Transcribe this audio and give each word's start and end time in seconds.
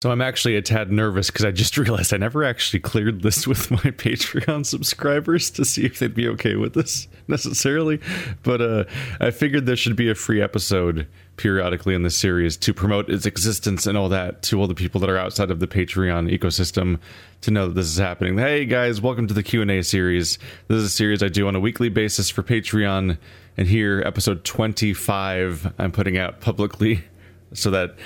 So 0.00 0.12
I'm 0.12 0.20
actually 0.20 0.54
a 0.54 0.62
tad 0.62 0.92
nervous 0.92 1.26
because 1.26 1.44
I 1.44 1.50
just 1.50 1.76
realized 1.76 2.14
I 2.14 2.18
never 2.18 2.44
actually 2.44 2.78
cleared 2.78 3.22
this 3.22 3.48
with 3.48 3.68
my 3.72 3.78
Patreon 3.90 4.64
subscribers 4.64 5.50
to 5.50 5.64
see 5.64 5.86
if 5.86 5.98
they'd 5.98 6.14
be 6.14 6.28
okay 6.28 6.54
with 6.54 6.74
this 6.74 7.08
necessarily. 7.26 7.98
But 8.44 8.60
uh, 8.60 8.84
I 9.20 9.32
figured 9.32 9.66
there 9.66 9.74
should 9.74 9.96
be 9.96 10.08
a 10.08 10.14
free 10.14 10.40
episode 10.40 11.08
periodically 11.36 11.96
in 11.96 12.04
the 12.04 12.10
series 12.10 12.56
to 12.58 12.72
promote 12.72 13.10
its 13.10 13.26
existence 13.26 13.88
and 13.88 13.98
all 13.98 14.08
that 14.10 14.42
to 14.42 14.60
all 14.60 14.68
the 14.68 14.74
people 14.76 15.00
that 15.00 15.10
are 15.10 15.18
outside 15.18 15.50
of 15.50 15.58
the 15.58 15.66
Patreon 15.66 16.32
ecosystem 16.32 17.00
to 17.40 17.50
know 17.50 17.66
that 17.66 17.74
this 17.74 17.86
is 17.86 17.98
happening. 17.98 18.38
Hey 18.38 18.66
guys, 18.66 19.00
welcome 19.00 19.26
to 19.26 19.34
the 19.34 19.42
Q&A 19.42 19.82
series. 19.82 20.38
This 20.68 20.76
is 20.76 20.84
a 20.84 20.90
series 20.90 21.24
I 21.24 21.28
do 21.28 21.48
on 21.48 21.56
a 21.56 21.60
weekly 21.60 21.88
basis 21.88 22.30
for 22.30 22.44
Patreon 22.44 23.18
and 23.56 23.66
here 23.66 24.00
episode 24.06 24.44
25 24.44 25.74
I'm 25.76 25.90
putting 25.90 26.16
out 26.18 26.40
publicly 26.40 27.04
so 27.52 27.72
that 27.72 27.96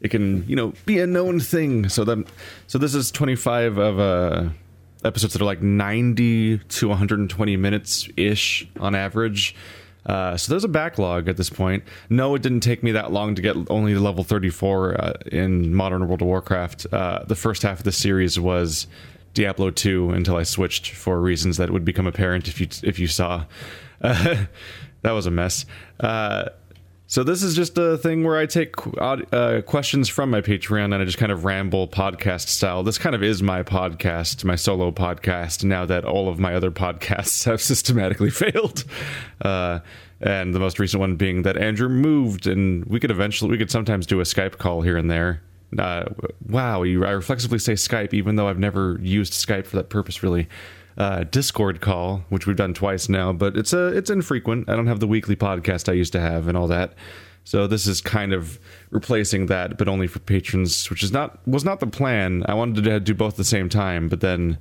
it 0.00 0.10
can 0.10 0.48
you 0.48 0.56
know 0.56 0.72
be 0.86 0.98
a 0.98 1.06
known 1.06 1.40
thing 1.40 1.88
so 1.88 2.04
that 2.04 2.24
so 2.66 2.78
this 2.78 2.94
is 2.94 3.10
25 3.10 3.78
of 3.78 3.98
uh 3.98 4.48
episodes 5.04 5.32
that 5.32 5.42
are 5.42 5.46
like 5.46 5.62
90 5.62 6.58
to 6.58 6.88
120 6.88 7.56
minutes 7.56 8.08
ish 8.16 8.68
on 8.80 8.94
average 8.94 9.54
uh, 10.06 10.38
so 10.38 10.50
there's 10.50 10.64
a 10.64 10.68
backlog 10.68 11.28
at 11.28 11.36
this 11.36 11.50
point. 11.50 11.84
No, 12.08 12.34
it 12.34 12.40
didn't 12.40 12.60
take 12.60 12.82
me 12.82 12.92
that 12.92 13.12
long 13.12 13.34
to 13.34 13.42
get 13.42 13.56
only 13.68 13.92
to 13.92 14.00
level 14.00 14.24
34 14.24 14.94
uh, 15.00 15.12
in 15.30 15.74
Modern 15.74 16.08
World 16.08 16.22
of 16.22 16.28
Warcraft. 16.28 16.86
Uh, 16.90 17.24
the 17.26 17.34
first 17.34 17.62
half 17.62 17.78
of 17.78 17.84
the 17.84 17.92
series 17.92 18.40
was 18.40 18.86
Diablo 19.34 19.70
2 19.70 20.10
until 20.10 20.36
I 20.36 20.44
switched 20.44 20.92
for 20.92 21.20
reasons 21.20 21.58
that 21.58 21.70
would 21.70 21.84
become 21.84 22.06
apparent 22.06 22.48
if 22.48 22.58
you 22.60 22.68
if 22.82 22.98
you 22.98 23.06
saw. 23.06 23.44
that 24.00 24.48
was 25.04 25.26
a 25.26 25.30
mess. 25.30 25.66
So 27.10 27.24
this 27.24 27.42
is 27.42 27.56
just 27.56 27.78
a 27.78 27.96
thing 27.96 28.22
where 28.22 28.36
I 28.36 28.44
take 28.44 28.74
uh, 28.98 29.62
questions 29.62 30.10
from 30.10 30.28
my 30.28 30.42
Patreon 30.42 30.84
and 30.84 30.96
I 30.96 31.06
just 31.06 31.16
kind 31.16 31.32
of 31.32 31.46
ramble 31.46 31.88
podcast 31.88 32.48
style. 32.48 32.82
This 32.82 32.98
kind 32.98 33.14
of 33.14 33.22
is 33.22 33.42
my 33.42 33.62
podcast, 33.62 34.44
my 34.44 34.56
solo 34.56 34.92
podcast. 34.92 35.64
Now 35.64 35.86
that 35.86 36.04
all 36.04 36.28
of 36.28 36.38
my 36.38 36.54
other 36.54 36.70
podcasts 36.70 37.44
have 37.46 37.62
systematically 37.62 38.28
failed, 38.28 38.84
uh, 39.40 39.78
and 40.20 40.54
the 40.54 40.58
most 40.58 40.78
recent 40.78 41.00
one 41.00 41.16
being 41.16 41.44
that 41.44 41.56
Andrew 41.56 41.88
moved, 41.88 42.46
and 42.46 42.84
we 42.84 43.00
could 43.00 43.10
eventually, 43.10 43.50
we 43.50 43.56
could 43.56 43.70
sometimes 43.70 44.04
do 44.04 44.20
a 44.20 44.24
Skype 44.24 44.58
call 44.58 44.82
here 44.82 44.98
and 44.98 45.10
there. 45.10 45.40
Uh, 45.78 46.04
wow, 46.46 46.82
you, 46.82 47.06
I 47.06 47.12
reflexively 47.12 47.58
say 47.58 47.72
Skype, 47.72 48.12
even 48.12 48.36
though 48.36 48.48
I've 48.48 48.58
never 48.58 48.98
used 49.00 49.32
Skype 49.32 49.64
for 49.64 49.76
that 49.76 49.88
purpose, 49.88 50.22
really 50.22 50.46
uh, 50.98 51.24
Discord 51.24 51.80
call, 51.80 52.24
which 52.28 52.46
we've 52.46 52.56
done 52.56 52.74
twice 52.74 53.08
now, 53.08 53.32
but 53.32 53.56
it's 53.56 53.72
a 53.72 53.86
it's 53.88 54.10
infrequent. 54.10 54.68
I 54.68 54.76
don't 54.76 54.88
have 54.88 55.00
the 55.00 55.06
weekly 55.06 55.36
podcast 55.36 55.88
I 55.88 55.92
used 55.92 56.12
to 56.12 56.20
have 56.20 56.48
and 56.48 56.58
all 56.58 56.66
that. 56.66 56.94
So 57.44 57.66
this 57.66 57.86
is 57.86 58.02
kind 58.02 58.34
of 58.34 58.58
replacing 58.90 59.46
that, 59.46 59.78
but 59.78 59.88
only 59.88 60.06
for 60.06 60.18
patrons, 60.18 60.90
which 60.90 61.02
is 61.02 61.12
not 61.12 61.38
was 61.46 61.64
not 61.64 61.80
the 61.80 61.86
plan. 61.86 62.44
I 62.46 62.54
wanted 62.54 62.84
to 62.84 63.00
do 63.00 63.14
both 63.14 63.34
at 63.34 63.36
the 63.38 63.44
same 63.44 63.68
time, 63.68 64.08
but 64.08 64.20
then 64.20 64.58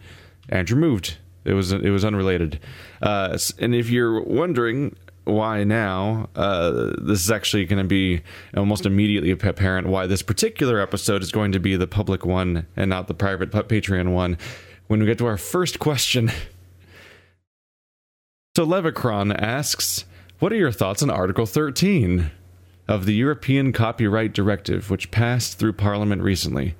Andrew 0.49 0.79
moved. 0.79 1.17
It 1.43 1.53
was 1.53 1.71
it 1.71 1.89
was 1.89 2.05
unrelated. 2.05 2.59
Uh, 3.01 3.37
and 3.57 3.73
if 3.73 3.89
you're 3.89 4.21
wondering 4.21 4.95
why 5.23 5.63
now, 5.63 6.29
uh, 6.35 6.93
this 7.01 7.23
is 7.23 7.31
actually 7.31 7.65
going 7.65 7.81
to 7.81 7.87
be 7.87 8.21
almost 8.55 8.85
immediately 8.85 9.31
apparent 9.31 9.87
why 9.87 10.05
this 10.07 10.21
particular 10.21 10.79
episode 10.79 11.21
is 11.21 11.31
going 11.31 11.51
to 11.51 11.59
be 11.59 11.75
the 11.75 11.87
public 11.87 12.25
one 12.25 12.65
and 12.77 12.89
not 12.89 13.07
the 13.07 13.13
private 13.13 13.51
Patreon 13.51 14.13
one 14.13 14.37
when 14.87 14.99
we 14.99 15.05
get 15.05 15.17
to 15.19 15.25
our 15.25 15.37
first 15.37 15.79
question. 15.79 16.31
So 18.55 18.65
Levicron 18.65 19.39
asks, 19.39 20.05
What 20.39 20.51
are 20.51 20.57
your 20.57 20.71
thoughts 20.71 21.03
on 21.03 21.09
Article 21.09 21.45
13 21.45 22.31
of 22.87 23.05
the 23.05 23.13
European 23.13 23.71
Copyright 23.71 24.33
Directive, 24.33 24.89
which 24.89 25.11
passed 25.11 25.59
through 25.59 25.73
Parliament 25.73 26.21
recently? 26.23 26.75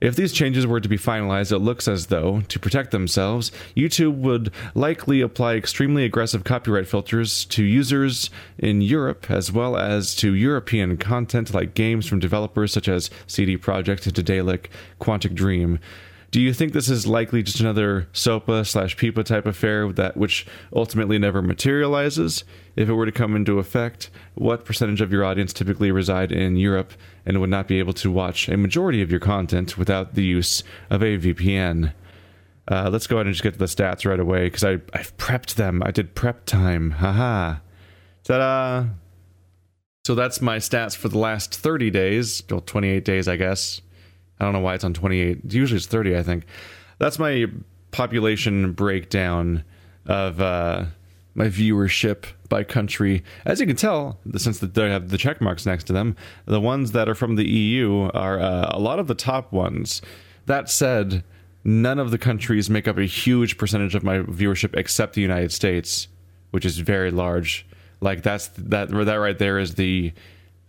If 0.00 0.16
these 0.16 0.32
changes 0.32 0.66
were 0.66 0.80
to 0.80 0.88
be 0.88 0.96
finalized, 0.96 1.52
it 1.52 1.58
looks 1.58 1.86
as 1.86 2.06
though, 2.06 2.40
to 2.48 2.58
protect 2.58 2.90
themselves, 2.90 3.52
YouTube 3.76 4.14
would 4.16 4.50
likely 4.74 5.20
apply 5.20 5.56
extremely 5.56 6.06
aggressive 6.06 6.42
copyright 6.42 6.88
filters 6.88 7.44
to 7.46 7.62
users 7.62 8.30
in 8.56 8.80
Europe 8.80 9.30
as 9.30 9.52
well 9.52 9.76
as 9.76 10.14
to 10.16 10.32
European 10.32 10.96
content 10.96 11.52
like 11.52 11.74
games 11.74 12.06
from 12.06 12.18
developers 12.18 12.72
such 12.72 12.88
as 12.88 13.10
CD 13.26 13.58
Projekt, 13.58 14.10
Daedalic, 14.10 14.70
Quantic 15.00 15.34
Dream. 15.34 15.78
Do 16.30 16.40
you 16.40 16.54
think 16.54 16.72
this 16.72 16.88
is 16.88 17.08
likely 17.08 17.42
just 17.42 17.58
another 17.58 18.08
SOPA 18.12 18.64
slash 18.64 18.96
PIPA 18.96 19.24
type 19.24 19.46
affair 19.46 19.92
that 19.92 20.16
which 20.16 20.46
ultimately 20.72 21.18
never 21.18 21.42
materializes? 21.42 22.44
If 22.76 22.88
it 22.88 22.94
were 22.94 23.06
to 23.06 23.12
come 23.12 23.34
into 23.34 23.58
effect, 23.58 24.10
what 24.34 24.64
percentage 24.64 25.00
of 25.00 25.10
your 25.10 25.24
audience 25.24 25.52
typically 25.52 25.90
reside 25.90 26.30
in 26.30 26.56
Europe 26.56 26.92
and 27.26 27.40
would 27.40 27.50
not 27.50 27.66
be 27.66 27.80
able 27.80 27.94
to 27.94 28.12
watch 28.12 28.48
a 28.48 28.56
majority 28.56 29.02
of 29.02 29.10
your 29.10 29.18
content 29.18 29.76
without 29.76 30.14
the 30.14 30.22
use 30.22 30.62
of 30.88 31.02
a 31.02 31.18
VPN? 31.18 31.92
Uh, 32.68 32.88
let's 32.92 33.08
go 33.08 33.16
ahead 33.16 33.26
and 33.26 33.34
just 33.34 33.42
get 33.42 33.54
to 33.54 33.58
the 33.58 33.64
stats 33.64 34.08
right 34.08 34.20
away 34.20 34.44
because 34.44 34.62
I 34.62 34.74
I've 34.94 35.16
prepped 35.16 35.56
them. 35.56 35.82
I 35.84 35.90
did 35.90 36.14
prep 36.14 36.46
time. 36.46 36.92
Haha. 36.92 37.56
Ta-da! 38.22 38.84
So 40.06 40.14
that's 40.14 40.40
my 40.40 40.58
stats 40.58 40.96
for 40.96 41.08
the 41.08 41.18
last 41.18 41.54
30 41.54 41.90
days, 41.90 42.42
well, 42.48 42.60
28 42.60 43.04
days, 43.04 43.26
I 43.26 43.36
guess. 43.36 43.80
I 44.40 44.44
don't 44.44 44.52
know 44.52 44.60
why 44.60 44.74
it's 44.74 44.84
on 44.84 44.94
28. 44.94 45.52
Usually 45.52 45.76
it's 45.76 45.86
30, 45.86 46.16
I 46.16 46.22
think. 46.22 46.44
That's 46.98 47.18
my 47.18 47.46
population 47.90 48.72
breakdown 48.72 49.64
of 50.06 50.40
uh, 50.40 50.86
my 51.34 51.46
viewership 51.46 52.24
by 52.48 52.64
country. 52.64 53.22
As 53.44 53.60
you 53.60 53.66
can 53.66 53.76
tell, 53.76 54.18
since 54.36 54.58
they 54.58 54.90
have 54.90 55.10
the 55.10 55.18
check 55.18 55.40
marks 55.40 55.66
next 55.66 55.84
to 55.84 55.92
them, 55.92 56.16
the 56.46 56.60
ones 56.60 56.92
that 56.92 57.08
are 57.08 57.14
from 57.14 57.36
the 57.36 57.48
EU 57.48 58.10
are 58.14 58.40
uh, 58.40 58.70
a 58.70 58.78
lot 58.78 58.98
of 58.98 59.06
the 59.06 59.14
top 59.14 59.52
ones. 59.52 60.02
That 60.46 60.68
said, 60.68 61.22
none 61.64 61.98
of 61.98 62.10
the 62.10 62.18
countries 62.18 62.70
make 62.70 62.88
up 62.88 62.98
a 62.98 63.04
huge 63.04 63.58
percentage 63.58 63.94
of 63.94 64.02
my 64.02 64.18
viewership 64.18 64.76
except 64.76 65.14
the 65.14 65.22
United 65.22 65.52
States, 65.52 66.08
which 66.50 66.64
is 66.64 66.78
very 66.78 67.10
large. 67.10 67.66
Like 68.00 68.22
that's 68.22 68.48
that 68.48 68.88
that 68.88 69.18
right 69.18 69.38
there 69.38 69.58
is 69.58 69.74
the 69.74 70.12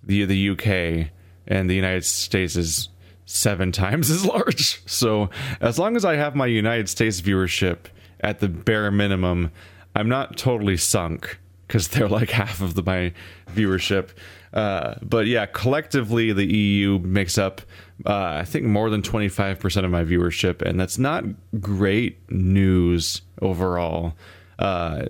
the 0.04 0.26
the 0.26 0.50
UK 0.50 1.12
and 1.48 1.70
the 1.70 1.76
United 1.76 2.06
States 2.06 2.56
is 2.56 2.90
seven 3.32 3.72
times 3.84 4.10
as 4.10 4.26
large. 4.26 4.82
So 4.88 5.30
as 5.60 5.80
long 5.80 5.96
as 5.96 6.06
I 6.06 6.16
have 6.16 6.36
my 6.36 6.48
United 6.48 6.90
States 6.90 7.22
viewership 7.22 7.86
at 8.20 8.40
the 8.40 8.48
bare 8.48 8.92
minimum, 8.92 9.52
I'm 9.96 10.10
not 10.10 10.38
totally 10.38 10.78
sunk 10.78 11.40
because 11.68 11.88
they're 11.90 12.10
like 12.10 12.30
half 12.32 12.62
of 12.62 12.76
the, 12.76 12.84
my 12.84 13.14
viewership. 13.54 14.10
Uh, 14.54 14.96
but 15.02 15.28
yeah, 15.28 15.46
collectively, 15.46 16.34
the 16.34 16.46
EU 16.46 17.00
makes 17.00 17.38
up, 17.38 17.62
uh, 18.06 18.40
I 18.40 18.44
think, 18.44 18.66
more 18.66 18.90
than 18.90 19.02
25% 19.02 19.86
of 19.86 19.92
my 19.92 20.04
viewership, 20.04 20.62
and 20.62 20.80
that's 20.80 20.98
not 20.98 21.24
great 21.60 22.20
news 22.30 23.22
overall. 23.42 24.14
Uh, 24.60 25.06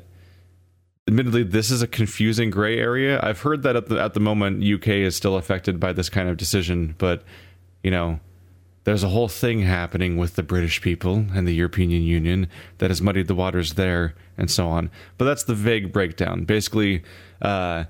admittedly, 1.07 1.43
this 1.43 1.71
is 1.71 1.81
a 1.81 1.88
confusing 1.88 2.51
gray 2.51 2.77
area. 2.77 3.19
I've 3.23 3.41
heard 3.41 3.63
that 3.63 3.75
at 3.75 3.88
the 3.88 3.99
at 3.99 4.13
the 4.13 4.19
moment, 4.19 4.63
UK 4.63 4.89
is 4.89 5.15
still 5.15 5.38
affected 5.38 5.79
by 5.79 5.91
this 5.91 6.09
kind 6.09 6.29
of 6.29 6.38
decision, 6.38 6.93
but 6.99 7.23
you 7.84 7.92
know, 7.92 8.19
there's 8.84 9.03
a 9.03 9.09
whole 9.09 9.28
thing 9.28 9.62
happening 9.62 10.18
with 10.18 10.36
the 10.36 10.44
British 10.44 10.81
people 10.81 11.25
and 11.34 11.47
the 11.47 11.53
European 11.53 11.92
Union 11.92 12.47
that 12.80 12.90
has 12.90 13.02
muddied 13.02 13.28
the 13.28 13.36
waters 13.36 13.74
there 13.74 14.16
and 14.38 14.50
so 14.50 14.68
on. 14.68 14.90
But 15.18 15.25
that's 15.25 15.44
the 15.44 15.53
vague 15.53 15.94
breakdown. 15.94 16.46
Basically, 16.46 17.03
uh, 17.42 17.86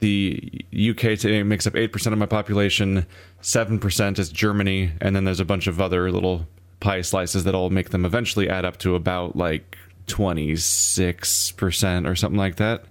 the 0.00 0.64
UK 0.74 1.18
today 1.18 1.42
makes 1.42 1.66
up 1.66 1.74
8% 1.74 2.12
of 2.12 2.18
my 2.18 2.26
population, 2.26 3.06
7% 3.42 4.18
is 4.18 4.30
Germany, 4.30 4.92
and 5.00 5.14
then 5.14 5.24
there's 5.24 5.40
a 5.40 5.44
bunch 5.44 5.66
of 5.66 5.78
other 5.80 6.10
little 6.10 6.48
pie 6.80 7.02
slices 7.02 7.44
that 7.44 7.54
all 7.54 7.70
make 7.70 7.90
them 7.90 8.04
eventually 8.04 8.48
add 8.48 8.64
up 8.64 8.78
to 8.78 8.96
about 8.96 9.36
like 9.36 9.76
26% 10.06 12.08
or 12.08 12.16
something 12.16 12.38
like 12.38 12.56
that. 12.56 12.84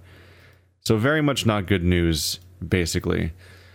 So, 0.85 0.95
very 0.97 1.21
much 1.21 1.45
not 1.45 1.65
good 1.65 1.83
news, 1.83 2.39
basically. 2.65 3.33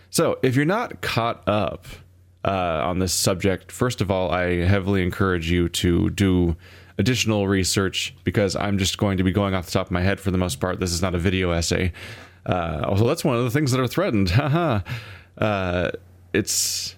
So, 0.09 0.39
if 0.41 0.55
you're 0.55 0.65
not 0.65 1.01
caught 1.01 1.47
up, 1.47 1.85
uh, 2.45 2.81
on 2.85 2.99
this 2.99 3.13
subject, 3.13 3.71
first 3.71 4.01
of 4.01 4.11
all, 4.11 4.31
I 4.31 4.63
heavily 4.65 5.01
encourage 5.01 5.49
you 5.49 5.67
to 5.69 6.11
do 6.11 6.55
additional 6.97 7.47
research 7.47 8.15
because 8.23 8.55
I'm 8.55 8.77
just 8.77 8.97
going 8.97 9.17
to 9.17 9.23
be 9.23 9.31
going 9.31 9.53
off 9.53 9.65
the 9.65 9.71
top 9.71 9.87
of 9.87 9.91
my 9.91 10.01
head 10.01 10.19
for 10.19 10.31
the 10.31 10.37
most 10.37 10.59
part. 10.59 10.79
This 10.79 10.91
is 10.91 11.01
not 11.01 11.15
a 11.15 11.17
video 11.17 11.51
essay. 11.51 11.91
Uh, 12.45 12.81
although 12.87 13.07
that's 13.07 13.25
one 13.25 13.35
of 13.35 13.43
the 13.43 13.49
things 13.49 13.71
that 13.71 13.81
are 13.81 13.87
threatened. 13.87 14.29
Haha. 14.31 14.81
uh, 15.39 15.91
it's 16.33 16.95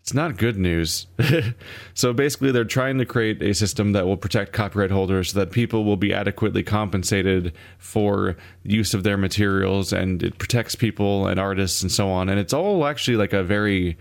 it's 0.00 0.12
not 0.12 0.36
good 0.36 0.56
news. 0.56 1.06
so 1.94 2.12
basically, 2.12 2.50
they're 2.50 2.64
trying 2.64 2.98
to 2.98 3.06
create 3.06 3.40
a 3.40 3.54
system 3.54 3.92
that 3.92 4.04
will 4.04 4.16
protect 4.16 4.52
copyright 4.52 4.90
holders 4.90 5.30
so 5.30 5.38
that 5.38 5.52
people 5.52 5.84
will 5.84 5.96
be 5.96 6.12
adequately 6.12 6.64
compensated 6.64 7.52
for 7.78 8.36
use 8.64 8.94
of 8.94 9.04
their 9.04 9.16
materials 9.16 9.92
and 9.92 10.24
it 10.24 10.38
protects 10.38 10.74
people 10.74 11.28
and 11.28 11.38
artists 11.38 11.82
and 11.82 11.92
so 11.92 12.10
on. 12.10 12.28
And 12.28 12.40
it's 12.40 12.52
all 12.52 12.84
actually 12.84 13.16
like 13.16 13.32
a 13.32 13.44
very 13.44 13.96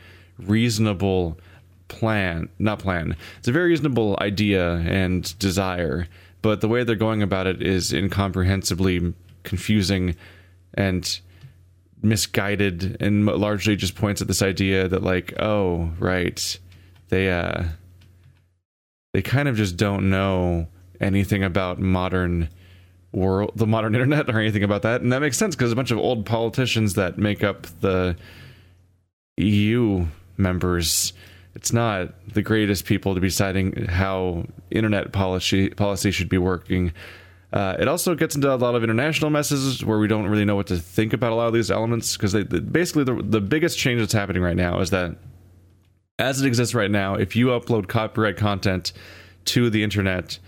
reasonable 0.46 1.38
plan, 1.88 2.50
not 2.58 2.80
plan. 2.80 3.16
It's 3.40 3.48
a 3.48 3.52
very 3.52 3.70
reasonable 3.70 4.18
idea 4.22 4.76
and 4.76 5.38
desire, 5.40 6.08
but 6.42 6.62
the 6.62 6.68
way 6.68 6.84
they're 6.84 6.96
going 6.96 7.22
about 7.22 7.48
it 7.48 7.62
is 7.62 7.94
incomprehensibly 7.94 9.14
confusing 9.44 10.16
and 10.74 11.20
misguided 12.02 12.98
and 13.00 13.26
largely 13.26 13.76
just 13.76 13.96
points 13.96 14.22
at 14.22 14.28
this 14.28 14.42
idea 14.42 14.88
that 14.88 15.04
like 15.04 15.34
oh 15.40 15.92
right 16.00 16.58
they 17.10 17.30
uh 17.30 17.64
they 19.14 19.22
kind 19.22 19.48
of 19.48 19.56
just 19.56 19.78
don't 19.78 20.10
know 20.10 20.68
anything 21.00 21.44
about 21.44 21.80
modern 21.80 22.50
world 23.12 23.52
the 23.56 23.68
modern 23.68 23.94
internet 23.96 24.30
or 24.30 24.40
anything 24.40 24.64
about 24.64 24.82
that 24.82 25.02
and 25.02 25.14
that 25.14 25.22
makes 25.22 25.38
sense 25.38 25.56
because 25.56 25.72
a 25.72 25.76
bunch 25.76 25.92
of 25.92 26.00
old 26.00 26.26
politicians 26.26 26.96
that 26.96 27.20
make 27.20 27.44
up 27.44 27.68
the 27.82 28.16
EU 29.38 30.06
members 30.42 31.14
it's 31.56 31.74
not 31.74 32.14
the 32.34 32.42
greatest 32.42 32.86
people 32.86 33.14
to 33.14 33.22
be 33.22 33.28
deciding 33.28 33.86
how 33.86 34.46
internet 34.70 35.12
policy 35.12 35.70
policy 35.70 36.12
should 36.12 36.30
be 36.30 36.38
working. 36.38 36.94
Uh, 37.52 37.76
it 37.78 37.88
also 37.88 38.16
gets 38.16 38.36
into 38.36 38.54
a 38.54 38.56
lot 38.56 38.76
of 38.76 38.84
international 38.84 39.30
messes 39.30 39.84
where 39.84 40.00
we 40.00 40.08
don't 40.08 40.28
really 40.28 40.46
know 40.46 40.56
what 40.56 40.68
to 40.68 40.78
think 40.78 41.12
about 41.12 41.34
a 41.34 41.36
lot 41.36 41.48
of 41.48 41.54
these 41.54 41.70
elements 41.70 42.16
because 42.16 42.32
they 42.32 42.44
basically 42.44 43.04
the, 43.04 43.22
the 43.22 43.42
biggest 43.42 43.78
change 43.78 44.00
that's 44.00 44.14
happening 44.14 44.42
right 44.42 44.56
now 44.56 44.80
is 44.80 44.92
that 44.92 45.18
as 46.18 46.42
it 46.42 46.48
exists 46.48 46.74
right 46.74 46.92
now, 46.92 47.16
if 47.16 47.36
you 47.36 47.48
upload 47.48 47.88
copyright 47.88 48.38
content 48.38 48.94
to 49.46 49.70
the 49.70 49.84
internet, 49.84 50.40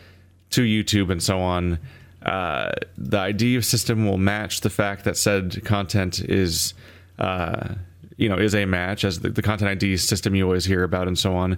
to 0.51 0.61
YouTube, 0.61 1.11
and 1.11 1.21
so 1.21 1.39
on, 1.39 1.79
uh, 2.25 2.71
the 2.97 3.17
ID 3.17 3.59
system 3.61 4.05
will 4.05 4.19
match 4.19 4.61
the 4.61 4.69
fact 4.69 5.03
that 5.03 5.17
said 5.17 5.65
content 5.65 6.21
is, 6.21 6.73
uh, 7.19 7.73
you 8.18 8.30
know, 8.30 8.38
is 8.38 8.56
a 8.56 8.65
match 8.65 9.04
as 9.04 9.19
the, 9.19 9.30
the 9.30 9.42
content 9.42 9.69
ID 9.69 9.98
system 9.98 10.36
you 10.36 10.45
always 10.45 10.65
hear 10.65 10.83
about, 10.83 11.07
and 11.07 11.18
so 11.18 11.36
on. 11.36 11.57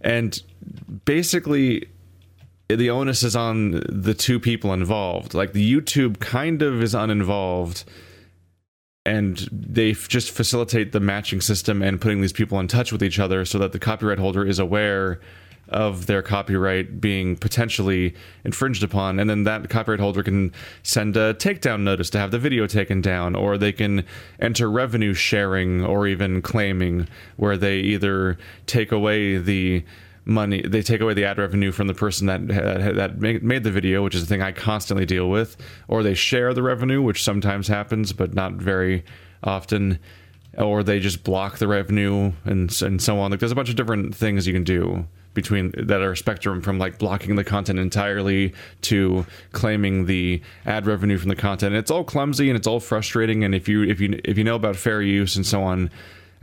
And 0.00 0.38
basically, 1.04 1.88
the 2.68 2.90
onus 2.90 3.22
is 3.22 3.36
on 3.36 3.82
the 3.88 4.14
two 4.14 4.40
people 4.40 4.72
involved. 4.72 5.34
Like 5.34 5.52
the 5.52 5.72
YouTube 5.72 6.20
kind 6.20 6.62
of 6.62 6.82
is 6.82 6.94
uninvolved 6.94 7.84
and 9.06 9.46
they 9.52 9.92
just 9.92 10.30
facilitate 10.30 10.92
the 10.92 11.00
matching 11.00 11.40
system 11.40 11.82
and 11.82 12.00
putting 12.00 12.22
these 12.22 12.32
people 12.32 12.58
in 12.58 12.68
touch 12.68 12.90
with 12.90 13.02
each 13.02 13.18
other 13.18 13.44
so 13.44 13.58
that 13.58 13.72
the 13.72 13.78
copyright 13.78 14.18
holder 14.18 14.46
is 14.46 14.58
aware 14.58 15.20
of 15.68 16.06
their 16.06 16.22
copyright 16.22 17.00
being 17.00 17.36
potentially 17.36 18.14
infringed 18.44 18.82
upon. 18.82 19.18
And 19.18 19.28
then 19.28 19.44
that 19.44 19.68
copyright 19.70 20.00
holder 20.00 20.22
can 20.22 20.52
send 20.82 21.16
a 21.16 21.34
takedown 21.34 21.82
notice 21.82 22.10
to 22.10 22.18
have 22.18 22.30
the 22.30 22.38
video 22.38 22.66
taken 22.66 23.00
down 23.00 23.34
or 23.34 23.56
they 23.56 23.72
can 23.72 24.04
enter 24.40 24.70
revenue 24.70 25.14
sharing 25.14 25.84
or 25.84 26.06
even 26.06 26.42
claiming 26.42 27.08
where 27.36 27.56
they 27.56 27.78
either 27.78 28.38
take 28.66 28.92
away 28.92 29.38
the 29.38 29.84
money 30.26 30.62
they 30.62 30.80
take 30.80 31.02
away 31.02 31.12
the 31.12 31.22
ad 31.26 31.36
revenue 31.36 31.70
from 31.70 31.86
the 31.86 31.92
person 31.92 32.26
that 32.26 32.48
that 32.48 33.20
made 33.20 33.62
the 33.62 33.70
video 33.70 34.02
which 34.02 34.14
is 34.14 34.22
the 34.22 34.26
thing 34.26 34.40
i 34.40 34.50
constantly 34.50 35.04
deal 35.04 35.28
with 35.28 35.54
or 35.86 36.02
they 36.02 36.14
share 36.14 36.54
the 36.54 36.62
revenue 36.62 37.02
which 37.02 37.22
sometimes 37.22 37.68
happens 37.68 38.10
but 38.14 38.32
not 38.32 38.54
very 38.54 39.04
often 39.42 39.98
or 40.58 40.82
they 40.82 41.00
just 41.00 41.24
block 41.24 41.58
the 41.58 41.68
revenue 41.68 42.32
and 42.44 42.82
and 42.82 43.02
so 43.02 43.18
on. 43.18 43.30
Like 43.30 43.40
there's 43.40 43.52
a 43.52 43.56
bunch 43.56 43.70
of 43.70 43.76
different 43.76 44.14
things 44.14 44.46
you 44.46 44.52
can 44.52 44.64
do 44.64 45.06
between 45.34 45.72
that 45.76 46.00
are 46.00 46.14
spectrum 46.14 46.60
from 46.60 46.78
like 46.78 46.98
blocking 46.98 47.36
the 47.36 47.44
content 47.44 47.78
entirely 47.78 48.54
to 48.82 49.26
claiming 49.52 50.06
the 50.06 50.40
ad 50.64 50.86
revenue 50.86 51.18
from 51.18 51.28
the 51.28 51.36
content 51.36 51.74
it's 51.74 51.90
all 51.90 52.04
clumsy 52.04 52.48
and 52.48 52.56
it's 52.56 52.66
all 52.66 52.80
frustrating 52.80 53.44
and 53.44 53.54
if 53.54 53.68
you 53.68 53.82
if 53.82 54.00
you 54.00 54.18
if 54.24 54.38
you 54.38 54.44
know 54.44 54.56
about 54.56 54.76
fair 54.76 55.02
use 55.02 55.36
and 55.36 55.44
so 55.44 55.62
on 55.62 55.90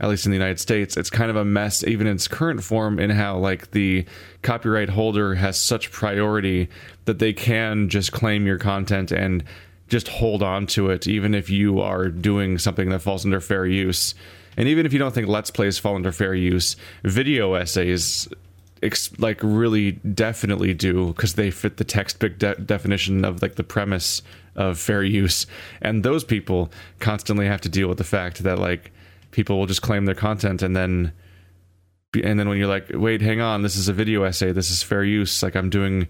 at 0.02 0.08
least 0.08 0.26
in 0.26 0.32
the 0.32 0.36
United 0.36 0.58
States, 0.58 0.96
it's 0.96 1.10
kind 1.10 1.30
of 1.30 1.36
a 1.36 1.44
mess, 1.44 1.84
even 1.84 2.08
in 2.08 2.16
its 2.16 2.26
current 2.26 2.64
form, 2.64 2.98
in 2.98 3.08
how 3.08 3.38
like 3.38 3.70
the 3.70 4.04
copyright 4.42 4.88
holder 4.88 5.36
has 5.36 5.58
such 5.60 5.92
priority 5.92 6.68
that 7.04 7.20
they 7.20 7.32
can 7.32 7.88
just 7.88 8.10
claim 8.10 8.44
your 8.44 8.58
content 8.58 9.12
and 9.12 9.44
just 9.88 10.08
hold 10.08 10.42
on 10.42 10.66
to 10.66 10.90
it, 10.90 11.06
even 11.06 11.34
if 11.36 11.48
you 11.48 11.80
are 11.80 12.08
doing 12.08 12.58
something 12.58 12.88
that 12.88 12.98
falls 12.98 13.24
under 13.24 13.40
fair 13.40 13.64
use. 13.64 14.16
And 14.56 14.68
even 14.68 14.86
if 14.86 14.92
you 14.92 14.98
don't 14.98 15.14
think 15.14 15.28
Let's 15.28 15.52
Plays 15.52 15.78
fall 15.78 15.94
under 15.94 16.10
fair 16.10 16.34
use, 16.34 16.74
video 17.04 17.54
essays 17.54 18.28
ex- 18.82 19.18
like 19.18 19.38
really 19.42 19.92
definitely 19.92 20.74
do 20.74 21.08
because 21.08 21.34
they 21.34 21.50
fit 21.50 21.76
the 21.76 21.84
textbook 21.84 22.38
de- 22.38 22.56
definition 22.56 23.24
of 23.24 23.42
like 23.42 23.54
the 23.54 23.64
premise 23.64 24.22
of 24.56 24.78
fair 24.78 25.02
use. 25.02 25.46
And 25.80 26.02
those 26.02 26.24
people 26.24 26.70
constantly 26.98 27.46
have 27.46 27.60
to 27.62 27.68
deal 27.68 27.88
with 27.88 27.98
the 27.98 28.04
fact 28.04 28.42
that 28.42 28.58
like 28.58 28.92
people 29.30 29.58
will 29.58 29.66
just 29.66 29.82
claim 29.82 30.04
their 30.04 30.14
content 30.14 30.62
and 30.62 30.76
then 30.76 31.12
and 32.22 32.38
then 32.38 32.48
when 32.48 32.58
you're 32.58 32.68
like 32.68 32.90
wait 32.92 33.22
hang 33.22 33.40
on 33.40 33.62
this 33.62 33.74
is 33.74 33.88
a 33.88 33.92
video 33.92 34.22
essay 34.22 34.52
this 34.52 34.70
is 34.70 34.82
fair 34.82 35.02
use 35.02 35.42
like 35.42 35.56
i'm 35.56 35.70
doing 35.70 36.06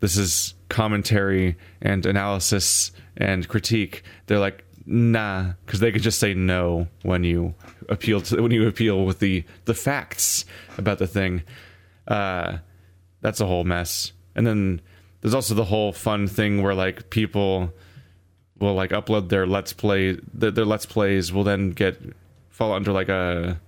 this 0.00 0.18
is 0.18 0.52
commentary 0.68 1.56
and 1.80 2.04
analysis 2.04 2.92
and 3.16 3.48
critique 3.48 4.02
they're 4.26 4.38
like 4.38 4.64
nah 4.84 5.52
because 5.64 5.80
they 5.80 5.90
could 5.90 6.02
just 6.02 6.18
say 6.18 6.34
no 6.34 6.86
when 7.02 7.24
you 7.24 7.54
appeal 7.88 8.20
to 8.20 8.42
when 8.42 8.52
you 8.52 8.68
appeal 8.68 9.06
with 9.06 9.18
the 9.18 9.42
the 9.64 9.74
facts 9.74 10.44
about 10.76 10.98
the 10.98 11.06
thing 11.06 11.42
uh 12.10 12.58
that's 13.20 13.40
a 13.40 13.46
whole 13.46 13.64
mess. 13.64 14.12
And 14.34 14.46
then 14.46 14.80
there's 15.20 15.34
also 15.34 15.54
the 15.54 15.64
whole 15.64 15.92
fun 15.92 16.26
thing 16.26 16.62
where 16.62 16.74
like 16.74 17.10
people 17.10 17.72
will 18.58 18.74
like 18.74 18.90
upload 18.90 19.28
their 19.28 19.46
let's 19.46 19.72
play 19.72 20.18
their, 20.34 20.50
their 20.50 20.64
let's 20.64 20.86
plays 20.86 21.32
will 21.32 21.44
then 21.44 21.70
get 21.70 21.98
fall 22.48 22.72
under 22.72 22.92
like 22.92 23.08
a 23.08 23.60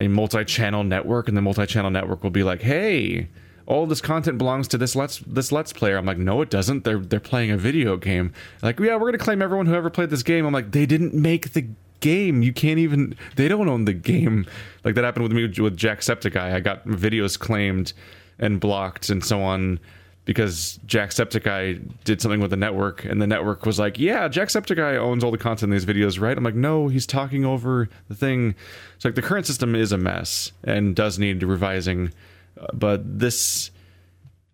a 0.00 0.08
multi-channel 0.08 0.84
network. 0.84 1.28
And 1.28 1.36
the 1.36 1.42
multi-channel 1.42 1.90
network 1.90 2.22
will 2.22 2.30
be 2.30 2.42
like 2.42 2.62
hey 2.62 3.28
all 3.66 3.86
this 3.86 4.00
content 4.00 4.38
belongs 4.38 4.68
to 4.68 4.78
this 4.78 4.94
let's 4.94 5.18
this 5.20 5.50
let's 5.50 5.72
player. 5.72 5.96
I'm 5.96 6.06
like 6.06 6.18
no 6.18 6.42
it 6.42 6.50
doesn't. 6.50 6.84
They're 6.84 6.98
they're 6.98 7.20
playing 7.20 7.50
a 7.50 7.56
video 7.56 7.96
game. 7.96 8.32
Like 8.62 8.78
yeah 8.80 8.96
we're 8.96 9.08
gonna 9.08 9.18
claim 9.18 9.42
everyone 9.42 9.66
who 9.66 9.74
ever 9.74 9.90
played 9.90 10.10
this 10.10 10.22
game. 10.22 10.44
I'm 10.44 10.52
like 10.52 10.72
they 10.72 10.86
didn't 10.86 11.14
make 11.14 11.52
the 11.52 11.68
game 12.00 12.42
you 12.42 12.52
can't 12.52 12.78
even 12.78 13.16
they 13.36 13.48
don't 13.48 13.68
own 13.68 13.84
the 13.84 13.92
game 13.92 14.46
like 14.84 14.94
that 14.94 15.04
happened 15.04 15.22
with 15.22 15.32
me 15.32 15.42
with 15.44 15.76
jacksepticeye 15.76 16.52
i 16.52 16.60
got 16.60 16.84
videos 16.86 17.38
claimed 17.38 17.92
and 18.38 18.60
blocked 18.60 19.08
and 19.08 19.24
so 19.24 19.42
on 19.42 19.78
because 20.26 20.80
Jacksepticeye 20.86 21.80
did 22.04 22.20
something 22.20 22.40
with 22.40 22.50
the 22.50 22.56
network, 22.56 23.04
and 23.04 23.22
the 23.22 23.26
network 23.26 23.64
was 23.64 23.78
like, 23.78 23.98
"Yeah, 23.98 24.28
Jacksepticeye 24.28 24.98
owns 24.98 25.24
all 25.24 25.30
the 25.30 25.38
content 25.38 25.70
in 25.72 25.78
these 25.78 25.86
videos, 25.86 26.20
right?" 26.20 26.36
I'm 26.36 26.44
like, 26.44 26.56
"No, 26.56 26.88
he's 26.88 27.06
talking 27.06 27.44
over 27.44 27.88
the 28.08 28.14
thing." 28.14 28.54
So 28.98 29.08
like 29.08 29.14
the 29.14 29.22
current 29.22 29.46
system 29.46 29.74
is 29.74 29.92
a 29.92 29.96
mess 29.96 30.52
and 30.64 30.94
does 30.94 31.18
need 31.18 31.42
revising, 31.42 32.12
uh, 32.60 32.66
but 32.74 33.18
this 33.20 33.70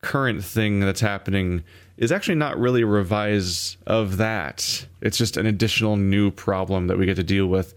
current 0.03 0.45
thing 0.45 0.81
that's 0.81 1.01
happening 1.01 1.65
is 1.97 2.13
actually 2.13 2.35
not 2.35 2.59
really 2.59 2.83
a 2.83 2.87
revise 2.87 3.77
of 3.87 4.17
that. 4.17 4.87
It's 5.01 5.19
just 5.19 5.37
an 5.37 5.47
additional 5.47 5.97
new 5.97 6.31
problem 6.31 6.87
that 6.87 6.99
we 6.99 7.07
get 7.07 7.17
to 7.17 7.23
deal 7.23 7.47
with. 7.47 7.75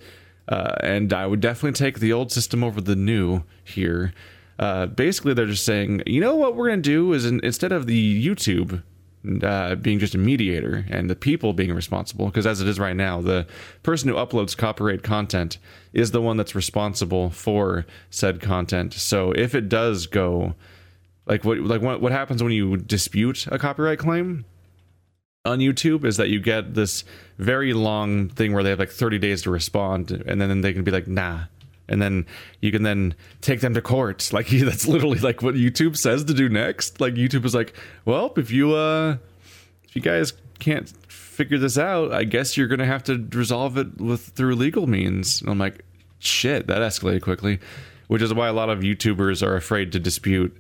Uh, 0.48 0.76
and 0.82 1.12
I 1.12 1.26
would 1.26 1.42
definitely 1.42 1.74
take 1.74 2.00
the 2.00 2.14
old 2.14 2.32
system 2.32 2.64
over 2.64 2.80
the 2.80 2.96
new 2.96 3.44
here 3.64 4.14
uh, 4.58 4.86
basically 4.86 5.34
they're 5.34 5.46
just 5.46 5.66
saying, 5.66 6.04
you 6.06 6.22
know 6.22 6.36
what 6.36 6.56
we're 6.56 6.68
going 6.68 6.82
to 6.82 6.90
do 6.90 7.14
is 7.14 7.26
in, 7.26 7.44
instead 7.44 7.72
of 7.72 7.88
the 7.88 8.26
YouTube 8.26 8.82
uh, 9.44 9.76
being 9.76 10.00
just 10.00 10.16
a 10.16 10.18
mediator 10.18 10.86
and 10.90 11.10
the 11.10 11.16
people 11.16 11.52
being 11.52 11.74
responsible, 11.74 12.28
because 12.28 12.48
as 12.48 12.62
it 12.62 12.68
is 12.68 12.80
right 12.80 12.96
now, 12.96 13.22
the 13.22 13.46
person 13.84 14.08
who 14.08 14.16
uploads 14.16 14.56
copyright 14.56 15.04
content 15.04 15.58
is 15.94 16.12
the 16.12 16.22
one 16.22 16.38
that's 16.38 16.56
responsible 16.56 17.30
for 17.32 17.86
said 18.10 18.40
content. 18.40 18.94
So 18.94 19.32
if 19.32 19.56
it 19.56 19.68
does 19.68 20.08
go, 20.08 20.56
like 21.26 21.44
what 21.44 21.60
like 21.60 21.82
what 21.82 22.02
what 22.02 22.12
happens 22.12 22.42
when 22.42 22.52
you 22.52 22.78
dispute 22.78 23.48
a 23.48 23.58
copyright 23.60 24.00
claim? 24.00 24.46
on 25.46 25.60
YouTube 25.60 26.04
is 26.04 26.18
that 26.18 26.30
you 26.30 26.40
get 26.40 26.74
this 26.74 27.04
very 27.38 27.74
long 27.74 28.30
thing 28.30 28.54
where 28.54 28.64
they 28.64 28.72
have 28.72 28.80
like 28.80 28.90
30 28.90 29.20
days 29.20 29.44
to 29.44 29.52
respond 29.52 30.12
and 30.12 30.42
then 30.42 30.62
they 30.62 30.74
can 30.74 30.84
be 30.84 30.92
like 30.92 31.08
nah. 31.08 31.42
And 31.88 32.02
then 32.02 32.26
you 32.62 32.72
can 32.72 32.82
then 32.82 33.14
take 33.42 33.62
them 33.62 33.76
to 33.76 33.82
court. 33.82 34.28
Like 34.34 34.48
that's 34.48 34.88
literally 34.88 35.20
like 35.20 35.42
what 35.42 35.56
youtube 35.56 35.96
says 35.96 36.24
to 36.26 36.34
do 36.34 36.50
next. 36.50 37.00
Like 37.00 37.14
youtube 37.14 37.46
is 37.46 37.54
like 37.54 37.74
well 38.06 38.34
if 38.36 38.52
you 38.52 38.76
uh 38.76 39.18
if 39.84 39.96
you 39.96 40.02
guys 40.02 40.34
can't 40.58 40.90
figure 41.12 41.58
this 41.58 41.78
out 41.78 42.14
i 42.14 42.24
guess 42.24 42.56
you're 42.56 42.68
gonna 42.68 42.86
have 42.86 43.04
to 43.04 43.28
resolve 43.34 43.78
it 43.78 44.00
with 44.00 44.22
through 44.22 44.56
legal 44.56 44.88
means. 44.88 45.42
And 45.42 45.50
i'm 45.50 45.60
like 45.60 45.86
shit 46.20 46.68
that 46.68 46.80
escalated 46.80 47.22
quickly 47.22 47.60
which 48.08 48.22
is 48.22 48.34
why 48.34 48.48
a 48.48 48.54
lot 48.54 48.70
of 48.70 48.80
youtubers 48.80 49.46
are 49.46 49.56
afraid 49.56 49.92
to 49.92 50.00
dispute 50.00 50.56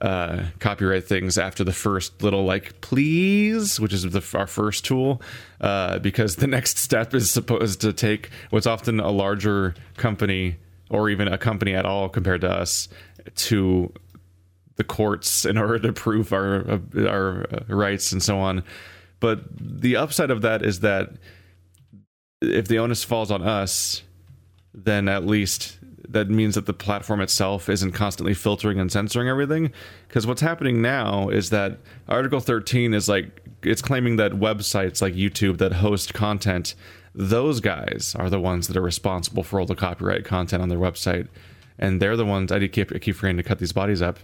uh, 0.00 0.44
copyright 0.58 1.06
things 1.08 1.38
after 1.38 1.64
the 1.64 1.72
first 1.72 2.22
little 2.22 2.44
like 2.44 2.80
please 2.82 3.80
which 3.80 3.94
is 3.94 4.02
the, 4.02 4.38
our 4.38 4.46
first 4.46 4.84
tool 4.84 5.22
uh, 5.62 5.98
because 6.00 6.36
the 6.36 6.46
next 6.56 6.78
step 6.78 7.14
is 7.14 7.30
supposed 7.30 7.80
to 7.80 7.92
take 7.92 8.30
what's 8.50 8.66
often 8.66 9.00
a 9.00 9.10
larger 9.10 9.74
company 9.96 10.56
or 10.90 11.08
even 11.08 11.28
a 11.28 11.38
company 11.38 11.74
at 11.74 11.86
all 11.86 12.08
compared 12.08 12.42
to 12.42 12.50
us 12.50 12.88
to 13.34 13.92
the 14.76 14.84
courts 14.84 15.44
in 15.46 15.58
order 15.58 15.78
to 15.78 15.92
prove 15.92 16.32
our 16.32 16.80
our 16.96 17.46
rights 17.68 18.12
and 18.12 18.22
so 18.22 18.38
on. 18.38 18.62
But 19.18 19.44
the 19.58 19.96
upside 19.96 20.30
of 20.30 20.42
that 20.42 20.62
is 20.62 20.80
that 20.80 21.10
if 22.42 22.68
the 22.68 22.78
onus 22.78 23.02
falls 23.02 23.30
on 23.30 23.42
us, 23.42 24.02
then 24.74 25.08
at 25.08 25.24
least 25.24 25.78
that 26.08 26.28
means 26.28 26.54
that 26.54 26.66
the 26.66 26.72
platform 26.72 27.20
itself 27.20 27.68
isn't 27.68 27.92
constantly 27.92 28.34
filtering 28.34 28.78
and 28.78 28.90
censoring 28.90 29.28
everything. 29.28 29.72
Because 30.08 30.26
what's 30.26 30.40
happening 30.40 30.82
now 30.82 31.28
is 31.28 31.50
that 31.50 31.78
Article 32.08 32.40
13 32.40 32.94
is 32.94 33.08
like 33.08 33.42
it's 33.62 33.82
claiming 33.82 34.16
that 34.16 34.32
websites 34.32 35.02
like 35.02 35.14
YouTube 35.14 35.58
that 35.58 35.74
host 35.74 36.14
content 36.14 36.74
those 37.16 37.60
guys 37.60 38.14
are 38.18 38.28
the 38.28 38.38
ones 38.38 38.68
that 38.68 38.76
are 38.76 38.82
responsible 38.82 39.42
for 39.42 39.58
all 39.58 39.64
the 39.64 39.74
copyright 39.74 40.26
content 40.26 40.62
on 40.62 40.68
their 40.68 40.78
website, 40.78 41.28
and 41.78 42.00
they're 42.00 42.16
the 42.16 42.26
ones. 42.26 42.52
I 42.52 42.64
keep 42.68 42.94
I 42.94 42.98
keep 42.98 43.16
forgetting 43.16 43.38
to 43.38 43.42
cut 43.42 43.58
these 43.58 43.72
bodies 43.72 44.02
up. 44.02 44.18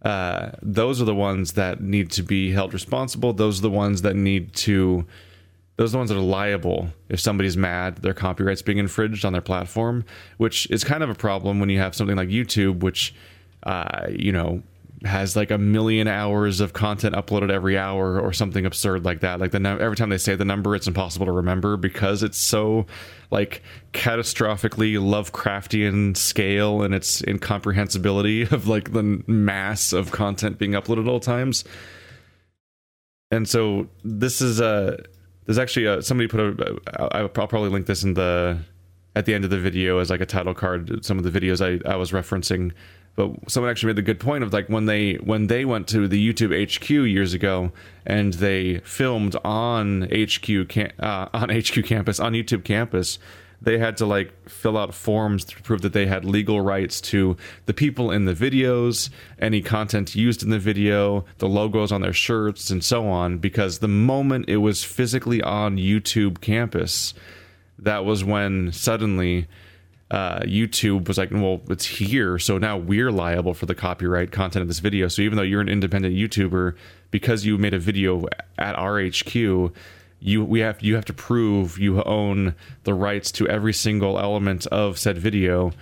Uh, 0.00 0.52
those 0.62 1.00
are 1.00 1.04
the 1.04 1.14
ones 1.14 1.52
that 1.52 1.82
need 1.82 2.10
to 2.12 2.22
be 2.22 2.52
held 2.52 2.72
responsible. 2.72 3.34
Those 3.34 3.58
are 3.58 3.62
the 3.62 3.70
ones 3.70 4.02
that 4.02 4.16
need 4.16 4.54
to. 4.54 5.06
Those 5.76 5.90
are 5.90 5.92
the 5.92 5.98
ones 5.98 6.10
that 6.10 6.16
are 6.16 6.22
liable 6.22 6.88
if 7.08 7.18
somebody's 7.18 7.56
mad 7.56 7.96
their 7.96 8.14
copyright's 8.14 8.62
being 8.62 8.78
infringed 8.78 9.24
on 9.24 9.32
their 9.32 9.42
platform, 9.42 10.04
which 10.36 10.70
is 10.70 10.84
kind 10.84 11.02
of 11.02 11.10
a 11.10 11.14
problem 11.14 11.58
when 11.58 11.68
you 11.68 11.78
have 11.78 11.94
something 11.94 12.16
like 12.16 12.28
YouTube, 12.28 12.80
which, 12.80 13.14
uh, 13.64 14.06
you 14.10 14.30
know, 14.30 14.62
has 15.04 15.36
like 15.36 15.50
a 15.50 15.58
million 15.58 16.08
hours 16.08 16.60
of 16.60 16.72
content 16.72 17.14
uploaded 17.14 17.50
every 17.50 17.76
hour 17.76 18.18
or 18.18 18.32
something 18.32 18.64
absurd 18.64 19.04
like 19.04 19.20
that. 19.20 19.40
Like 19.40 19.50
the 19.50 19.58
every 19.80 19.96
time 19.96 20.08
they 20.08 20.18
say 20.18 20.34
the 20.34 20.44
number, 20.44 20.74
it's 20.74 20.86
impossible 20.86 21.26
to 21.26 21.32
remember 21.32 21.76
because 21.76 22.22
it's 22.22 22.38
so 22.38 22.86
like 23.30 23.62
catastrophically 23.92 24.94
Lovecraftian 24.94 26.16
scale 26.16 26.82
and 26.82 26.94
its 26.94 27.22
incomprehensibility 27.22 28.42
of 28.50 28.66
like 28.66 28.92
the 28.92 29.22
mass 29.26 29.92
of 29.92 30.10
content 30.10 30.58
being 30.58 30.72
uploaded 30.72 31.02
at 31.02 31.08
all 31.08 31.20
times. 31.20 31.64
And 33.30 33.48
so 33.48 33.88
this 34.04 34.40
is 34.40 34.60
a 34.60 34.98
there's 35.46 35.58
actually 35.58 35.86
a, 35.86 36.02
somebody 36.02 36.28
put 36.28 36.40
a 36.40 36.78
I'll 37.12 37.28
probably 37.28 37.70
link 37.70 37.86
this 37.86 38.02
in 38.02 38.14
the 38.14 38.58
at 39.16 39.26
the 39.26 39.34
end 39.34 39.44
of 39.44 39.50
the 39.50 39.58
video 39.58 39.98
as 39.98 40.10
like 40.10 40.20
a 40.20 40.26
title 40.26 40.54
card. 40.54 41.04
Some 41.04 41.18
of 41.18 41.24
the 41.24 41.40
videos 41.40 41.60
I 41.60 41.88
I 41.90 41.96
was 41.96 42.12
referencing 42.12 42.72
but 43.16 43.30
someone 43.46 43.70
actually 43.70 43.88
made 43.88 43.96
the 43.96 44.02
good 44.02 44.18
point 44.18 44.42
of 44.42 44.52
like 44.52 44.68
when 44.68 44.86
they 44.86 45.14
when 45.14 45.46
they 45.46 45.64
went 45.64 45.86
to 45.88 46.08
the 46.08 46.32
YouTube 46.32 46.52
HQ 46.52 46.90
years 46.90 47.32
ago 47.32 47.70
and 48.04 48.34
they 48.34 48.78
filmed 48.80 49.36
on 49.44 50.08
HQ 50.12 50.50
uh, 50.98 51.28
on 51.32 51.48
HQ 51.48 51.84
campus 51.84 52.18
on 52.18 52.32
YouTube 52.32 52.64
campus 52.64 53.18
they 53.64 53.78
had 53.78 53.96
to 53.98 54.06
like 54.06 54.48
fill 54.48 54.76
out 54.76 54.94
forms 54.94 55.44
to 55.44 55.60
prove 55.62 55.82
that 55.82 55.92
they 55.92 56.06
had 56.06 56.24
legal 56.24 56.60
rights 56.60 57.00
to 57.00 57.36
the 57.66 57.74
people 57.74 58.10
in 58.10 58.24
the 58.24 58.34
videos, 58.34 59.10
any 59.38 59.60
content 59.60 60.14
used 60.14 60.42
in 60.42 60.50
the 60.50 60.58
video, 60.58 61.24
the 61.38 61.48
logos 61.48 61.92
on 61.92 62.00
their 62.00 62.12
shirts, 62.12 62.70
and 62.70 62.84
so 62.84 63.08
on. 63.08 63.38
Because 63.38 63.78
the 63.78 63.88
moment 63.88 64.48
it 64.48 64.58
was 64.58 64.84
physically 64.84 65.42
on 65.42 65.76
YouTube 65.76 66.40
campus, 66.40 67.14
that 67.78 68.04
was 68.04 68.24
when 68.24 68.72
suddenly 68.72 69.46
uh, 70.10 70.40
YouTube 70.40 71.08
was 71.08 71.18
like, 71.18 71.30
well, 71.32 71.60
it's 71.68 71.86
here, 71.86 72.38
so 72.38 72.58
now 72.58 72.76
we're 72.76 73.10
liable 73.10 73.54
for 73.54 73.66
the 73.66 73.74
copyright 73.74 74.30
content 74.30 74.62
of 74.62 74.68
this 74.68 74.78
video. 74.78 75.08
So 75.08 75.22
even 75.22 75.36
though 75.36 75.42
you're 75.42 75.60
an 75.60 75.68
independent 75.68 76.14
YouTuber, 76.14 76.76
because 77.10 77.44
you 77.44 77.58
made 77.58 77.74
a 77.74 77.78
video 77.78 78.26
at 78.58 78.76
RHQ, 78.76 79.72
you 80.24 80.42
we 80.42 80.60
have 80.60 80.80
you 80.80 80.94
have 80.94 81.04
to 81.04 81.12
prove 81.12 81.78
you 81.78 82.02
own 82.02 82.54
the 82.84 82.94
rights 82.94 83.30
to 83.32 83.46
every 83.46 83.74
single 83.74 84.18
element 84.18 84.66
of 84.68 84.98
said 84.98 85.18
video, 85.18 85.72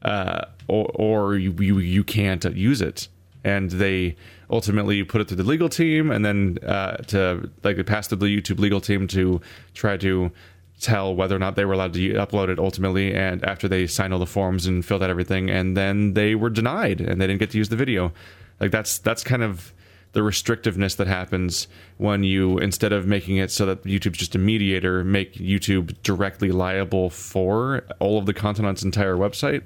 uh, 0.00 0.46
or, 0.66 0.90
or 0.94 1.36
you, 1.36 1.52
you 1.58 1.78
you 1.78 2.02
can't 2.02 2.42
use 2.56 2.80
it. 2.80 3.08
And 3.44 3.70
they 3.70 4.16
ultimately 4.50 5.02
put 5.04 5.20
it 5.20 5.28
through 5.28 5.36
the 5.36 5.44
legal 5.44 5.68
team, 5.68 6.10
and 6.10 6.24
then 6.24 6.58
uh, 6.66 6.96
to 7.08 7.50
like 7.62 7.76
it 7.76 7.84
passed 7.84 8.08
the 8.10 8.16
YouTube 8.16 8.58
legal 8.58 8.80
team 8.80 9.06
to 9.08 9.42
try 9.74 9.98
to 9.98 10.32
tell 10.80 11.14
whether 11.14 11.36
or 11.36 11.38
not 11.38 11.54
they 11.54 11.66
were 11.66 11.74
allowed 11.74 11.92
to 11.92 12.14
upload 12.14 12.48
it 12.48 12.58
ultimately 12.58 13.14
and 13.14 13.44
after 13.44 13.68
they 13.68 13.86
signed 13.86 14.12
all 14.12 14.18
the 14.18 14.26
forms 14.26 14.66
and 14.66 14.84
filled 14.84 15.00
out 15.00 15.10
everything 15.10 15.48
and 15.48 15.76
then 15.76 16.14
they 16.14 16.34
were 16.34 16.50
denied 16.50 17.00
and 17.00 17.20
they 17.20 17.26
didn't 17.28 17.38
get 17.38 17.50
to 17.50 17.56
use 17.56 17.68
the 17.68 17.76
video 17.76 18.10
like 18.58 18.72
that's 18.72 18.98
that's 18.98 19.22
kind 19.22 19.44
of 19.44 19.72
the 20.12 20.20
restrictiveness 20.20 20.96
that 20.96 21.06
happens 21.06 21.68
when 21.96 22.22
you 22.22 22.58
instead 22.58 22.92
of 22.92 23.06
making 23.06 23.36
it 23.36 23.50
so 23.50 23.66
that 23.66 23.82
YouTube's 23.84 24.18
just 24.18 24.34
a 24.34 24.38
mediator 24.38 25.04
make 25.04 25.34
YouTube 25.34 25.96
directly 26.02 26.50
liable 26.50 27.10
for 27.10 27.84
all 27.98 28.18
of 28.18 28.26
the 28.26 28.34
content 28.34 28.66
on 28.66 28.74
its 28.74 28.82
entire 28.82 29.16
website 29.16 29.62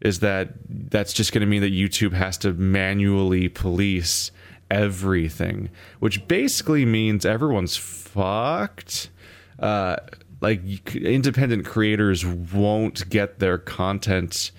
is 0.00 0.20
that 0.20 0.50
that's 0.68 1.12
just 1.12 1.32
going 1.32 1.40
to 1.40 1.46
mean 1.46 1.62
that 1.62 1.72
YouTube 1.72 2.12
has 2.12 2.36
to 2.38 2.52
manually 2.52 3.48
police 3.48 4.30
everything 4.70 5.68
which 5.98 6.26
basically 6.28 6.84
means 6.84 7.26
everyone's 7.26 7.76
fucked. 7.76 9.10
Uh, 9.58 9.96
like 10.40 10.96
independent 10.96 11.66
creators 11.66 12.24
won't 12.24 13.08
get 13.10 13.38
their 13.40 13.58
content 13.58 14.52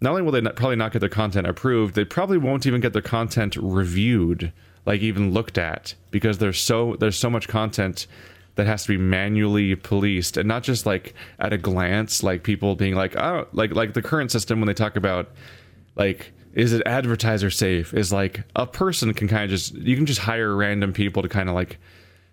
not 0.00 0.10
only 0.10 0.22
will 0.22 0.32
they 0.32 0.40
not, 0.40 0.56
probably 0.56 0.76
not 0.76 0.92
get 0.92 0.98
their 0.98 1.08
content 1.08 1.46
approved 1.46 1.94
they 1.94 2.04
probably 2.04 2.38
won't 2.38 2.66
even 2.66 2.80
get 2.80 2.92
their 2.92 3.02
content 3.02 3.56
reviewed 3.56 4.52
like 4.84 5.00
even 5.00 5.32
looked 5.32 5.58
at 5.58 5.94
because 6.10 6.38
there's 6.38 6.60
so 6.60 6.96
there's 7.00 7.18
so 7.18 7.30
much 7.30 7.48
content 7.48 8.06
that 8.56 8.66
has 8.66 8.82
to 8.84 8.88
be 8.88 8.96
manually 8.96 9.74
policed 9.74 10.36
and 10.36 10.48
not 10.48 10.62
just 10.62 10.86
like 10.86 11.14
at 11.38 11.52
a 11.52 11.58
glance 11.58 12.22
like 12.22 12.42
people 12.42 12.74
being 12.74 12.94
like 12.94 13.16
oh 13.16 13.46
like 13.52 13.74
like 13.74 13.94
the 13.94 14.02
current 14.02 14.30
system 14.30 14.60
when 14.60 14.66
they 14.66 14.74
talk 14.74 14.96
about 14.96 15.30
like 15.94 16.32
is 16.54 16.72
it 16.72 16.82
advertiser 16.86 17.50
safe 17.50 17.92
is 17.92 18.12
like 18.12 18.42
a 18.56 18.66
person 18.66 19.12
can 19.12 19.28
kind 19.28 19.44
of 19.44 19.50
just 19.50 19.74
you 19.74 19.94
can 19.94 20.06
just 20.06 20.20
hire 20.20 20.54
random 20.54 20.92
people 20.92 21.22
to 21.22 21.28
kind 21.28 21.48
of 21.48 21.54
like 21.54 21.78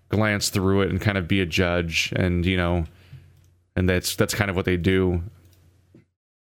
glance 0.09 0.49
through 0.49 0.81
it 0.81 0.89
and 0.89 1.01
kind 1.01 1.17
of 1.17 1.27
be 1.27 1.41
a 1.41 1.45
judge 1.45 2.13
and 2.15 2.45
you 2.45 2.55
know 2.55 2.85
and 3.75 3.89
that's 3.89 4.15
that's 4.15 4.33
kind 4.33 4.49
of 4.49 4.55
what 4.55 4.65
they 4.65 4.77
do 4.77 5.21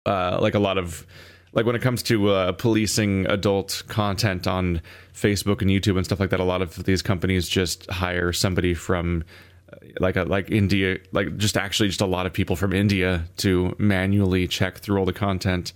uh, 0.05 0.39
like 0.41 0.55
a 0.55 0.59
lot 0.59 0.77
of 0.77 1.05
like 1.53 1.65
when 1.65 1.75
it 1.75 1.81
comes 1.81 2.01
to 2.03 2.29
uh, 2.29 2.51
policing 2.53 3.25
adult 3.27 3.83
content 3.87 4.47
on 4.47 4.81
Facebook 5.13 5.61
and 5.61 5.69
YouTube 5.69 5.97
and 5.97 6.05
stuff 6.05 6.19
like 6.19 6.29
that, 6.29 6.39
a 6.39 6.45
lot 6.45 6.61
of 6.61 6.83
these 6.85 7.01
companies 7.01 7.49
just 7.49 7.89
hire 7.89 8.31
somebody 8.31 8.73
from 8.73 9.23
uh, 9.71 9.75
like 9.99 10.15
a 10.15 10.23
like 10.23 10.49
India, 10.49 10.97
like 11.11 11.37
just 11.37 11.57
actually 11.57 11.89
just 11.89 12.01
a 12.01 12.05
lot 12.05 12.25
of 12.25 12.33
people 12.33 12.55
from 12.55 12.73
India 12.73 13.25
to 13.37 13.75
manually 13.77 14.47
check 14.47 14.77
through 14.77 14.97
all 14.97 15.05
the 15.05 15.13
content 15.13 15.73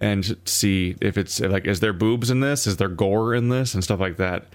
and 0.00 0.36
see 0.44 0.96
if 1.00 1.16
it's 1.16 1.40
like 1.40 1.66
is 1.66 1.80
there 1.80 1.92
boobs 1.92 2.30
in 2.30 2.40
this, 2.40 2.66
is 2.66 2.78
there 2.78 2.88
gore 2.88 3.34
in 3.34 3.50
this, 3.50 3.74
and 3.74 3.84
stuff 3.84 4.00
like 4.00 4.16
that. 4.16 4.46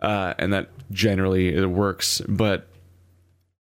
Uh, 0.00 0.34
and 0.38 0.52
that 0.52 0.68
generally 0.92 1.54
it 1.54 1.66
works. 1.66 2.22
But 2.28 2.68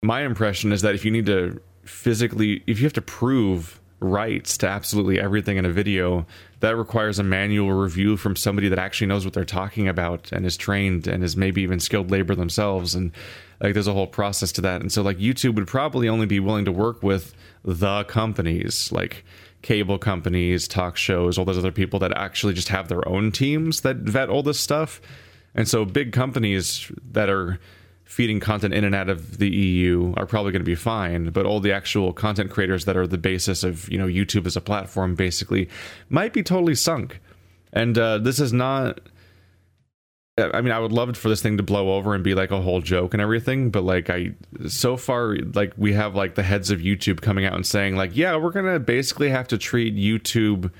my 0.02 0.22
impression 0.22 0.72
is 0.72 0.82
that 0.82 0.94
if 0.94 1.04
you 1.04 1.10
need 1.10 1.26
to 1.26 1.60
physically, 1.84 2.62
if 2.66 2.78
you 2.78 2.84
have 2.84 2.92
to 2.94 3.00
prove 3.00 3.80
rights 4.00 4.58
to 4.58 4.68
absolutely 4.68 5.18
everything 5.18 5.56
in 5.56 5.64
a 5.64 5.70
video, 5.70 6.26
that 6.60 6.76
requires 6.76 7.18
a 7.18 7.22
manual 7.22 7.72
review 7.72 8.16
from 8.16 8.36
somebody 8.36 8.68
that 8.68 8.78
actually 8.78 9.06
knows 9.06 9.24
what 9.24 9.34
they're 9.34 9.44
talking 9.44 9.88
about 9.88 10.30
and 10.32 10.44
is 10.44 10.56
trained 10.56 11.06
and 11.06 11.24
is 11.24 11.36
maybe 11.36 11.62
even 11.62 11.80
skilled 11.80 12.10
labor 12.10 12.34
themselves. 12.34 12.94
And 12.94 13.12
like 13.60 13.74
there's 13.74 13.86
a 13.86 13.92
whole 13.92 14.06
process 14.06 14.52
to 14.52 14.60
that. 14.62 14.80
And 14.80 14.92
so 14.92 15.02
like 15.02 15.18
YouTube 15.18 15.54
would 15.54 15.66
probably 15.66 16.08
only 16.08 16.26
be 16.26 16.40
willing 16.40 16.64
to 16.66 16.72
work 16.72 17.02
with 17.02 17.34
the 17.64 18.04
companies 18.04 18.90
like 18.92 19.24
cable 19.62 19.98
companies, 19.98 20.68
talk 20.68 20.96
shows, 20.96 21.38
all 21.38 21.44
those 21.44 21.58
other 21.58 21.72
people 21.72 21.98
that 22.00 22.16
actually 22.16 22.54
just 22.54 22.68
have 22.68 22.88
their 22.88 23.06
own 23.08 23.32
teams 23.32 23.80
that 23.80 23.96
vet 23.96 24.28
all 24.28 24.42
this 24.42 24.60
stuff 24.60 25.00
and 25.54 25.66
so 25.66 25.84
big 25.84 26.12
companies 26.12 26.92
that 27.12 27.28
are 27.30 27.58
feeding 28.06 28.40
content 28.40 28.72
in 28.72 28.84
and 28.84 28.94
out 28.94 29.08
of 29.08 29.38
the 29.38 29.50
EU 29.50 30.14
are 30.16 30.26
probably 30.26 30.52
going 30.52 30.60
to 30.60 30.64
be 30.64 30.76
fine, 30.76 31.30
but 31.30 31.44
all 31.44 31.60
the 31.60 31.72
actual 31.72 32.12
content 32.12 32.50
creators 32.50 32.84
that 32.86 32.96
are 32.96 33.06
the 33.06 33.18
basis 33.18 33.62
of, 33.62 33.90
you 33.90 33.98
know, 33.98 34.06
YouTube 34.06 34.46
as 34.46 34.56
a 34.56 34.60
platform 34.60 35.14
basically 35.14 35.68
might 36.08 36.32
be 36.32 36.42
totally 36.42 36.74
sunk. 36.74 37.20
And 37.72 37.98
uh, 37.98 38.18
this 38.18 38.40
is 38.40 38.52
not 38.52 39.00
I 40.38 40.60
mean, 40.60 40.72
I 40.72 40.78
would 40.78 40.92
love 40.92 41.16
for 41.16 41.30
this 41.30 41.40
thing 41.40 41.56
to 41.56 41.62
blow 41.62 41.96
over 41.96 42.14
and 42.14 42.22
be 42.22 42.34
like 42.34 42.50
a 42.50 42.60
whole 42.60 42.82
joke 42.82 43.14
and 43.14 43.22
everything, 43.22 43.70
but 43.70 43.84
like 43.84 44.10
I 44.10 44.32
so 44.68 44.98
far 44.98 45.36
like 45.54 45.72
we 45.78 45.94
have 45.94 46.14
like 46.14 46.34
the 46.34 46.42
heads 46.42 46.70
of 46.70 46.80
YouTube 46.80 47.22
coming 47.22 47.46
out 47.46 47.54
and 47.54 47.66
saying 47.66 47.96
like, 47.96 48.14
yeah, 48.14 48.36
we're 48.36 48.50
going 48.50 48.70
to 48.70 48.78
basically 48.78 49.30
have 49.30 49.48
to 49.48 49.58
treat 49.58 49.96
YouTube 49.96 50.70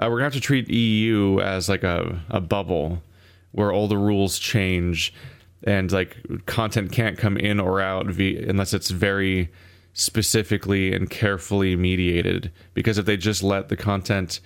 uh, 0.00 0.08
we're 0.10 0.18
to 0.18 0.24
have 0.24 0.32
to 0.32 0.40
treat 0.40 0.68
EU 0.70 1.38
as 1.40 1.68
like 1.68 1.84
a 1.84 2.20
a 2.30 2.40
bubble 2.40 3.02
where 3.52 3.70
all 3.70 3.88
the 3.88 3.98
rules 3.98 4.38
change 4.38 5.12
and 5.64 5.90
like 5.90 6.16
content 6.46 6.92
can't 6.92 7.18
come 7.18 7.36
in 7.36 7.58
or 7.58 7.80
out 7.80 8.06
via, 8.06 8.48
unless 8.48 8.74
it's 8.74 8.90
very 8.90 9.50
specifically 9.92 10.92
and 10.94 11.10
carefully 11.10 11.76
mediated. 11.76 12.52
Because 12.74 12.98
if 12.98 13.06
they 13.06 13.16
just 13.16 13.42
let 13.42 13.68
the 13.68 13.76
content 13.76 14.40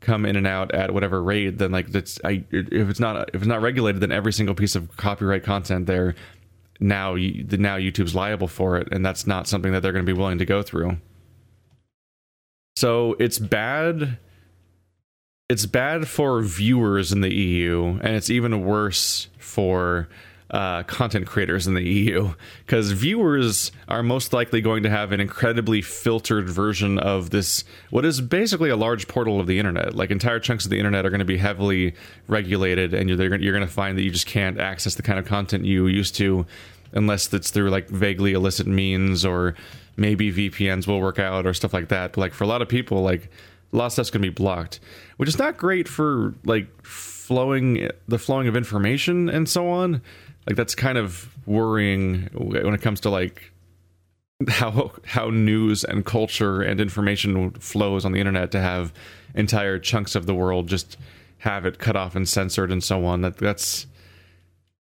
come 0.00 0.24
in 0.24 0.36
and 0.36 0.46
out 0.46 0.72
at 0.72 0.94
whatever 0.94 1.20
rate 1.20 1.58
then 1.58 1.72
like 1.72 1.88
that's 1.88 2.20
I, 2.24 2.44
if 2.52 2.88
it's 2.88 3.00
not 3.00 3.30
if 3.30 3.42
it's 3.42 3.46
not 3.46 3.60
regulated 3.60 4.00
then 4.00 4.12
every 4.12 4.32
single 4.32 4.54
piece 4.54 4.76
of 4.76 4.96
copyright 4.96 5.42
content 5.42 5.86
there 5.86 6.14
now 6.78 7.14
now 7.14 7.78
YouTube's 7.78 8.14
liable 8.14 8.46
for 8.46 8.76
it 8.76 8.86
and 8.92 9.04
that's 9.04 9.26
not 9.26 9.48
something 9.48 9.72
that 9.72 9.82
they're 9.82 9.90
going 9.90 10.06
to 10.06 10.12
be 10.12 10.16
willing 10.16 10.38
to 10.38 10.44
go 10.44 10.62
through. 10.62 10.98
So 12.76 13.16
it's 13.18 13.40
bad 13.40 14.18
it's 15.48 15.64
bad 15.66 16.06
for 16.06 16.42
viewers 16.42 17.10
in 17.10 17.22
the 17.22 17.34
EU, 17.34 17.98
and 18.02 18.14
it's 18.14 18.28
even 18.28 18.64
worse 18.64 19.28
for 19.38 20.08
uh, 20.50 20.82
content 20.84 21.26
creators 21.26 21.66
in 21.66 21.74
the 21.74 21.82
EU 21.82 22.32
because 22.64 22.92
viewers 22.92 23.70
are 23.86 24.02
most 24.02 24.32
likely 24.32 24.60
going 24.60 24.82
to 24.82 24.90
have 24.90 25.12
an 25.12 25.20
incredibly 25.20 25.82
filtered 25.82 26.48
version 26.48 26.98
of 26.98 27.30
this, 27.30 27.64
what 27.90 28.04
is 28.04 28.20
basically 28.20 28.70
a 28.70 28.76
large 28.76 29.08
portal 29.08 29.40
of 29.40 29.46
the 29.46 29.58
internet. 29.58 29.94
Like 29.94 30.10
entire 30.10 30.40
chunks 30.40 30.64
of 30.64 30.70
the 30.70 30.78
internet 30.78 31.04
are 31.04 31.10
going 31.10 31.18
to 31.18 31.26
be 31.26 31.36
heavily 31.36 31.94
regulated, 32.28 32.94
and 32.94 33.08
you're 33.08 33.36
you're 33.36 33.52
going 33.52 33.66
to 33.66 33.72
find 33.72 33.98
that 33.98 34.02
you 34.02 34.10
just 34.10 34.26
can't 34.26 34.58
access 34.58 34.94
the 34.94 35.02
kind 35.02 35.18
of 35.18 35.26
content 35.26 35.64
you 35.64 35.86
used 35.86 36.14
to 36.16 36.46
unless 36.92 37.32
it's 37.34 37.50
through 37.50 37.68
like 37.70 37.88
vaguely 37.88 38.32
illicit 38.32 38.66
means 38.66 39.24
or 39.24 39.54
maybe 39.96 40.32
VPNs 40.32 40.86
will 40.86 41.00
work 41.00 41.18
out 41.18 41.46
or 41.46 41.52
stuff 41.52 41.74
like 41.74 41.88
that. 41.88 42.12
But 42.12 42.18
like 42.18 42.34
for 42.34 42.44
a 42.44 42.46
lot 42.46 42.62
of 42.62 42.68
people, 42.68 43.02
like 43.02 43.30
a 43.72 43.76
lot 43.76 43.86
of 43.86 43.92
stuff's 43.92 44.10
gonna 44.10 44.22
be 44.22 44.30
blocked, 44.30 44.80
which 45.18 45.28
is 45.28 45.38
not 45.38 45.56
great 45.58 45.88
for 45.88 46.34
like 46.44 46.68
flowing 46.82 47.90
the 48.06 48.18
flowing 48.18 48.48
of 48.48 48.56
information 48.56 49.28
and 49.28 49.48
so 49.48 49.68
on. 49.68 50.00
Like 50.48 50.56
that's 50.56 50.74
kind 50.74 50.96
of 50.96 51.28
worrying 51.46 52.30
when 52.32 52.72
it 52.72 52.80
comes 52.80 53.00
to 53.00 53.10
like 53.10 53.52
how 54.48 54.92
how 55.04 55.28
news 55.28 55.84
and 55.84 56.06
culture 56.06 56.62
and 56.62 56.80
information 56.80 57.50
flows 57.52 58.06
on 58.06 58.12
the 58.12 58.18
internet 58.18 58.50
to 58.52 58.60
have 58.60 58.94
entire 59.34 59.78
chunks 59.78 60.14
of 60.14 60.24
the 60.24 60.34
world 60.34 60.66
just 60.66 60.96
have 61.38 61.66
it 61.66 61.78
cut 61.78 61.96
off 61.96 62.16
and 62.16 62.26
censored 62.26 62.72
and 62.72 62.82
so 62.82 63.04
on. 63.04 63.20
That 63.20 63.36
that's 63.36 63.86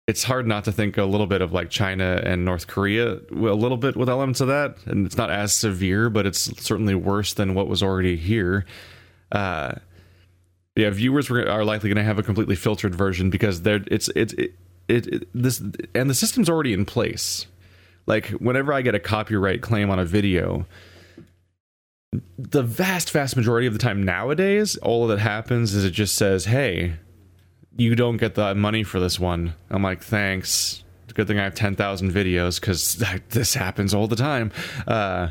it's 0.08 0.24
hard 0.24 0.46
not 0.46 0.64
to 0.64 0.72
think 0.72 0.96
a 0.96 1.04
little 1.04 1.26
bit 1.26 1.42
of 1.42 1.52
like 1.52 1.68
China 1.68 2.22
and 2.24 2.46
North 2.46 2.66
Korea, 2.66 3.20
a 3.30 3.34
little 3.34 3.76
bit 3.76 3.94
with 3.94 4.08
elements 4.08 4.40
of 4.40 4.48
that, 4.48 4.78
and 4.86 5.04
it's 5.04 5.18
not 5.18 5.30
as 5.30 5.54
severe, 5.54 6.08
but 6.08 6.24
it's 6.24 6.40
certainly 6.64 6.94
worse 6.94 7.34
than 7.34 7.54
what 7.54 7.68
was 7.68 7.82
already 7.82 8.16
here. 8.16 8.64
Uh, 9.30 9.72
yeah, 10.76 10.88
viewers 10.88 11.30
are 11.30 11.64
likely 11.64 11.90
going 11.90 11.98
to 11.98 12.04
have 12.04 12.18
a 12.18 12.22
completely 12.22 12.56
filtered 12.56 12.94
version 12.94 13.28
because 13.28 13.62
they're 13.62 13.84
it's 13.86 14.08
it's 14.16 14.32
it, 14.34 14.54
it, 14.88 15.06
it 15.06 15.28
this 15.34 15.60
and 15.94 16.10
the 16.10 16.14
system's 16.14 16.48
already 16.48 16.72
in 16.72 16.84
place. 16.84 17.46
Like 18.06 18.28
whenever 18.30 18.72
I 18.72 18.82
get 18.82 18.94
a 18.94 19.00
copyright 19.00 19.62
claim 19.62 19.90
on 19.90 19.98
a 19.98 20.04
video, 20.04 20.66
the 22.38 22.62
vast 22.62 23.10
vast 23.10 23.36
majority 23.36 23.66
of 23.66 23.72
the 23.72 23.78
time 23.78 24.02
nowadays, 24.02 24.76
all 24.78 25.06
that 25.08 25.18
happens 25.18 25.74
is 25.74 25.84
it 25.84 25.92
just 25.92 26.16
says, 26.16 26.46
"Hey, 26.46 26.94
you 27.76 27.94
don't 27.94 28.16
get 28.16 28.34
the 28.34 28.54
money 28.54 28.82
for 28.82 29.00
this 29.00 29.18
one. 29.18 29.54
I'm 29.70 29.82
like, 29.82 30.02
thanks. 30.02 30.84
Good 31.14 31.26
thing 31.26 31.38
I 31.38 31.44
have 31.44 31.54
10,000 31.54 32.10
videos 32.10 32.60
because 32.60 33.02
this 33.30 33.54
happens 33.54 33.92
all 33.94 34.06
the 34.08 34.16
time. 34.16 34.50
Uh, 34.86 35.28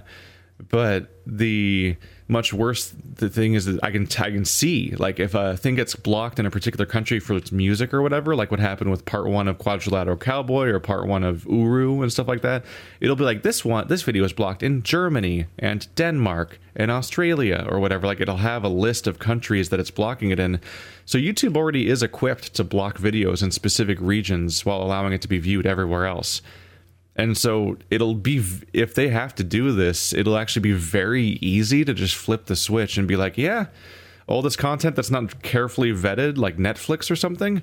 but 0.70 1.10
the 1.26 1.98
much 2.32 2.54
worse 2.54 2.94
the 3.16 3.30
thing 3.30 3.56
is 3.56 3.66
that 3.66 3.84
I 3.84 3.92
can 3.92 4.08
I 4.18 4.32
can 4.32 4.46
see 4.46 4.96
like 4.98 5.20
if 5.20 5.36
a 5.36 5.58
thing 5.58 5.76
gets 5.76 5.96
blocked 5.96 6.40
in 6.40 6.46
a 6.46 6.50
particular 6.50 6.86
country 6.86 7.20
for 7.20 7.36
its 7.36 7.52
music 7.52 7.94
or 7.94 8.02
whatever, 8.02 8.36
like 8.36 8.50
what 8.50 8.62
happened 8.62 8.90
with 8.90 9.04
part 9.06 9.28
one 9.28 9.50
of 9.50 9.58
Quadrilateral 9.58 10.18
Cowboy 10.18 10.68
or 10.70 10.80
part 10.80 11.08
one 11.08 11.24
of 11.24 11.46
Uru 11.46 12.02
and 12.02 12.12
stuff 12.12 12.30
like 12.30 12.42
that. 12.42 12.64
It'll 13.02 13.18
be 13.18 13.26
like 13.26 13.44
this 13.44 13.66
one 13.66 13.88
this 13.90 14.04
video 14.04 14.24
is 14.24 14.32
blocked 14.32 14.64
in 14.64 14.82
Germany 14.82 15.48
and 15.60 15.94
Denmark 15.96 16.58
and 16.74 16.90
Australia 16.90 17.68
or 17.70 17.80
whatever. 17.80 18.08
Like 18.08 18.22
it'll 18.22 18.38
have 18.38 18.64
a 18.64 18.70
list 18.70 19.08
of 19.08 19.20
countries 19.20 19.68
that 19.70 19.82
it's 19.82 19.92
blocking 19.92 20.32
it 20.32 20.40
in. 20.40 20.62
So 21.06 21.18
YouTube 21.18 21.58
already 21.58 21.90
is 21.90 22.02
equipped 22.02 22.54
to 22.54 22.64
block 22.64 22.98
videos 22.98 23.44
in 23.44 23.52
specific 23.52 23.98
regions 24.00 24.66
while 24.66 24.82
allowing 24.82 25.12
it 25.12 25.22
to 25.24 25.28
be 25.28 25.38
viewed 25.38 25.68
everywhere 25.68 26.06
else. 26.06 26.42
And 27.22 27.38
so 27.38 27.78
it'll 27.92 28.16
be 28.16 28.44
if 28.74 28.96
they 28.96 29.10
have 29.10 29.36
to 29.36 29.44
do 29.44 29.74
this, 29.74 30.12
it'll 30.12 30.38
actually 30.38 30.64
be 30.64 30.72
very 30.72 31.38
easy 31.40 31.86
to 31.86 31.94
just 31.94 32.16
flip 32.16 32.48
the 32.48 32.56
switch 32.56 32.98
and 32.98 33.08
be 33.08 33.16
like, 33.16 33.38
yeah, 33.38 33.68
all 34.26 34.42
this 34.42 34.56
content 34.56 34.96
that's 34.96 35.12
not 35.12 35.44
carefully 35.44 35.94
vetted, 35.94 36.40
like 36.40 36.58
Netflix 36.58 37.12
or 37.12 37.16
something, 37.16 37.62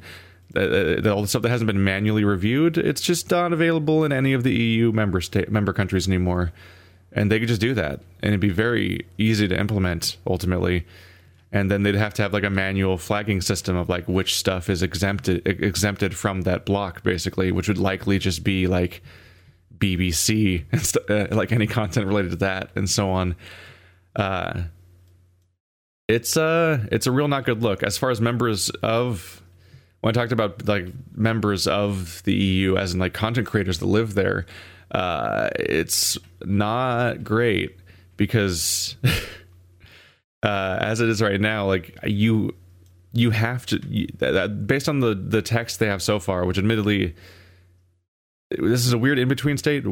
uh, 0.55 1.11
all 1.11 1.23
the 1.23 1.27
stuff 1.27 1.43
that 1.43 1.49
hasn't 1.49 1.67
been 1.67 1.83
manually 1.83 2.23
reviewed, 2.23 2.79
it's 2.79 3.01
just 3.01 3.33
not 3.33 3.53
available 3.53 4.05
in 4.05 4.13
any 4.13 4.33
of 4.33 4.45
the 4.45 4.55
EU 4.55 4.93
member 4.93 5.21
state 5.21 5.51
member 5.51 5.73
countries 5.73 6.07
anymore. 6.07 6.53
And 7.11 7.29
they 7.29 7.41
could 7.41 7.49
just 7.49 7.61
do 7.61 7.75
that, 7.75 7.99
and 8.23 8.29
it'd 8.29 8.39
be 8.39 8.51
very 8.51 9.07
easy 9.17 9.49
to 9.49 9.59
implement 9.59 10.19
ultimately. 10.25 10.87
And 11.51 11.69
then 11.69 11.83
they'd 11.83 11.97
have 11.97 12.15
to 12.15 12.23
have 12.23 12.33
like 12.33 12.45
a 12.45 12.51
manual 12.51 12.97
flagging 12.97 13.41
system 13.41 13.75
of 13.75 13.89
like 13.89 14.07
which 14.07 14.37
stuff 14.37 14.71
is 14.71 14.85
exempted 14.85 15.45
exempted 15.49 16.15
from 16.15 16.43
that 16.43 16.65
block, 16.65 17.03
basically, 17.03 17.51
which 17.51 17.67
would 17.67 17.79
likely 17.79 18.21
just 18.21 18.45
be 18.45 18.69
like 18.69 19.03
BBC 19.79 20.65
and 20.73 20.85
st- 20.85 21.11
uh, 21.11 21.27
like 21.31 21.53
any 21.53 21.67
content 21.67 22.07
related 22.07 22.31
to 22.31 22.37
that 22.37 22.71
and 22.75 22.89
so 22.89 23.11
on. 23.11 23.37
Uh, 24.17 24.63
it's 26.09 26.39
uh 26.39 26.87
it's 26.91 27.07
a 27.07 27.13
real 27.13 27.29
not 27.29 27.45
good 27.45 27.63
look 27.63 27.83
as 27.83 27.99
far 27.99 28.11
as 28.11 28.19
members 28.21 28.71
of 28.83 29.43
when 30.01 30.11
I 30.11 30.13
talked 30.13 30.33
about 30.33 30.67
like 30.67 30.87
members 31.15 31.67
of 31.67 32.23
the 32.25 32.33
EU 32.33 32.77
as 32.77 32.95
in 32.95 33.01
like 33.01 33.13
content 33.13 33.47
creators 33.47 33.79
that 33.79 33.87
live 33.87 34.15
there. 34.15 34.47
Uh, 34.91 35.51
it's 35.57 36.17
not 36.45 37.23
great 37.23 37.77
because 38.17 38.97
uh, 40.43 40.79
as 40.81 41.01
it 41.01 41.09
is 41.09 41.21
right 41.21 41.41
now, 41.41 41.67
like 41.67 41.99
you 42.05 42.55
you 43.13 43.31
have 43.31 43.67
to 43.67 43.81
you, 43.87 44.07
that, 44.19 44.67
based 44.67 44.89
on 44.89 45.01
the 45.01 45.15
the 45.15 45.43
text 45.43 45.79
they 45.79 45.87
have 45.87 46.03
so 46.03 46.19
far, 46.19 46.45
which 46.45 46.59
admittedly 46.59 47.15
this 48.51 48.87
is 48.87 48.93
a 48.93 48.99
weird 48.99 49.19
in 49.19 49.29
between 49.29 49.59
state. 49.59 49.85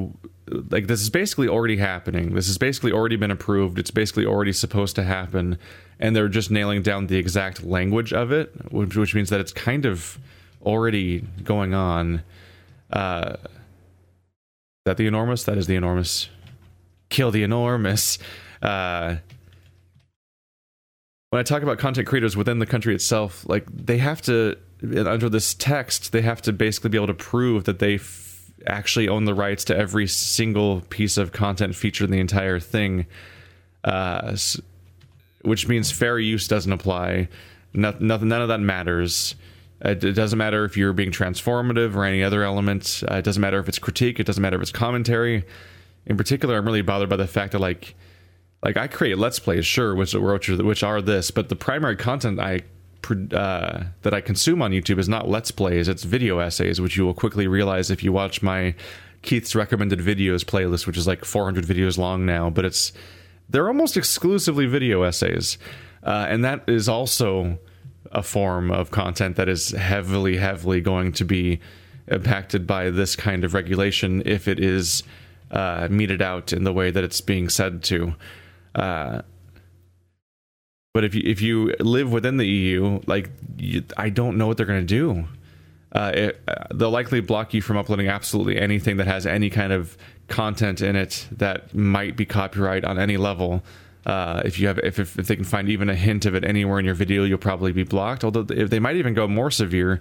Like 0.49 0.87
this 0.87 1.03
is 1.03 1.11
basically 1.11 1.49
already 1.49 1.77
happening. 1.77 2.35
This 2.35 2.47
has 2.47 2.57
basically 2.57 2.93
already 2.93 3.17
been 3.17 3.31
approved. 3.31 3.79
It's 3.79 3.91
basically 3.91 4.25
already 4.25 4.53
supposed 4.53 4.97
to 4.97 5.03
happen, 5.03 5.59
and 6.01 6.17
they're 6.17 6.29
just 6.29 6.51
nailing 6.51 6.83
down 6.83 7.09
the 7.09 7.17
exact 7.17 7.65
language 7.65 8.13
of 8.13 8.33
it, 8.33 8.73
which, 8.73 8.97
which 8.97 9.15
means 9.15 9.31
that 9.31 9.41
it's 9.41 9.53
kind 9.53 9.85
of 9.85 10.19
already 10.65 11.21
going 11.45 11.75
on. 11.75 12.23
Uh, 12.91 13.37
that 14.87 14.97
the 14.97 15.07
enormous? 15.07 15.45
That 15.45 15.59
is 15.59 15.67
the 15.67 15.75
enormous. 15.75 16.29
Kill 17.11 17.31
the 17.31 17.43
enormous. 17.43 18.19
Uh, 18.63 19.17
when 21.31 21.41
I 21.41 21.43
talk 21.43 21.63
about 21.63 21.79
content 21.79 22.07
creators 22.07 22.37
within 22.37 22.61
the 22.61 22.67
country 22.67 22.95
itself, 22.95 23.47
like 23.49 23.67
they 23.71 23.99
have 23.99 24.23
to 24.23 24.57
under 24.83 25.29
this 25.29 25.53
text, 25.55 26.13
they 26.13 26.23
have 26.23 26.41
to 26.43 26.53
basically 26.53 26.91
be 26.91 26.99
able 26.99 27.09
to 27.09 27.15
prove 27.15 27.65
that 27.65 27.81
they 27.81 27.99
actually 28.67 29.09
own 29.09 29.25
the 29.25 29.35
rights 29.35 29.65
to 29.65 29.77
every 29.77 30.07
single 30.07 30.81
piece 30.83 31.17
of 31.17 31.33
content 31.33 31.75
featured 31.75 32.07
in 32.07 32.13
the 32.13 32.21
entire 32.21 32.61
thing, 32.61 33.07
uh, 33.85 34.37
which 35.43 35.69
means 35.69 35.91
fair 35.91 36.19
use 36.19 36.49
doesn't 36.49 36.73
apply. 36.73 37.29
nothing, 37.73 38.07
none 38.07 38.43
of 38.43 38.49
that 38.49 38.61
matters. 38.61 39.35
It, 39.81 40.03
it, 40.03 40.13
doesn't 40.13 40.39
matter 40.39 40.65
if 40.65 40.77
you're 40.77 40.93
being 40.93 41.13
transformative 41.13 41.95
or 41.95 42.05
any 42.05 42.23
other 42.23 42.43
element. 42.43 43.03
Uh, 43.11 43.17
it 43.17 43.23
doesn't 43.23 43.41
matter 43.41 43.59
if 43.59 43.69
it's 43.69 43.79
critique. 43.79 44.19
It 44.19 44.25
doesn't 44.27 44.41
matter 44.41 44.57
if 44.57 44.63
it's 44.63 44.73
commentary. 44.73 45.45
In 46.07 46.17
particular, 46.17 46.57
I'm 46.57 46.65
really 46.65 46.83
bothered 46.83 47.11
by 47.11 47.17
the 47.17 47.27
fact 47.27 47.53
that 47.53 47.59
like, 47.59 47.95
like 48.63 48.77
I 48.77 48.87
create 48.87 49.19
let's 49.19 49.39
plays, 49.39 49.67
sure, 49.67 49.95
which 49.95 50.15
which 50.15 50.49
are, 50.49 50.65
which 50.65 50.83
are 50.83 51.03
this, 51.03 51.31
but 51.31 51.49
the 51.51 51.57
primary 51.57 51.97
content 51.97 52.41
I 52.41 52.63
uh, 53.11 53.85
that 54.03 54.15
I 54.15 54.21
consume 54.21 54.63
on 54.63 54.71
YouTube 54.71 54.99
is 54.99 55.09
not 55.09 55.29
let's 55.29 55.51
plays; 55.51 55.89
it's 55.89 56.05
video 56.05 56.39
essays, 56.39 56.81
which 56.81 56.97
you 56.97 57.05
will 57.05 57.15
quickly 57.15 57.47
realize 57.47 57.91
if 57.91 58.03
you 58.03 58.13
watch 58.13 58.43
my 58.43 58.75
Keith's 59.23 59.55
recommended 59.55 59.99
videos 59.99 60.45
playlist, 60.45 60.87
which 60.87 60.97
is 60.97 61.07
like 61.07 61.25
400 61.25 61.65
videos 61.65 61.99
long 61.99 62.25
now. 62.27 62.51
But 62.51 62.65
it's 62.65 62.93
they're 63.49 63.69
almost 63.69 63.97
exclusively 63.97 64.67
video 64.67 65.03
essays, 65.03 65.59
uh, 66.03 66.27
and 66.29 66.45
that 66.45 66.65
is 66.69 66.89
also 66.89 67.59
a 68.13 68.23
form 68.23 68.71
of 68.71 68.91
content 68.91 69.37
that 69.37 69.49
is 69.49 69.71
heavily, 69.71 70.37
heavily 70.37 70.81
going 70.81 71.13
to 71.13 71.25
be 71.25 71.61
impacted 72.09 72.67
by 72.67 72.91
this 72.91 73.17
kind 73.17 73.45
of 73.45 73.53
regulation 73.55 74.23
if 74.25 74.47
it 74.47 74.61
is 74.61 75.03
uh, 75.51 75.89
meted 75.91 76.23
out 76.23 76.53
in 76.53 76.65
the 76.65 76.73
way 76.73 76.91
that 76.91 77.05
it's 77.05 77.21
being 77.21 77.49
said 77.49 77.83
to. 77.83 78.15
Uh, 78.75 79.23
but 80.97 81.05
if 81.05 81.15
you 81.15 81.23
if 81.27 81.43
you 81.43 81.75
live 81.79 82.11
within 82.11 82.39
the 82.39 82.47
EU, 82.47 83.03
like 83.07 83.29
you, 83.59 83.85
I 83.99 84.09
don't 84.09 84.39
know 84.39 84.47
what 84.47 84.57
they're 84.57 84.65
going 84.65 84.81
to 84.81 84.87
do. 84.87 85.27
Uh, 85.93 86.13
it, 86.15 86.43
uh, 86.49 86.65
they'll 86.75 86.89
likely 86.89 87.21
block 87.21 87.53
you 87.53 87.61
from 87.61 87.77
uploading 87.77 88.09
absolutely 88.09 88.59
anything 88.59 88.97
that 88.97 89.07
has 89.07 89.27
any 89.27 89.51
kind 89.51 89.75
of 89.75 89.99
content 90.29 90.81
in 90.81 90.97
it 90.97 91.29
that 91.33 91.75
might 91.75 92.17
be 92.17 92.25
copyright 92.25 92.83
on 92.83 92.99
any 92.99 93.19
level. 93.19 93.63
Uh, 94.07 94.41
if 94.47 94.59
you 94.59 94.69
have, 94.69 94.79
if, 94.79 94.99
if, 94.99 95.19
if 95.19 95.27
they 95.27 95.37
can 95.37 95.45
find 95.45 95.69
even 95.69 95.91
a 95.91 95.95
hint 95.95 96.25
of 96.25 96.35
it 96.35 96.47
anywhere 96.47 96.79
in 96.79 96.87
your 96.87 96.95
video, 96.95 97.25
you'll 97.25 97.37
probably 97.37 97.73
be 97.73 97.85
blocked. 97.85 98.25
Although 98.25 98.45
they 98.45 98.79
might 98.79 98.97
even 98.97 99.13
go 99.13 99.29
more 99.29 99.51
severe, 99.51 100.01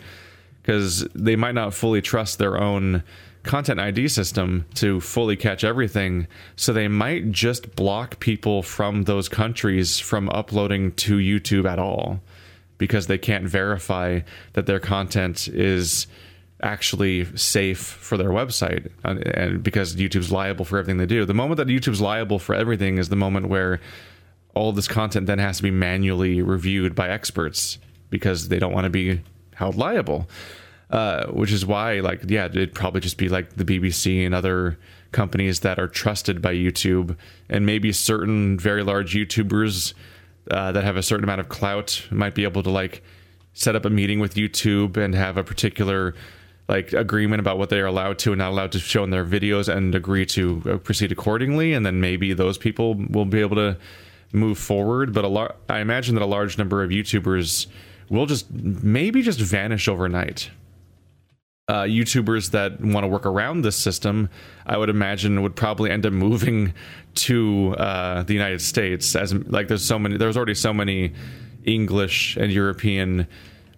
because 0.62 1.02
they 1.14 1.36
might 1.36 1.56
not 1.56 1.74
fully 1.74 2.02
trust 2.02 2.40
their 2.40 2.58
own 2.58 3.04
content 3.46 3.80
ID 3.80 4.08
system 4.08 4.66
to 4.76 5.00
fully 5.00 5.36
catch 5.36 5.64
everything. 5.64 6.28
So 6.56 6.74
they 6.74 6.88
might 6.88 7.32
just 7.32 7.76
block 7.76 8.20
people 8.20 8.62
from 8.64 9.04
those 9.04 9.30
countries 9.30 10.00
from 10.00 10.30
uploading 10.30 10.92
to 10.94 11.18
YouTube 11.18 11.70
at 11.70 11.80
all 11.80 12.22
because 12.78 13.08
they 13.08 13.18
can't 13.18 13.46
verify 13.46 14.22
that 14.54 14.66
their 14.66 14.80
content 14.80 15.48
is 15.48 16.08
actually 16.62 17.26
safe 17.38 17.80
for 17.80 18.18
their 18.18 18.30
website 18.30 18.90
and 19.04 19.62
because 19.62 19.96
YouTube's 19.96 20.32
liable 20.32 20.66
for 20.66 20.78
everything 20.78 20.98
they 20.98 21.06
do. 21.06 21.26
The 21.26 21.34
moment 21.34 21.58
that 21.58 21.68
YouTube's 21.68 22.02
liable 22.02 22.40
for 22.40 22.56
everything 22.56 22.98
is 22.98 23.10
the 23.10 23.16
moment 23.16 23.48
where 23.48 23.80
all 24.54 24.72
this 24.72 24.88
content 24.88 25.28
then 25.28 25.40
has 25.40 25.58
to 25.58 25.64
be 25.64 25.72
manually 25.72 26.42
reviewed 26.42 26.96
by 26.96 27.10
experts 27.10 27.78
because 28.10 28.48
they 28.48 28.58
don't 28.58 28.74
want 28.74 28.86
to 28.86 28.90
be 28.90 29.22
held 29.54 29.76
liable. 29.76 30.28
Uh, 30.90 31.26
which 31.28 31.52
is 31.52 31.66
why, 31.66 32.00
like, 32.00 32.22
yeah, 32.28 32.46
it'd 32.46 32.76
probably 32.76 33.02
just 33.02 33.18
be 33.18 33.28
like 33.28 33.50
the 33.56 33.66
BBC 33.66 34.24
and 34.24 34.36
other 34.36 34.78
companies 35.12 35.62
that 35.62 35.80
are 35.80 35.88
trusted 35.88 36.42
by 36.42 36.54
YouTube, 36.54 37.18
and 37.50 37.66
maybe 37.66 37.92
certain 37.92 38.60
very 38.60 38.84
large 38.84 39.16
YouTubers 39.16 39.96
uh, 40.52 40.72
that 40.74 40.84
have 40.84 40.96
a 40.96 41.02
certain 41.02 41.24
amount 41.24 41.42
of 41.42 41.50
clout 41.50 42.06
might 42.12 42.36
be 42.36 42.44
able 42.44 42.62
to 42.62 42.70
like 42.70 43.02
set 43.54 43.76
up 43.76 43.86
a 43.86 43.90
meeting 43.90 44.20
with 44.20 44.36
YouTube 44.36 44.98
and 44.98 45.16
have 45.16 45.38
a 45.38 45.44
particular 45.44 46.14
like 46.68 46.94
agreement 46.94 47.40
about 47.40 47.58
what 47.58 47.70
they 47.70 47.80
are 47.80 47.86
allowed 47.86 48.20
to 48.20 48.32
and 48.32 48.40
not 48.40 48.52
allowed 48.52 48.72
to 48.72 48.80
show 48.80 49.04
in 49.04 49.12
their 49.12 49.26
videos 49.26 49.74
and 49.74 49.96
agree 49.96 50.26
to 50.26 50.62
uh, 50.66 50.78
proceed 50.78 51.12
accordingly. 51.12 51.74
And 51.74 51.86
then 51.86 52.02
maybe 52.02 52.34
those 52.34 52.58
people 52.58 52.96
will 52.96 53.26
be 53.26 53.40
able 53.40 53.56
to 53.56 53.78
move 54.34 54.58
forward. 54.58 55.14
But 55.14 55.26
a 55.26 55.28
lot 55.30 55.58
i 55.70 55.80
imagine 55.80 56.16
that 56.16 56.24
a 56.24 56.28
large 56.28 56.58
number 56.58 56.84
of 56.84 56.90
youtubers 56.90 57.68
will 58.10 58.26
just 58.26 58.52
maybe 58.52 59.22
just 59.22 59.40
vanish 59.40 59.88
overnight 59.88 60.50
uh, 61.68 61.84
YouTubers 61.84 62.52
that 62.52 62.80
want 62.80 63.04
to 63.04 63.08
work 63.08 63.26
around 63.26 63.64
this 63.64 63.76
system, 63.76 64.30
I 64.66 64.78
would 64.78 64.90
imagine 64.90 65.42
would 65.42 65.56
probably 65.56 65.90
end 65.90 66.06
up 66.06 66.14
moving 66.14 66.74
to 67.16 67.76
uh, 67.78 68.24
the 68.24 68.34
United 68.34 68.62
States. 68.62 69.16
As 69.16 69.34
like, 69.34 69.68
there's 69.68 69.86
so 69.86 69.98
many, 69.98 70.18
there's 70.18 70.38
already 70.38 70.54
so 70.54 70.74
many 70.74 71.14
English 71.64 72.38
and 72.38 72.52
European 72.52 73.28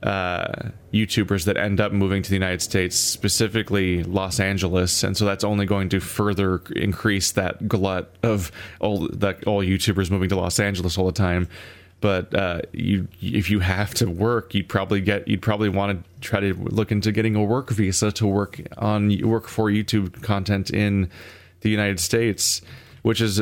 uh, 0.04 0.70
YouTubers 0.94 1.46
that 1.46 1.58
end 1.58 1.82
up 1.82 1.92
moving 1.92 2.22
to 2.22 2.30
the 2.30 2.36
United 2.36 2.62
States, 2.62 2.96
specifically 2.96 4.04
Los 4.04 4.40
Angeles, 4.40 5.04
and 5.04 5.18
so 5.18 5.26
that's 5.26 5.44
only 5.44 5.66
going 5.66 5.90
to 5.90 6.00
further 6.00 6.62
increase 6.76 7.32
that 7.32 7.68
glut 7.68 8.14
of 8.22 8.52
all 8.80 9.08
that 9.08 9.46
all 9.46 9.64
YouTubers 9.64 10.12
moving 10.12 10.30
to 10.30 10.36
Los 10.36 10.60
Angeles 10.60 10.98
all 10.98 11.06
the 11.06 11.12
time. 11.12 11.48
But 12.00 12.34
uh, 12.36 12.62
you, 12.74 13.08
if 13.22 13.50
you 13.50 13.60
have 13.60 13.94
to 13.96 14.06
work, 14.06 14.54
you'd 14.54 14.70
probably 14.70 15.02
get, 15.02 15.28
you'd 15.28 15.42
probably 15.42 15.70
want 15.70 16.04
to 16.04 16.20
try 16.22 16.40
to 16.40 16.54
look 16.54 16.92
into 16.92 17.12
getting 17.12 17.36
a 17.36 17.44
work 17.44 17.72
visa 17.72 18.12
to 18.14 18.28
work 18.28 18.62
on 18.78 19.20
work 19.28 19.48
for 19.48 19.66
YouTube 19.72 20.22
content 20.22 20.70
in 20.70 21.10
the 21.62 21.70
United 21.70 22.00
States, 22.00 22.62
which 23.02 23.20
is 23.20 23.42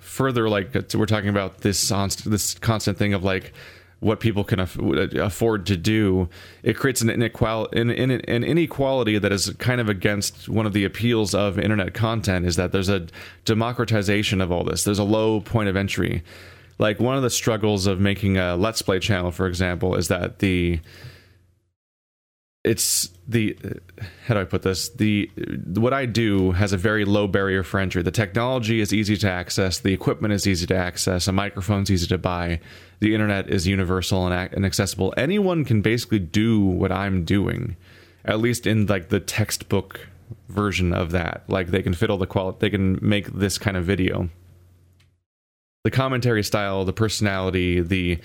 further 0.00 0.48
like 0.48 0.72
we're 0.94 1.06
talking 1.06 1.28
about 1.28 1.58
this 1.62 1.88
this 2.24 2.54
constant 2.54 2.96
thing 2.96 3.12
of 3.12 3.24
like 3.24 3.52
what 4.00 4.20
people 4.20 4.44
can 4.44 4.60
afford 4.60 5.66
to 5.66 5.76
do, 5.76 6.28
it 6.62 6.74
creates 6.74 7.00
an 7.00 7.08
inequality, 7.08 7.80
an, 7.80 7.90
an 7.90 8.44
inequality 8.44 9.18
that 9.18 9.32
is 9.32 9.50
kind 9.58 9.80
of 9.80 9.88
against 9.88 10.48
one 10.48 10.66
of 10.66 10.74
the 10.74 10.84
appeals 10.84 11.34
of 11.34 11.58
internet 11.58 11.94
content. 11.94 12.44
Is 12.44 12.56
that 12.56 12.72
there's 12.72 12.90
a 12.90 13.06
democratization 13.46 14.40
of 14.40 14.52
all 14.52 14.64
this. 14.64 14.84
There's 14.84 14.98
a 14.98 15.04
low 15.04 15.40
point 15.40 15.68
of 15.68 15.76
entry. 15.76 16.22
Like 16.78 17.00
one 17.00 17.16
of 17.16 17.22
the 17.22 17.30
struggles 17.30 17.86
of 17.86 18.00
making 18.00 18.36
a 18.36 18.56
Let's 18.56 18.82
Play 18.82 18.98
channel, 18.98 19.30
for 19.30 19.46
example, 19.46 19.94
is 19.94 20.08
that 20.08 20.40
the 20.40 20.80
it's 22.66 23.10
the 23.28 23.56
how 24.26 24.34
do 24.34 24.40
I 24.40 24.44
put 24.44 24.62
this? 24.62 24.88
The 24.88 25.30
what 25.74 25.94
I 25.94 26.04
do 26.04 26.50
has 26.50 26.72
a 26.72 26.76
very 26.76 27.04
low 27.04 27.28
barrier 27.28 27.62
for 27.62 27.78
entry. 27.78 28.02
The 28.02 28.10
technology 28.10 28.80
is 28.80 28.92
easy 28.92 29.16
to 29.18 29.30
access, 29.30 29.78
the 29.78 29.94
equipment 29.94 30.34
is 30.34 30.46
easy 30.46 30.66
to 30.66 30.76
access, 30.76 31.28
a 31.28 31.32
microphone's 31.32 31.90
easy 31.92 32.08
to 32.08 32.18
buy, 32.18 32.60
the 32.98 33.14
internet 33.14 33.48
is 33.48 33.68
universal 33.68 34.26
and, 34.26 34.66
accessible. 34.66 35.14
Anyone 35.16 35.64
can 35.64 35.80
basically 35.80 36.18
do 36.18 36.60
what 36.60 36.90
I'm 36.90 37.24
doing, 37.24 37.76
at 38.24 38.40
least 38.40 38.66
in 38.66 38.86
like 38.86 39.10
the 39.10 39.20
textbook 39.20 40.08
version 40.48 40.92
of 40.92 41.12
that. 41.12 41.44
Like 41.46 41.68
they 41.68 41.82
can 41.82 41.94
fiddle 41.94 42.18
the 42.18 42.26
quality, 42.26 42.58
they 42.60 42.70
can 42.70 42.98
make 43.00 43.32
this 43.32 43.58
kind 43.58 43.76
of 43.76 43.84
video. 43.84 44.28
The 45.86 45.92
commentary 45.92 46.42
style, 46.42 46.84
the 46.84 46.92
personality, 46.92 47.80
the 47.80 48.18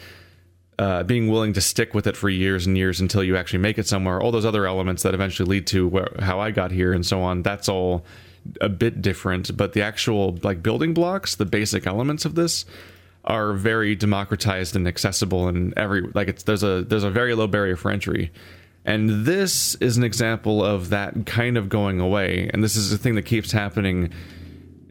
uh, 0.79 1.03
being 1.03 1.27
willing 1.27 1.53
to 1.53 1.61
stick 1.61 1.93
with 1.93 2.07
it 2.07 2.17
for 2.17 2.27
years 2.27 2.65
and 2.65 2.75
years 2.75 2.99
until 2.99 3.23
you 3.23 3.37
actually 3.37 3.59
make 3.59 3.77
it 3.77 3.85
somewhere. 3.85 4.19
All 4.19 4.31
those 4.31 4.45
other 4.47 4.65
elements 4.65 5.03
that 5.03 5.13
eventually 5.13 5.47
lead 5.47 5.67
to 5.67 5.91
wh- 5.91 6.23
how 6.23 6.39
I 6.39 6.49
got 6.49 6.71
here 6.71 6.91
and 6.91 7.05
so 7.05 7.21
on. 7.21 7.43
That's 7.43 7.69
all 7.69 8.03
a 8.61 8.67
bit 8.67 9.03
different, 9.03 9.55
but 9.55 9.73
the 9.73 9.83
actual 9.83 10.39
like 10.41 10.63
building 10.63 10.95
blocks, 10.95 11.35
the 11.35 11.45
basic 11.45 11.85
elements 11.85 12.25
of 12.25 12.33
this 12.33 12.65
are 13.25 13.53
very 13.53 13.93
democratized 13.93 14.75
and 14.75 14.87
accessible 14.87 15.47
and 15.47 15.71
every 15.77 16.01
like 16.15 16.29
it's 16.29 16.41
there's 16.41 16.63
a 16.63 16.81
there's 16.81 17.03
a 17.03 17.11
very 17.11 17.35
low 17.35 17.45
barrier 17.45 17.75
for 17.75 17.91
entry. 17.91 18.31
And 18.85 19.23
this 19.23 19.75
is 19.75 19.97
an 19.97 20.03
example 20.03 20.65
of 20.65 20.89
that 20.89 21.27
kind 21.27 21.57
of 21.57 21.69
going 21.69 21.99
away. 21.99 22.49
And 22.51 22.63
this 22.63 22.75
is 22.75 22.91
a 22.91 22.97
thing 22.97 23.13
that 23.13 23.27
keeps 23.27 23.51
happening 23.51 24.11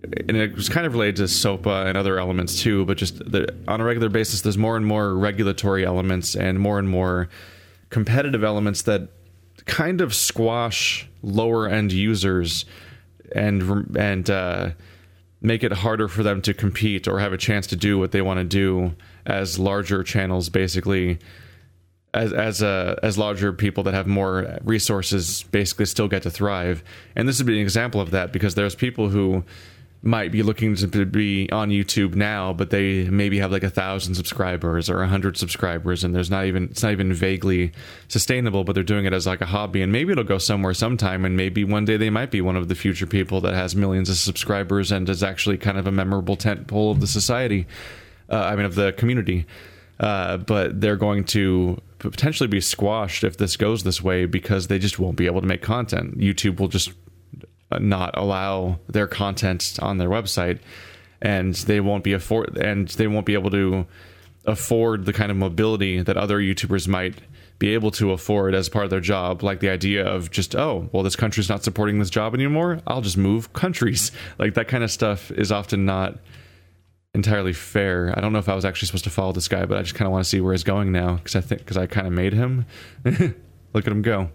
and 0.02 0.36
it 0.36 0.54
was 0.54 0.68
kind 0.68 0.86
of 0.86 0.94
related 0.94 1.16
to 1.16 1.28
SOPA 1.28 1.86
and 1.86 1.96
other 1.96 2.18
elements 2.18 2.62
too, 2.62 2.84
but 2.86 2.96
just 2.96 3.18
the, 3.18 3.54
on 3.68 3.80
a 3.80 3.84
regular 3.84 4.08
basis, 4.08 4.40
there's 4.40 4.58
more 4.58 4.76
and 4.76 4.86
more 4.86 5.14
regulatory 5.14 5.84
elements 5.84 6.34
and 6.34 6.58
more 6.58 6.78
and 6.78 6.88
more 6.88 7.28
competitive 7.90 8.42
elements 8.42 8.82
that 8.82 9.08
kind 9.66 10.00
of 10.00 10.14
squash 10.14 11.08
lower 11.22 11.68
end 11.68 11.92
users 11.92 12.64
and 13.32 13.96
and 13.96 14.30
uh, 14.30 14.70
make 15.40 15.62
it 15.62 15.72
harder 15.72 16.08
for 16.08 16.22
them 16.22 16.40
to 16.42 16.54
compete 16.54 17.06
or 17.06 17.18
have 17.18 17.32
a 17.32 17.38
chance 17.38 17.66
to 17.66 17.76
do 17.76 17.98
what 17.98 18.12
they 18.12 18.22
want 18.22 18.38
to 18.38 18.44
do 18.44 18.94
as 19.26 19.58
larger 19.58 20.02
channels, 20.02 20.48
basically. 20.48 21.18
As 22.12 22.32
as 22.32 22.60
uh, 22.60 22.98
as 23.04 23.16
larger 23.18 23.52
people 23.52 23.84
that 23.84 23.94
have 23.94 24.08
more 24.08 24.58
resources 24.64 25.44
basically 25.44 25.86
still 25.86 26.08
get 26.08 26.24
to 26.24 26.30
thrive, 26.30 26.82
and 27.14 27.28
this 27.28 27.38
would 27.38 27.46
be 27.46 27.54
an 27.54 27.62
example 27.62 28.00
of 28.00 28.10
that 28.10 28.32
because 28.32 28.56
there's 28.56 28.74
people 28.74 29.10
who 29.10 29.44
might 30.02 30.32
be 30.32 30.42
looking 30.42 30.74
to 30.76 31.04
be 31.04 31.50
on 31.52 31.68
YouTube 31.68 32.14
now, 32.14 32.54
but 32.54 32.70
they 32.70 33.08
maybe 33.10 33.38
have 33.38 33.52
like 33.52 33.62
a 33.62 33.70
thousand 33.70 34.14
subscribers 34.14 34.88
or 34.88 35.02
a 35.02 35.08
hundred 35.08 35.36
subscribers, 35.36 36.02
and 36.02 36.14
there's 36.14 36.30
not 36.30 36.46
even 36.46 36.64
it's 36.64 36.82
not 36.82 36.92
even 36.92 37.12
vaguely 37.12 37.72
sustainable. 38.08 38.64
But 38.64 38.74
they're 38.74 38.82
doing 38.84 39.04
it 39.04 39.12
as 39.12 39.26
like 39.26 39.42
a 39.42 39.46
hobby, 39.46 39.82
and 39.82 39.92
maybe 39.92 40.12
it'll 40.12 40.24
go 40.24 40.38
somewhere 40.38 40.72
sometime, 40.72 41.24
and 41.24 41.36
maybe 41.36 41.64
one 41.64 41.84
day 41.84 41.98
they 41.98 42.08
might 42.08 42.30
be 42.30 42.40
one 42.40 42.56
of 42.56 42.68
the 42.68 42.74
future 42.74 43.06
people 43.06 43.42
that 43.42 43.52
has 43.52 43.76
millions 43.76 44.08
of 44.08 44.16
subscribers 44.16 44.90
and 44.90 45.08
is 45.08 45.22
actually 45.22 45.58
kind 45.58 45.76
of 45.76 45.86
a 45.86 45.92
memorable 45.92 46.36
tent 46.36 46.66
pole 46.66 46.90
of 46.90 47.00
the 47.00 47.06
society. 47.06 47.66
Uh, 48.30 48.36
I 48.36 48.56
mean, 48.56 48.64
of 48.64 48.76
the 48.76 48.92
community. 48.92 49.44
Uh, 49.98 50.38
but 50.38 50.80
they're 50.80 50.96
going 50.96 51.24
to 51.24 51.78
potentially 51.98 52.46
be 52.46 52.60
squashed 52.60 53.22
if 53.22 53.36
this 53.36 53.56
goes 53.58 53.82
this 53.82 54.02
way 54.02 54.24
because 54.24 54.68
they 54.68 54.78
just 54.78 54.98
won't 54.98 55.16
be 55.16 55.26
able 55.26 55.42
to 55.42 55.46
make 55.46 55.60
content. 55.60 56.16
YouTube 56.16 56.58
will 56.58 56.68
just 56.68 56.92
not 57.78 58.16
allow 58.16 58.78
their 58.88 59.06
content 59.06 59.78
on 59.80 59.98
their 59.98 60.08
website, 60.08 60.58
and 61.22 61.54
they 61.54 61.80
won't 61.80 62.04
be 62.04 62.12
afford 62.12 62.56
and 62.56 62.88
they 62.88 63.06
won't 63.06 63.26
be 63.26 63.34
able 63.34 63.50
to 63.50 63.86
afford 64.46 65.04
the 65.04 65.12
kind 65.12 65.30
of 65.30 65.36
mobility 65.36 66.02
that 66.02 66.16
other 66.16 66.38
YouTubers 66.38 66.88
might 66.88 67.14
be 67.58 67.74
able 67.74 67.90
to 67.90 68.12
afford 68.12 68.54
as 68.54 68.70
part 68.70 68.84
of 68.84 68.90
their 68.90 69.00
job. 69.00 69.42
Like 69.42 69.60
the 69.60 69.68
idea 69.68 70.06
of 70.06 70.30
just 70.30 70.56
oh 70.56 70.88
well, 70.92 71.02
this 71.02 71.16
country's 71.16 71.48
not 71.48 71.62
supporting 71.62 71.98
this 71.98 72.10
job 72.10 72.34
anymore. 72.34 72.80
I'll 72.86 73.02
just 73.02 73.18
move 73.18 73.52
countries. 73.52 74.12
Like 74.38 74.54
that 74.54 74.68
kind 74.68 74.82
of 74.82 74.90
stuff 74.90 75.30
is 75.30 75.52
often 75.52 75.84
not 75.84 76.18
entirely 77.14 77.52
fair. 77.52 78.14
I 78.16 78.20
don't 78.20 78.32
know 78.32 78.38
if 78.38 78.48
I 78.48 78.54
was 78.54 78.64
actually 78.64 78.86
supposed 78.86 79.04
to 79.04 79.10
follow 79.10 79.32
this 79.32 79.48
guy, 79.48 79.66
but 79.66 79.76
I 79.76 79.82
just 79.82 79.94
kind 79.94 80.06
of 80.06 80.12
want 80.12 80.24
to 80.24 80.28
see 80.28 80.40
where 80.40 80.52
he's 80.52 80.64
going 80.64 80.92
now 80.92 81.16
because 81.16 81.36
I 81.36 81.42
think 81.42 81.60
because 81.60 81.76
I 81.76 81.86
kind 81.86 82.06
of 82.06 82.12
made 82.12 82.32
him. 82.32 82.64
Look 83.04 83.86
at 83.86 83.92
him 83.92 84.02
go. 84.02 84.30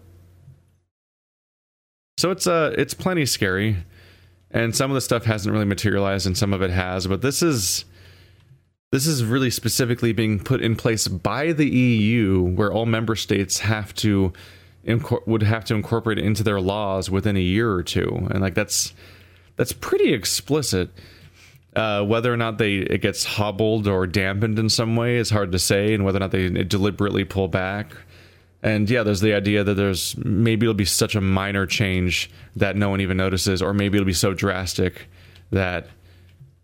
So 2.18 2.32
it's 2.32 2.48
uh 2.48 2.74
it's 2.78 2.94
plenty 2.94 3.26
scary. 3.26 3.78
And 4.52 4.74
some 4.74 4.90
of 4.90 4.96
the 4.96 5.02
stuff 5.02 5.26
hasn't 5.26 5.52
really 5.52 5.66
materialized 5.66 6.26
and 6.26 6.38
some 6.38 6.54
of 6.54 6.62
it 6.62 6.70
has, 6.70 7.08
but 7.08 7.22
this 7.22 7.42
is 7.42 7.84
this 8.92 9.06
is 9.06 9.26
really 9.26 9.50
specifically 9.50 10.14
being 10.14 10.40
put 10.40 10.62
in 10.62 10.76
place 10.78 11.08
by 11.10 11.52
the 11.52 11.68
EU 11.68 12.42
where 12.42 12.72
all 12.72 12.86
member 12.86 13.16
states 13.16 13.60
have 13.60 13.94
to 13.96 14.32
would 15.26 15.44
have 15.44 15.66
to 15.66 15.76
incorporate 15.76 16.20
it 16.20 16.24
into 16.24 16.44
their 16.44 16.62
laws 16.62 17.10
within 17.10 17.36
a 17.36 17.42
year 17.42 17.72
or 17.72 17.84
two. 17.84 18.28
And 18.32 18.42
like 18.42 18.54
that's 18.54 18.94
that's 19.58 19.74
pretty 19.74 20.14
explicit. 20.14 20.92
Uh, 21.76 22.02
whether 22.06 22.32
or 22.34 22.38
not 22.38 22.58
they 22.58 22.76
it 22.76 23.02
gets 23.02 23.26
hobbled 23.26 23.86
or 23.86 24.08
dampened 24.08 24.58
in 24.58 24.70
some 24.70 24.96
way 24.96 25.18
is 25.18 25.30
hard 25.30 25.52
to 25.52 25.60
say, 25.60 25.94
and 25.94 26.06
whether 26.06 26.18
or 26.18 26.22
not 26.22 26.32
they 26.32 26.50
deliberately 26.64 27.26
pull 27.26 27.50
back 27.50 27.92
and 28.66 28.90
yeah, 28.90 29.04
there's 29.04 29.22
the 29.22 29.36
idea 29.36 29.64
that 29.64 29.76
there's 29.76 30.18
maybe 30.18 30.66
it'll 30.66 30.74
be 30.74 30.86
such 30.86 31.14
a 31.14 31.22
minor 31.22 31.68
change 31.68 32.32
that 32.56 32.76
no 32.76 32.90
one 32.90 33.00
even 33.00 33.16
notices, 33.16 33.62
or 33.62 33.76
maybe 33.76 34.00
it'll 34.00 34.08
be 34.08 34.12
so 34.12 34.34
drastic 34.34 35.08
that 35.52 35.88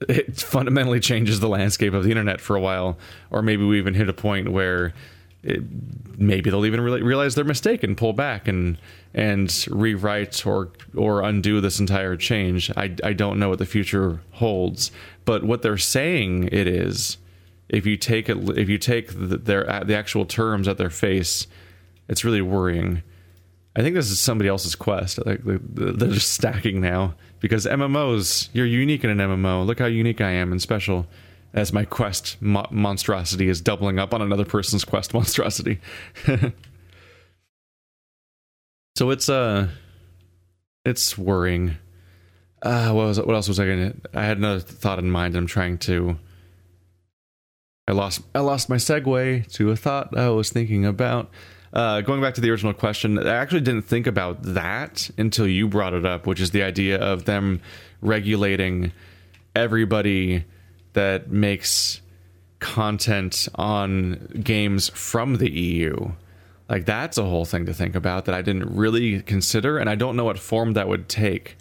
it 0.10 0.36
fundamentally 0.38 1.00
changes 1.00 1.40
the 1.40 1.48
landscape 1.48 1.94
of 1.94 2.04
the 2.04 2.10
internet 2.10 2.42
for 2.42 2.56
a 2.56 2.60
while, 2.60 2.98
or 3.30 3.44
maybe 3.44 3.64
we 3.64 3.78
even 3.78 3.94
hit 3.94 4.10
a 4.10 4.14
point 4.14 4.52
where 4.52 4.96
it, 5.44 5.62
maybe 6.18 6.50
they'll 6.50 6.66
even 6.66 6.82
re- 6.82 7.04
realize 7.04 7.36
their 7.36 7.46
mistake 7.46 7.84
and 7.84 7.96
pull 7.96 8.14
back 8.14 8.48
and 8.48 8.80
and 9.14 9.68
rewrite 9.70 10.44
or 10.44 10.72
or 10.98 11.22
undo 11.22 11.62
this 11.62 11.80
entire 11.80 12.16
change. 12.16 12.72
I, 12.76 12.96
I 13.04 13.14
don't 13.14 13.38
know 13.38 13.50
what 13.50 13.60
the 13.60 13.68
future 13.68 14.22
holds, 14.32 14.92
but 15.24 15.44
what 15.44 15.62
they're 15.62 15.78
saying 15.78 16.50
it 16.52 16.66
is, 16.66 17.18
if 17.70 17.86
you 17.86 17.96
take 17.96 18.28
it, 18.28 18.38
if 18.58 18.70
you 18.70 18.80
take 18.80 19.10
the, 19.10 19.38
their 19.38 19.84
the 19.86 19.96
actual 19.96 20.26
terms 20.26 20.68
at 20.68 20.80
their 20.80 20.90
face 20.90 21.46
it's 22.12 22.26
really 22.26 22.42
worrying. 22.42 23.02
I 23.74 23.82
think 23.82 23.96
this 23.96 24.12
is 24.12 24.20
somebody 24.20 24.50
else's 24.50 24.76
quest. 24.76 25.26
Like 25.26 25.40
they're 25.46 26.10
just 26.10 26.34
stacking 26.34 26.82
now 26.82 27.16
because 27.40 27.66
MMOs. 27.66 28.50
You're 28.52 28.66
unique 28.66 29.06
in 29.06 29.10
an 29.10 29.18
MMO. 29.18 29.66
Look 29.66 29.80
how 29.80 29.86
unique 29.86 30.20
I 30.20 30.32
am 30.32 30.52
and 30.52 30.62
special. 30.62 31.08
As 31.54 31.72
my 31.72 31.86
quest 31.86 32.42
mo- 32.42 32.68
monstrosity 32.70 33.48
is 33.48 33.62
doubling 33.62 33.98
up 33.98 34.14
on 34.14 34.22
another 34.22 34.44
person's 34.44 34.84
quest 34.84 35.14
monstrosity. 35.16 35.80
so 38.96 39.10
it's 39.10 39.30
uh 39.30 39.70
it's 40.84 41.18
worrying. 41.18 41.78
Uh, 42.62 42.92
what 42.92 43.06
was 43.06 43.20
what 43.22 43.36
else 43.36 43.48
was 43.48 43.60
I 43.60 43.68
gonna? 43.68 43.94
I 44.14 44.26
had 44.26 44.38
another 44.38 44.60
thought 44.60 45.00
in 45.00 45.10
mind. 45.10 45.38
I'm 45.38 45.48
trying 45.48 45.78
to. 45.80 46.18
I 47.88 47.94
lost 47.94 48.22
I 48.36 48.40
lost 48.40 48.70
my 48.70 48.76
segue 48.76 49.50
to 49.54 49.72
a 49.72 49.78
thought 49.78 50.18
I 50.18 50.28
was 50.30 50.52
thinking 50.52 50.86
about. 50.86 51.32
Uh, 51.74 52.02
going 52.02 52.22
back 52.22 52.34
to 52.36 52.42
the 52.42 52.50
original 52.50 52.74
question, 52.74 53.18
I 53.18 53.36
actually 53.36 53.62
didn't 53.62 53.84
think 53.84 54.08
about 54.08 54.44
that 54.44 55.10
until 55.18 55.48
you 55.48 55.68
brought 55.68 55.94
it 55.94 56.06
up, 56.06 56.28
which 56.28 56.42
is 56.42 56.52
the 56.52 56.64
idea 56.64 57.00
of 57.00 57.26
them 57.26 57.62
regulating 58.02 58.92
everybody 59.56 60.46
that 60.94 61.32
makes 61.32 62.02
content 62.60 63.48
on 63.56 64.42
games 64.44 64.90
from 64.90 65.38
the 65.38 65.50
EU. 65.50 66.12
Like 66.70 66.86
that's 66.86 67.18
a 67.18 67.24
whole 67.24 67.46
thing 67.46 67.66
to 67.66 67.74
think 67.74 67.96
about 67.96 68.26
that 68.26 68.36
I 68.36 68.42
didn't 68.42 68.76
really 68.76 69.22
consider, 69.22 69.78
and 69.78 69.90
I 69.90 69.96
don't 69.96 70.16
know 70.16 70.26
what 70.26 70.40
form 70.40 70.74
that 70.74 70.88
would 70.88 71.10
take. 71.10 71.58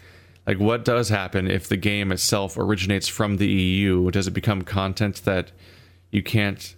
Like, 0.46 0.58
what 0.58 0.84
does 0.84 1.10
happen 1.10 1.48
if 1.48 1.68
the 1.68 1.76
game 1.76 2.10
itself 2.10 2.56
originates 2.56 3.06
from 3.06 3.36
the 3.36 3.46
EU? 3.46 4.10
Does 4.10 4.26
it 4.26 4.32
become 4.32 4.62
content 4.62 5.24
that 5.24 5.52
you 6.10 6.22
can't 6.22 6.74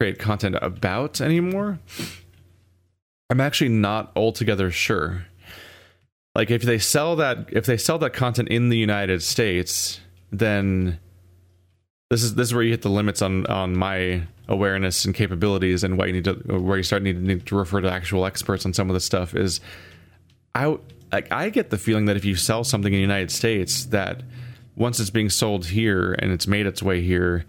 create 0.00 0.18
content 0.18 0.56
about 0.62 1.20
anymore? 1.20 1.78
I'm 3.28 3.38
actually 3.38 3.68
not 3.68 4.10
altogether 4.16 4.70
sure. 4.70 5.26
Like, 6.34 6.50
if 6.50 6.62
they 6.62 6.78
sell 6.78 7.16
that, 7.16 7.50
if 7.52 7.66
they 7.66 7.76
sell 7.76 7.98
that 7.98 8.14
content 8.14 8.48
in 8.48 8.70
the 8.70 8.78
United 8.78 9.22
States, 9.22 10.00
then 10.32 10.98
this 12.08 12.22
is 12.22 12.34
this 12.34 12.48
is 12.48 12.54
where 12.54 12.62
you 12.62 12.70
hit 12.70 12.80
the 12.80 12.88
limits 12.88 13.20
on 13.20 13.44
on 13.46 13.76
my 13.76 14.22
awareness 14.48 15.04
and 15.04 15.14
capabilities 15.14 15.84
and 15.84 15.98
what 15.98 16.06
you 16.08 16.14
need 16.14 16.24
to 16.24 16.32
where 16.58 16.78
you 16.78 16.82
start 16.82 17.02
needing 17.02 17.24
need 17.24 17.44
to 17.46 17.54
refer 17.54 17.82
to 17.82 17.92
actual 17.92 18.24
experts 18.24 18.64
on 18.64 18.72
some 18.72 18.88
of 18.88 18.94
the 18.94 19.00
stuff 19.00 19.34
is 19.34 19.60
I 20.54 20.78
like 21.12 21.30
I 21.30 21.50
get 21.50 21.70
the 21.70 21.78
feeling 21.78 22.06
that 22.06 22.16
if 22.16 22.24
you 22.24 22.36
sell 22.36 22.64
something 22.64 22.92
in 22.92 22.96
the 22.96 23.02
United 23.02 23.30
States 23.30 23.84
that 23.86 24.22
once 24.76 24.98
it's 24.98 25.10
being 25.10 25.28
sold 25.30 25.66
here 25.66 26.14
and 26.14 26.32
it's 26.32 26.46
made 26.46 26.66
its 26.66 26.82
way 26.82 27.02
here 27.02 27.44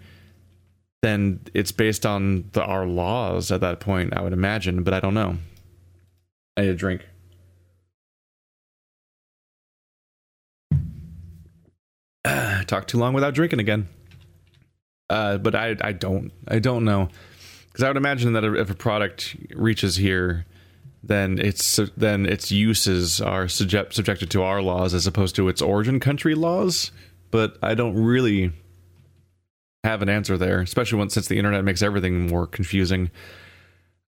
then 1.02 1.40
it's 1.52 1.72
based 1.72 2.06
on 2.06 2.48
the, 2.52 2.62
our 2.62 2.86
laws 2.86 3.50
at 3.50 3.60
that 3.60 3.80
point 3.80 4.14
I 4.16 4.22
would 4.22 4.32
imagine 4.32 4.82
but 4.82 4.94
I 4.94 5.00
don't 5.00 5.14
know. 5.14 5.38
I 6.56 6.62
need 6.62 6.70
a 6.70 6.74
drink. 6.74 7.02
Talk 12.66 12.86
too 12.86 12.98
long 12.98 13.14
without 13.14 13.34
drinking 13.34 13.58
again. 13.60 13.88
Uh, 15.10 15.38
but 15.38 15.54
I 15.54 15.76
I 15.80 15.92
don't 15.92 16.32
I 16.48 16.58
don't 16.58 16.84
know. 16.84 17.08
Because 17.66 17.84
I 17.84 17.88
would 17.88 17.96
imagine 17.96 18.34
that 18.34 18.44
if 18.44 18.70
a 18.70 18.74
product 18.74 19.34
reaches 19.54 19.96
here, 19.96 20.44
then 21.02 21.38
its 21.38 21.80
then 21.96 22.26
its 22.26 22.52
uses 22.52 23.20
are 23.20 23.48
subject, 23.48 23.94
subjected 23.94 24.30
to 24.30 24.42
our 24.42 24.60
laws 24.60 24.92
as 24.92 25.06
opposed 25.06 25.34
to 25.36 25.48
its 25.48 25.62
origin 25.62 25.98
country 25.98 26.34
laws. 26.34 26.92
But 27.30 27.56
I 27.62 27.74
don't 27.74 27.94
really 27.94 28.52
have 29.84 30.02
an 30.02 30.08
answer 30.08 30.38
there, 30.38 30.60
especially 30.60 30.98
when 30.98 31.10
since 31.10 31.28
the 31.28 31.38
internet 31.38 31.64
makes 31.64 31.82
everything 31.82 32.26
more 32.26 32.46
confusing. 32.46 33.10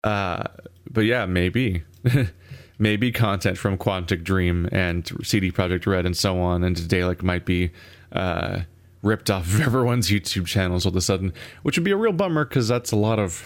Uh, 0.03 0.45
but 0.91 1.03
yeah, 1.03 1.27
maybe. 1.27 1.83
maybe 2.79 3.13
content 3.13 3.57
from 3.57 3.79
Quantic 3.79 4.25
Dream 4.25 4.69
and 4.73 5.11
CD 5.23 5.53
Projekt 5.53 5.87
Red 5.87 6.07
and 6.07 6.17
so 6.17 6.41
on 6.41 6.65
and 6.65 6.77
Daedalic 6.77 7.23
might 7.23 7.45
be 7.45 7.71
uh, 8.13 8.61
ripped 9.03 9.31
off 9.31 9.47
of 9.47 9.61
everyone's 9.67 10.11
YouTube 10.11 10.47
channels 10.47 10.85
all 10.85 10.91
of 10.91 10.97
a 10.97 11.01
sudden, 11.01 11.33
which 11.63 11.77
would 11.79 11.85
be 11.85 11.93
a 11.93 11.97
real 11.97 12.13
bummer 12.13 12.45
because 12.45 12.69
that's 12.69 12.93
a 12.93 12.97
lot 12.97 13.19
of 13.19 13.45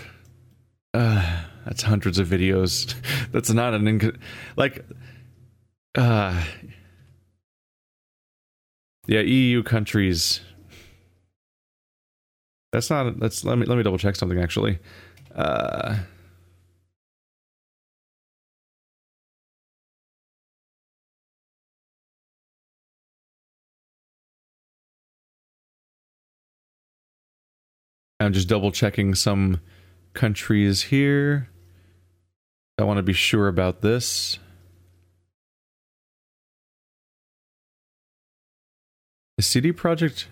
uh, 0.94 1.42
that's 1.66 1.82
hundreds 1.82 2.18
of 2.18 2.28
videos. 2.28 2.94
that's 3.32 3.50
not 3.50 3.74
an 3.74 3.84
inc- 3.84 4.16
like 4.56 4.84
uh 5.94 6.42
yeah, 9.06 9.20
EU 9.20 9.62
countries. 9.62 10.40
That's 12.72 12.90
not 12.90 13.18
that's 13.18 13.44
let 13.44 13.58
me 13.58 13.66
let 13.66 13.76
me 13.76 13.82
double 13.82 13.98
check 13.98 14.16
something 14.16 14.40
actually. 14.40 14.78
Uh 15.34 15.98
I'm 28.20 28.32
just 28.32 28.48
double 28.48 28.72
checking 28.72 29.14
some 29.14 29.60
countries 30.12 30.82
here. 30.82 31.48
I 32.76 32.84
want 32.84 32.98
to 32.98 33.02
be 33.02 33.12
sure 33.12 33.48
about 33.48 33.80
this. 33.80 34.38
The 39.36 39.42
CD 39.42 39.72
Projekt. 39.72 40.26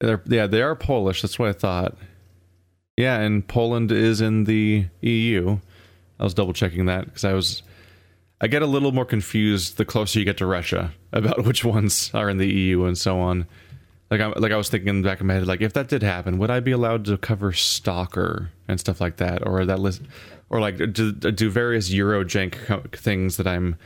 They're, 0.00 0.22
yeah, 0.26 0.46
they 0.46 0.62
are 0.62 0.74
Polish. 0.74 1.22
That's 1.22 1.38
what 1.38 1.48
I 1.48 1.52
thought. 1.52 1.96
Yeah, 2.96 3.20
and 3.20 3.46
Poland 3.46 3.92
is 3.92 4.20
in 4.20 4.44
the 4.44 4.86
EU. 5.00 5.58
I 6.18 6.24
was 6.24 6.34
double 6.34 6.52
checking 6.52 6.86
that 6.86 7.06
because 7.06 7.24
I 7.24 7.32
was. 7.32 7.62
I 8.42 8.46
get 8.46 8.62
a 8.62 8.66
little 8.66 8.92
more 8.92 9.04
confused 9.04 9.76
the 9.76 9.84
closer 9.84 10.18
you 10.18 10.24
get 10.24 10.38
to 10.38 10.46
Russia 10.46 10.92
about 11.12 11.44
which 11.44 11.64
ones 11.64 12.10
are 12.14 12.30
in 12.30 12.38
the 12.38 12.48
EU 12.48 12.84
and 12.84 12.96
so 12.96 13.20
on. 13.20 13.46
Like 14.10 14.20
I 14.20 14.28
like 14.28 14.52
I 14.52 14.56
was 14.56 14.68
thinking 14.68 14.88
in 14.88 15.02
the 15.02 15.08
back 15.08 15.20
of 15.20 15.26
my 15.26 15.34
head, 15.34 15.46
like 15.46 15.60
if 15.60 15.74
that 15.74 15.88
did 15.88 16.02
happen, 16.02 16.38
would 16.38 16.50
I 16.50 16.60
be 16.60 16.72
allowed 16.72 17.04
to 17.06 17.16
cover 17.16 17.52
Stalker 17.52 18.50
and 18.66 18.80
stuff 18.80 19.00
like 19.00 19.18
that, 19.18 19.46
or 19.46 19.64
that 19.64 19.78
list, 19.78 20.02
or 20.48 20.60
like 20.60 20.78
do, 20.92 21.12
do 21.12 21.48
various 21.48 21.90
Eurojank 21.90 22.96
things 22.96 23.36
that 23.36 23.46
I'm 23.46 23.76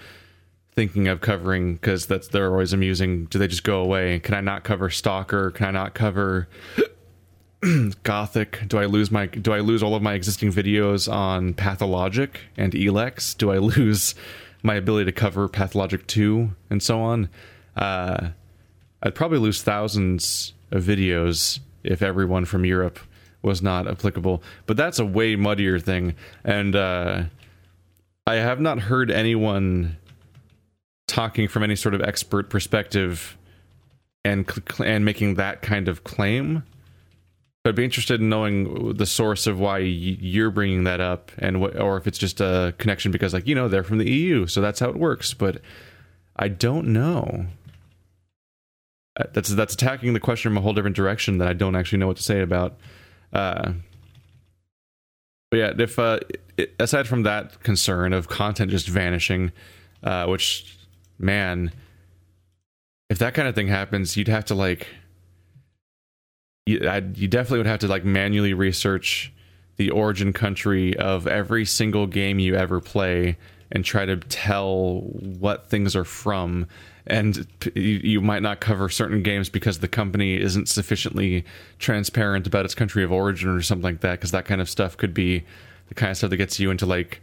thinking 0.74 1.08
of 1.08 1.20
covering 1.20 1.74
because 1.74 2.06
that's 2.06 2.28
they're 2.28 2.50
always 2.50 2.72
amusing. 2.72 3.26
Do 3.26 3.38
they 3.38 3.48
just 3.48 3.64
go 3.64 3.80
away? 3.80 4.18
Can 4.20 4.34
I 4.34 4.40
not 4.40 4.64
cover 4.64 4.90
Stalker? 4.90 5.50
Can 5.50 5.66
I 5.66 5.70
not 5.70 5.94
cover 5.94 6.48
Gothic? 8.02 8.68
Do 8.68 8.78
I 8.78 8.86
lose 8.86 9.10
my 9.10 9.26
Do 9.26 9.52
I 9.52 9.60
lose 9.60 9.82
all 9.82 9.94
of 9.94 10.02
my 10.02 10.14
existing 10.14 10.52
videos 10.52 11.10
on 11.10 11.54
Pathologic 11.54 12.40
and 12.56 12.72
Elex? 12.72 13.36
Do 13.36 13.50
I 13.50 13.58
lose 13.76 14.14
my 14.62 14.74
ability 14.74 15.06
to 15.06 15.12
cover 15.12 15.48
Pathologic 15.48 16.06
two 16.06 16.50
and 16.70 16.82
so 16.82 17.00
on? 17.00 17.28
Uh, 17.76 18.28
I'd 19.02 19.14
probably 19.14 19.38
lose 19.38 19.62
thousands 19.62 20.54
of 20.70 20.82
videos 20.82 21.60
if 21.82 22.02
everyone 22.02 22.46
from 22.46 22.64
Europe 22.64 22.98
was 23.42 23.60
not 23.60 23.86
applicable. 23.86 24.42
But 24.66 24.76
that's 24.76 24.98
a 24.98 25.04
way 25.04 25.36
muddier 25.36 25.78
thing, 25.78 26.14
and 26.44 26.74
uh, 26.74 27.24
I 28.26 28.36
have 28.36 28.60
not 28.60 28.80
heard 28.80 29.10
anyone 29.10 29.98
talking 31.06 31.48
from 31.48 31.62
any 31.62 31.76
sort 31.76 31.94
of 31.94 32.00
expert 32.02 32.50
perspective 32.50 33.36
and 34.24 34.50
and 34.82 35.04
making 35.04 35.34
that 35.34 35.62
kind 35.62 35.88
of 35.88 36.04
claim. 36.04 36.64
I'd 37.66 37.74
be 37.74 37.84
interested 37.84 38.20
in 38.20 38.28
knowing 38.28 38.94
the 38.94 39.06
source 39.06 39.46
of 39.46 39.58
why 39.58 39.78
you're 39.78 40.50
bringing 40.50 40.84
that 40.84 41.00
up, 41.00 41.32
and 41.38 41.62
what, 41.62 41.80
or 41.80 41.96
if 41.96 42.06
it's 42.06 42.18
just 42.18 42.42
a 42.42 42.74
connection 42.76 43.10
because, 43.10 43.32
like, 43.32 43.46
you 43.46 43.54
know, 43.54 43.68
they're 43.68 43.82
from 43.82 43.96
the 43.96 44.10
EU, 44.10 44.46
so 44.46 44.60
that's 44.60 44.80
how 44.80 44.90
it 44.90 44.96
works. 44.96 45.32
But 45.32 45.62
I 46.36 46.48
don't 46.48 46.88
know. 46.88 47.46
Uh, 49.18 49.24
that's 49.32 49.48
that's 49.48 49.72
attacking 49.72 50.12
the 50.12 50.20
question 50.20 50.50
from 50.50 50.58
a 50.58 50.60
whole 50.60 50.74
different 50.74 50.96
direction 50.96 51.38
that 51.38 51.48
I 51.48 51.54
don't 51.54 51.74
actually 51.74 51.98
know 51.98 52.06
what 52.06 52.18
to 52.18 52.22
say 52.22 52.42
about. 52.42 52.76
Uh, 53.32 53.72
but 55.50 55.56
yeah, 55.56 55.72
if 55.78 55.98
uh, 55.98 56.18
aside 56.78 57.06
from 57.06 57.22
that 57.22 57.62
concern 57.62 58.12
of 58.12 58.28
content 58.28 58.70
just 58.72 58.88
vanishing, 58.88 59.52
uh, 60.02 60.26
which 60.26 60.76
man, 61.18 61.72
if 63.10 63.18
that 63.18 63.34
kind 63.34 63.48
of 63.48 63.54
thing 63.54 63.68
happens, 63.68 64.16
you'd 64.16 64.28
have 64.28 64.44
to 64.46 64.54
like, 64.54 64.88
you, 66.66 66.88
I'd, 66.88 67.16
you 67.16 67.28
definitely 67.28 67.58
would 67.58 67.66
have 67.66 67.80
to 67.80 67.88
like 67.88 68.04
manually 68.04 68.54
research 68.54 69.32
the 69.76 69.90
origin 69.90 70.32
country 70.32 70.96
of 70.96 71.26
every 71.26 71.64
single 71.64 72.06
game 72.06 72.38
you 72.38 72.54
ever 72.54 72.80
play 72.80 73.36
and 73.72 73.84
try 73.84 74.04
to 74.04 74.16
tell 74.16 75.00
what 75.00 75.68
things 75.68 75.96
are 75.96 76.04
from. 76.04 76.66
And 77.06 77.46
you, 77.74 78.20
might 78.22 78.42
not 78.42 78.60
cover 78.60 78.88
certain 78.88 79.22
games 79.22 79.50
because 79.50 79.80
the 79.80 79.88
company 79.88 80.40
isn't 80.40 80.68
sufficiently 80.68 81.44
transparent 81.78 82.46
about 82.46 82.64
its 82.64 82.74
country 82.74 83.04
of 83.04 83.12
origin 83.12 83.50
or 83.50 83.60
something 83.60 83.82
like 83.82 84.00
that 84.00 84.12
because 84.12 84.30
that 84.30 84.46
kind 84.46 84.60
of 84.60 84.70
stuff 84.70 84.96
could 84.96 85.12
be 85.12 85.44
the 85.88 85.94
kind 85.94 86.10
of 86.10 86.16
stuff 86.16 86.30
that 86.30 86.38
gets 86.38 86.58
you 86.58 86.70
into 86.70 86.86
like 86.86 87.20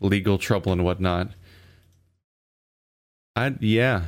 legal 0.00 0.36
trouble 0.36 0.72
and 0.72 0.84
whatnot 0.84 1.30
I, 3.36 3.54
yeah. 3.60 4.06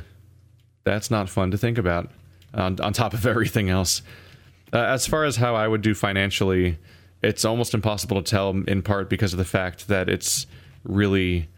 That's 0.83 1.11
not 1.11 1.29
fun 1.29 1.51
to 1.51 1.57
think 1.57 1.77
about 1.77 2.11
on, 2.53 2.79
on 2.79 2.93
top 2.93 3.13
of 3.13 3.25
everything 3.27 3.69
else. 3.69 4.01
Uh, 4.73 4.79
as 4.79 5.07
far 5.07 5.23
as 5.23 5.37
how 5.37 5.55
i 5.55 5.65
would 5.65 5.81
do 5.81 5.95
financially 5.95 6.77
it's 7.23 7.45
almost 7.45 7.73
impossible 7.73 8.21
to 8.21 8.29
tell 8.29 8.49
in 8.49 8.81
part 8.81 9.09
because 9.09 9.33
of 9.33 9.39
the 9.39 9.45
fact 9.45 9.87
that 9.87 10.09
it's 10.09 10.45
really 10.83 11.49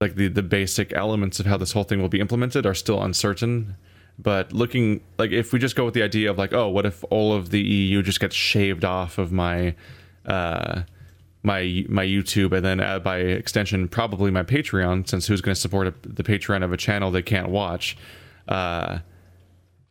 like 0.00 0.14
the 0.14 0.28
the 0.28 0.42
basic 0.42 0.92
elements 0.92 1.40
of 1.40 1.46
how 1.46 1.56
this 1.56 1.72
whole 1.72 1.84
thing 1.84 2.00
will 2.00 2.08
be 2.08 2.20
implemented 2.20 2.64
are 2.66 2.74
still 2.74 3.02
uncertain. 3.02 3.76
But 4.18 4.52
looking 4.52 5.00
like 5.18 5.30
if 5.30 5.52
we 5.52 5.58
just 5.58 5.76
go 5.76 5.84
with 5.84 5.94
the 5.94 6.02
idea 6.02 6.30
of 6.30 6.38
like 6.38 6.52
oh 6.52 6.68
what 6.68 6.86
if 6.86 7.04
all 7.10 7.32
of 7.32 7.50
the 7.50 7.60
EU 7.60 8.02
just 8.02 8.20
gets 8.20 8.34
shaved 8.34 8.84
off 8.84 9.18
of 9.18 9.32
my 9.32 9.74
uh 10.26 10.82
my 11.48 11.84
my 11.88 12.04
YouTube 12.04 12.52
and 12.52 12.64
then 12.64 12.80
uh, 12.80 12.98
by 12.98 13.18
extension 13.18 13.88
probably 13.88 14.30
my 14.30 14.42
Patreon 14.42 15.08
since 15.08 15.26
who's 15.26 15.40
going 15.40 15.54
to 15.54 15.60
support 15.60 15.86
a, 15.86 15.94
the 16.02 16.22
Patreon 16.22 16.62
of 16.62 16.72
a 16.72 16.76
channel 16.76 17.10
they 17.10 17.22
can't 17.22 17.48
watch 17.48 17.96
uh 18.48 18.98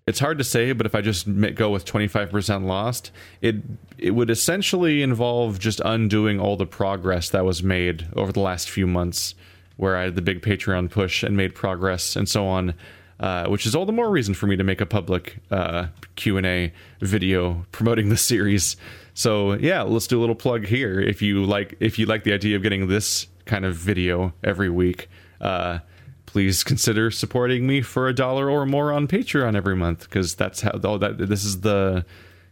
it's 0.08 0.20
hard 0.20 0.38
to 0.38 0.44
say, 0.46 0.72
but 0.72 0.86
if 0.86 0.96
I 0.96 1.02
just 1.02 1.28
go 1.56 1.70
with 1.70 1.84
25% 1.84 2.66
lost, 2.66 3.12
it 3.42 3.58
it 3.98 4.12
would 4.12 4.30
essentially 4.30 5.02
involve 5.02 5.60
just 5.60 5.82
undoing 5.84 6.40
all 6.40 6.56
the 6.56 6.66
progress 6.66 7.30
that 7.32 7.44
was 7.44 7.62
made 7.62 8.08
over 8.16 8.32
the 8.32 8.40
last 8.40 8.70
few 8.70 8.88
months, 8.88 9.36
where 9.76 9.98
I 9.98 10.04
had 10.04 10.16
the 10.16 10.22
big 10.22 10.42
Patreon 10.42 10.90
push 10.90 11.24
and 11.24 11.36
made 11.36 11.54
progress 11.54 12.16
and 12.16 12.28
so 12.28 12.48
on. 12.48 12.74
Uh, 13.20 13.48
which 13.48 13.66
is 13.66 13.74
all 13.74 13.84
the 13.88 13.92
more 13.92 14.12
reason 14.12 14.36
for 14.36 14.46
me 14.46 14.56
to 14.56 14.64
make 14.64 14.80
a 14.80 14.86
public 14.86 15.38
uh, 15.50 15.88
Q 16.16 16.38
and 16.38 16.46
A 16.46 16.72
video 17.02 17.66
promoting 17.72 18.10
the 18.10 18.18
series. 18.18 18.78
So 19.18 19.54
yeah, 19.54 19.82
let's 19.82 20.06
do 20.06 20.20
a 20.20 20.22
little 20.22 20.36
plug 20.36 20.68
here. 20.68 21.00
If 21.00 21.24
you 21.24 21.44
like, 21.44 21.76
if 21.80 21.98
you 21.98 22.06
like 22.06 22.24
the 22.24 22.34
idea 22.34 22.56
of 22.56 22.62
getting 22.62 22.88
this 22.88 23.26
kind 23.46 23.66
of 23.66 23.76
video 23.76 24.32
every 24.44 24.70
week, 24.70 25.10
uh, 25.42 25.80
please 26.28 26.64
consider 26.64 27.10
supporting 27.10 27.66
me 27.66 27.82
for 27.82 28.08
a 28.08 28.14
dollar 28.14 28.48
or 28.48 28.68
more 28.68 28.94
on 28.94 29.08
Patreon 29.08 29.56
every 29.56 29.76
month 29.76 30.02
because 30.02 30.36
that's 30.36 30.62
how 30.62 30.80
all 30.84 31.00
that 31.00 31.18
this 31.18 31.44
is 31.44 31.62
the 31.62 32.06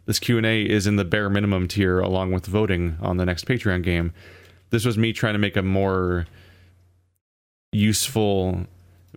this 0.07 0.17
Q&A 0.17 0.63
is 0.63 0.87
in 0.87 0.95
the 0.95 1.05
bare 1.05 1.29
minimum 1.29 1.67
tier 1.67 1.99
along 1.99 2.31
with 2.31 2.47
voting 2.47 2.97
on 2.99 3.17
the 3.17 3.27
next 3.27 3.45
Patreon 3.45 3.83
game. 3.83 4.11
This 4.71 4.85
was 4.85 4.97
me 4.97 5.13
trying 5.13 5.33
to 5.33 5.39
make 5.39 5.55
a 5.55 5.61
more 5.61 6.25
useful 7.73 8.65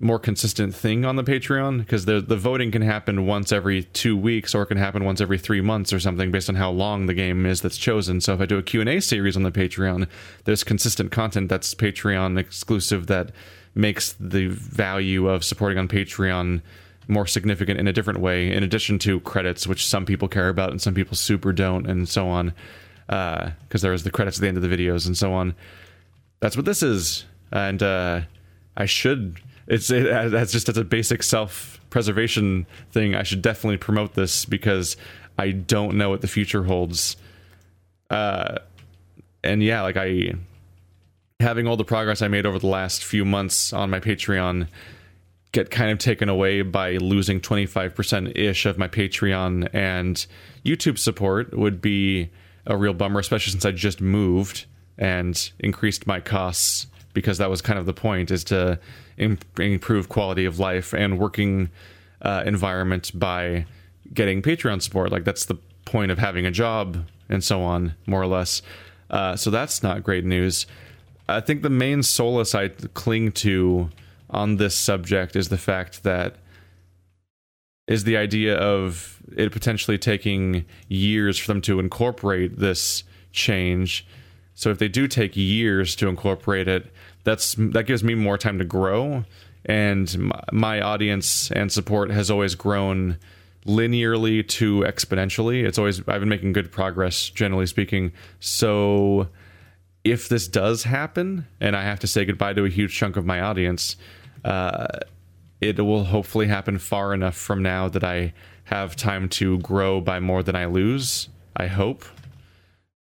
more 0.00 0.18
consistent 0.18 0.74
thing 0.74 1.04
on 1.04 1.16
the 1.16 1.24
Patreon 1.24 1.78
because 1.78 2.04
the 2.04 2.20
the 2.20 2.36
voting 2.36 2.70
can 2.70 2.82
happen 2.82 3.26
once 3.26 3.52
every 3.52 3.84
2 3.84 4.16
weeks 4.16 4.54
or 4.54 4.62
it 4.62 4.66
can 4.66 4.76
happen 4.76 5.04
once 5.04 5.20
every 5.20 5.38
3 5.38 5.60
months 5.60 5.92
or 5.92 6.00
something 6.00 6.30
based 6.30 6.48
on 6.48 6.54
how 6.54 6.70
long 6.70 7.06
the 7.06 7.14
game 7.14 7.46
is 7.46 7.60
that's 7.60 7.78
chosen. 7.78 8.20
So 8.20 8.34
if 8.34 8.40
I 8.40 8.46
do 8.46 8.58
a 8.58 8.62
Q&A 8.62 9.00
series 9.00 9.36
on 9.36 9.42
the 9.42 9.50
Patreon, 9.50 10.08
there's 10.44 10.64
consistent 10.64 11.10
content 11.10 11.48
that's 11.48 11.74
Patreon 11.74 12.38
exclusive 12.38 13.06
that 13.08 13.32
makes 13.74 14.14
the 14.18 14.48
value 14.48 15.28
of 15.28 15.44
supporting 15.44 15.78
on 15.78 15.88
Patreon 15.88 16.62
more 17.08 17.26
significant 17.26 17.80
in 17.80 17.88
a 17.88 17.92
different 17.92 18.20
way, 18.20 18.52
in 18.52 18.62
addition 18.62 18.98
to 19.00 19.20
credits, 19.20 19.66
which 19.66 19.86
some 19.86 20.04
people 20.04 20.28
care 20.28 20.48
about 20.48 20.70
and 20.70 20.80
some 20.80 20.94
people 20.94 21.16
super 21.16 21.52
don't, 21.52 21.86
and 21.86 22.08
so 22.08 22.28
on. 22.28 22.52
Because 23.06 23.52
uh, 23.76 23.78
there 23.78 23.94
is 23.94 24.02
the 24.02 24.10
credits 24.10 24.36
at 24.36 24.42
the 24.42 24.48
end 24.48 24.58
of 24.58 24.62
the 24.62 24.68
videos 24.68 25.06
and 25.06 25.16
so 25.16 25.32
on. 25.32 25.54
That's 26.40 26.56
what 26.56 26.66
this 26.66 26.82
is, 26.82 27.24
and 27.50 27.82
uh, 27.82 28.20
I 28.76 28.84
should. 28.84 29.40
It's 29.68 29.90
it, 29.90 30.30
that's 30.30 30.50
just 30.50 30.68
as 30.68 30.76
a 30.78 30.84
basic 30.84 31.22
self 31.22 31.78
preservation 31.90 32.66
thing. 32.90 33.14
I 33.14 33.22
should 33.22 33.42
definitely 33.42 33.76
promote 33.76 34.14
this 34.14 34.44
because 34.44 34.96
I 35.38 35.50
don't 35.52 35.96
know 35.96 36.10
what 36.10 36.22
the 36.22 36.28
future 36.28 36.64
holds. 36.64 37.16
Uh, 38.10 38.58
and 39.44 39.62
yeah, 39.62 39.82
like 39.82 39.96
I 39.96 40.32
having 41.38 41.68
all 41.68 41.76
the 41.76 41.84
progress 41.84 42.22
I 42.22 42.28
made 42.28 42.46
over 42.46 42.58
the 42.58 42.66
last 42.66 43.04
few 43.04 43.24
months 43.24 43.72
on 43.72 43.90
my 43.90 44.00
Patreon 44.00 44.66
get 45.52 45.70
kind 45.70 45.90
of 45.90 45.98
taken 45.98 46.28
away 46.28 46.62
by 46.62 46.96
losing 46.96 47.40
25% 47.40 48.36
ish 48.36 48.66
of 48.66 48.76
my 48.76 48.88
Patreon 48.88 49.68
and 49.72 50.26
YouTube 50.64 50.98
support 50.98 51.56
would 51.56 51.80
be 51.80 52.30
a 52.66 52.76
real 52.76 52.92
bummer, 52.92 53.20
especially 53.20 53.52
since 53.52 53.64
I 53.64 53.70
just 53.70 54.00
moved 54.00 54.66
and 54.98 55.50
increased 55.60 56.06
my 56.06 56.20
costs 56.20 56.86
because 57.14 57.38
that 57.38 57.50
was 57.50 57.60
kind 57.60 57.78
of 57.78 57.86
the 57.86 57.92
point 57.92 58.30
is 58.30 58.44
to 58.44 58.78
improve 59.16 60.08
quality 60.08 60.44
of 60.44 60.58
life 60.58 60.92
and 60.92 61.18
working 61.18 61.70
uh, 62.22 62.42
environment 62.46 63.10
by 63.18 63.66
getting 64.12 64.42
Patreon 64.42 64.82
support. 64.82 65.10
Like 65.10 65.24
that's 65.24 65.44
the 65.44 65.56
point 65.84 66.10
of 66.10 66.18
having 66.18 66.46
a 66.46 66.50
job 66.50 67.04
and 67.28 67.42
so 67.42 67.62
on, 67.62 67.94
more 68.06 68.22
or 68.22 68.26
less. 68.26 68.62
Uh, 69.10 69.36
so 69.36 69.50
that's 69.50 69.82
not 69.82 70.02
great 70.02 70.24
news. 70.24 70.66
I 71.28 71.40
think 71.40 71.62
the 71.62 71.70
main 71.70 72.02
solace 72.02 72.54
I 72.54 72.68
cling 72.68 73.32
to 73.32 73.90
on 74.30 74.56
this 74.56 74.74
subject 74.74 75.36
is 75.36 75.48
the 75.48 75.58
fact 75.58 76.02
that 76.02 76.36
is 77.86 78.04
the 78.04 78.16
idea 78.16 78.56
of 78.56 79.22
it 79.36 79.50
potentially 79.50 79.98
taking 79.98 80.64
years 80.88 81.38
for 81.38 81.46
them 81.48 81.60
to 81.62 81.80
incorporate 81.80 82.58
this 82.58 83.02
change. 83.32 84.06
So 84.54 84.70
if 84.70 84.78
they 84.78 84.88
do 84.88 85.06
take 85.06 85.36
years 85.36 85.96
to 85.96 86.08
incorporate 86.08 86.68
it, 86.68 86.92
that's 87.28 87.54
that 87.58 87.84
gives 87.84 88.02
me 88.02 88.14
more 88.14 88.38
time 88.38 88.58
to 88.58 88.64
grow 88.64 89.24
and 89.64 90.32
my 90.50 90.80
audience 90.80 91.50
and 91.50 91.70
support 91.70 92.10
has 92.10 92.30
always 92.30 92.54
grown 92.54 93.18
linearly 93.66 94.46
to 94.48 94.80
exponentially. 94.80 95.64
It's 95.64 95.78
always 95.78 96.00
I've 96.08 96.20
been 96.20 96.28
making 96.28 96.54
good 96.54 96.72
progress 96.72 97.28
generally 97.28 97.66
speaking. 97.66 98.12
So 98.40 99.28
if 100.04 100.28
this 100.28 100.48
does 100.48 100.84
happen 100.84 101.46
and 101.60 101.76
I 101.76 101.82
have 101.82 102.00
to 102.00 102.06
say 102.06 102.24
goodbye 102.24 102.54
to 102.54 102.64
a 102.64 102.70
huge 102.70 102.96
chunk 102.96 103.16
of 103.16 103.26
my 103.26 103.40
audience, 103.40 103.96
uh, 104.44 104.86
it 105.60 105.78
will 105.78 106.04
hopefully 106.04 106.46
happen 106.46 106.78
far 106.78 107.12
enough 107.12 107.36
from 107.36 107.62
now 107.62 107.88
that 107.88 108.04
I 108.04 108.32
have 108.64 108.96
time 108.96 109.28
to 109.30 109.58
grow 109.58 110.00
by 110.00 110.18
more 110.18 110.42
than 110.42 110.54
I 110.54 110.64
lose. 110.64 111.28
I 111.56 111.66
hope. 111.66 112.04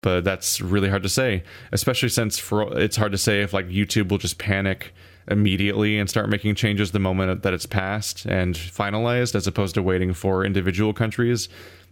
But 0.03 0.25
that's 0.25 0.61
really 0.61 0.88
hard 0.88 1.05
to 1.05 1.09
say, 1.09 1.45
especially 1.71 2.09
since 2.09 2.38
for 2.38 2.77
it's 2.79 2.97
hard 2.97 3.12
to 3.12 3.19
say 3.19 3.43
if 3.43 3.53
like 3.53 3.69
YouTube 3.69 4.09
will 4.09 4.19
just 4.19 4.37
panic 4.38 4.93
immediately 5.29 5.99
and 5.99 6.11
start 6.11 6.29
making 6.29 6.57
changes 6.57 6.91
the 6.91 6.99
moment 6.99 7.43
that 7.43 7.55
it's 7.55 7.67
passed 7.67 8.27
and 8.27 8.57
finalized 8.57 9.37
as 9.37 9.47
opposed 9.47 9.75
to 9.77 9.83
waiting 9.83 10.12
for 10.12 10.45
individual 10.45 10.93
countries. 10.93 11.49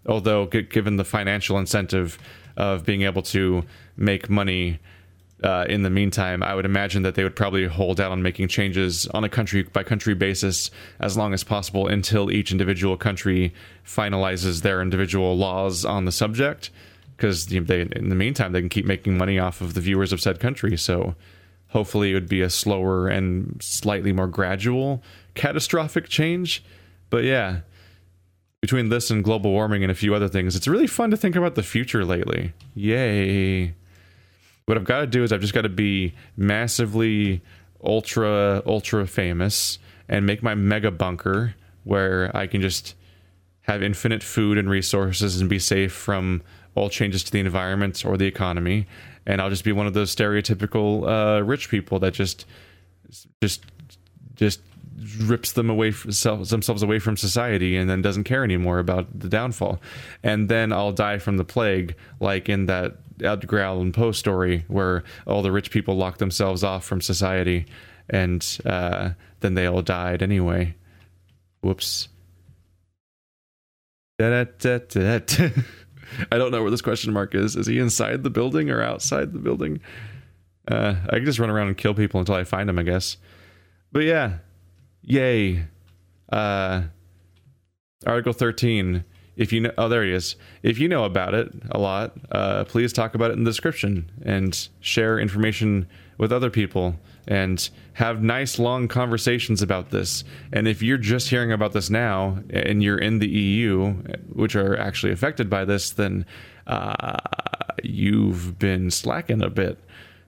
Although 0.07 0.47
given 0.47 0.97
the 0.97 1.05
financial 1.05 1.59
incentive 1.59 2.19
of 2.57 2.85
being 2.85 3.03
able 3.03 3.23
to 3.23 3.65
make 3.97 4.29
money 4.29 4.81
uh, 5.43 5.65
in 5.69 5.83
the 5.83 5.91
meantime, 5.91 6.43
I 6.43 6.55
would 6.55 6.65
imagine 6.65 7.03
that 7.03 7.15
they 7.15 7.23
would 7.23 7.37
probably 7.37 7.67
hold 7.67 8.01
out 8.01 8.13
on 8.13 8.23
making 8.23 8.49
changes 8.49 9.07
on 9.09 9.25
a 9.25 9.29
country 9.29 9.63
by 9.63 9.83
country 9.83 10.15
basis 10.15 10.71
as 10.99 11.17
long 11.17 11.33
as 11.33 11.45
possible 11.45 11.87
until 11.87 12.31
each 12.31 12.51
individual 12.51 12.97
country 12.97 13.55
finalizes 13.87 14.63
their 14.63 14.83
individual 14.83 15.37
laws 15.37 15.85
on 15.85 16.05
the 16.05 16.13
subject. 16.13 16.71
Because 17.21 17.49
they, 17.49 17.83
in 17.83 18.09
the 18.09 18.15
meantime, 18.15 18.53
they 18.53 18.61
can 18.61 18.71
keep 18.71 18.87
making 18.87 19.19
money 19.19 19.39
off 19.39 19.61
of 19.61 19.75
the 19.75 19.83
viewers 19.83 20.11
of 20.11 20.23
said 20.23 20.41
country. 20.41 20.75
So 20.79 21.17
hopefully, 21.69 22.13
it 22.13 22.15
would 22.15 22.31
be 22.31 22.41
a 22.41 22.49
slower 22.49 23.09
and 23.09 23.63
slightly 23.63 24.11
more 24.11 24.27
gradual 24.27 25.03
catastrophic 25.35 26.09
change. 26.09 26.65
But 27.11 27.25
yeah, 27.25 27.61
between 28.63 28.89
this 28.89 29.11
and 29.11 29.23
global 29.23 29.51
warming 29.51 29.83
and 29.83 29.93
a 29.93 29.95
few 29.95 30.15
other 30.15 30.29
things, 30.29 30.57
it's 30.57 30.67
really 30.67 30.87
fun 30.87 31.11
to 31.11 31.17
think 31.19 31.37
about 31.37 31.57
the 31.57 31.63
future 31.63 32.07
lately. 32.07 32.55
Yay. 32.75 33.75
What 34.65 34.79
I've 34.79 34.85
got 34.85 35.01
to 35.01 35.07
do 35.07 35.23
is 35.23 35.31
I've 35.31 35.43
just 35.43 35.53
got 35.53 35.63
to 35.63 35.69
be 35.69 36.15
massively 36.39 37.43
ultra 37.85 38.63
ultra 38.65 39.07
famous 39.07 39.79
and 40.09 40.25
make 40.25 40.43
my 40.43 40.55
mega 40.55 40.91
bunker 40.91 41.55
where 41.85 42.35
I 42.35 42.47
can 42.47 42.63
just 42.63 42.95
have 43.63 43.83
infinite 43.83 44.23
food 44.23 44.57
and 44.57 44.71
resources 44.71 45.39
and 45.39 45.51
be 45.51 45.59
safe 45.59 45.93
from 45.93 46.41
all 46.75 46.89
changes 46.89 47.23
to 47.25 47.33
the 47.33 47.41
environment 47.41 48.05
or 48.05 48.17
the 48.17 48.27
economy 48.27 48.87
and 49.27 49.41
I'll 49.41 49.51
just 49.51 49.65
be 49.65 49.73
one 49.73 49.87
of 49.87 49.95
those 49.95 50.15
stereotypical 50.15 51.07
uh, 51.07 51.43
rich 51.43 51.69
people 51.69 51.99
that 52.01 52.15
just 52.15 52.47
just 53.43 53.65
just 54.35 54.61
rips 55.19 55.53
them 55.53 55.71
away 55.71 55.91
themselves 55.91 56.83
away 56.83 56.99
from 56.99 57.17
society 57.17 57.77
and 57.77 57.89
then 57.89 58.03
doesn't 58.03 58.25
care 58.25 58.45
anymore 58.45 58.79
about 58.79 59.07
the 59.19 59.29
downfall 59.29 59.81
and 60.23 60.49
then 60.49 60.73
I'll 60.73 60.93
die 60.93 61.19
from 61.19 61.37
the 61.37 61.45
plague 61.45 61.95
like 62.21 62.49
in 62.49 62.67
that 62.67 62.97
Edgar 63.23 63.61
Allan 63.61 63.93
Poe 63.93 64.13
story 64.13 64.65
where 64.69 65.05
all 65.27 65.43
the 65.43 65.53
rich 65.53 65.71
people 65.71 65.97
locked 65.97 66.19
themselves 66.19 66.65
off 66.65 66.85
from 66.85 67.01
society 67.01 67.67
and 68.09 68.59
uh, 68.67 69.11
then 69.41 69.55
they 69.55 69.67
all 69.67 69.83
died 69.83 70.23
anyway. 70.23 70.75
Whoops. 71.61 72.09
I 76.31 76.39
don't 76.39 76.51
know 76.51 76.63
where 76.63 76.71
this 76.71 76.83
question 76.83 77.13
mark 77.13 77.35
is. 77.35 77.57
Is 77.57 77.67
he 77.67 77.79
inside 77.79 78.23
the 78.23 78.31
building 78.31 78.71
or 78.71 78.83
outside 78.83 79.33
the 79.33 79.39
building? 79.39 79.81
Uh, 80.69 80.95
I 81.09 81.17
can 81.17 81.25
just 81.25 81.39
run 81.39 81.51
around 81.51 81.69
and 81.69 81.77
kill 81.77 81.95
people 81.95 82.21
until 82.21 82.35
I 82.35 82.45
find 82.45 82.69
him, 82.69 82.79
I 82.79 82.83
guess. 82.83 83.17
But 83.93 84.01
yeah, 84.01 84.39
yay. 85.03 85.65
Uh, 86.31 86.83
Article 88.07 88.33
13 88.33 89.05
if 89.41 89.55
you 89.55 89.61
know, 89.61 89.73
oh, 89.79 89.89
there 89.89 90.05
he 90.05 90.13
is. 90.13 90.37
If 90.63 90.79
you 90.79 90.87
know 90.87 91.05
about 91.05 91.33
it 91.33 91.51
a 91.71 91.79
lot, 91.79 92.15
uh, 92.31 92.65
please 92.65 92.93
talk 92.93 93.15
about 93.15 93.31
it 93.31 93.39
in 93.39 93.45
the 93.45 93.51
description 93.51 94.11
and 94.23 94.69
share 94.81 95.19
information 95.19 95.89
with 96.19 96.31
other 96.31 96.51
people 96.51 96.97
and 97.27 97.69
have 97.95 98.23
nice 98.23 98.59
long 98.59 98.89
conversations 98.89 99.63
about 99.63 99.91
this. 99.91 100.25
And 100.53 100.67
if 100.67 100.83
you're 100.83 100.99
just 100.99 101.29
hearing 101.29 101.53
about 101.53 101.73
this 101.73 101.91
now 101.91 102.39
and 102.51 102.83
you're 102.83 102.99
in 102.99 103.19
the 103.19 103.29
EU, 103.29 103.93
which 104.33 104.57
are 104.57 104.77
actually 104.79 105.13
affected 105.13 105.51
by 105.51 105.65
this, 105.65 105.91
then 105.91 106.27
uh, 106.67 107.17
you've 107.83 108.59
been 108.59 108.91
slacking 108.91 109.43
a 109.43 109.51
bit 109.51 109.79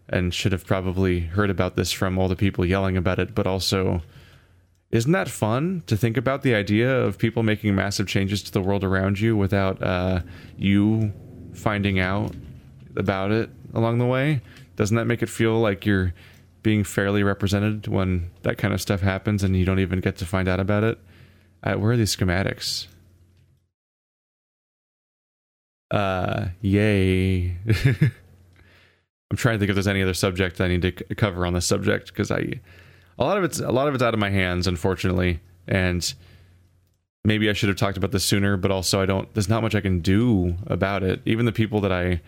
and 0.09 0.35
should 0.35 0.53
have 0.53 0.67
probably 0.67 1.21
heard 1.21 1.51
about 1.51 1.77
this 1.77 1.93
from 1.93 2.19
all 2.19 2.29
the 2.29 2.37
people 2.37 2.65
yelling 2.65 2.97
about 2.97 3.19
it, 3.19 3.35
but 3.35 3.47
also 3.47 4.03
isn't 4.91 5.13
that 5.13 5.29
fun 5.29 5.83
to 5.87 5.97
think 5.97 6.19
about 6.19 6.43
the 6.43 6.55
idea 6.55 6.95
of 6.95 7.17
people 7.17 7.43
making 7.43 7.75
massive 7.75 8.07
changes 8.07 8.43
to 8.43 8.53
the 8.53 8.61
world 8.61 8.85
around 8.85 9.19
you 9.19 9.35
without 9.35 9.83
uh, 9.83 10.21
you 10.59 11.13
finding 11.55 11.99
out 11.99 12.35
about 12.95 13.31
it 13.31 13.49
along 13.73 13.99
the 13.99 14.07
way? 14.07 14.43
Doesn't 14.77 14.97
that 14.97 15.07
make 15.07 15.23
it 15.23 15.31
feel 15.31 15.59
like 15.61 15.87
you're 15.87 16.13
being 16.63 16.85
fairly 16.85 17.23
represented 17.23 17.89
when 17.89 18.31
that 18.43 18.59
kind 18.59 18.73
of 18.73 18.81
stuff 18.81 19.01
happens 19.01 19.43
and 19.43 19.57
you 19.57 19.65
don't 19.65 19.81
even 19.81 20.01
get 20.01 20.17
to 20.17 20.27
find 20.27 20.49
out 20.49 20.61
about 20.61 20.85
it. 20.85 20.99
Uh, 21.63 21.75
where 21.75 21.93
are 21.93 21.97
these 21.97 22.15
schematics? 22.15 22.87
Uh, 25.91 26.49
yay. 26.61 27.57
I'm 29.31 29.37
trying 29.37 29.57
to 29.57 29.59
think 29.61 29.71
if 29.71 29.75
there's 29.75 29.89
any 29.89 30.03
other 30.03 30.15
subject 30.15 30.61
I 30.61 30.69
need 30.69 30.83
to 30.83 30.91
c- 30.91 31.15
cover 31.15 31.47
on 31.47 31.55
this 31.55 31.67
subject 31.67 32.09
because 32.09 32.31
I, 32.31 32.61
a 33.19 33.25
lot 33.25 33.39
of 33.39 33.45
it's 33.45 33.61
a 33.61 33.71
lot 33.71 33.89
of 33.89 33.95
it's 33.95 34.03
out 34.03 34.15
of 34.15 34.21
my 34.21 34.31
hands, 34.31 34.67
unfortunately, 34.67 35.41
and 35.67 36.13
maybe 37.25 37.49
I 37.49 37.53
should 37.53 37.69
have 37.69 37.79
talked 37.79 37.97
about 37.97 38.11
this 38.11 38.25
sooner. 38.25 38.57
But 38.57 38.71
also, 38.71 39.01
I 39.01 39.07
don't. 39.07 39.33
There's 39.33 39.49
not 39.49 39.63
much 39.63 39.75
I 39.75 39.81
can 39.81 40.01
do 40.01 40.57
about 40.67 41.03
it. 41.03 41.23
Even 41.25 41.47
the 41.47 41.53
people 41.53 41.81
that 41.81 41.93
I 41.93 42.21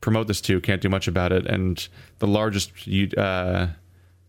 promote 0.00 0.26
this 0.26 0.40
to 0.42 0.60
can't 0.60 0.82
do 0.82 0.88
much 0.88 1.08
about 1.08 1.32
it, 1.32 1.46
and 1.46 1.88
the 2.18 2.26
largest 2.26 2.72
uh, 3.16 3.66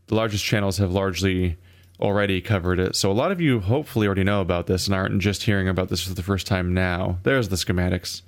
the 0.07 0.15
largest 0.15 0.43
channels 0.43 0.77
have 0.77 0.91
largely 0.91 1.57
already 1.99 2.41
covered 2.41 2.79
it. 2.79 2.95
So 2.95 3.11
a 3.11 3.13
lot 3.13 3.31
of 3.31 3.41
you 3.41 3.59
hopefully 3.59 4.07
already 4.07 4.23
know 4.23 4.41
about 4.41 4.67
this 4.67 4.87
and 4.87 4.95
aren't 4.95 5.21
just 5.21 5.43
hearing 5.43 5.67
about 5.67 5.89
this 5.89 6.01
for 6.01 6.13
the 6.13 6.23
first 6.23 6.47
time 6.47 6.73
now. 6.73 7.19
There's 7.23 7.49
the 7.49 7.57
schematics. 7.57 8.21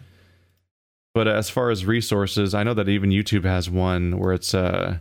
But 1.14 1.28
as 1.28 1.50
far 1.50 1.70
as 1.70 1.86
resources, 1.86 2.54
I 2.54 2.64
know 2.64 2.74
that 2.74 2.90
even 2.90 3.10
YouTube 3.10 3.44
has 3.44 3.70
one 3.70 4.18
where 4.18 4.34
it's 4.34 4.54
uh, 4.54 5.00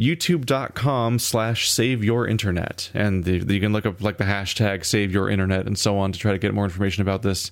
youtube.com 0.00 1.18
slash 1.18 1.70
save 1.70 2.02
your 2.02 2.26
internet. 2.26 2.90
And 2.94 3.24
the, 3.24 3.38
the, 3.38 3.54
you 3.54 3.60
can 3.60 3.72
look 3.72 3.86
up 3.86 4.00
like 4.00 4.18
the 4.18 4.24
hashtag 4.24 4.84
save 4.84 5.12
your 5.12 5.28
internet 5.28 5.66
and 5.66 5.78
so 5.78 5.98
on 5.98 6.12
to 6.12 6.18
try 6.18 6.32
to 6.32 6.38
get 6.38 6.54
more 6.54 6.64
information 6.64 7.02
about 7.02 7.22
this. 7.22 7.50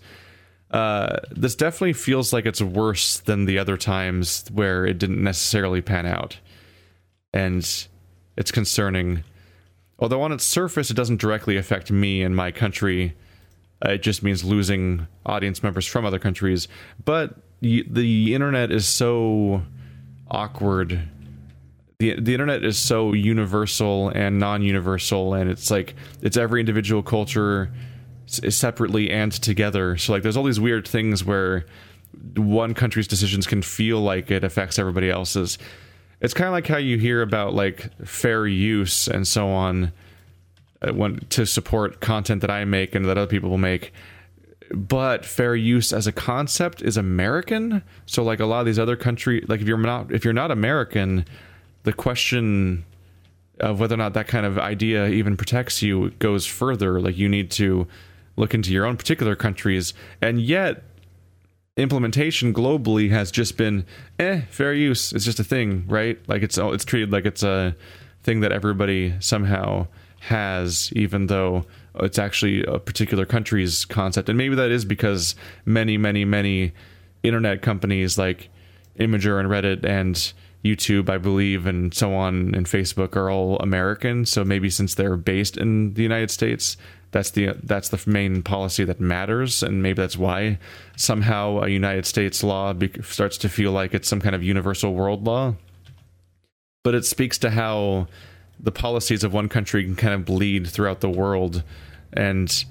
Uh, 0.72 1.18
this 1.30 1.54
definitely 1.54 1.92
feels 1.92 2.32
like 2.32 2.46
it's 2.46 2.62
worse 2.62 3.18
than 3.18 3.44
the 3.44 3.58
other 3.58 3.76
times 3.76 4.44
where 4.52 4.86
it 4.86 4.98
didn't 4.98 5.22
necessarily 5.22 5.82
pan 5.82 6.06
out. 6.06 6.38
And 7.32 7.58
it's 8.36 8.50
concerning. 8.50 9.24
Although 9.98 10.22
on 10.22 10.32
its 10.32 10.44
surface, 10.44 10.90
it 10.90 10.94
doesn't 10.94 11.20
directly 11.20 11.56
affect 11.56 11.90
me 11.90 12.22
and 12.22 12.34
my 12.34 12.50
country 12.50 13.14
it 13.84 14.02
just 14.02 14.22
means 14.22 14.44
losing 14.44 15.06
audience 15.26 15.62
members 15.62 15.86
from 15.86 16.04
other 16.04 16.18
countries. 16.18 16.68
But 17.04 17.34
the, 17.60 18.34
internet 18.34 18.70
is 18.70 18.86
so 18.86 19.62
awkward. 20.30 21.08
The, 21.98 22.18
the 22.20 22.32
internet 22.32 22.64
is 22.64 22.78
so 22.78 23.12
universal 23.12 24.08
and 24.10 24.38
non-universal 24.38 25.34
and 25.34 25.50
it's 25.50 25.70
like 25.70 25.94
it's 26.20 26.36
every 26.36 26.60
individual 26.60 27.02
culture 27.02 27.72
separately 28.32 29.10
and 29.10 29.32
together 29.32 29.96
so 29.96 30.12
like 30.12 30.22
there's 30.22 30.36
all 30.36 30.44
these 30.44 30.60
weird 30.60 30.86
things 30.86 31.24
where 31.24 31.64
one 32.36 32.74
country's 32.74 33.08
decisions 33.08 33.46
can 33.46 33.62
feel 33.62 34.00
like 34.00 34.30
it 34.30 34.44
affects 34.44 34.78
everybody 34.78 35.10
else's 35.10 35.58
it's 36.22 36.34
kind 36.34 36.46
of 36.46 36.52
like 36.52 36.68
how 36.68 36.76
you 36.76 36.98
hear 36.98 37.20
about 37.20 37.52
like 37.52 37.90
fair 38.06 38.46
use 38.46 39.08
and 39.08 39.26
so 39.26 39.48
on 39.48 39.92
uh, 40.80 40.92
when 40.92 41.18
to 41.30 41.44
support 41.44 42.00
content 42.00 42.40
that 42.40 42.50
I 42.50 42.64
make 42.64 42.94
and 42.94 43.04
that 43.04 43.18
other 43.18 43.26
people 43.26 43.50
will 43.50 43.58
make. 43.58 43.92
But 44.72 45.26
fair 45.26 45.56
use 45.56 45.92
as 45.92 46.06
a 46.06 46.12
concept 46.12 46.80
is 46.80 46.96
American. 46.96 47.82
So 48.06 48.22
like 48.22 48.38
a 48.38 48.46
lot 48.46 48.60
of 48.60 48.66
these 48.66 48.78
other 48.78 48.96
country, 48.96 49.44
like 49.48 49.60
if 49.60 49.66
you're 49.66 49.76
not 49.76 50.12
if 50.12 50.24
you're 50.24 50.32
not 50.32 50.52
American, 50.52 51.26
the 51.82 51.92
question 51.92 52.84
of 53.58 53.80
whether 53.80 53.94
or 53.94 53.98
not 53.98 54.14
that 54.14 54.28
kind 54.28 54.46
of 54.46 54.58
idea 54.58 55.08
even 55.08 55.36
protects 55.36 55.82
you 55.82 56.10
goes 56.20 56.46
further. 56.46 57.00
Like 57.00 57.18
you 57.18 57.28
need 57.28 57.50
to 57.52 57.88
look 58.36 58.54
into 58.54 58.72
your 58.72 58.86
own 58.86 58.96
particular 58.96 59.36
countries, 59.36 59.94
and 60.20 60.40
yet 60.40 60.84
implementation 61.76 62.52
globally 62.52 63.10
has 63.10 63.30
just 63.30 63.56
been 63.56 63.84
eh 64.18 64.42
fair 64.50 64.74
use. 64.74 65.12
It's 65.12 65.24
just 65.24 65.40
a 65.40 65.44
thing, 65.44 65.84
right? 65.88 66.18
Like 66.28 66.42
it's 66.42 66.58
it's 66.58 66.84
treated 66.84 67.12
like 67.12 67.26
it's 67.26 67.42
a 67.42 67.74
thing 68.22 68.40
that 68.40 68.52
everybody 68.52 69.14
somehow 69.20 69.86
has, 70.20 70.92
even 70.94 71.26
though 71.26 71.64
it's 71.96 72.18
actually 72.18 72.64
a 72.64 72.78
particular 72.78 73.26
country's 73.26 73.84
concept. 73.84 74.28
And 74.28 74.38
maybe 74.38 74.54
that 74.54 74.70
is 74.70 74.84
because 74.84 75.34
many, 75.64 75.98
many, 75.98 76.24
many 76.24 76.72
internet 77.22 77.62
companies 77.62 78.16
like 78.16 78.48
Imgur 78.98 79.40
and 79.40 79.48
Reddit 79.48 79.84
and 79.84 80.32
YouTube, 80.64 81.10
I 81.10 81.18
believe, 81.18 81.66
and 81.66 81.92
so 81.92 82.14
on, 82.14 82.54
and 82.54 82.66
Facebook 82.66 83.16
are 83.16 83.30
all 83.30 83.56
American. 83.58 84.24
So 84.24 84.44
maybe 84.44 84.70
since 84.70 84.94
they're 84.94 85.16
based 85.16 85.56
in 85.56 85.94
the 85.94 86.02
United 86.02 86.30
States, 86.30 86.76
that's 87.12 87.30
the 87.30 87.54
that's 87.62 87.90
the 87.90 88.02
main 88.10 88.42
policy 88.42 88.84
that 88.84 88.98
matters, 88.98 89.62
and 89.62 89.82
maybe 89.82 90.00
that's 90.02 90.16
why 90.16 90.58
somehow 90.96 91.60
a 91.60 91.68
United 91.68 92.06
States 92.06 92.42
law 92.42 92.72
be- 92.72 92.90
starts 93.02 93.36
to 93.38 93.48
feel 93.48 93.70
like 93.70 93.94
it's 93.94 94.08
some 94.08 94.20
kind 94.20 94.34
of 94.34 94.42
universal 94.42 94.94
world 94.94 95.24
law. 95.24 95.54
But 96.82 96.94
it 96.94 97.04
speaks 97.04 97.38
to 97.38 97.50
how 97.50 98.08
the 98.58 98.72
policies 98.72 99.24
of 99.24 99.32
one 99.32 99.48
country 99.48 99.84
can 99.84 99.94
kind 99.94 100.14
of 100.14 100.24
bleed 100.24 100.66
throughout 100.66 101.00
the 101.00 101.10
world 101.10 101.62
and 102.14 102.64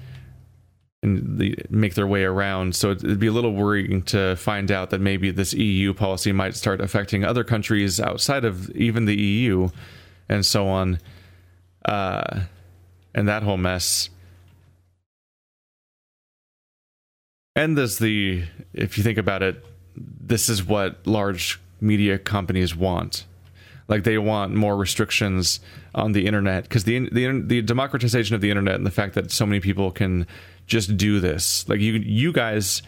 and 1.04 1.38
the, 1.38 1.56
make 1.70 1.94
their 1.94 2.06
way 2.06 2.24
around. 2.24 2.74
So 2.74 2.92
it'd 2.92 3.18
be 3.18 3.26
a 3.28 3.32
little 3.32 3.54
worrying 3.54 4.02
to 4.02 4.36
find 4.36 4.70
out 4.70 4.90
that 4.90 5.00
maybe 5.00 5.30
this 5.30 5.52
EU 5.52 5.94
policy 5.94 6.32
might 6.32 6.56
start 6.56 6.80
affecting 6.80 7.24
other 7.24 7.44
countries 7.44 8.00
outside 8.00 8.44
of 8.44 8.70
even 8.70 9.04
the 9.04 9.16
EU, 9.16 9.68
and 10.28 10.44
so 10.44 10.66
on, 10.66 10.98
uh, 11.84 12.40
and 13.14 13.28
that 13.28 13.44
whole 13.44 13.56
mess. 13.56 14.10
And 17.54 17.76
there's 17.76 17.98
the, 17.98 18.44
if 18.72 18.96
you 18.96 19.04
think 19.04 19.18
about 19.18 19.42
it, 19.42 19.64
this 19.96 20.48
is 20.48 20.64
what 20.64 21.06
large 21.06 21.60
media 21.80 22.18
companies 22.18 22.74
want 22.74 23.26
like 23.88 24.04
they 24.04 24.18
want 24.18 24.54
more 24.54 24.76
restrictions 24.76 25.60
on 25.94 26.12
the 26.12 26.26
internet 26.26 26.64
because 26.64 26.84
the, 26.84 27.08
the 27.10 27.42
the 27.44 27.62
democratization 27.62 28.34
of 28.34 28.40
the 28.40 28.50
internet 28.50 28.76
and 28.76 28.86
the 28.86 28.90
fact 28.90 29.14
that 29.14 29.30
so 29.30 29.44
many 29.44 29.60
people 29.60 29.90
can 29.90 30.26
just 30.66 30.96
do 30.96 31.20
this. 31.20 31.68
Like 31.68 31.80
you 31.80 31.94
you 31.94 32.32
guys 32.32 32.82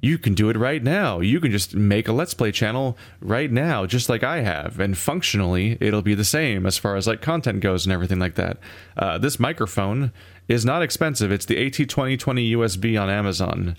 you 0.00 0.18
can 0.18 0.34
do 0.34 0.50
it 0.50 0.56
right 0.58 0.82
now. 0.82 1.20
You 1.20 1.40
can 1.40 1.50
just 1.50 1.74
make 1.74 2.08
a 2.08 2.12
Let's 2.12 2.34
Play 2.34 2.52
channel 2.52 2.98
right 3.22 3.50
now, 3.50 3.86
just 3.86 4.10
like 4.10 4.22
I 4.22 4.40
have, 4.40 4.78
and 4.78 4.98
functionally 4.98 5.78
it'll 5.80 6.02
be 6.02 6.14
the 6.14 6.24
same 6.24 6.66
as 6.66 6.76
far 6.76 6.96
as 6.96 7.06
like 7.06 7.22
content 7.22 7.60
goes 7.60 7.86
and 7.86 7.92
everything 7.92 8.18
like 8.18 8.34
that. 8.34 8.58
Uh, 8.98 9.16
this 9.16 9.40
microphone 9.40 10.12
is 10.46 10.64
not 10.64 10.82
expensive. 10.82 11.32
It's 11.32 11.46
the 11.46 11.56
AT2020 11.56 12.50
USB 12.50 13.00
on 13.00 13.08
Amazon. 13.08 13.76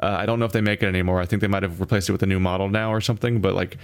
Uh, 0.00 0.16
I 0.18 0.26
don't 0.26 0.38
know 0.38 0.46
if 0.46 0.52
they 0.52 0.60
make 0.60 0.82
it 0.82 0.86
anymore. 0.86 1.20
I 1.20 1.26
think 1.26 1.40
they 1.40 1.48
might 1.48 1.62
have 1.62 1.80
replaced 1.80 2.08
it 2.08 2.12
with 2.12 2.22
a 2.22 2.26
new 2.26 2.40
model 2.40 2.68
now 2.68 2.92
or 2.92 3.00
something. 3.00 3.40
But 3.40 3.54
like 3.54 3.78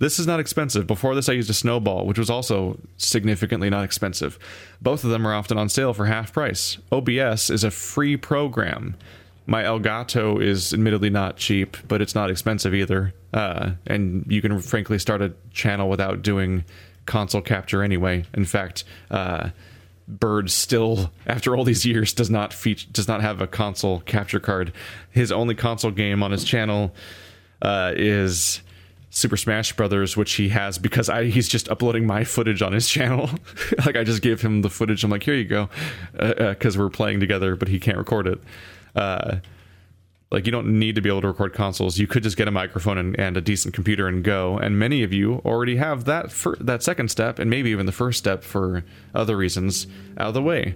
this 0.00 0.18
is 0.18 0.26
not 0.26 0.40
expensive. 0.40 0.86
Before 0.86 1.14
this, 1.14 1.28
I 1.28 1.34
used 1.34 1.50
a 1.50 1.54
Snowball, 1.54 2.06
which 2.06 2.18
was 2.18 2.30
also 2.30 2.80
significantly 2.96 3.68
not 3.68 3.84
expensive. 3.84 4.38
Both 4.80 5.04
of 5.04 5.10
them 5.10 5.26
are 5.26 5.34
often 5.34 5.58
on 5.58 5.68
sale 5.68 5.92
for 5.92 6.06
half 6.06 6.32
price. 6.32 6.78
OBS 6.90 7.50
is 7.50 7.64
a 7.64 7.70
free 7.70 8.16
program. 8.16 8.96
My 9.46 9.62
Elgato 9.62 10.42
is 10.42 10.72
admittedly 10.72 11.10
not 11.10 11.36
cheap, 11.36 11.76
but 11.86 12.00
it's 12.00 12.14
not 12.14 12.30
expensive 12.30 12.74
either. 12.74 13.12
Uh, 13.34 13.72
and 13.86 14.24
you 14.26 14.40
can 14.40 14.58
frankly 14.60 14.98
start 14.98 15.20
a 15.20 15.34
channel 15.52 15.90
without 15.90 16.22
doing 16.22 16.64
console 17.04 17.42
capture 17.42 17.82
anyway. 17.82 18.24
In 18.32 18.44
fact, 18.44 18.84
uh, 19.10 19.50
Bird 20.18 20.50
still, 20.50 21.12
after 21.26 21.56
all 21.56 21.64
these 21.64 21.86
years, 21.86 22.12
does 22.12 22.30
not 22.30 22.52
feature, 22.52 22.88
does 22.92 23.08
not 23.08 23.20
have 23.20 23.40
a 23.40 23.46
console 23.46 24.00
capture 24.00 24.40
card. 24.40 24.72
His 25.10 25.30
only 25.30 25.54
console 25.54 25.90
game 25.90 26.22
on 26.22 26.30
his 26.30 26.44
channel 26.44 26.94
uh, 27.62 27.92
is 27.94 28.62
Super 29.10 29.36
Smash 29.36 29.74
Brothers, 29.76 30.16
which 30.16 30.32
he 30.32 30.48
has 30.50 30.78
because 30.78 31.08
I 31.08 31.26
he's 31.26 31.48
just 31.48 31.68
uploading 31.68 32.06
my 32.06 32.24
footage 32.24 32.62
on 32.62 32.72
his 32.72 32.88
channel. 32.88 33.30
like 33.86 33.96
I 33.96 34.04
just 34.04 34.22
gave 34.22 34.40
him 34.40 34.62
the 34.62 34.70
footage. 34.70 35.04
I'm 35.04 35.10
like, 35.10 35.22
here 35.22 35.34
you 35.34 35.44
go, 35.44 35.68
because 36.12 36.76
uh, 36.76 36.80
uh, 36.80 36.84
we're 36.84 36.90
playing 36.90 37.20
together, 37.20 37.56
but 37.56 37.68
he 37.68 37.78
can't 37.78 37.98
record 37.98 38.26
it. 38.26 38.40
Like 40.30 40.46
you 40.46 40.52
don't 40.52 40.78
need 40.78 40.94
to 40.94 41.00
be 41.00 41.08
able 41.08 41.22
to 41.22 41.28
record 41.28 41.54
consoles. 41.54 41.98
You 41.98 42.06
could 42.06 42.22
just 42.22 42.36
get 42.36 42.46
a 42.46 42.52
microphone 42.52 42.98
and, 42.98 43.18
and 43.18 43.36
a 43.36 43.40
decent 43.40 43.74
computer 43.74 44.06
and 44.06 44.22
go. 44.22 44.58
And 44.58 44.78
many 44.78 45.02
of 45.02 45.12
you 45.12 45.42
already 45.44 45.76
have 45.76 46.04
that 46.04 46.32
that 46.60 46.82
second 46.82 47.10
step, 47.10 47.38
and 47.38 47.50
maybe 47.50 47.70
even 47.70 47.86
the 47.86 47.92
first 47.92 48.18
step 48.18 48.44
for 48.44 48.84
other 49.14 49.36
reasons 49.36 49.86
out 50.18 50.28
of 50.28 50.34
the 50.34 50.42
way. 50.42 50.74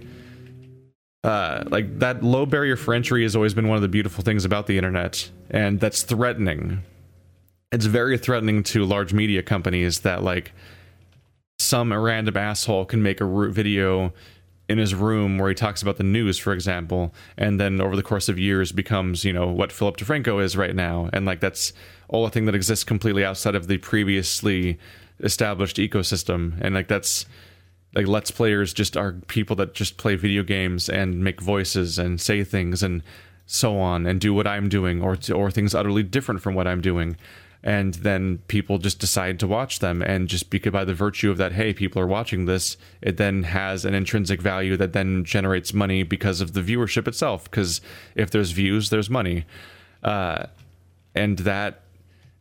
Uh, 1.23 1.63
like 1.67 1.99
that 1.99 2.21
low 2.21 2.45
barrier 2.45 2.75
for 2.75 2.93
entry 2.93 3.23
has 3.23 3.35
always 3.35 3.53
been 3.53 3.67
one 3.67 3.77
of 3.77 3.81
the 3.81 3.87
beautiful 3.87 4.23
things 4.23 4.45
about 4.45 4.67
the 4.67 4.77
internet, 4.77 5.29
and 5.49 5.79
that's 5.79 6.03
threatening 6.03 6.83
it's 7.75 7.85
very 7.85 8.17
threatening 8.17 8.63
to 8.63 8.85
large 8.85 9.13
media 9.13 9.43
companies 9.43 9.99
that 10.01 10.23
like 10.23 10.53
some 11.59 11.91
random 11.91 12.37
asshole 12.37 12.85
can 12.85 13.03
make 13.03 13.19
a 13.19 13.49
video 13.49 14.13
in 14.67 14.77
his 14.77 14.95
room 14.95 15.37
where 15.37 15.49
he 15.49 15.55
talks 15.55 15.81
about 15.81 15.97
the 15.97 16.03
news, 16.03 16.37
for 16.37 16.53
example, 16.53 17.13
and 17.37 17.59
then 17.59 17.79
over 17.79 17.95
the 17.95 18.03
course 18.03 18.29
of 18.29 18.39
years 18.39 18.71
becomes, 18.71 19.23
you 19.23 19.31
know, 19.31 19.47
what 19.47 19.71
Philip 19.71 19.97
DeFranco 19.97 20.41
is 20.43 20.57
right 20.57 20.75
now. 20.75 21.09
And 21.13 21.25
like 21.25 21.39
that's 21.39 21.73
all 22.07 22.25
a 22.25 22.29
thing 22.29 22.45
that 22.45 22.55
exists 22.55 22.83
completely 22.83 23.23
outside 23.23 23.55
of 23.55 23.67
the 23.67 23.77
previously 23.77 24.79
established 25.19 25.77
ecosystem. 25.77 26.59
And 26.61 26.73
like 26.73 26.87
that's 26.87 27.25
like 27.93 28.07
let's 28.07 28.31
players 28.31 28.73
just 28.73 28.97
are 28.97 29.13
people 29.27 29.55
that 29.57 29.73
just 29.73 29.97
play 29.97 30.15
video 30.15 30.43
games 30.43 30.89
and 30.89 31.23
make 31.23 31.41
voices 31.41 31.97
and 31.99 32.19
say 32.19 32.43
things 32.43 32.83
and 32.83 33.03
so 33.45 33.77
on 33.79 34.05
and 34.05 34.19
do 34.19 34.33
what 34.33 34.47
I'm 34.47 34.69
doing 34.69 35.01
or 35.01 35.17
or 35.33 35.51
things 35.51 35.75
utterly 35.75 36.03
different 36.03 36.41
from 36.41 36.55
what 36.55 36.67
I'm 36.67 36.81
doing 36.81 37.15
and 37.65 37.95
then 37.95 38.37
people 38.47 38.77
just 38.77 38.99
decide 38.99 39.39
to 39.39 39.47
watch 39.47 39.79
them. 39.79 40.03
And 40.03 40.29
just 40.29 40.51
because 40.51 40.71
by 40.71 40.85
the 40.85 40.93
virtue 40.93 41.31
of 41.31 41.37
that 41.37 41.53
hey 41.53 41.73
people 41.73 42.01
are 42.01 42.07
watching 42.07 42.45
this 42.45 42.77
it 43.01 43.17
then 43.17 43.43
has 43.43 43.83
an 43.83 43.95
intrinsic 43.95 44.39
value 44.39 44.77
that 44.77 44.93
then 44.93 45.25
generates 45.25 45.73
money 45.73 46.03
because 46.03 46.39
of 46.39 46.53
the 46.53 46.61
viewership 46.61 47.07
itself. 47.07 47.45
Because 47.45 47.81
if 48.13 48.29
there's 48.29 48.51
views 48.51 48.91
there's 48.91 49.09
money. 49.09 49.45
Uh, 50.03 50.45
and 51.15 51.39
that 51.39 51.81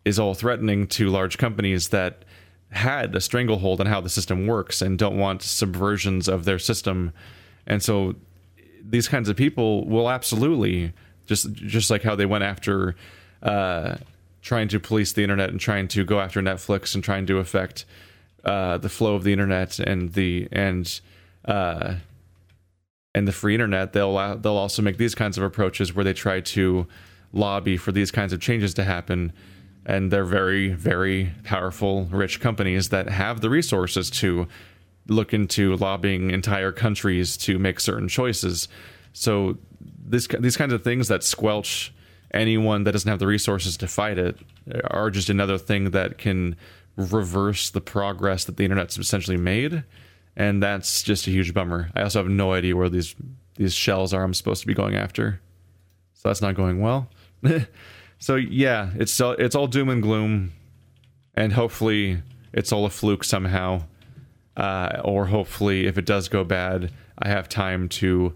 is 0.04 0.18
all 0.18 0.34
threatening 0.34 0.86
to 0.86 1.08
large 1.08 1.38
companies 1.38 1.88
that 1.88 2.24
had 2.70 3.14
a 3.14 3.20
stranglehold 3.20 3.80
on 3.80 3.86
how 3.86 4.00
the 4.00 4.10
system 4.10 4.46
works 4.46 4.82
and 4.82 4.98
don't 4.98 5.16
want 5.16 5.40
subversions 5.40 6.28
of 6.28 6.44
their 6.44 6.58
system. 6.58 7.12
And 7.66 7.82
so 7.82 8.16
these 8.82 9.08
kinds 9.08 9.30
of 9.30 9.36
people 9.36 9.86
will 9.86 10.10
absolutely 10.10 10.92
just 11.24 11.50
just 11.54 11.90
like 11.90 12.02
how 12.02 12.14
they 12.14 12.26
went 12.26 12.44
after 12.44 12.96
uh, 13.42 13.96
trying 14.44 14.68
to 14.68 14.78
police 14.78 15.12
the 15.12 15.22
internet 15.22 15.48
and 15.50 15.58
trying 15.58 15.88
to 15.88 16.04
go 16.04 16.20
after 16.20 16.40
Netflix 16.40 16.94
and 16.94 17.02
trying 17.02 17.26
to 17.26 17.38
affect 17.38 17.86
uh, 18.44 18.78
the 18.78 18.90
flow 18.90 19.14
of 19.16 19.24
the 19.24 19.32
internet 19.32 19.78
and 19.80 20.12
the 20.12 20.46
and 20.52 21.00
uh, 21.46 21.94
and 23.14 23.26
the 23.26 23.32
free 23.32 23.54
internet. 23.54 23.92
They'll 23.94 24.36
they'll 24.36 24.56
also 24.56 24.82
make 24.82 24.98
these 24.98 25.14
kinds 25.14 25.38
of 25.38 25.44
approaches 25.44 25.94
where 25.94 26.04
they 26.04 26.12
try 26.12 26.40
to 26.40 26.86
lobby 27.32 27.76
for 27.76 27.90
these 27.90 28.10
kinds 28.10 28.32
of 28.32 28.40
changes 28.40 28.74
to 28.74 28.84
happen. 28.84 29.32
And 29.86 30.10
they're 30.10 30.24
very, 30.24 30.68
very 30.68 31.32
powerful, 31.42 32.04
rich 32.04 32.40
companies 32.40 32.88
that 32.88 33.08
have 33.08 33.42
the 33.42 33.50
resources 33.50 34.08
to 34.10 34.46
look 35.08 35.34
into 35.34 35.76
lobbying 35.76 36.30
entire 36.30 36.72
countries 36.72 37.36
to 37.38 37.58
make 37.58 37.80
certain 37.80 38.08
choices. 38.08 38.68
So 39.12 39.58
this 40.06 40.26
these 40.38 40.56
kinds 40.56 40.72
of 40.72 40.82
things 40.84 41.08
that 41.08 41.22
squelch 41.22 41.92
anyone 42.34 42.84
that 42.84 42.92
doesn't 42.92 43.08
have 43.08 43.18
the 43.18 43.26
resources 43.26 43.76
to 43.78 43.86
fight 43.86 44.18
it 44.18 44.36
are 44.90 45.10
just 45.10 45.30
another 45.30 45.56
thing 45.56 45.92
that 45.92 46.18
can 46.18 46.56
reverse 46.96 47.70
the 47.70 47.80
progress 47.80 48.44
that 48.44 48.56
the 48.56 48.64
internet's 48.64 48.98
essentially 48.98 49.36
made. 49.36 49.84
And 50.36 50.62
that's 50.62 51.02
just 51.02 51.26
a 51.26 51.30
huge 51.30 51.54
bummer. 51.54 51.90
I 51.94 52.02
also 52.02 52.18
have 52.18 52.30
no 52.30 52.52
idea 52.52 52.76
where 52.76 52.88
these 52.88 53.14
these 53.56 53.72
shells 53.72 54.12
are 54.12 54.24
i'm 54.24 54.34
supposed 54.34 54.60
to 54.62 54.66
be 54.66 54.74
going 54.74 54.96
after. 54.96 55.40
So 56.14 56.28
that's 56.28 56.42
not 56.42 56.54
going 56.54 56.80
well. 56.80 57.08
So 58.20 58.36
yeah 58.36 58.90
it's 58.94 59.20
all, 59.20 59.32
it's 59.32 59.54
all 59.54 59.66
doom 59.66 59.90
and 59.90 60.00
gloom. 60.02 60.52
And 61.34 61.52
hopefully 61.52 62.22
it's 62.54 62.72
all 62.72 62.86
a 62.86 62.90
fluke 62.90 63.22
somehow. 63.22 63.82
Uh, 64.56 65.02
or 65.04 65.26
hopefully 65.26 65.86
if 65.86 65.98
it 65.98 66.06
does 66.06 66.28
go 66.28 66.44
bad 66.44 66.92
i 67.18 67.28
have 67.28 67.48
time 67.48 67.88
to 67.88 68.34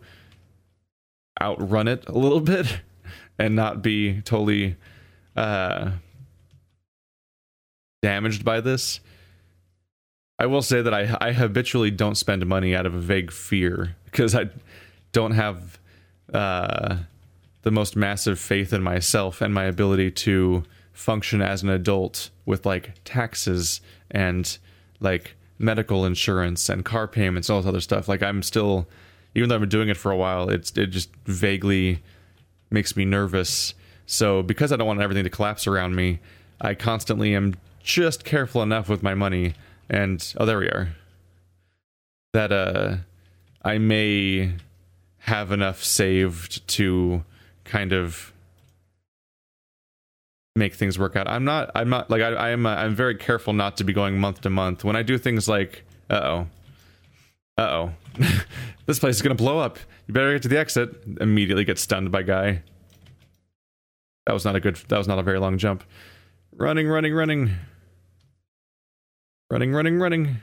outrun 1.40 1.86
it 1.86 2.04
a 2.08 2.12
little 2.12 2.40
bit 2.54 2.80
and 3.38 3.54
not 3.54 3.82
be 3.82 4.20
totally 4.22 4.76
uh, 5.36 5.92
damaged 8.02 8.44
by 8.44 8.60
this. 8.60 9.00
I 10.38 10.46
will 10.46 10.62
say 10.62 10.82
that 10.82 10.94
I, 10.94 11.16
I 11.20 11.32
habitually 11.32 11.90
don't 11.90 12.14
spend 12.14 12.46
money 12.46 12.74
out 12.74 12.86
of 12.86 12.94
a 12.94 13.00
vague 13.00 13.32
fear 13.32 13.96
because 14.04 14.34
I 14.34 14.50
don't 15.12 15.32
have 15.32 15.78
uh, 16.32 16.98
the 17.62 17.70
most 17.70 17.96
massive 17.96 18.38
faith 18.38 18.72
in 18.72 18.82
myself 18.82 19.40
and 19.40 19.52
my 19.52 19.64
ability 19.64 20.10
to 20.10 20.64
function 20.92 21.42
as 21.42 21.62
an 21.62 21.68
adult 21.68 22.30
with 22.46 22.66
like 22.66 22.92
taxes 23.04 23.80
and 24.10 24.58
like 25.00 25.34
medical 25.58 26.04
insurance 26.04 26.68
and 26.68 26.84
car 26.84 27.08
payments 27.08 27.48
and 27.48 27.54
all 27.54 27.62
this 27.62 27.68
other 27.68 27.80
stuff. 27.80 28.08
Like 28.08 28.22
I'm 28.22 28.42
still, 28.42 28.88
even 29.34 29.48
though 29.48 29.56
I've 29.56 29.60
been 29.60 29.68
doing 29.68 29.88
it 29.88 29.96
for 29.96 30.12
a 30.12 30.16
while, 30.16 30.48
it's 30.48 30.70
it 30.76 30.86
just 30.86 31.14
vaguely 31.24 32.00
makes 32.70 32.96
me 32.96 33.04
nervous. 33.04 33.74
So 34.06 34.42
because 34.42 34.72
I 34.72 34.76
don't 34.76 34.86
want 34.86 35.00
everything 35.00 35.24
to 35.24 35.30
collapse 35.30 35.66
around 35.66 35.94
me, 35.94 36.20
I 36.60 36.74
constantly 36.74 37.34
am 37.34 37.54
just 37.82 38.24
careful 38.24 38.62
enough 38.62 38.88
with 38.88 39.02
my 39.02 39.14
money. 39.14 39.54
And 39.88 40.34
oh, 40.38 40.46
there 40.46 40.58
we 40.58 40.66
are. 40.66 40.88
That 42.34 42.52
uh, 42.52 42.96
I 43.62 43.78
may 43.78 44.52
have 45.18 45.52
enough 45.52 45.82
saved 45.82 46.66
to 46.68 47.24
kind 47.64 47.92
of 47.92 48.32
make 50.56 50.74
things 50.74 50.98
work 50.98 51.16
out. 51.16 51.28
I'm 51.28 51.44
not. 51.44 51.70
I'm 51.74 51.88
not 51.88 52.10
like 52.10 52.20
I, 52.20 52.32
I 52.32 52.48
am. 52.50 52.66
Uh, 52.66 52.74
I'm 52.74 52.94
very 52.94 53.14
careful 53.14 53.52
not 53.52 53.76
to 53.78 53.84
be 53.84 53.92
going 53.92 54.18
month 54.18 54.42
to 54.42 54.50
month 54.50 54.84
when 54.84 54.96
I 54.96 55.02
do 55.02 55.16
things 55.16 55.48
like. 55.48 55.84
Oh. 56.10 56.46
Uh 57.58 57.62
oh. 57.62 57.92
this 58.86 59.00
place 59.00 59.16
is 59.16 59.22
gonna 59.22 59.34
blow 59.34 59.58
up. 59.58 59.78
You 60.06 60.14
better 60.14 60.32
get 60.32 60.42
to 60.42 60.48
the 60.48 60.58
exit. 60.58 60.90
Immediately 61.20 61.64
get 61.64 61.78
stunned 61.78 62.12
by 62.12 62.22
guy. 62.22 62.62
That 64.26 64.32
was 64.32 64.44
not 64.44 64.54
a 64.54 64.60
good. 64.60 64.76
That 64.88 64.98
was 64.98 65.08
not 65.08 65.18
a 65.18 65.22
very 65.22 65.40
long 65.40 65.58
jump. 65.58 65.82
Running, 66.56 66.88
running, 66.88 67.14
running. 67.14 67.50
Running, 69.50 69.72
running, 69.72 69.98
running. 69.98 70.36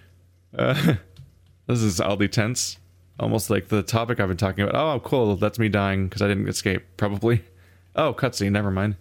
Uh, 0.57 0.95
this 1.68 1.82
is 1.82 2.01
oddly 2.01 2.28
tense. 2.28 2.78
Almost 3.20 3.49
like 3.49 3.70
the 3.70 3.82
topic 3.82 4.20
I've 4.20 4.28
been 4.28 4.38
talking 4.38 4.66
about. 4.66 4.76
Oh, 4.76 4.99
cool. 4.99 5.38
That's 5.38 5.57
me 5.57 5.70
dying 5.70 6.07
because 6.07 6.22
I 6.22 6.28
didn't 6.28 6.49
escape. 6.49 6.84
Probably. 6.97 7.43
Oh, 7.97 8.13
cutscene. 8.13 8.51
Never 8.51 8.72
mind. 8.72 8.97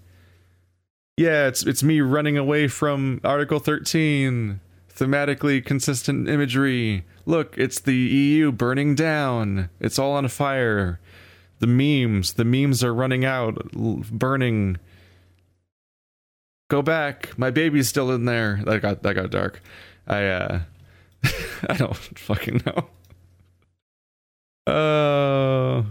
Yeah, 1.16 1.48
it's 1.48 1.66
it's 1.66 1.82
me 1.82 2.00
running 2.00 2.38
away 2.38 2.68
from 2.68 3.20
Article 3.24 3.58
13. 3.58 4.60
Thematically 4.88 5.64
consistent 5.64 6.28
imagery. 6.28 7.04
Look, 7.26 7.56
it's 7.56 7.80
the 7.80 7.94
EU 7.94 8.52
burning 8.52 8.94
down. 8.94 9.70
It's 9.80 9.98
all 9.98 10.12
on 10.12 10.28
fire. 10.28 11.00
The 11.60 11.66
memes, 11.66 12.34
the 12.34 12.44
memes 12.44 12.84
are 12.84 12.92
running 12.92 13.24
out, 13.24 13.72
burning. 13.72 14.76
Go 16.68 16.82
back. 16.82 17.36
My 17.38 17.50
baby's 17.50 17.88
still 17.88 18.10
in 18.10 18.24
there. 18.24 18.60
That 18.64 18.82
got 18.82 19.02
that 19.02 19.14
got 19.14 19.30
dark. 19.30 19.62
I 20.06 20.26
uh 20.26 20.60
I 21.68 21.74
don't 21.76 21.96
fucking 21.96 22.62
know. 22.66 22.88
Uh 24.72 25.82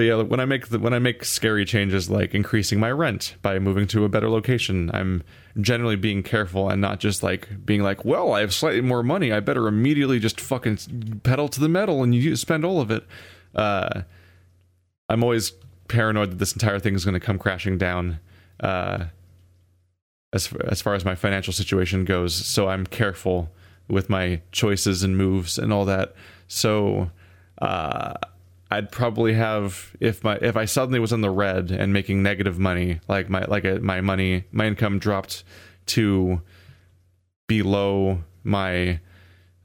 but 0.00 0.06
yeah, 0.06 0.22
when 0.22 0.40
I 0.40 0.46
make 0.46 0.68
the, 0.68 0.78
when 0.78 0.94
I 0.94 0.98
make 0.98 1.26
scary 1.26 1.66
changes 1.66 2.08
like 2.08 2.34
increasing 2.34 2.80
my 2.80 2.90
rent 2.90 3.34
by 3.42 3.58
moving 3.58 3.86
to 3.88 4.06
a 4.06 4.08
better 4.08 4.30
location, 4.30 4.90
I'm 4.94 5.22
generally 5.60 5.96
being 5.96 6.22
careful 6.22 6.70
and 6.70 6.80
not 6.80 7.00
just 7.00 7.22
like 7.22 7.66
being 7.66 7.82
like, 7.82 8.02
well, 8.02 8.32
I 8.32 8.40
have 8.40 8.54
slightly 8.54 8.80
more 8.80 9.02
money, 9.02 9.30
I 9.30 9.40
better 9.40 9.68
immediately 9.68 10.18
just 10.18 10.40
fucking 10.40 11.20
pedal 11.22 11.48
to 11.50 11.60
the 11.60 11.68
metal 11.68 12.02
and 12.02 12.14
you 12.14 12.34
spend 12.36 12.64
all 12.64 12.80
of 12.80 12.90
it. 12.90 13.04
Uh, 13.54 14.04
I'm 15.10 15.22
always 15.22 15.52
paranoid 15.88 16.30
that 16.30 16.38
this 16.38 16.54
entire 16.54 16.78
thing 16.78 16.94
is 16.94 17.04
going 17.04 17.12
to 17.12 17.20
come 17.20 17.38
crashing 17.38 17.76
down. 17.76 18.20
Uh, 18.58 19.04
as 20.32 20.50
as 20.66 20.80
far 20.80 20.94
as 20.94 21.04
my 21.04 21.14
financial 21.14 21.52
situation 21.52 22.06
goes, 22.06 22.34
so 22.34 22.70
I'm 22.70 22.86
careful 22.86 23.50
with 23.86 24.08
my 24.08 24.40
choices 24.50 25.02
and 25.02 25.18
moves 25.18 25.58
and 25.58 25.74
all 25.74 25.84
that. 25.84 26.14
So 26.48 27.10
uh, 27.60 28.14
I'd 28.70 28.92
probably 28.92 29.34
have 29.34 29.96
if 29.98 30.22
my 30.22 30.36
if 30.36 30.56
I 30.56 30.64
suddenly 30.64 31.00
was 31.00 31.12
in 31.12 31.22
the 31.22 31.30
red 31.30 31.70
and 31.70 31.92
making 31.92 32.22
negative 32.22 32.58
money, 32.58 33.00
like 33.08 33.28
my 33.28 33.44
like 33.46 33.64
a, 33.64 33.80
my 33.80 34.00
money 34.00 34.44
my 34.52 34.66
income 34.66 34.98
dropped 34.98 35.42
to 35.86 36.40
below 37.48 38.22
my 38.44 39.00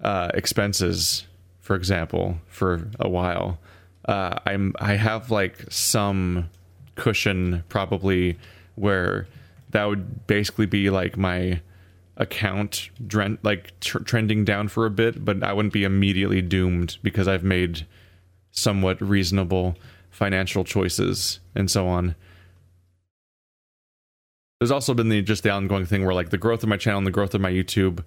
uh, 0.02 0.32
expenses, 0.34 1.26
for 1.60 1.76
example, 1.76 2.40
for 2.48 2.90
a 3.00 3.08
while. 3.08 3.60
Uh, 4.06 4.40
I'm 4.46 4.74
I 4.80 4.96
have 4.96 5.30
like 5.30 5.66
some 5.70 6.50
cushion 6.96 7.64
probably 7.70 8.38
where 8.76 9.28
that 9.70 9.86
would 9.86 10.26
basically 10.26 10.66
be 10.66 10.90
like 10.90 11.18
my 11.18 11.62
account 12.18 12.90
dren- 13.06 13.38
like 13.44 13.78
tr- 13.82 14.00
trending 14.00 14.46
down 14.46 14.68
for 14.68 14.86
a 14.86 14.90
bit, 14.90 15.24
but 15.24 15.44
I 15.44 15.54
wouldn't 15.54 15.74
be 15.74 15.84
immediately 15.84 16.42
doomed 16.42 16.98
because 17.04 17.28
I've 17.28 17.44
made 17.44 17.86
somewhat 18.56 19.02
reasonable 19.02 19.76
financial 20.10 20.64
choices 20.64 21.40
and 21.54 21.70
so 21.70 21.88
on. 21.88 22.16
There's 24.60 24.72
also 24.72 24.94
been 24.94 25.10
the 25.10 25.22
just 25.22 25.44
the 25.44 25.50
ongoing 25.50 25.86
thing 25.86 26.06
where 26.06 26.14
like 26.14 26.30
the 26.30 26.38
growth 26.38 26.64
of 26.64 26.70
my 26.70 26.78
channel 26.78 27.00
and 27.00 27.08
the 27.08 27.12
growth 27.12 27.34
of 27.34 27.42
my 27.42 27.52
YouTube 27.52 28.04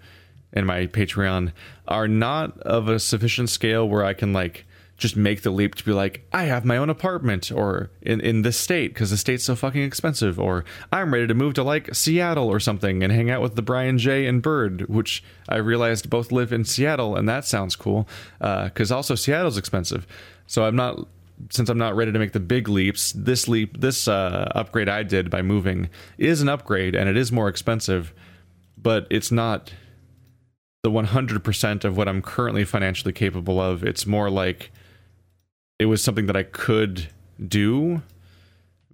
and 0.53 0.67
my 0.67 0.87
Patreon 0.87 1.53
are 1.87 2.09
not 2.09 2.59
of 2.61 2.89
a 2.89 2.99
sufficient 2.99 3.51
scale 3.51 3.89
where 3.89 4.05
I 4.05 4.15
can 4.15 4.33
like 4.33 4.65
just 4.99 5.17
make 5.17 5.43
the 5.43 5.51
leap 5.51 5.77
to 5.77 5.85
be 5.85 5.93
like, 5.93 6.27
I 6.33 6.45
have 6.45 6.65
my 6.65 6.77
own 6.77 6.91
apartment 6.91 7.53
or 7.53 7.91
in, 8.03 8.21
in 8.21 8.43
this 8.43 8.59
state 8.59 8.93
because 8.93 9.11
the 9.11 9.17
state's 9.17 9.45
so 9.45 9.55
fucking 9.55 9.83
expensive, 9.83 10.41
or 10.41 10.65
I'm 10.93 11.15
ready 11.15 11.29
to 11.29 11.35
move 11.35 11.55
to 11.55 11.63
like 11.63 11.95
Seattle 11.95 12.49
or 12.49 12.59
something 12.59 13.05
and 13.05 13.13
hang 13.13 13.31
out 13.31 13.41
with 13.41 13.55
the 13.55 13.63
Brian 13.63 13.99
J 13.99 14.27
and 14.27 14.43
Bird, 14.43 14.89
which 14.89 15.23
I 15.49 15.57
realized 15.57 16.11
both 16.11 16.33
live 16.33 16.53
in 16.53 16.65
Seattle 16.65 17.15
and 17.15 17.29
that 17.29 17.45
sounds 17.45 17.77
cool 17.77 18.09
because 18.41 18.91
uh, 18.91 18.97
also 18.97 19.15
Seattle's 19.15 19.57
expensive. 19.57 20.05
So 20.47 20.65
I'm 20.65 20.77
not 20.77 21.07
since 21.51 21.69
I'm 21.69 21.79
not 21.79 21.95
ready 21.95 22.11
to 22.11 22.19
make 22.19 22.33
the 22.33 22.41
big 22.41 22.69
leaps. 22.69 23.13
This 23.13 23.47
leap, 23.47 23.81
this 23.81 24.09
uh, 24.09 24.51
upgrade 24.57 24.89
I 24.89 25.05
did 25.05 25.31
by 25.31 25.43
moving 25.43 25.89
is 26.19 26.43
an 26.43 26.49
upgrade 26.49 26.97
and 26.97 27.09
it 27.09 27.17
is 27.17 27.31
more 27.31 27.49
expensive, 27.49 28.13
but 28.77 29.07
it's 29.11 29.31
not 29.31 29.73
the 30.83 30.91
100% 30.91 31.85
of 31.85 31.97
what 31.97 32.09
I'm 32.09 32.21
currently 32.21 32.65
financially 32.65 33.13
capable 33.13 33.61
of. 33.61 33.85
It's 33.85 34.05
more 34.05 34.29
like 34.29 34.73
it 35.79 35.87
was 35.87 36.03
something 36.03 36.27
that 36.27 36.37
I 36.37 36.43
could 36.43 37.09
do, 37.47 38.03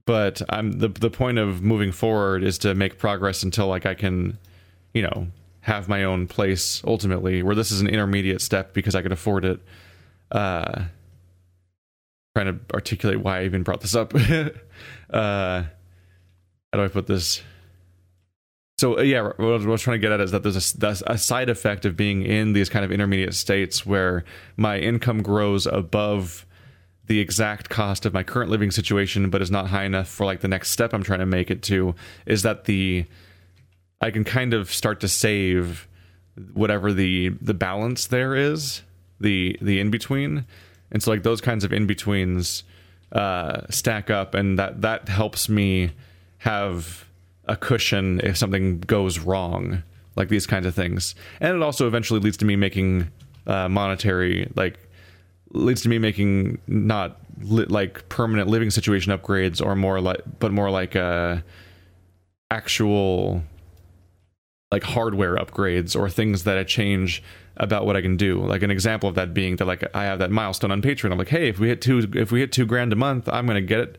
but 0.04 0.42
I'm 0.48 0.72
the 0.72 0.88
the 0.88 1.10
point 1.10 1.38
of 1.38 1.62
moving 1.62 1.92
forward 1.92 2.42
is 2.42 2.58
to 2.58 2.74
make 2.74 2.98
progress 2.98 3.42
until 3.42 3.66
like 3.66 3.86
I 3.86 3.94
can, 3.94 4.38
you 4.92 5.02
know, 5.02 5.28
have 5.60 5.88
my 5.88 6.04
own 6.04 6.26
place 6.26 6.82
ultimately. 6.86 7.42
Where 7.42 7.54
this 7.54 7.70
is 7.70 7.80
an 7.80 7.88
intermediate 7.88 8.42
step 8.42 8.74
because 8.74 8.94
I 8.94 9.02
could 9.02 9.12
afford 9.12 9.44
it. 9.44 9.60
Uh, 10.30 10.84
trying 12.36 12.46
to 12.46 12.74
articulate 12.74 13.20
why 13.20 13.40
I 13.40 13.44
even 13.44 13.62
brought 13.62 13.80
this 13.80 13.94
up. 13.94 14.12
uh, 15.10 15.62
how 15.62 16.78
do 16.78 16.82
I 16.82 16.88
put 16.88 17.06
this? 17.06 17.42
So 18.78 18.98
uh, 18.98 19.02
yeah, 19.02 19.22
what 19.22 19.62
I 19.62 19.66
was 19.66 19.82
trying 19.82 20.00
to 20.00 20.00
get 20.00 20.12
at 20.12 20.20
is 20.20 20.32
that 20.32 20.42
there's 20.42 20.74
a, 20.82 20.96
a, 21.06 21.16
side 21.16 21.48
effect 21.48 21.84
of 21.84 21.96
being 21.96 22.22
in 22.22 22.52
these 22.52 22.68
kind 22.68 22.84
of 22.84 22.90
intermediate 22.90 23.34
states 23.34 23.86
where 23.86 24.24
my 24.56 24.78
income 24.80 25.22
grows 25.22 25.66
above 25.66 26.44
the 27.06 27.20
exact 27.20 27.68
cost 27.68 28.06
of 28.06 28.14
my 28.14 28.22
current 28.22 28.50
living 28.50 28.70
situation, 28.70 29.30
but 29.30 29.42
is 29.42 29.50
not 29.50 29.68
high 29.68 29.84
enough 29.84 30.08
for 30.08 30.24
like 30.24 30.40
the 30.40 30.48
next 30.48 30.70
step 30.70 30.94
I'm 30.94 31.02
trying 31.02 31.20
to 31.20 31.26
make 31.26 31.50
it 31.50 31.62
to. 31.64 31.94
Is 32.26 32.42
that 32.42 32.64
the 32.64 33.06
I 34.00 34.10
can 34.10 34.24
kind 34.24 34.54
of 34.54 34.72
start 34.72 35.00
to 35.00 35.08
save 35.08 35.86
whatever 36.52 36.92
the 36.92 37.30
the 37.40 37.54
balance 37.54 38.06
there 38.06 38.34
is, 38.34 38.82
the 39.20 39.58
the 39.60 39.80
in 39.80 39.90
between, 39.90 40.46
and 40.90 41.02
so 41.02 41.10
like 41.10 41.22
those 41.22 41.40
kinds 41.40 41.64
of 41.64 41.72
in 41.72 41.86
betweens 41.86 42.64
uh, 43.12 43.62
stack 43.70 44.10
up, 44.10 44.34
and 44.34 44.58
that 44.58 44.82
that 44.82 45.08
helps 45.08 45.48
me 45.48 45.92
have 46.38 47.04
a 47.46 47.56
cushion 47.56 48.20
if 48.24 48.36
something 48.36 48.80
goes 48.80 49.18
wrong, 49.18 49.82
like 50.16 50.28
these 50.28 50.46
kinds 50.46 50.66
of 50.66 50.74
things. 50.74 51.14
And 51.40 51.56
it 51.56 51.62
also 51.62 51.86
eventually 51.86 52.20
leads 52.20 52.36
to 52.38 52.44
me 52.44 52.56
making 52.56 53.10
uh, 53.46 53.68
monetary, 53.68 54.50
like, 54.56 54.78
leads 55.54 55.82
to 55.82 55.88
me 55.88 55.98
making 55.98 56.58
not 56.66 57.18
li- 57.40 57.66
like 57.66 58.08
permanent 58.08 58.48
living 58.48 58.70
situation 58.70 59.16
upgrades 59.16 59.64
or 59.64 59.74
more 59.74 60.00
like, 60.00 60.20
but 60.38 60.52
more 60.52 60.70
like 60.70 60.96
uh, 60.96 61.38
actual 62.50 63.42
like 64.70 64.82
hardware 64.82 65.36
upgrades 65.36 65.98
or 65.98 66.10
things 66.10 66.44
that 66.44 66.58
I 66.58 66.64
change 66.64 67.22
about 67.56 67.86
what 67.86 67.96
I 67.96 68.02
can 68.02 68.16
do. 68.16 68.44
Like 68.44 68.62
an 68.62 68.70
example 68.70 69.08
of 69.08 69.14
that 69.14 69.32
being 69.32 69.56
that 69.56 69.66
like 69.66 69.84
I 69.94 70.04
have 70.04 70.18
that 70.18 70.30
milestone 70.30 70.72
on 70.72 70.82
Patreon. 70.82 71.12
I'm 71.12 71.18
like, 71.18 71.28
hey, 71.28 71.48
if 71.48 71.58
we 71.58 71.68
hit 71.68 71.80
two, 71.80 72.06
if 72.14 72.32
we 72.32 72.40
hit 72.40 72.50
two 72.50 72.66
grand 72.66 72.92
a 72.92 72.96
month, 72.96 73.28
I'm 73.28 73.46
gonna 73.46 73.60
get 73.60 73.80
it 73.80 73.98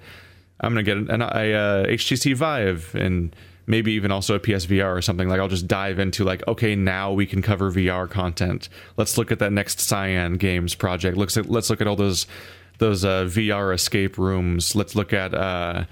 I'm 0.59 0.71
gonna 0.71 0.83
get 0.83 0.97
an, 0.97 1.11
an 1.11 1.21
uh, 1.21 1.85
HTC 1.87 2.35
Vive 2.35 2.95
and 2.95 3.35
maybe 3.67 3.93
even 3.93 4.11
also 4.11 4.35
a 4.35 4.39
PSVR 4.39 4.95
or 4.95 5.01
something. 5.01 5.27
Like 5.27 5.39
I'll 5.39 5.47
just 5.47 5.67
dive 5.67 5.99
into 5.99 6.23
like, 6.23 6.47
okay, 6.47 6.75
now 6.75 7.11
we 7.11 7.25
can 7.25 7.41
cover 7.41 7.71
VR 7.71 8.09
content. 8.09 8.69
Let's 8.97 9.17
look 9.17 9.31
at 9.31 9.39
that 9.39 9.51
next 9.51 9.79
Cyan 9.79 10.37
Games 10.37 10.75
project. 10.75 11.17
Looks 11.17 11.37
at 11.37 11.49
let's 11.49 11.69
look 11.69 11.81
at 11.81 11.87
all 11.87 11.95
those 11.95 12.27
those 12.77 13.05
uh, 13.05 13.23
VR 13.25 13.73
escape 13.73 14.17
rooms. 14.17 14.75
Let's 14.75 14.95
look 14.95 15.13
at 15.13 15.33
uh, 15.33 15.85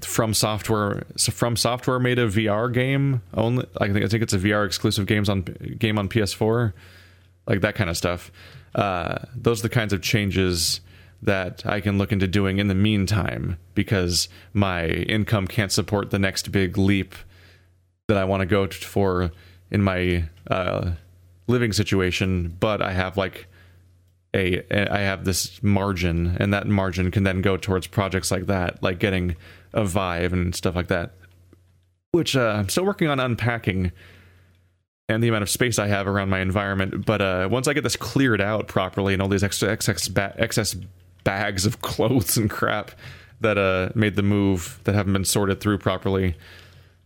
FromSoftware 0.00 1.04
so 1.16 1.32
FromSoftware 1.32 2.00
made 2.00 2.18
a 2.18 2.26
VR 2.26 2.72
game 2.72 3.22
only. 3.34 3.66
I 3.78 3.88
think 3.88 4.04
I 4.04 4.08
think 4.08 4.22
it's 4.22 4.32
a 4.32 4.38
VR 4.38 4.66
exclusive 4.66 5.06
games 5.06 5.28
on 5.28 5.42
game 5.42 5.98
on 5.98 6.08
PS4, 6.08 6.72
like 7.46 7.60
that 7.60 7.74
kind 7.74 7.90
of 7.90 7.96
stuff. 7.96 8.30
Uh, 8.74 9.18
those 9.34 9.60
are 9.60 9.62
the 9.62 9.68
kinds 9.68 9.92
of 9.92 10.00
changes 10.00 10.80
that 11.22 11.64
I 11.66 11.80
can 11.80 11.98
look 11.98 12.12
into 12.12 12.26
doing 12.26 12.58
in 12.58 12.68
the 12.68 12.74
meantime 12.74 13.58
because 13.74 14.28
my 14.52 14.86
income 14.86 15.46
can't 15.46 15.72
support 15.72 16.10
the 16.10 16.18
next 16.18 16.50
big 16.50 16.78
leap 16.78 17.14
that 18.08 18.16
I 18.16 18.24
want 18.24 18.40
to 18.40 18.46
go 18.46 18.66
for 18.68 19.30
in 19.70 19.82
my 19.82 20.24
uh, 20.50 20.92
living 21.46 21.72
situation. 21.72 22.56
But 22.58 22.80
I 22.80 22.92
have 22.92 23.16
like 23.16 23.46
a 24.34 24.62
I 24.90 25.00
have 25.00 25.24
this 25.24 25.62
margin, 25.62 26.36
and 26.38 26.54
that 26.54 26.66
margin 26.66 27.10
can 27.10 27.24
then 27.24 27.42
go 27.42 27.56
towards 27.56 27.86
projects 27.86 28.30
like 28.30 28.46
that, 28.46 28.82
like 28.82 28.98
getting 28.98 29.36
a 29.72 29.84
Vive 29.84 30.32
and 30.32 30.54
stuff 30.54 30.74
like 30.74 30.88
that. 30.88 31.12
Which 32.12 32.36
uh, 32.36 32.54
I'm 32.56 32.68
still 32.68 32.84
working 32.84 33.08
on 33.08 33.20
unpacking 33.20 33.92
and 35.10 35.22
the 35.22 35.28
amount 35.28 35.42
of 35.42 35.50
space 35.50 35.78
I 35.78 35.88
have 35.88 36.06
around 36.06 36.30
my 36.30 36.40
environment. 36.40 37.04
But 37.04 37.20
uh, 37.20 37.48
once 37.50 37.66
I 37.66 37.72
get 37.72 37.82
this 37.82 37.96
cleared 37.96 38.40
out 38.40 38.68
properly 38.68 39.12
and 39.12 39.20
all 39.20 39.28
these 39.28 39.42
extra 39.42 39.68
excess, 39.68 40.08
ba- 40.08 40.34
excess 40.38 40.76
bags 41.24 41.66
of 41.66 41.80
clothes 41.82 42.36
and 42.36 42.50
crap 42.50 42.92
that 43.40 43.58
uh, 43.58 43.90
made 43.94 44.16
the 44.16 44.22
move 44.22 44.80
that 44.84 44.94
haven't 44.94 45.12
been 45.12 45.24
sorted 45.24 45.60
through 45.60 45.78
properly. 45.78 46.36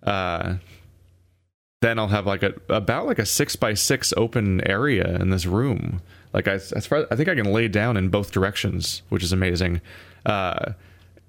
Uh, 0.02 0.56
then 1.80 1.98
I'll 1.98 2.08
have 2.08 2.26
like 2.26 2.42
a 2.42 2.54
about 2.68 3.06
like 3.06 3.18
a 3.18 3.26
six 3.26 3.56
by 3.56 3.74
six 3.74 4.12
open 4.16 4.66
area 4.66 5.16
in 5.20 5.30
this 5.30 5.46
room. 5.46 6.00
Like 6.32 6.48
I, 6.48 6.54
as 6.54 6.86
far, 6.86 7.06
I 7.10 7.16
think 7.16 7.28
I 7.28 7.34
can 7.34 7.52
lay 7.52 7.68
down 7.68 7.96
in 7.96 8.08
both 8.08 8.32
directions, 8.32 9.02
which 9.08 9.22
is 9.22 9.32
amazing. 9.32 9.80
Uh, 10.26 10.72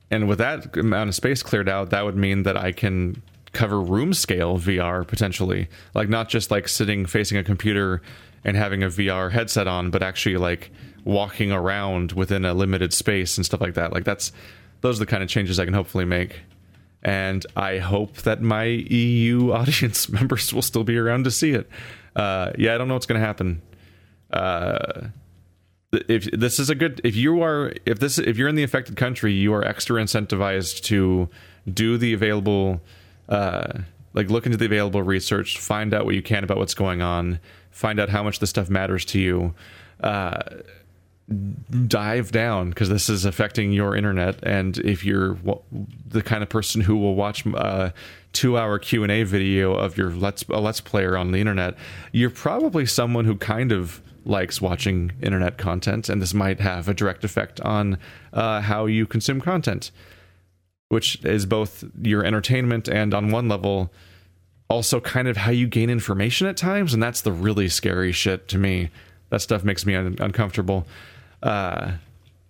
and 0.09 0.27
with 0.27 0.39
that 0.39 0.75
amount 0.77 1.09
of 1.09 1.15
space 1.15 1.43
cleared 1.43 1.67
out, 1.67 1.89
that 1.89 2.05
would 2.05 2.15
mean 2.15 2.43
that 2.43 2.57
I 2.57 2.71
can 2.71 3.21
cover 3.51 3.81
room 3.81 4.13
scale 4.13 4.57
VR 4.57 5.05
potentially, 5.07 5.67
like 5.93 6.09
not 6.09 6.29
just 6.29 6.51
like 6.51 6.67
sitting 6.67 7.05
facing 7.05 7.37
a 7.37 7.43
computer 7.43 8.01
and 8.43 8.55
having 8.55 8.83
a 8.83 8.87
VR 8.87 9.31
headset 9.31 9.67
on, 9.67 9.89
but 9.89 10.03
actually 10.03 10.37
like 10.37 10.71
walking 11.05 11.51
around 11.51 12.11
within 12.11 12.43
a 12.43 12.53
limited 12.53 12.91
space 12.91 13.37
and 13.37 13.45
stuff 13.45 13.61
like 13.61 13.75
that. 13.75 13.93
Like 13.93 14.03
that's 14.03 14.33
those 14.81 14.97
are 14.97 15.05
the 15.05 15.09
kind 15.09 15.23
of 15.23 15.29
changes 15.29 15.59
I 15.59 15.65
can 15.65 15.73
hopefully 15.73 16.05
make. 16.05 16.41
And 17.01 17.45
I 17.55 17.77
hope 17.77 18.17
that 18.23 18.41
my 18.41 18.65
EU 18.65 19.51
audience 19.53 20.09
members 20.17 20.53
will 20.53 20.63
still 20.63 20.83
be 20.83 20.97
around 20.97 21.23
to 21.23 21.31
see 21.31 21.51
it. 21.51 21.69
Uh, 22.15 22.51
yeah, 22.57 22.75
I 22.75 22.77
don't 22.77 22.87
know 22.87 22.95
what's 22.95 23.05
going 23.05 23.21
to 23.21 23.25
happen. 23.25 23.61
Uh, 24.31 25.07
if 25.91 26.29
this 26.31 26.59
is 26.59 26.69
a 26.69 26.75
good, 26.75 26.99
if 27.03 27.15
you 27.15 27.41
are, 27.41 27.71
if 27.85 27.99
this, 27.99 28.17
if 28.17 28.37
you're 28.37 28.49
in 28.49 28.55
the 28.55 28.63
affected 28.63 28.97
country, 28.97 29.31
you 29.31 29.53
are 29.53 29.63
extra 29.63 30.01
incentivized 30.01 30.81
to 30.83 31.29
do 31.71 31.97
the 31.97 32.13
available, 32.13 32.81
uh, 33.29 33.79
like 34.13 34.29
look 34.29 34.45
into 34.45 34.57
the 34.57 34.65
available 34.65 35.03
research, 35.03 35.59
find 35.59 35.93
out 35.93 36.05
what 36.05 36.15
you 36.15 36.21
can 36.21 36.43
about 36.43 36.57
what's 36.57 36.73
going 36.73 37.01
on, 37.01 37.39
find 37.69 37.99
out 37.99 38.09
how 38.09 38.23
much 38.23 38.39
this 38.39 38.49
stuff 38.49 38.69
matters 38.69 39.05
to 39.05 39.19
you. 39.19 39.53
Uh, 40.01 40.41
dive 41.87 42.31
down 42.31 42.69
because 42.69 42.89
this 42.89 43.09
is 43.09 43.25
affecting 43.25 43.71
your 43.71 43.95
internet. 43.95 44.37
And 44.43 44.77
if 44.79 45.03
you're 45.03 45.37
the 46.07 46.21
kind 46.21 46.43
of 46.43 46.49
person 46.49 46.81
who 46.81 46.97
will 46.97 47.15
watch 47.15 47.45
a 47.45 47.93
two 48.33 48.57
hour 48.57 48.77
q&a 48.77 49.23
video 49.23 49.73
of 49.73 49.97
your 49.97 50.11
let's 50.11 50.43
a 50.49 50.59
let's 50.59 50.81
player 50.81 51.15
on 51.15 51.31
the 51.31 51.39
internet 51.39 51.73
you're 52.11 52.29
probably 52.29 52.85
someone 52.85 53.23
who 53.23 53.33
kind 53.37 53.71
of 53.71 54.01
likes 54.25 54.59
watching 54.59 55.11
internet 55.21 55.57
content. 55.57 56.09
And 56.09 56.21
this 56.21 56.33
might 56.33 56.59
have 56.59 56.89
a 56.89 56.93
direct 56.93 57.23
effect 57.23 57.61
on 57.61 57.97
uh, 58.33 58.61
how 58.61 58.87
you 58.87 59.05
consume 59.05 59.39
content 59.39 59.91
which 60.89 61.23
is 61.25 61.45
both 61.45 61.83
your 62.01 62.23
entertainment 62.23 62.87
and 62.87 63.13
on 63.13 63.31
one 63.31 63.49
level 63.49 63.91
also 64.69 64.99
kind 64.99 65.27
of 65.27 65.37
how 65.37 65.51
you 65.51 65.67
gain 65.67 65.89
information 65.89 66.47
at 66.47 66.57
times. 66.57 66.93
And 66.93 67.01
that's 67.01 67.21
the 67.21 67.31
really 67.31 67.69
scary 67.69 68.11
shit 68.11 68.47
to 68.49 68.57
me. 68.57 68.89
That 69.29 69.41
stuff 69.41 69.63
makes 69.63 69.85
me 69.85 69.95
un- 69.95 70.17
uncomfortable 70.19 70.87
uh, 71.45 71.91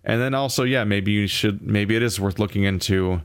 and 0.04 0.20
then 0.20 0.34
also, 0.34 0.64
yeah, 0.64 0.84
maybe 0.84 1.12
you 1.12 1.26
should, 1.26 1.60
maybe 1.62 1.94
it 1.96 2.02
is 2.02 2.18
worth 2.18 2.38
looking 2.38 2.64
into 2.64 3.20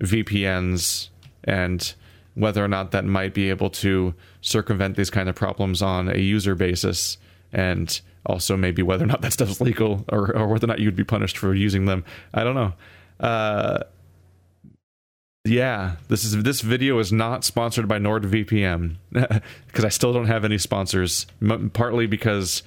VPNs 0.00 1.08
and 1.44 1.94
whether 2.34 2.64
or 2.64 2.68
not 2.68 2.90
that 2.90 3.04
might 3.04 3.32
be 3.32 3.48
able 3.48 3.70
to 3.70 4.14
circumvent 4.40 4.96
these 4.96 5.10
kind 5.10 5.28
of 5.28 5.34
problems 5.34 5.80
on 5.80 6.08
a 6.08 6.18
user 6.18 6.54
basis 6.54 7.18
and 7.52 8.00
also 8.26 8.56
maybe 8.56 8.82
whether 8.82 9.04
or 9.04 9.06
not 9.06 9.20
that 9.22 9.32
stuff 9.32 9.48
is 9.48 9.60
legal 9.60 10.04
or, 10.10 10.36
or 10.36 10.48
whether 10.48 10.66
or 10.66 10.68
not 10.68 10.80
you'd 10.80 10.96
be 10.96 11.04
punished 11.04 11.38
for 11.38 11.54
using 11.54 11.86
them. 11.86 12.04
I 12.34 12.42
don't 12.44 12.54
know. 12.54 12.72
Uh, 13.20 13.78
yeah 15.44 15.94
this 16.08 16.24
is 16.24 16.42
this 16.42 16.60
video 16.60 16.98
is 16.98 17.12
not 17.12 17.44
sponsored 17.44 17.86
by 17.86 18.00
nordvpn 18.00 18.96
because 19.12 19.84
i 19.84 19.88
still 19.88 20.12
don't 20.12 20.26
have 20.26 20.44
any 20.44 20.58
sponsors 20.58 21.24
m- 21.40 21.70
partly 21.70 22.06
because 22.06 22.64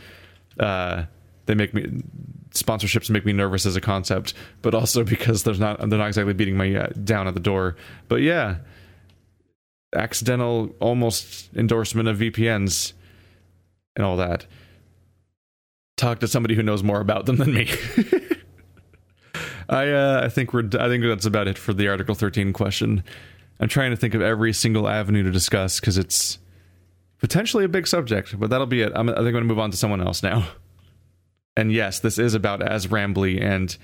uh, 0.61 1.03
they 1.49 1.55
make 1.55 1.73
me 1.73 2.03
sponsorships 2.51 3.09
make 3.09 3.25
me 3.25 3.33
nervous 3.33 3.65
as 3.65 3.75
a 3.75 3.81
concept, 3.81 4.35
but 4.61 4.75
also 4.75 5.03
because 5.03 5.43
there's 5.43 5.59
not 5.59 5.79
they're 5.79 5.97
not 5.97 6.07
exactly 6.07 6.33
beating 6.33 6.55
me 6.55 6.77
uh, 6.77 6.87
down 7.03 7.27
at 7.27 7.33
the 7.33 7.39
door. 7.39 7.75
But 8.07 8.21
yeah, 8.21 8.57
accidental 9.95 10.75
almost 10.79 11.49
endorsement 11.55 12.07
of 12.07 12.19
VPNs 12.19 12.93
and 13.95 14.05
all 14.05 14.15
that. 14.17 14.45
Talk 15.97 16.19
to 16.19 16.27
somebody 16.27 16.53
who 16.53 16.61
knows 16.61 16.83
more 16.83 17.01
about 17.01 17.25
them 17.25 17.37
than 17.37 17.51
me. 17.51 17.67
I 19.69 19.89
uh, 19.89 20.21
I 20.23 20.29
think 20.29 20.53
we're 20.53 20.69
I 20.79 20.87
think 20.87 21.03
that's 21.03 21.25
about 21.25 21.47
it 21.47 21.57
for 21.57 21.73
the 21.73 21.87
Article 21.87 22.13
13 22.13 22.53
question. 22.53 23.03
I'm 23.59 23.69
trying 23.69 23.89
to 23.89 23.97
think 23.97 24.13
of 24.13 24.21
every 24.21 24.53
single 24.53 24.87
avenue 24.87 25.23
to 25.23 25.31
discuss 25.31 25.79
because 25.79 25.97
it's 25.97 26.37
potentially 27.17 27.65
a 27.65 27.69
big 27.69 27.87
subject, 27.87 28.39
but 28.39 28.51
that'll 28.51 28.67
be 28.67 28.83
it. 28.83 28.93
I'm, 28.95 29.09
I 29.09 29.15
think 29.15 29.29
I'm 29.29 29.31
going 29.31 29.43
to 29.43 29.49
move 29.49 29.59
on 29.59 29.71
to 29.71 29.77
someone 29.77 29.99
else 29.99 30.21
now. 30.21 30.47
And 31.59 31.73
yes, 31.73 31.99
this 31.99 32.17
is 32.17 32.35
about 32.35 32.61
as 32.61 32.87
rambly 32.87 33.43
and 33.43 33.75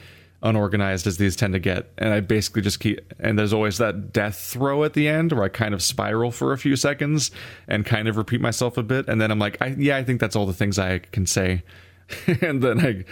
unorganized 0.42 1.08
as 1.08 1.18
these 1.18 1.36
tend 1.36 1.52
to 1.56 1.60
get. 1.60 1.92
And 1.98 2.14
I 2.14 2.22
basically 2.22 2.62
just 2.62 2.80
keep, 2.80 3.02
and 3.20 3.38
there's 3.38 3.52
always 3.52 3.80
that 3.80 4.14
death 4.14 4.40
throw 4.40 4.86
at 4.86 4.94
the 4.94 5.10
end 5.10 5.34
where 5.34 5.44
I 5.44 5.50
kind 5.50 5.74
of 5.74 5.84
spiral 5.84 6.32
for 6.32 6.54
a 6.54 6.58
few 6.58 6.78
seconds 6.78 7.32
and 7.68 7.86
kind 7.86 8.08
of 8.08 8.16
repeat 8.16 8.40
myself 8.40 8.78
a 8.78 8.84
bit. 8.84 9.10
And 9.10 9.20
then 9.20 9.30
I'm 9.30 9.40
like, 9.40 9.62
I, 9.62 9.76
yeah, 9.78 9.98
I 9.98 10.06
think 10.06 10.22
that's 10.22 10.38
all 10.38 10.46
the 10.46 10.54
things 10.54 10.80
I 10.80 11.00
can 11.00 11.26
say. 11.26 11.64
and 12.42 12.64
then 12.64 12.80
I 12.80 13.04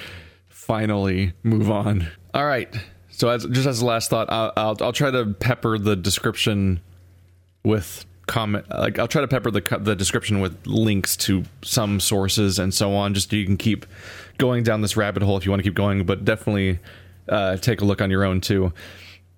finally 0.48 1.34
move 1.44 1.70
on. 1.70 2.08
All 2.34 2.46
right. 2.46 2.74
So 3.10 3.28
as 3.28 3.46
just 3.48 3.68
as 3.68 3.82
a 3.82 3.86
last 3.86 4.10
thought, 4.10 4.32
I'll, 4.32 4.54
I'll, 4.56 4.78
I'll 4.80 4.94
try 4.94 5.12
to 5.12 5.26
pepper 5.26 5.78
the 5.78 5.98
description 5.98 6.80
with 7.66 8.06
comment 8.26 8.66
like 8.70 8.98
I'll 9.00 9.08
try 9.08 9.20
to 9.20 9.28
pepper 9.28 9.52
the 9.52 9.62
the 9.82 9.96
description 9.96 10.40
with 10.40 10.66
links 10.66 11.18
to 11.18 11.44
some 11.62 12.00
sources 12.00 12.58
and 12.58 12.74
so 12.74 12.94
on 12.96 13.14
just 13.14 13.30
so 13.30 13.36
you 13.36 13.46
can 13.46 13.58
keep 13.58 13.86
going 14.38 14.64
down 14.64 14.82
this 14.82 14.98
rabbit 14.98 15.24
hole 15.24 15.38
if 15.38 15.46
you 15.46 15.52
want 15.52 15.60
to 15.60 15.64
keep 15.64 15.76
going 15.76 16.06
but 16.06 16.26
definitely 16.26 16.80
uh, 17.30 17.58
take 17.58 17.82
a 17.82 17.86
look 17.86 18.02
on 18.02 18.10
your 18.10 18.24
own 18.24 18.42
too 18.42 18.74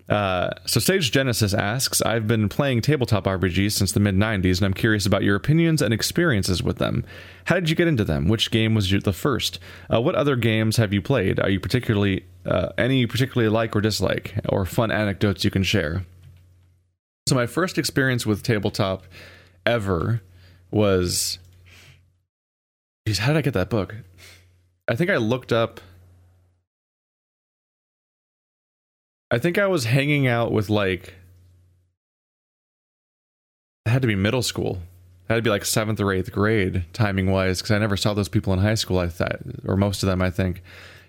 Uh, 0.07 0.51
so 0.67 0.79
Sage 0.79 1.11
Genesis 1.11 1.53
asks, 1.53 2.01
I've 2.01 2.27
been 2.27 2.47
playing 2.47 2.81
tabletop 2.81 3.23
RPGs 3.25 3.71
since 3.71 3.91
the 3.91 3.99
mid 3.99 4.15
90s, 4.15 4.57
and 4.57 4.65
I'm 4.65 4.73
curious 4.73 5.05
about 5.05 5.23
your 5.23 5.35
opinions 5.35 5.81
and 5.81 5.93
experiences 5.93 6.61
with 6.61 6.77
them. 6.77 7.03
How 7.45 7.55
did 7.55 7.69
you 7.69 7.75
get 7.75 7.87
into 7.87 8.03
them? 8.03 8.27
Which 8.27 8.51
game 8.51 8.75
was 8.75 8.91
the 8.91 9.13
first? 9.13 9.57
Uh, 9.91 9.99
what 9.99 10.13
other 10.13 10.35
games 10.35 10.77
have 10.77 10.93
you 10.93 11.01
played? 11.01 11.39
Are 11.39 11.49
you 11.49 11.59
particularly 11.59 12.23
uh, 12.45 12.69
any 12.77 12.99
you 12.99 13.07
particularly 13.07 13.49
like 13.49 13.75
or 13.75 13.81
dislike, 13.81 14.35
or 14.49 14.65
fun 14.65 14.91
anecdotes 14.91 15.43
you 15.43 15.49
can 15.49 15.63
share? 15.63 16.05
So 17.27 17.33
my 17.33 17.47
first 17.47 17.79
experience 17.79 18.27
with 18.27 18.43
tabletop 18.43 19.05
ever 19.65 20.21
was, 20.69 21.39
geez, 23.07 23.17
how 23.17 23.33
did 23.33 23.37
I 23.37 23.41
get 23.41 23.55
that 23.55 23.71
book? 23.71 23.95
I 24.87 24.95
think 24.95 25.09
I 25.09 25.17
looked 25.17 25.51
up 25.51 25.81
I 29.31 29.39
think 29.39 29.57
I 29.57 29.67
was 29.67 29.85
hanging 29.85 30.27
out 30.27 30.51
with 30.51 30.69
like 30.69 31.15
it 33.85 33.89
had 33.89 34.01
to 34.01 34.07
be 34.07 34.15
middle 34.15 34.41
school. 34.41 34.79
It 35.27 35.33
had 35.33 35.35
to 35.35 35.41
be 35.41 35.49
like 35.49 35.65
seventh 35.65 35.99
or 35.99 36.11
eighth 36.11 36.31
grade, 36.31 36.85
timing 36.93 37.31
wise, 37.31 37.59
because 37.59 37.71
I 37.71 37.79
never 37.79 37.97
saw 37.97 38.13
those 38.13 38.29
people 38.29 38.53
in 38.53 38.59
high 38.59 38.75
school. 38.75 38.99
I 38.99 39.07
thought, 39.07 39.39
or 39.65 39.75
most 39.75 40.03
of 40.03 40.07
them, 40.07 40.21
I 40.21 40.29
think. 40.29 40.61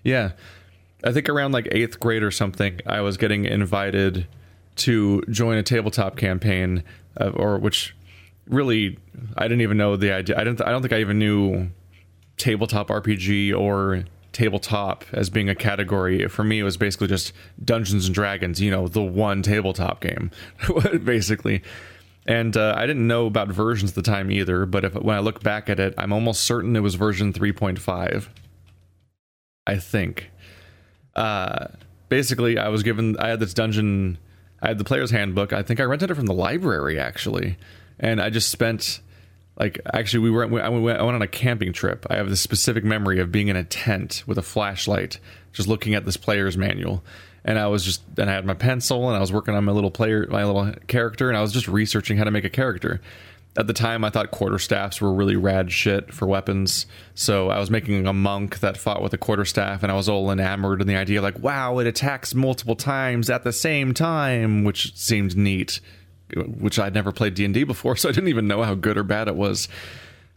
Yeah, 0.03 0.31
I 1.03 1.11
think 1.11 1.29
around 1.29 1.51
like 1.51 1.67
eighth 1.71 1.99
grade 1.99 2.23
or 2.23 2.31
something, 2.31 2.81
I 2.85 3.01
was 3.01 3.17
getting 3.17 3.45
invited 3.45 4.27
to 4.77 5.23
join 5.29 5.57
a 5.57 5.63
tabletop 5.63 6.17
campaign, 6.17 6.83
uh, 7.19 7.29
or 7.29 7.57
which 7.59 7.95
really 8.49 8.97
I 9.37 9.43
didn't 9.43 9.61
even 9.61 9.77
know 9.77 9.95
the 9.95 10.11
idea. 10.11 10.39
I 10.39 10.43
didn't. 10.43 10.61
I 10.61 10.71
don't 10.71 10.81
think 10.81 10.93
I 10.93 10.99
even 10.99 11.19
knew 11.19 11.69
tabletop 12.37 12.87
RPG 12.89 13.57
or 13.57 14.05
tabletop 14.31 15.03
as 15.13 15.31
being 15.31 15.49
a 15.49 15.55
category 15.55 16.27
for 16.27 16.43
me 16.43 16.59
it 16.59 16.63
was 16.63 16.77
basically 16.77 17.07
just 17.07 17.33
dungeons 17.65 18.05
and 18.05 18.13
dragons 18.13 18.61
you 18.61 18.69
know 18.69 18.87
the 18.87 19.01
one 19.01 19.41
tabletop 19.41 19.99
game 19.99 20.29
basically. 21.03 21.63
And 22.27 22.55
uh, 22.55 22.75
i 22.77 22.85
didn't 22.85 23.07
know 23.07 23.25
about 23.25 23.47
versions 23.47 23.91
at 23.91 23.95
the 23.95 24.03
time 24.03 24.29
either 24.29 24.65
but 24.67 24.85
if 24.85 24.93
when 24.93 25.15
i 25.15 25.19
look 25.19 25.41
back 25.41 25.69
at 25.69 25.79
it 25.79 25.95
i'm 25.97 26.13
almost 26.13 26.41
certain 26.41 26.75
it 26.75 26.81
was 26.81 26.95
version 26.95 27.33
3.5 27.33 28.27
i 29.65 29.75
think. 29.77 30.29
Uh, 31.15 31.67
basically 32.09 32.59
i 32.59 32.67
was 32.67 32.83
given 32.83 33.17
i 33.17 33.29
had 33.29 33.39
this 33.39 33.55
dungeon 33.55 34.19
i 34.61 34.67
had 34.67 34.77
the 34.77 34.83
player's 34.83 35.09
handbook. 35.09 35.51
I 35.51 35.63
think 35.63 35.79
i 35.79 35.83
rented 35.83 36.11
it 36.11 36.15
from 36.15 36.27
the 36.27 36.33
library 36.33 36.99
actually. 36.99 37.57
And 37.99 38.21
i 38.21 38.29
just 38.29 38.49
spent 38.51 38.99
like 39.59 39.79
actually 39.91 40.19
we 40.19 40.29
were 40.29 40.43
I 40.43 40.47
went, 40.69 40.99
I 40.99 41.03
went 41.03 41.15
on 41.15 41.21
a 41.21 41.27
camping 41.27 41.73
trip. 41.73 42.05
I 42.09 42.15
have 42.15 42.29
this 42.29 42.41
specific 42.41 42.83
memory 42.83 43.19
of 43.19 43.31
being 43.31 43.47
in 43.47 43.55
a 43.55 43.63
tent 43.63 44.23
with 44.27 44.37
a 44.37 44.43
flashlight 44.43 45.19
just 45.51 45.67
looking 45.67 45.95
at 45.95 46.05
this 46.05 46.17
player's 46.17 46.57
manual. 46.57 47.03
And 47.43 47.57
i 47.57 47.67
was 47.67 47.83
just 47.83 48.03
and 48.17 48.29
i 48.29 48.33
had 48.33 48.45
my 48.45 48.53
pencil 48.53 49.07
and 49.07 49.17
i 49.17 49.19
was 49.19 49.31
working 49.31 49.55
on 49.55 49.63
my 49.63 49.71
little 49.71 49.91
player 49.91 50.27
my 50.29 50.43
little 50.43 50.73
character 50.87 51.29
and 51.29 51.37
i 51.37 51.41
was 51.41 51.53
just 51.53 51.67
researching 51.67 52.17
how 52.17 52.23
to 52.25 52.31
make 52.31 52.45
a 52.45 52.49
character. 52.49 53.01
At 53.57 53.65
the 53.65 53.73
time 53.73 54.03
i 54.03 54.11
thought 54.11 54.31
quarterstaffs 54.31 55.01
were 55.01 55.11
really 55.11 55.35
rad 55.35 55.71
shit 55.71 56.13
for 56.13 56.27
weapons. 56.27 56.85
So 57.15 57.49
i 57.49 57.57
was 57.57 57.71
making 57.71 58.05
a 58.05 58.13
monk 58.13 58.59
that 58.59 58.77
fought 58.77 59.01
with 59.01 59.13
a 59.13 59.17
quarterstaff 59.17 59.81
and 59.81 59.91
i 59.91 59.95
was 59.95 60.07
all 60.07 60.29
enamored 60.29 60.81
in 60.81 60.87
the 60.87 60.97
idea 60.97 61.21
like 61.21 61.39
wow 61.39 61.79
it 61.79 61.87
attacks 61.87 62.35
multiple 62.35 62.75
times 62.75 63.29
at 63.29 63.43
the 63.43 63.53
same 63.53 63.93
time 63.93 64.63
which 64.63 64.95
seemed 64.95 65.35
neat 65.35 65.79
which 66.35 66.79
I'd 66.79 66.93
never 66.93 67.11
played 67.11 67.33
D 67.33 67.45
and 67.45 67.53
D 67.53 67.63
before, 67.63 67.95
so 67.97 68.09
I 68.09 68.11
didn't 68.11 68.29
even 68.29 68.47
know 68.47 68.63
how 68.63 68.75
good 68.75 68.97
or 68.97 69.03
bad 69.03 69.27
it 69.27 69.35
was. 69.35 69.67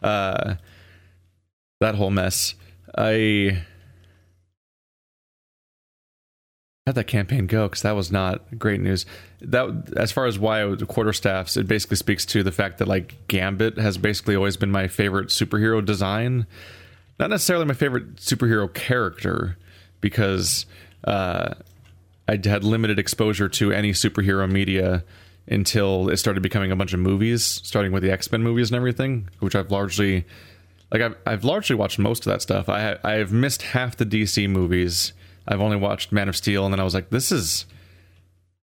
Uh, 0.01 0.55
that 1.79 1.95
whole 1.95 2.11
mess. 2.11 2.55
I 2.95 3.63
had 6.87 6.95
that 6.95 7.05
campaign 7.05 7.47
go 7.47 7.67
because 7.67 7.83
that 7.83 7.95
was 7.95 8.11
not 8.11 8.57
great 8.57 8.81
news. 8.81 9.05
That 9.41 9.93
as 9.97 10.11
far 10.11 10.25
as 10.25 10.39
why 10.39 10.63
the 10.63 10.85
quarterstaffs, 10.85 11.57
it 11.57 11.67
basically 11.67 11.97
speaks 11.97 12.25
to 12.27 12.43
the 12.43 12.51
fact 12.51 12.79
that 12.79 12.87
like 12.87 13.15
Gambit 13.27 13.77
has 13.77 13.97
basically 13.97 14.35
always 14.35 14.57
been 14.57 14.71
my 14.71 14.87
favorite 14.87 15.29
superhero 15.29 15.83
design. 15.83 16.47
Not 17.19 17.29
necessarily 17.29 17.65
my 17.65 17.73
favorite 17.73 18.15
superhero 18.15 18.71
character 18.73 19.57
because 20.01 20.65
uh, 21.03 21.53
I 22.27 22.39
had 22.43 22.63
limited 22.63 22.97
exposure 22.97 23.47
to 23.49 23.71
any 23.71 23.91
superhero 23.91 24.49
media 24.49 25.03
until 25.51 26.09
it 26.09 26.17
started 26.17 26.41
becoming 26.41 26.71
a 26.71 26.75
bunch 26.75 26.93
of 26.93 26.99
movies, 26.99 27.43
starting 27.43 27.91
with 27.91 28.01
the 28.01 28.11
X 28.11 28.31
Men 28.31 28.41
movies 28.41 28.71
and 28.71 28.77
everything, 28.77 29.29
which 29.39 29.55
I've 29.55 29.69
largely 29.69 30.25
like 30.91 31.01
I've 31.01 31.15
I've 31.25 31.43
largely 31.43 31.75
watched 31.75 31.99
most 31.99 32.25
of 32.25 32.31
that 32.31 32.41
stuff. 32.41 32.69
I 32.69 32.97
I 33.03 33.13
have 33.13 33.31
missed 33.31 33.61
half 33.61 33.97
the 33.97 34.05
DC 34.05 34.49
movies. 34.49 35.13
I've 35.47 35.61
only 35.61 35.77
watched 35.77 36.11
Man 36.11 36.29
of 36.29 36.35
Steel, 36.35 36.65
and 36.65 36.73
then 36.73 36.79
I 36.79 36.83
was 36.83 36.93
like, 36.93 37.09
this 37.09 37.31
is 37.31 37.65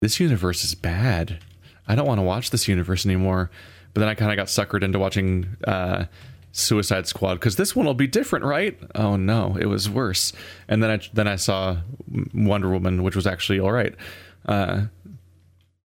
this 0.01 0.19
universe 0.19 0.63
is 0.63 0.73
bad. 0.73 1.39
I 1.88 1.95
don't 1.95 2.07
want 2.07 2.19
to 2.19 2.23
watch 2.23 2.51
this 2.51 2.67
universe 2.67 3.05
anymore. 3.05 3.51
But 3.93 4.01
then 4.01 4.09
I 4.09 4.15
kind 4.15 4.32
of 4.32 4.38
got 4.38 4.47
suckered 4.47 4.84
into 4.84 4.99
watching 4.99 5.57
uh, 5.67 6.05
Suicide 6.51 7.07
Squad 7.07 7.36
because 7.36 7.55
this 7.55 7.75
one 7.75 7.86
will 7.86 7.93
be 7.95 8.07
different, 8.07 8.45
right? 8.45 8.80
Oh 8.95 9.15
no, 9.15 9.57
it 9.59 9.65
was 9.65 9.89
worse. 9.89 10.32
And 10.67 10.82
then 10.82 10.91
I 10.91 10.99
then 11.13 11.27
I 11.27 11.36
saw 11.36 11.77
Wonder 12.34 12.69
Woman, 12.69 13.03
which 13.03 13.15
was 13.15 13.27
actually 13.27 13.59
all 13.59 13.71
right. 13.71 13.95
Uh, 14.45 14.86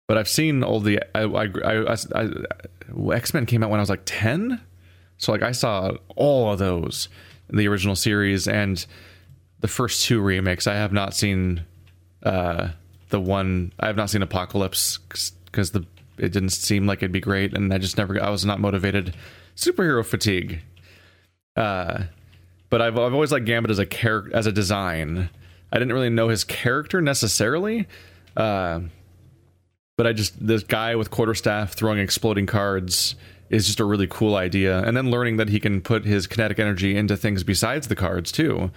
but 0.07 0.17
I've 0.17 0.29
seen 0.29 0.63
all 0.63 0.79
the 0.79 0.99
I, 1.13 1.23
I, 1.23 1.43
I, 1.65 1.95
I 2.15 3.13
X 3.13 3.33
Men 3.33 3.45
came 3.45 3.63
out 3.63 3.69
when 3.69 3.79
I 3.79 3.83
was 3.83 3.89
like 3.89 4.03
ten, 4.05 4.61
so 5.17 5.31
like 5.31 5.43
I 5.43 5.51
saw 5.51 5.91
all 6.15 6.51
of 6.51 6.59
those 6.59 7.09
the 7.49 7.67
original 7.67 7.95
series 7.95 8.47
and 8.47 8.85
the 9.59 9.67
first 9.67 10.05
two 10.05 10.19
remakes. 10.21 10.67
I 10.67 10.75
have 10.75 10.91
not 10.93 11.13
seen 11.13 11.63
uh, 12.23 12.69
the 13.09 13.19
one. 13.19 13.73
I 13.79 13.87
have 13.87 13.95
not 13.95 14.09
seen 14.09 14.21
Apocalypse 14.21 14.97
because 15.45 15.71
the 15.71 15.85
it 16.17 16.31
didn't 16.31 16.49
seem 16.49 16.87
like 16.87 16.99
it'd 16.99 17.11
be 17.11 17.19
great, 17.19 17.53
and 17.53 17.73
I 17.73 17.77
just 17.77 17.97
never. 17.97 18.21
I 18.21 18.29
was 18.29 18.45
not 18.45 18.59
motivated. 18.59 19.15
Superhero 19.55 20.05
fatigue. 20.05 20.61
Uh, 21.55 22.03
but 22.69 22.81
I've 22.81 22.97
I've 22.97 23.13
always 23.13 23.31
liked 23.31 23.45
Gambit 23.45 23.71
as 23.71 23.79
a 23.79 23.85
character 23.85 24.35
as 24.35 24.45
a 24.45 24.51
design. 24.51 25.29
I 25.71 25.79
didn't 25.79 25.93
really 25.93 26.09
know 26.09 26.29
his 26.29 26.43
character 26.43 27.01
necessarily. 27.01 27.87
Uh, 28.35 28.81
but 29.97 30.07
I 30.07 30.13
just 30.13 30.45
this 30.45 30.63
guy 30.63 30.95
with 30.95 31.11
quarterstaff 31.11 31.73
throwing 31.73 31.99
exploding 31.99 32.45
cards 32.45 33.15
is 33.49 33.65
just 33.65 33.79
a 33.79 33.85
really 33.85 34.07
cool 34.07 34.35
idea. 34.35 34.79
And 34.83 34.95
then 34.95 35.09
learning 35.09 35.37
that 35.37 35.49
he 35.49 35.59
can 35.59 35.81
put 35.81 36.05
his 36.05 36.27
kinetic 36.27 36.59
energy 36.59 36.95
into 36.95 37.17
things 37.17 37.43
besides 37.43 37.87
the 37.87 37.95
cards 37.95 38.31
too. 38.31 38.71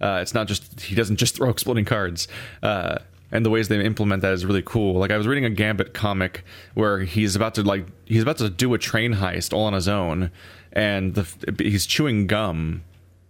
Uh, 0.00 0.18
it's 0.22 0.34
not 0.34 0.48
just 0.48 0.80
he 0.80 0.94
doesn't 0.94 1.16
just 1.16 1.36
throw 1.36 1.50
exploding 1.50 1.84
cards. 1.84 2.26
Uh, 2.62 2.98
and 3.30 3.46
the 3.46 3.50
ways 3.50 3.68
they 3.68 3.82
implement 3.82 4.22
that 4.22 4.32
is 4.32 4.44
really 4.44 4.62
cool. 4.62 4.98
Like 4.98 5.10
I 5.10 5.16
was 5.16 5.26
reading 5.26 5.44
a 5.44 5.50
Gambit 5.50 5.94
comic 5.94 6.44
where 6.74 7.00
he's 7.00 7.36
about 7.36 7.54
to 7.54 7.62
like 7.62 7.86
he's 8.06 8.22
about 8.22 8.38
to 8.38 8.50
do 8.50 8.72
a 8.74 8.78
train 8.78 9.14
heist 9.14 9.52
all 9.52 9.64
on 9.64 9.72
his 9.72 9.88
own, 9.88 10.30
and 10.72 11.14
the, 11.14 11.54
he's 11.58 11.86
chewing 11.86 12.26
gum 12.26 12.82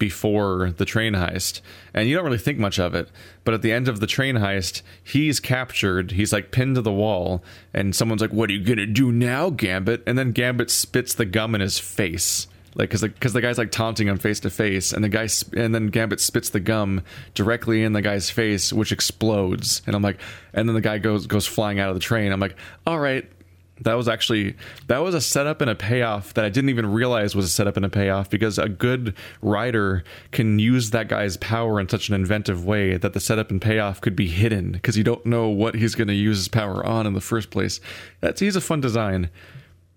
before 0.03 0.73
the 0.79 0.85
train 0.85 1.13
heist 1.13 1.61
and 1.95 2.09
you 2.09 2.17
don't 2.17 2.25
really 2.25 2.37
think 2.37 2.59
much 2.59 2.81
of 2.81 2.93
it 2.93 3.09
but 3.45 3.55
at 3.55 3.63
the 3.63 3.71
end 3.71 3.87
of 3.87 4.01
the 4.01 4.07
train 4.09 4.35
heist 4.35 4.83
he's 5.05 5.39
captured 5.39 6.11
he's 6.11 6.33
like 6.33 6.51
pinned 6.51 6.75
to 6.75 6.83
the 6.83 6.91
wall 6.91 7.41
and 7.73 7.95
someone's 7.95 8.21
like 8.21 8.33
what 8.33 8.51
are 8.51 8.53
you 8.53 8.65
gonna 8.65 8.85
do 8.85 9.13
now 9.13 9.49
gambit? 9.49 10.03
And 10.05 10.19
then 10.19 10.33
gambit 10.33 10.73
spits 10.73 11.15
the 11.15 11.25
gum 11.25 11.55
in 11.55 11.61
his 11.61 11.79
face 11.79 12.49
like 12.75 12.89
because 12.89 13.03
because 13.03 13.33
the, 13.33 13.39
the, 13.39 13.47
guy's 13.47 13.59
like 13.59 13.71
taunting 13.71 14.09
him 14.09 14.19
face 14.19 14.41
to 14.41 14.51
face 14.51 14.93
and 14.93 15.05
the 15.05 15.09
guy 15.09 15.29
and 15.57 15.73
then 15.73 15.87
gambit 15.87 16.19
spits 16.19 16.51
the 16.51 16.59
gum 16.59 17.03
directly 17.35 17.85
in 17.85 17.93
the 17.93 18.03
guy's 18.03 18.29
face 18.29 18.73
which 18.73 18.91
explodes 18.91 19.83
and 19.87 19.95
i'm 19.95 20.03
like 20.03 20.19
and 20.53 20.69
then 20.69 20.75
the 20.75 20.81
guy 20.81 20.99
goes 20.99 21.29
goes 21.29 21.47
flying 21.47 21.79
out 21.79 21.91
of 21.91 21.95
the 21.95 22.01
train. 22.01 22.33
I'm 22.33 22.41
like 22.41 22.57
all 22.89 22.99
right 22.99 23.31
that 23.85 23.95
was 23.95 24.09
actually 24.09 24.55
that 24.87 24.99
was 24.99 25.15
a 25.15 25.21
setup 25.21 25.61
and 25.61 25.71
a 25.71 25.75
payoff 25.75 26.35
that 26.35 26.45
I 26.45 26.49
didn't 26.49 26.71
even 26.71 26.91
realize 26.93 27.35
was 27.35 27.47
a 27.47 27.49
setup 27.49 27.77
and 27.77 27.85
a 27.85 27.89
payoff 27.89 28.31
because 28.31 28.59
a 28.59 28.69
good 28.69 29.15
writer 29.41 30.05
can 30.31 30.59
use 30.59 30.91
that 30.91 31.09
guy's 31.09 31.37
power 31.37 31.81
in 31.81 31.89
such 31.89 32.09
an 32.09 32.15
inventive 32.15 32.65
way 32.65 32.97
that 32.97 33.13
the 33.13 33.21
setup 33.21 33.51
and 33.51 33.61
payoff 33.61 34.01
could 34.01 34.17
be 34.17 34.29
hidden 34.29 34.73
because 34.73 34.97
you 34.97 35.05
don't 35.05 35.25
know 35.27 35.49
what 35.49 35.75
he's 35.75 35.95
going 35.95 36.09
to 36.09 36.15
use 36.15 36.39
his 36.39 36.49
power 36.49 36.85
on 36.85 37.07
in 37.07 37.15
the 37.15 37.21
first 37.21 37.51
place. 37.51 37.81
That's 38.21 38.41
he's 38.41 38.57
a 38.57 38.61
fun 38.61 38.81
design, 38.81 39.31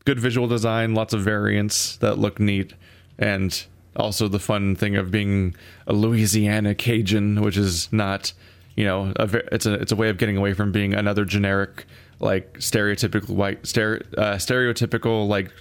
good 0.05 0.19
visual 0.19 0.47
design, 0.47 0.93
lots 0.93 1.13
of 1.13 1.21
variants 1.21 1.97
that 1.97 2.17
look 2.17 2.39
neat, 2.39 2.73
and 3.17 3.65
also 3.95 4.27
the 4.27 4.39
fun 4.39 4.75
thing 4.75 4.95
of 4.95 5.11
being 5.11 5.55
a 5.87 5.93
Louisiana 5.93 6.75
Cajun, 6.75 7.41
which 7.41 7.57
is 7.57 7.91
not 7.93 8.33
you 8.75 8.83
know 8.83 9.13
a, 9.17 9.53
it's 9.53 9.65
a 9.65 9.73
it's 9.75 9.91
a 9.91 9.95
way 9.95 10.09
of 10.09 10.17
getting 10.17 10.37
away 10.37 10.53
from 10.53 10.71
being 10.71 10.93
another 10.93 11.23
generic 11.23 11.85
like 12.19 12.59
stereotypical 12.59 13.29
white 13.29 13.63
stere, 13.63 14.01
uh, 14.17 14.35
stereotypical 14.35 15.27
like 15.27 15.51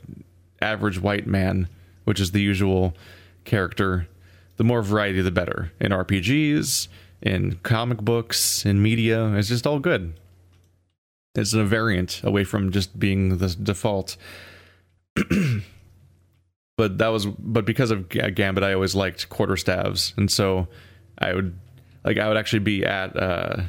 average 0.60 1.00
white 1.00 1.26
man, 1.26 1.68
which 2.04 2.20
is 2.20 2.30
the 2.30 2.40
usual 2.40 2.94
character. 3.44 4.08
The 4.56 4.64
more 4.64 4.82
variety, 4.82 5.20
the 5.20 5.30
better. 5.30 5.72
In 5.80 5.90
RPGs, 5.90 6.88
in 7.22 7.56
comic 7.62 7.98
books, 7.98 8.64
in 8.64 8.82
media, 8.82 9.34
it's 9.34 9.48
just 9.48 9.66
all 9.66 9.80
good. 9.80 10.14
It's 11.34 11.52
a 11.52 11.64
variant 11.64 12.22
away 12.22 12.44
from 12.44 12.70
just 12.70 12.98
being 12.98 13.38
the 13.38 13.48
default. 13.48 14.16
but 16.76 16.98
that 16.98 17.08
was 17.08 17.26
but 17.26 17.64
because 17.64 17.90
of 17.90 18.08
Gambit, 18.08 18.62
I 18.62 18.72
always 18.72 18.94
liked 18.94 19.28
quarter 19.28 19.56
staves, 19.56 20.14
and 20.16 20.30
so 20.30 20.68
I 21.18 21.34
would 21.34 21.58
like 22.04 22.18
I 22.18 22.28
would 22.28 22.36
actually 22.36 22.60
be 22.60 22.84
at 22.84 23.16
uh, 23.16 23.62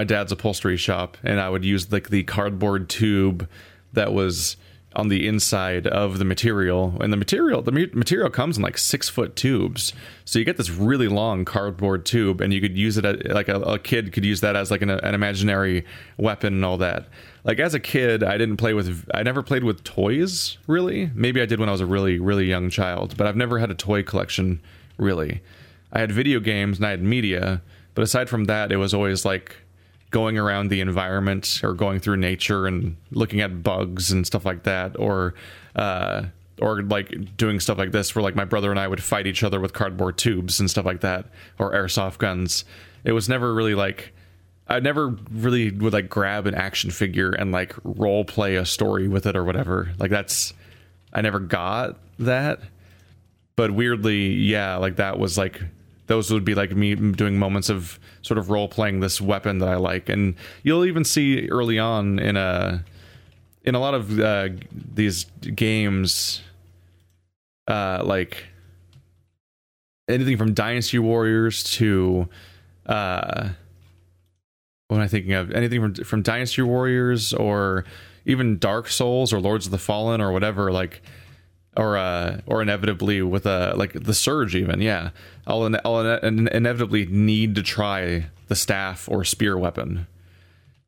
my 0.00 0.04
dad's 0.04 0.32
upholstery 0.32 0.78
shop, 0.78 1.18
and 1.22 1.38
I 1.38 1.50
would 1.50 1.62
use 1.62 1.92
like 1.92 2.08
the 2.08 2.22
cardboard 2.22 2.88
tube 2.88 3.46
that 3.92 4.14
was 4.14 4.56
on 4.96 5.08
the 5.08 5.28
inside 5.28 5.86
of 5.86 6.18
the 6.18 6.24
material. 6.24 6.96
And 7.02 7.12
the 7.12 7.18
material 7.18 7.60
the 7.60 7.70
material 7.70 8.30
comes 8.30 8.56
in 8.56 8.62
like 8.62 8.78
six 8.78 9.10
foot 9.10 9.36
tubes. 9.36 9.92
So 10.24 10.38
you 10.38 10.46
get 10.46 10.56
this 10.56 10.70
really 10.70 11.06
long 11.06 11.44
cardboard 11.44 12.06
tube 12.06 12.40
and 12.40 12.50
you 12.50 12.62
could 12.62 12.78
use 12.78 12.96
it 12.96 13.30
like 13.30 13.48
a, 13.48 13.60
a, 13.60 13.78
kid 13.78 14.14
could 14.14 14.24
use 14.24 14.40
that 14.40 14.56
as 14.56 14.70
like 14.70 14.80
an, 14.80 14.88
an, 14.88 15.14
imaginary 15.14 15.84
weapon 16.16 16.54
and 16.54 16.64
all 16.64 16.78
that. 16.78 17.06
Like 17.44 17.60
as 17.60 17.74
a 17.74 17.80
kid 17.80 18.24
i 18.24 18.38
didn't 18.38 18.56
play 18.56 18.72
with 18.72 19.06
i 19.12 19.22
never 19.22 19.42
played 19.42 19.64
with 19.64 19.84
toys 19.84 20.56
really. 20.66 21.10
Maybe 21.14 21.42
i 21.42 21.46
did 21.46 21.60
when 21.60 21.68
i 21.68 21.72
was 21.72 21.82
a 21.82 21.86
really 21.86 22.18
really 22.18 22.46
young 22.46 22.70
child 22.70 23.18
but 23.18 23.26
i've 23.26 23.36
never 23.36 23.58
had 23.58 23.70
a 23.70 23.74
toy 23.74 24.02
collection 24.02 24.62
really. 24.96 25.42
I 25.92 26.00
had 26.00 26.10
video 26.10 26.40
games 26.40 26.78
and 26.78 26.86
i 26.86 26.90
had 26.90 27.02
media 27.02 27.60
but 27.94 28.02
aside 28.02 28.30
from 28.30 28.44
that 28.44 28.72
it 28.72 28.78
was 28.78 28.94
always 28.94 29.26
like 29.26 29.56
going 30.10 30.38
around 30.38 30.68
the 30.68 30.80
environment 30.80 31.60
or 31.62 31.72
going 31.72 32.00
through 32.00 32.16
nature 32.16 32.66
and 32.66 32.96
looking 33.12 33.40
at 33.40 33.62
bugs 33.62 34.10
and 34.10 34.26
stuff 34.26 34.44
like 34.44 34.64
that 34.64 34.98
or 34.98 35.34
uh, 35.76 36.24
or 36.60 36.82
like 36.82 37.36
doing 37.36 37.60
stuff 37.60 37.78
like 37.78 37.92
this 37.92 38.14
where 38.14 38.22
like 38.22 38.34
my 38.34 38.44
brother 38.44 38.70
and 38.70 38.78
I 38.78 38.86
would 38.86 39.02
fight 39.02 39.26
each 39.26 39.42
other 39.42 39.60
with 39.60 39.72
cardboard 39.72 40.18
tubes 40.18 40.60
and 40.60 40.70
stuff 40.70 40.84
like 40.84 41.00
that 41.00 41.26
or 41.58 41.72
airsoft 41.72 42.18
guns. 42.18 42.64
It 43.04 43.12
was 43.12 43.28
never 43.28 43.54
really 43.54 43.74
like 43.74 44.12
I 44.68 44.80
never 44.80 45.16
really 45.30 45.70
would 45.70 45.92
like 45.92 46.08
grab 46.08 46.46
an 46.46 46.54
action 46.54 46.90
figure 46.90 47.30
and 47.30 47.50
like 47.50 47.74
role 47.82 48.24
play 48.24 48.56
a 48.56 48.66
story 48.66 49.08
with 49.08 49.26
it 49.26 49.36
or 49.36 49.44
whatever. 49.44 49.92
Like 49.98 50.10
that's 50.10 50.52
I 51.12 51.22
never 51.22 51.40
got 51.40 51.98
that. 52.18 52.60
But 53.56 53.70
weirdly 53.70 54.34
yeah 54.34 54.76
like 54.76 54.96
that 54.96 55.18
was 55.18 55.38
like 55.38 55.62
those 56.10 56.28
would 56.32 56.44
be 56.44 56.56
like 56.56 56.72
me 56.74 56.96
doing 56.96 57.38
moments 57.38 57.68
of 57.68 58.00
sort 58.22 58.36
of 58.36 58.50
role 58.50 58.66
playing 58.66 58.98
this 58.98 59.20
weapon 59.20 59.58
that 59.58 59.68
I 59.68 59.76
like, 59.76 60.08
and 60.08 60.34
you'll 60.64 60.84
even 60.84 61.04
see 61.04 61.46
early 61.48 61.78
on 61.78 62.18
in 62.18 62.36
a 62.36 62.84
in 63.62 63.76
a 63.76 63.78
lot 63.78 63.94
of 63.94 64.18
uh, 64.18 64.48
these 64.72 65.26
games, 65.54 66.42
uh, 67.68 68.02
like 68.04 68.42
anything 70.08 70.36
from 70.36 70.52
Dynasty 70.52 70.98
Warriors 70.98 71.62
to 71.78 72.28
uh, 72.86 73.50
what 74.88 74.96
am 74.96 75.02
I 75.04 75.06
thinking 75.06 75.34
of? 75.34 75.52
Anything 75.52 75.80
from 75.80 75.94
from 75.94 76.22
Dynasty 76.22 76.62
Warriors 76.62 77.32
or 77.32 77.84
even 78.24 78.58
Dark 78.58 78.88
Souls 78.88 79.32
or 79.32 79.38
Lords 79.38 79.66
of 79.66 79.70
the 79.70 79.78
Fallen 79.78 80.20
or 80.20 80.32
whatever, 80.32 80.72
like 80.72 81.02
or 81.76 81.96
uh, 81.96 82.40
or 82.46 82.62
inevitably 82.62 83.22
with 83.22 83.46
a 83.46 83.74
like 83.76 83.92
the 83.92 84.14
surge 84.14 84.54
even 84.54 84.80
yeah. 84.80 85.10
I'll, 85.46 85.66
in, 85.66 85.76
I'll 85.84 86.00
in, 86.18 86.48
inevitably 86.48 87.06
need 87.06 87.54
to 87.56 87.62
try 87.62 88.26
the 88.48 88.56
staff 88.56 89.08
or 89.08 89.24
spear 89.24 89.56
weapon. 89.56 90.06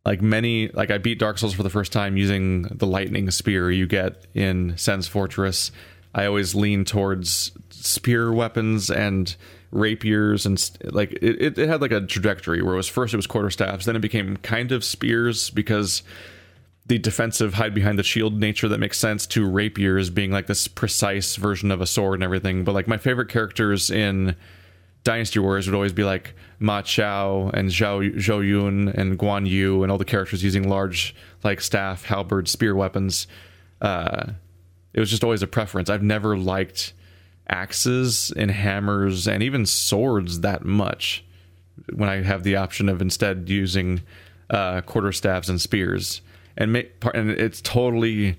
Like 0.05 0.21
many 0.21 0.69
like 0.69 0.91
I 0.91 0.99
beat 0.99 1.19
Dark 1.19 1.39
Souls 1.39 1.55
for 1.55 1.63
the 1.63 1.71
first 1.71 1.93
time 1.93 2.17
using 2.17 2.63
the 2.63 2.87
lightning 2.87 3.31
spear 3.31 3.71
you 3.71 3.87
get 3.87 4.27
in 4.35 4.77
Sen's 4.77 5.07
Fortress. 5.07 5.71
I 6.15 6.27
always 6.27 6.55
lean 6.55 6.85
towards 6.85 7.53
spear 7.71 8.33
weapons 8.33 8.91
and 8.91 9.35
rapiers 9.71 10.45
and 10.45 10.71
like 10.85 11.13
it, 11.23 11.59
it 11.59 11.69
had 11.69 11.81
like 11.81 11.93
a 11.93 12.03
trajectory 12.03 12.61
where 12.61 12.75
it 12.75 12.77
was 12.77 12.89
first 12.89 13.15
it 13.15 13.17
was 13.17 13.27
quarterstaffs 13.27 13.85
then 13.85 13.97
it 13.97 14.01
became 14.01 14.37
kind 14.39 14.71
of 14.71 14.85
spears 14.85 15.49
because 15.49 16.03
the 16.93 16.99
defensive 16.99 17.55
hide 17.55 17.73
behind 17.73 17.99
the 17.99 18.03
shield 18.03 18.39
nature 18.39 18.69
that 18.69 18.77
makes 18.77 18.99
sense 18.99 19.27
to 19.27 19.49
rapiers 19.49 20.11
being 20.11 20.31
like 20.31 20.47
this 20.47 20.69
precise 20.69 21.37
version 21.37 21.71
of 21.71 21.81
a 21.81 21.87
sword 21.87 22.17
and 22.17 22.23
everything. 22.23 22.65
But 22.65 22.75
like 22.75 22.87
my 22.87 22.99
favorite 22.99 23.31
characters 23.31 23.89
in 23.89 24.37
Dynasty 25.03 25.39
Warriors 25.39 25.67
would 25.67 25.75
always 25.75 25.95
be 25.95 26.05
like 26.05 26.35
Ma 26.59 26.83
Chao 26.83 27.51
and 27.55 27.71
Zhao, 27.71 28.15
Zhou 28.17 28.47
Yun 28.47 28.89
and 28.91 29.19
Guan 29.19 29.49
Yu 29.49 29.83
and 29.83 29.91
all 29.91 29.97
the 29.97 30.05
characters 30.05 30.45
using 30.45 30.69
large 30.69 31.15
like 31.43 31.63
staff, 31.63 32.05
halberd, 32.05 32.47
spear 32.47 32.75
weapons. 32.75 33.27
Uh, 33.81 34.33
it 34.93 35.01
was 35.01 35.09
just 35.09 35.25
always 35.25 35.43
a 35.43 35.47
preference. 35.47 35.89
I've 35.89 36.03
never 36.03 36.37
liked 36.37 36.93
axes 37.49 38.35
and 38.37 38.51
hammers 38.51 39.27
and 39.27 39.43
even 39.43 39.65
swords 39.65 40.41
that 40.41 40.63
much 40.63 41.25
when 41.91 42.11
I 42.11 42.21
have 42.21 42.43
the 42.43 42.57
option 42.57 42.91
of 42.91 43.01
instead 43.01 43.49
using 43.49 44.03
uh, 44.51 44.83
quarterstaffs 44.83 45.49
and 45.49 45.59
spears 45.59 46.21
and 46.57 46.73
make 46.73 47.01
part 47.01 47.17
and 47.17 47.31
it's 47.31 47.61
totally 47.61 48.37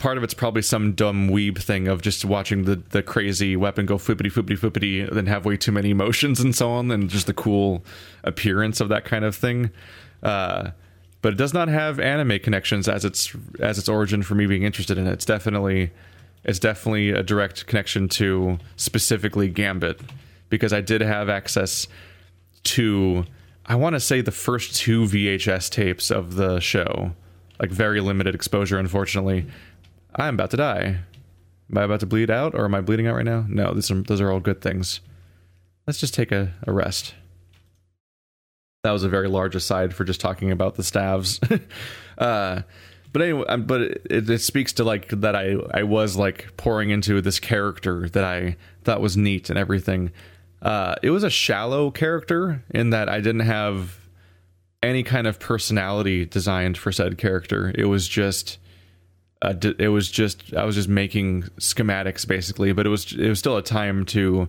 part 0.00 0.16
of 0.16 0.24
it's 0.24 0.34
probably 0.34 0.62
some 0.62 0.92
dumb 0.92 1.28
weeb 1.28 1.62
thing 1.62 1.86
of 1.86 2.02
just 2.02 2.24
watching 2.24 2.64
the 2.64 2.76
the 2.90 3.02
crazy 3.02 3.54
weapon 3.54 3.86
go 3.86 3.98
flippity 3.98 4.28
flippity 4.28 4.56
flippity, 4.56 5.04
then 5.04 5.26
have 5.26 5.44
way 5.44 5.56
too 5.56 5.70
many 5.70 5.90
emotions 5.90 6.40
and 6.40 6.56
so 6.56 6.70
on, 6.70 6.90
and 6.90 7.08
just 7.08 7.26
the 7.26 7.34
cool 7.34 7.84
appearance 8.24 8.80
of 8.80 8.88
that 8.88 9.04
kind 9.04 9.24
of 9.24 9.36
thing. 9.36 9.70
Uh, 10.22 10.70
but 11.22 11.34
it 11.34 11.36
does 11.36 11.52
not 11.52 11.68
have 11.68 12.00
anime 12.00 12.38
connections 12.40 12.88
as 12.88 13.04
its 13.04 13.36
as 13.60 13.78
its 13.78 13.88
origin 13.88 14.22
for 14.22 14.34
me 14.34 14.46
being 14.46 14.64
interested 14.64 14.98
in 14.98 15.06
it. 15.06 15.12
It's 15.12 15.26
definitely 15.26 15.92
it's 16.42 16.58
definitely 16.58 17.10
a 17.10 17.22
direct 17.22 17.66
connection 17.66 18.08
to 18.08 18.58
specifically 18.76 19.48
Gambit 19.48 20.00
because 20.48 20.72
I 20.72 20.80
did 20.80 21.02
have 21.02 21.28
access 21.28 21.86
to 22.64 23.24
I 23.66 23.74
want 23.74 23.94
to 23.94 24.00
say 24.00 24.22
the 24.22 24.32
first 24.32 24.74
two 24.74 25.04
VHS 25.04 25.70
tapes 25.70 26.10
of 26.10 26.36
the 26.36 26.58
show 26.60 27.12
like 27.60 27.70
very 27.70 28.00
limited 28.00 28.34
exposure, 28.34 28.78
unfortunately. 28.78 29.46
I'm 30.16 30.34
about 30.34 30.50
to 30.50 30.56
die. 30.56 30.98
Am 31.70 31.78
I 31.78 31.82
about 31.82 32.00
to 32.00 32.06
bleed 32.06 32.30
out, 32.30 32.54
or 32.54 32.64
am 32.64 32.74
I 32.74 32.80
bleeding 32.80 33.06
out 33.06 33.14
right 33.14 33.24
now? 33.24 33.44
No, 33.48 33.66
are, 33.66 34.02
those 34.02 34.20
are 34.20 34.32
all 34.32 34.40
good 34.40 34.60
things. 34.60 35.00
Let's 35.86 36.00
just 36.00 36.14
take 36.14 36.32
a, 36.32 36.54
a 36.66 36.72
rest. 36.72 37.14
That 38.82 38.92
was 38.92 39.04
a 39.04 39.08
very 39.08 39.28
large 39.28 39.54
aside 39.54 39.94
for 39.94 40.04
just 40.04 40.20
talking 40.20 40.50
about 40.50 40.74
the 40.74 40.82
staves. 40.82 41.38
uh, 42.18 42.62
but 43.12 43.22
anyway, 43.22 43.44
um, 43.48 43.66
but 43.66 43.82
it, 43.82 44.30
it, 44.30 44.40
speaks 44.40 44.72
to 44.74 44.84
like 44.84 45.08
that 45.08 45.36
I 45.36 45.56
I 45.74 45.82
was 45.82 46.16
like 46.16 46.56
pouring 46.56 46.90
into 46.90 47.20
this 47.20 47.38
character 47.38 48.08
that 48.08 48.24
I 48.24 48.56
thought 48.84 49.00
was 49.00 49.16
neat 49.16 49.50
and 49.50 49.58
everything. 49.58 50.12
Uh, 50.62 50.94
it 51.02 51.10
was 51.10 51.24
a 51.24 51.30
shallow 51.30 51.90
character 51.90 52.64
in 52.70 52.90
that 52.90 53.08
I 53.08 53.20
didn't 53.20 53.40
have 53.40 53.99
any 54.82 55.02
kind 55.02 55.26
of 55.26 55.38
personality 55.38 56.24
designed 56.24 56.78
for 56.78 56.92
said 56.92 57.18
character. 57.18 57.72
It 57.74 57.86
was 57.86 58.08
just 58.08 58.58
uh, 59.42 59.54
it 59.78 59.88
was 59.88 60.10
just 60.10 60.54
I 60.54 60.64
was 60.64 60.74
just 60.74 60.88
making 60.88 61.44
schematics 61.58 62.26
basically, 62.26 62.72
but 62.72 62.86
it 62.86 62.90
was 62.90 63.12
it 63.12 63.28
was 63.28 63.38
still 63.38 63.56
a 63.56 63.62
time 63.62 64.04
to 64.06 64.48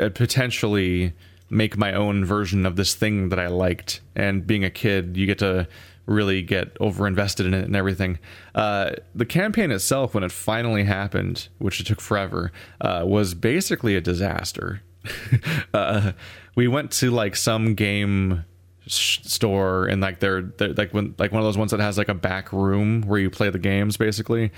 uh, 0.00 0.08
potentially 0.10 1.12
make 1.50 1.76
my 1.76 1.92
own 1.92 2.24
version 2.24 2.66
of 2.66 2.76
this 2.76 2.94
thing 2.94 3.28
that 3.28 3.38
I 3.38 3.46
liked. 3.46 4.00
And 4.16 4.46
being 4.46 4.64
a 4.64 4.70
kid, 4.70 5.16
you 5.16 5.26
get 5.26 5.38
to 5.38 5.68
really 6.06 6.42
get 6.42 6.76
over 6.80 7.06
invested 7.06 7.46
in 7.46 7.54
it 7.54 7.64
and 7.64 7.76
everything. 7.76 8.18
Uh, 8.54 8.92
the 9.14 9.24
campaign 9.24 9.70
itself, 9.70 10.14
when 10.14 10.24
it 10.24 10.32
finally 10.32 10.84
happened, 10.84 11.48
which 11.58 11.80
it 11.80 11.86
took 11.86 12.00
forever, 12.00 12.52
uh, 12.80 13.04
was 13.06 13.34
basically 13.34 13.94
a 13.94 14.00
disaster. 14.00 14.82
uh, 15.74 16.12
we 16.56 16.66
went 16.68 16.90
to 16.90 17.10
like 17.10 17.36
some 17.36 17.74
game 17.74 18.44
store 18.86 19.86
and 19.86 20.00
like 20.02 20.20
they're, 20.20 20.42
they're, 20.42 20.74
like 20.74 20.92
when 20.92 21.14
like 21.18 21.32
one 21.32 21.40
of 21.40 21.46
those 21.46 21.58
ones 21.58 21.70
that 21.70 21.80
has 21.80 21.96
like 21.96 22.08
a 22.08 22.14
back 22.14 22.52
room 22.52 23.02
where 23.02 23.18
you 23.18 23.30
play 23.30 23.50
the 23.50 23.58
games 23.58 23.96
basically. 23.96 24.50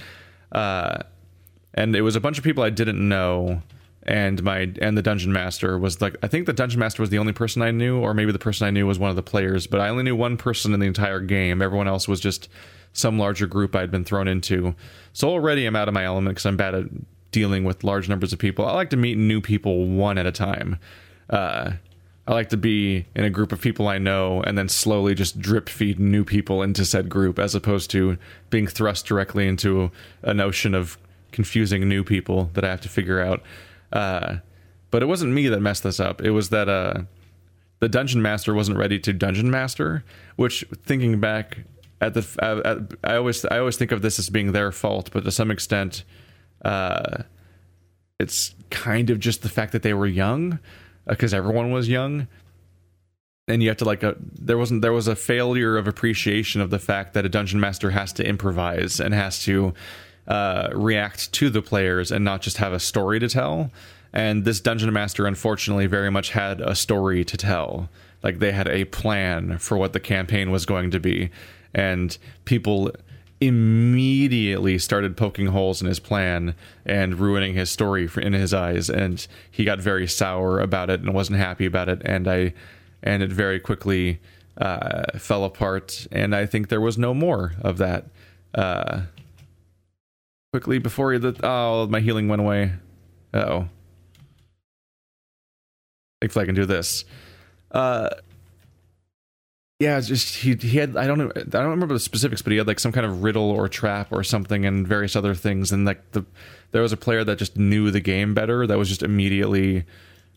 Uh 0.53 0.99
and 1.77 1.95
it 1.95 2.01
was 2.01 2.17
a 2.17 2.21
bunch 2.21 2.39
of 2.39 2.45
people 2.45 2.65
i 2.65 2.71
didn't 2.71 3.07
know 3.07 3.63
and 4.05 4.43
my 4.43 4.73
and 4.81 4.97
the 4.97 5.03
dungeon 5.03 5.33
master 5.33 5.79
was 5.79 6.01
like 6.01 6.17
i 6.23 6.27
think 6.27 6.47
the 6.47 6.53
dungeon 6.53 6.81
master 6.81 7.03
was 7.03 7.11
the 7.11 7.19
only 7.19 7.33
person 7.33 7.63
i 7.63 7.71
knew 7.71 7.99
or 7.99 8.15
maybe 8.15 8.33
the 8.33 8.39
person 8.39 8.67
i 8.67 8.71
knew 8.71 8.87
was 8.87 8.99
one 8.99 9.11
of 9.11 9.17
the 9.17 9.23
players 9.23 9.67
but 9.67 9.81
i 9.81 9.89
only 9.89 10.03
knew 10.03 10.17
one 10.17 10.37
person 10.37 10.73
in 10.73 10.81
the 10.81 10.87
entire 10.87 11.21
game. 11.21 11.61
Everyone 11.61 11.89
else 11.89 12.09
was 12.09 12.21
just 12.21 12.49
some 12.93 13.19
larger 13.19 13.47
group 13.47 13.77
i'd 13.77 13.91
been 13.91 14.05
thrown 14.05 14.27
into. 14.27 14.75
So 15.13 15.29
already 15.29 15.67
i'm 15.67 15.77
out 15.77 15.89
of 15.89 15.95
my 15.95 16.05
element 16.05 16.35
because 16.35 16.47
i'm 16.47 16.57
bad 16.57 16.75
at 16.75 16.87
dealing 17.31 17.65
with 17.65 17.85
large 17.85 18.09
numbers 18.09 18.33
of 18.33 18.39
people. 18.39 18.65
I 18.65 18.73
like 18.73 18.91
to 18.91 18.97
meet 18.97 19.19
new 19.19 19.41
people 19.41 19.87
one 19.87 20.19
at 20.19 20.27
a 20.27 20.33
time. 20.33 20.79
Uh 21.29 21.73
I 22.29 22.33
like 22.33 22.49
to 22.49 22.57
be 22.57 23.07
in 23.15 23.25
a 23.25 23.31
group 23.31 23.53
of 23.53 23.61
people 23.61 23.87
I 23.87 23.99
know 23.99 24.43
and 24.43 24.59
then 24.59 24.69
slowly 24.69 25.15
just 25.15 25.39
drip 25.39 25.69
feed 25.69 26.01
new 26.01 26.25
people 26.25 26.63
into 26.63 26.85
said 26.85 27.09
group 27.09 27.39
as 27.39 27.55
opposed 27.55 27.91
to 27.93 28.19
being 28.51 28.67
thrust 28.67 29.07
directly 29.07 29.47
into 29.47 29.93
a 30.23 30.35
notion 30.35 30.75
of 30.75 30.99
confusing 31.31 31.89
new 31.89 32.03
people 32.03 32.51
that 32.55 32.65
I 32.65 32.71
have 32.71 32.81
to 32.81 32.89
figure 32.89 33.21
out. 33.21 33.43
Uh, 33.93 34.39
but 34.91 35.03
it 35.03 35.07
wasn't 35.07 35.33
me 35.33 35.49
that 35.49 35.61
messed 35.61 35.85
this 35.85 36.01
up. 36.01 36.21
It 36.21 36.31
was 36.31 36.49
that 36.49 36.69
uh, 36.69 37.03
the 37.79 37.89
dungeon 37.89 38.23
master 38.23 38.55
wasn't 38.55 38.79
ready 38.79 38.99
to 39.01 39.13
dungeon 39.13 39.51
master, 39.51 40.05
which 40.35 40.65
thinking 40.85 41.21
back 41.21 41.59
at 42.01 42.15
the 42.15 42.27
at, 42.43 42.67
at, 42.67 42.79
I 43.05 43.17
always 43.17 43.45
I 43.45 43.59
always 43.59 43.77
think 43.77 43.93
of 43.93 44.03
this 44.03 44.19
as 44.19 44.31
being 44.31 44.53
their 44.53 44.73
fault, 44.73 45.11
but 45.13 45.25
to 45.25 45.31
some 45.31 45.51
extent 45.51 46.03
uh, 46.65 47.23
it's 48.19 48.55
kind 48.71 49.11
of 49.11 49.21
just 49.21 49.43
the 49.43 49.49
fact 49.49 49.73
that 49.73 49.83
they 49.83 49.95
were 49.95 50.07
young 50.07 50.59
because 51.07 51.33
uh, 51.33 51.37
everyone 51.37 51.71
was 51.71 51.89
young. 51.89 52.29
And 53.49 53.63
you 53.63 53.69
have 53.69 53.79
to 53.79 53.85
like 53.85 54.03
a, 54.03 54.11
uh, 54.11 54.15
there 54.19 54.59
wasn't 54.59 54.83
there 54.83 54.93
was 54.93 55.07
a 55.07 55.15
failure 55.15 55.77
of 55.77 55.87
appreciation 55.87 56.61
of 56.61 56.71
the 56.71 56.81
fact 56.81 57.15
that 57.15 57.25
a 57.25 57.29
dungeon 57.29 57.61
master 57.61 57.91
has 57.91 58.13
to 58.15 58.27
improvise 58.27 58.99
and 58.99 59.15
has 59.15 59.43
to 59.45 59.73
uh, 60.27 60.71
react 60.73 61.33
to 61.33 61.49
the 61.49 61.63
players 61.63 62.11
and 62.11 62.25
not 62.25 62.43
just 62.43 62.57
have 62.57 62.73
a 62.73 62.81
story 62.81 63.21
to 63.21 63.29
tell. 63.29 63.71
And 64.13 64.45
this 64.45 64.61
dungeon 64.61 64.93
master 64.93 65.27
unfortunately 65.27 65.87
very 65.87 66.11
much 66.11 66.31
had 66.31 66.61
a 66.61 66.75
story 66.75 67.25
to 67.25 67.37
tell. 67.37 67.89
Like 68.23 68.41
they 68.41 68.51
had 68.51 68.67
a 68.67 68.87
plan 68.87 69.59
for 69.59 69.77
what 69.77 69.93
the 69.93 70.01
campaign 70.01 70.51
was 70.51 70.67
going 70.67 70.91
to 70.91 70.99
be. 70.99 71.31
And 71.73 72.17
people 72.47 72.91
immediately 73.41 74.79
started 74.79 75.17
poking 75.17 75.49
holes 75.49 75.83
in 75.83 75.87
his 75.87 76.01
plan 76.01 76.55
and 76.87 77.19
ruining 77.19 77.55
his 77.55 77.71
story 77.71 78.09
in 78.17 78.33
his 78.33 78.55
eyes 78.55 78.89
and 78.89 79.27
he 79.51 79.65
got 79.65 79.79
very 79.79 80.07
sour 80.07 80.59
about 80.59 80.89
it 80.89 81.01
and 81.01 81.13
wasn't 81.13 81.39
happy 81.39 81.67
about 81.67 81.89
it 81.89 82.01
and 82.05 82.27
i 82.27 82.53
and 83.03 83.23
it 83.23 83.31
very 83.31 83.61
quickly 83.61 84.19
uh, 84.57 85.05
fell 85.19 85.45
apart 85.45 86.07
and 86.11 86.35
i 86.35 86.47
think 86.47 86.69
there 86.69 86.81
was 86.81 86.97
no 86.97 87.13
more 87.13 87.53
of 87.61 87.77
that 87.77 88.07
uh, 88.55 89.03
quickly 90.53 90.79
before 90.79 91.19
the 91.19 91.39
oh 91.43 91.87
my 91.89 92.01
healing 92.01 92.29
went 92.29 92.41
away. 92.41 92.73
Oh 93.35 93.69
thankfully 96.23 96.45
i 96.45 96.47
can 96.47 96.55
do 96.55 96.65
this. 96.65 97.05
Uh 97.71 98.09
yeah, 99.79 100.01
just 100.01 100.37
he 100.37 100.55
he 100.55 100.79
had 100.79 100.97
I 100.97 101.07
don't 101.07 101.19
know 101.19 101.31
I 101.37 101.43
don't 101.43 101.71
remember 101.71 101.95
the 101.95 102.01
specifics, 102.01 102.41
but 102.41 102.53
he 102.53 102.59
had 102.59 102.67
like 102.67 102.81
some 102.81 102.93
kind 102.93 103.05
of 103.05 103.23
riddle 103.23 103.51
or 103.51 103.69
trap 103.69 104.09
or 104.11 104.25
something 104.25 104.65
and 104.65 104.89
various 104.89 105.15
other 105.15 105.35
things. 105.35 105.71
And 105.71 105.85
like 105.85 106.13
the 106.13 106.25
there 106.73 106.81
was 106.81 106.93
a 106.93 106.97
player 106.97 107.25
that 107.25 107.39
just 107.39 107.59
knew 107.59 107.91
the 107.91 108.01
game 108.01 108.33
better 108.33 108.67
that 108.67 108.79
was 108.79 108.89
just 108.89 109.03
immediately 109.03 109.85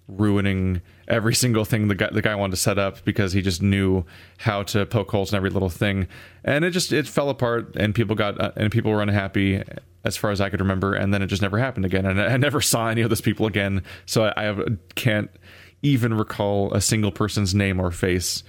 ruining 0.10 0.82
every 1.08 1.34
single 1.44 1.64
thing 1.64 1.88
the 1.88 1.96
guy 1.96 2.10
the 2.12 2.22
guy 2.22 2.36
wanted 2.36 2.52
to 2.52 2.58
set 2.58 2.78
up 2.78 3.06
because 3.06 3.32
he 3.32 3.42
just 3.42 3.62
knew 3.62 4.04
how 4.40 4.64
to 4.64 4.86
poke 4.86 5.10
holes 5.10 5.32
in 5.32 5.38
every 5.38 5.50
little 5.50 5.70
thing, 5.70 6.08
and 6.44 6.66
it 6.66 6.72
just 6.72 6.92
it 6.92 7.08
fell 7.08 7.30
apart 7.30 7.78
and 7.78 7.96
people 7.96 8.18
got 8.18 8.40
uh, 8.42 8.52
and 8.58 8.74
people 8.74 8.92
were 8.92 9.02
unhappy 9.02 9.64
as 10.04 10.18
far 10.18 10.32
as 10.32 10.42
I 10.42 10.50
could 10.50 10.60
remember, 10.60 10.96
and 10.96 11.14
then 11.14 11.22
it 11.22 11.28
just 11.28 11.42
never 11.42 11.60
happened 11.60 11.86
again, 11.86 12.06
and 12.06 12.22
I, 12.22 12.34
I 12.34 12.38
never 12.38 12.60
saw 12.60 12.90
any 12.90 13.02
of 13.02 13.10
those 13.10 13.22
people 13.22 13.46
again. 13.46 13.84
So 14.06 14.26
I, 14.26 14.34
I 14.36 14.44
have, 14.44 14.78
can't 14.96 15.30
even 15.82 16.14
recall 16.14 16.74
a 16.74 16.82
single 16.82 17.12
person's 17.12 17.56
name 17.56 17.80
or 17.80 17.90
face 17.90 18.44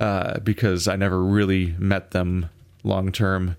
uh, 0.00 0.40
because 0.40 0.88
I 0.88 0.96
never 0.96 1.22
really 1.22 1.74
met 1.78 2.10
them 2.10 2.48
long 2.82 3.12
term. 3.12 3.56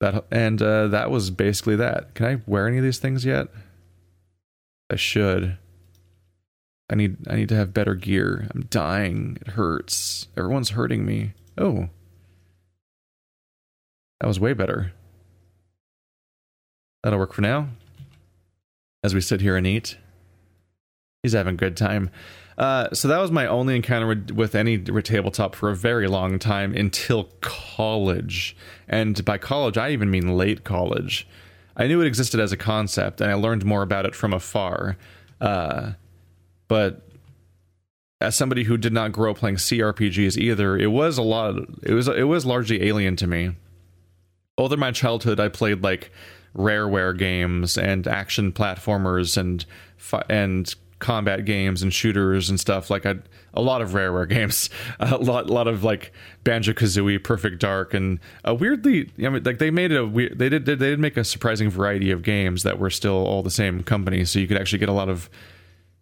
That 0.00 0.24
and 0.30 0.60
uh, 0.60 0.88
that 0.88 1.10
was 1.10 1.30
basically 1.30 1.76
that. 1.76 2.14
Can 2.14 2.26
I 2.26 2.40
wear 2.46 2.66
any 2.66 2.78
of 2.78 2.84
these 2.84 2.98
things 2.98 3.24
yet? 3.24 3.48
I 4.90 4.96
should. 4.96 5.58
I 6.90 6.94
need 6.96 7.16
I 7.28 7.36
need 7.36 7.48
to 7.50 7.56
have 7.56 7.74
better 7.74 7.94
gear. 7.94 8.48
I'm 8.54 8.62
dying. 8.70 9.38
It 9.40 9.48
hurts. 9.48 10.28
Everyone's 10.36 10.70
hurting 10.70 11.04
me. 11.04 11.32
Oh. 11.56 11.88
That 14.20 14.26
was 14.26 14.40
way 14.40 14.54
better. 14.54 14.92
That'll 17.02 17.18
work 17.18 17.34
for 17.34 17.42
now. 17.42 17.68
As 19.02 19.14
we 19.14 19.20
sit 19.20 19.42
here 19.42 19.56
and 19.56 19.66
eat. 19.66 19.98
He's 21.22 21.34
having 21.34 21.54
a 21.54 21.58
good 21.58 21.76
time. 21.76 22.10
Uh, 22.56 22.88
so 22.92 23.08
that 23.08 23.18
was 23.18 23.30
my 23.30 23.46
only 23.46 23.74
encounter 23.74 24.06
with, 24.34 24.54
any 24.54 24.78
tabletop 24.78 25.54
for 25.54 25.70
a 25.70 25.76
very 25.76 26.06
long 26.06 26.38
time 26.38 26.74
until 26.74 27.24
college. 27.40 28.56
And 28.88 29.24
by 29.24 29.38
college, 29.38 29.76
I 29.76 29.90
even 29.90 30.10
mean 30.10 30.36
late 30.36 30.64
college. 30.64 31.26
I 31.76 31.88
knew 31.88 32.00
it 32.00 32.06
existed 32.06 32.38
as 32.38 32.52
a 32.52 32.56
concept, 32.56 33.20
and 33.20 33.30
I 33.30 33.34
learned 33.34 33.64
more 33.64 33.82
about 33.82 34.06
it 34.06 34.14
from 34.14 34.32
afar. 34.32 34.96
Uh, 35.40 35.92
but 36.68 37.02
as 38.20 38.36
somebody 38.36 38.64
who 38.64 38.76
did 38.76 38.92
not 38.92 39.12
grow 39.12 39.32
up 39.32 39.38
playing 39.38 39.56
CRPGs 39.56 40.36
either, 40.36 40.76
it 40.76 40.86
was 40.88 41.18
a 41.18 41.22
lot. 41.22 41.58
Of, 41.58 41.78
it 41.82 41.94
was 41.94 42.06
it 42.08 42.28
was 42.28 42.46
largely 42.46 42.86
alien 42.86 43.16
to 43.16 43.26
me. 43.26 43.56
Through 44.56 44.76
my 44.76 44.92
childhood, 44.92 45.40
I 45.40 45.48
played 45.48 45.82
like 45.82 46.12
Rareware 46.56 47.16
games 47.18 47.76
and 47.76 48.06
action 48.06 48.52
platformers 48.52 49.36
and 49.36 49.66
and 50.30 50.74
combat 51.04 51.44
games 51.44 51.82
and 51.82 51.92
shooters 51.92 52.48
and 52.48 52.58
stuff. 52.58 52.88
Like 52.88 53.04
a, 53.04 53.18
a 53.52 53.60
lot 53.60 53.82
of 53.82 53.90
Rareware 53.90 54.26
games, 54.36 54.70
a 54.98 55.18
lot, 55.18 55.50
lot 55.50 55.68
of 55.68 55.84
like 55.84 56.12
Banjo 56.44 56.72
Kazooie, 56.72 57.22
Perfect 57.22 57.60
Dark, 57.60 57.92
and 57.92 58.18
a 58.42 58.54
weirdly, 58.54 59.10
I 59.18 59.28
mean, 59.28 59.42
like 59.42 59.58
they 59.58 59.70
made 59.70 59.92
a 59.92 60.06
weird. 60.06 60.38
They 60.38 60.48
did 60.48 60.64
they 60.64 60.76
did 60.76 60.98
make 60.98 61.18
a 61.18 61.24
surprising 61.24 61.68
variety 61.68 62.10
of 62.10 62.22
games 62.22 62.62
that 62.62 62.78
were 62.78 62.88
still 62.88 63.26
all 63.26 63.42
the 63.42 63.50
same 63.50 63.82
company, 63.82 64.24
so 64.24 64.38
you 64.38 64.48
could 64.48 64.56
actually 64.56 64.78
get 64.78 64.88
a 64.88 64.92
lot 64.92 65.10
of 65.10 65.28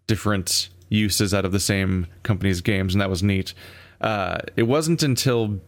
different 0.06 0.68
uses 0.88 1.34
out 1.34 1.44
of 1.44 1.50
the 1.50 1.60
same 1.60 2.06
company's 2.22 2.60
games, 2.60 2.94
and 2.94 3.00
that 3.00 3.10
was 3.10 3.24
neat. 3.24 3.54
Uh, 4.00 4.38
it 4.56 4.64
wasn't 4.64 5.02
until 5.02 5.60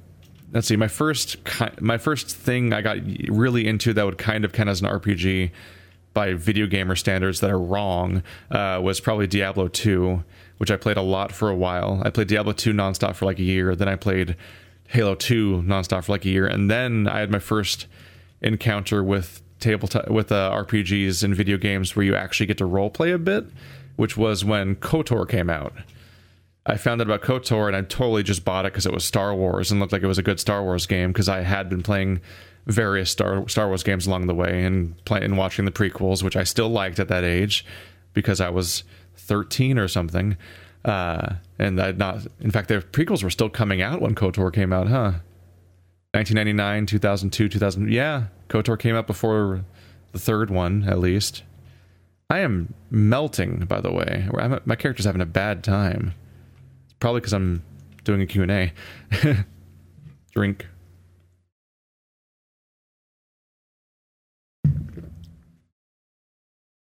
let's 0.52 0.68
see, 0.68 0.76
my 0.76 0.86
first 0.86 1.38
my 1.80 1.98
first 1.98 2.30
thing 2.30 2.72
I 2.72 2.82
got 2.82 2.98
really 3.28 3.66
into 3.66 3.92
that 3.94 4.06
would 4.06 4.18
kind 4.18 4.44
of 4.44 4.52
count 4.52 4.68
as 4.68 4.80
an 4.80 4.88
RPG 4.88 5.50
by 6.14 6.32
video 6.34 6.66
gamer 6.66 6.96
standards 6.96 7.40
that 7.40 7.50
are 7.50 7.58
wrong 7.58 8.22
uh, 8.50 8.80
was 8.82 9.00
probably 9.00 9.26
Diablo 9.26 9.68
2, 9.68 10.24
which 10.58 10.70
I 10.70 10.76
played 10.76 10.96
a 10.96 11.02
lot 11.02 11.32
for 11.32 11.50
a 11.50 11.56
while. 11.56 12.00
I 12.04 12.10
played 12.10 12.28
Diablo 12.28 12.52
2 12.52 12.72
nonstop 12.72 13.16
for 13.16 13.26
like 13.26 13.40
a 13.40 13.42
year. 13.42 13.74
Then 13.74 13.88
I 13.88 13.96
played 13.96 14.36
Halo 14.88 15.16
2 15.16 15.64
nonstop 15.66 16.04
for 16.04 16.12
like 16.12 16.24
a 16.24 16.28
year, 16.28 16.46
and 16.46 16.70
then 16.70 17.08
I 17.08 17.18
had 17.18 17.30
my 17.30 17.40
first 17.40 17.86
encounter 18.40 19.02
with 19.02 19.42
tabletop 19.58 20.08
with 20.08 20.30
uh, 20.30 20.50
RPGs 20.50 21.24
and 21.24 21.34
video 21.34 21.56
games 21.56 21.96
where 21.96 22.04
you 22.04 22.14
actually 22.14 22.46
get 22.46 22.58
to 22.58 22.66
role 22.66 22.90
play 22.90 23.10
a 23.10 23.18
bit, 23.18 23.46
which 23.96 24.16
was 24.16 24.44
when 24.44 24.76
KOTOR 24.76 25.28
came 25.28 25.50
out. 25.50 25.72
I 26.66 26.76
found 26.76 27.00
out 27.00 27.08
about 27.08 27.22
KOTOR 27.22 27.66
and 27.66 27.76
I 27.76 27.82
totally 27.82 28.22
just 28.22 28.44
bought 28.44 28.64
it 28.64 28.72
because 28.72 28.86
it 28.86 28.92
was 28.92 29.04
Star 29.04 29.34
Wars 29.34 29.70
and 29.70 29.80
looked 29.80 29.92
like 29.92 30.02
it 30.02 30.06
was 30.06 30.18
a 30.18 30.22
good 30.22 30.40
Star 30.40 30.62
Wars 30.62 30.86
game 30.86 31.12
because 31.12 31.28
I 31.28 31.42
had 31.42 31.68
been 31.68 31.82
playing 31.82 32.20
various 32.66 33.10
Star 33.10 33.48
Star 33.48 33.68
Wars 33.68 33.82
games 33.82 34.06
along 34.06 34.26
the 34.26 34.34
way 34.34 34.64
and 34.64 35.02
play 35.04 35.22
and 35.22 35.36
watching 35.36 35.64
the 35.64 35.70
prequels, 35.70 36.22
which 36.22 36.36
I 36.36 36.44
still 36.44 36.68
liked 36.68 36.98
at 36.98 37.08
that 37.08 37.24
age 37.24 37.64
because 38.12 38.40
I 38.40 38.48
was 38.48 38.84
13 39.16 39.78
or 39.78 39.88
something. 39.88 40.36
Uh, 40.84 41.34
and 41.58 41.80
I'd 41.80 41.98
not, 41.98 42.26
in 42.40 42.50
fact, 42.50 42.68
the 42.68 42.76
prequels 42.76 43.22
were 43.22 43.30
still 43.30 43.48
coming 43.48 43.80
out 43.80 44.00
when 44.00 44.14
KOTOR 44.14 44.52
came 44.52 44.72
out, 44.72 44.88
huh? 44.88 45.12
1999, 46.12 46.86
2002, 46.86 47.48
2000. 47.48 47.90
Yeah, 47.90 48.26
KOTOR 48.48 48.78
came 48.78 48.94
out 48.94 49.06
before 49.06 49.64
the 50.12 50.18
third 50.18 50.50
one, 50.50 50.84
at 50.84 50.98
least. 50.98 51.42
I 52.30 52.40
am 52.40 52.74
melting, 52.90 53.60
by 53.66 53.80
the 53.80 53.92
way. 53.92 54.28
I'm, 54.38 54.60
my 54.64 54.76
character's 54.76 55.06
having 55.06 55.20
a 55.20 55.26
bad 55.26 55.64
time. 55.64 56.14
It's 56.84 56.94
probably 57.00 57.20
because 57.20 57.32
I'm 57.32 57.62
doing 58.04 58.20
a 58.20 58.26
Q&A. 58.26 58.72
Drink. 60.32 60.66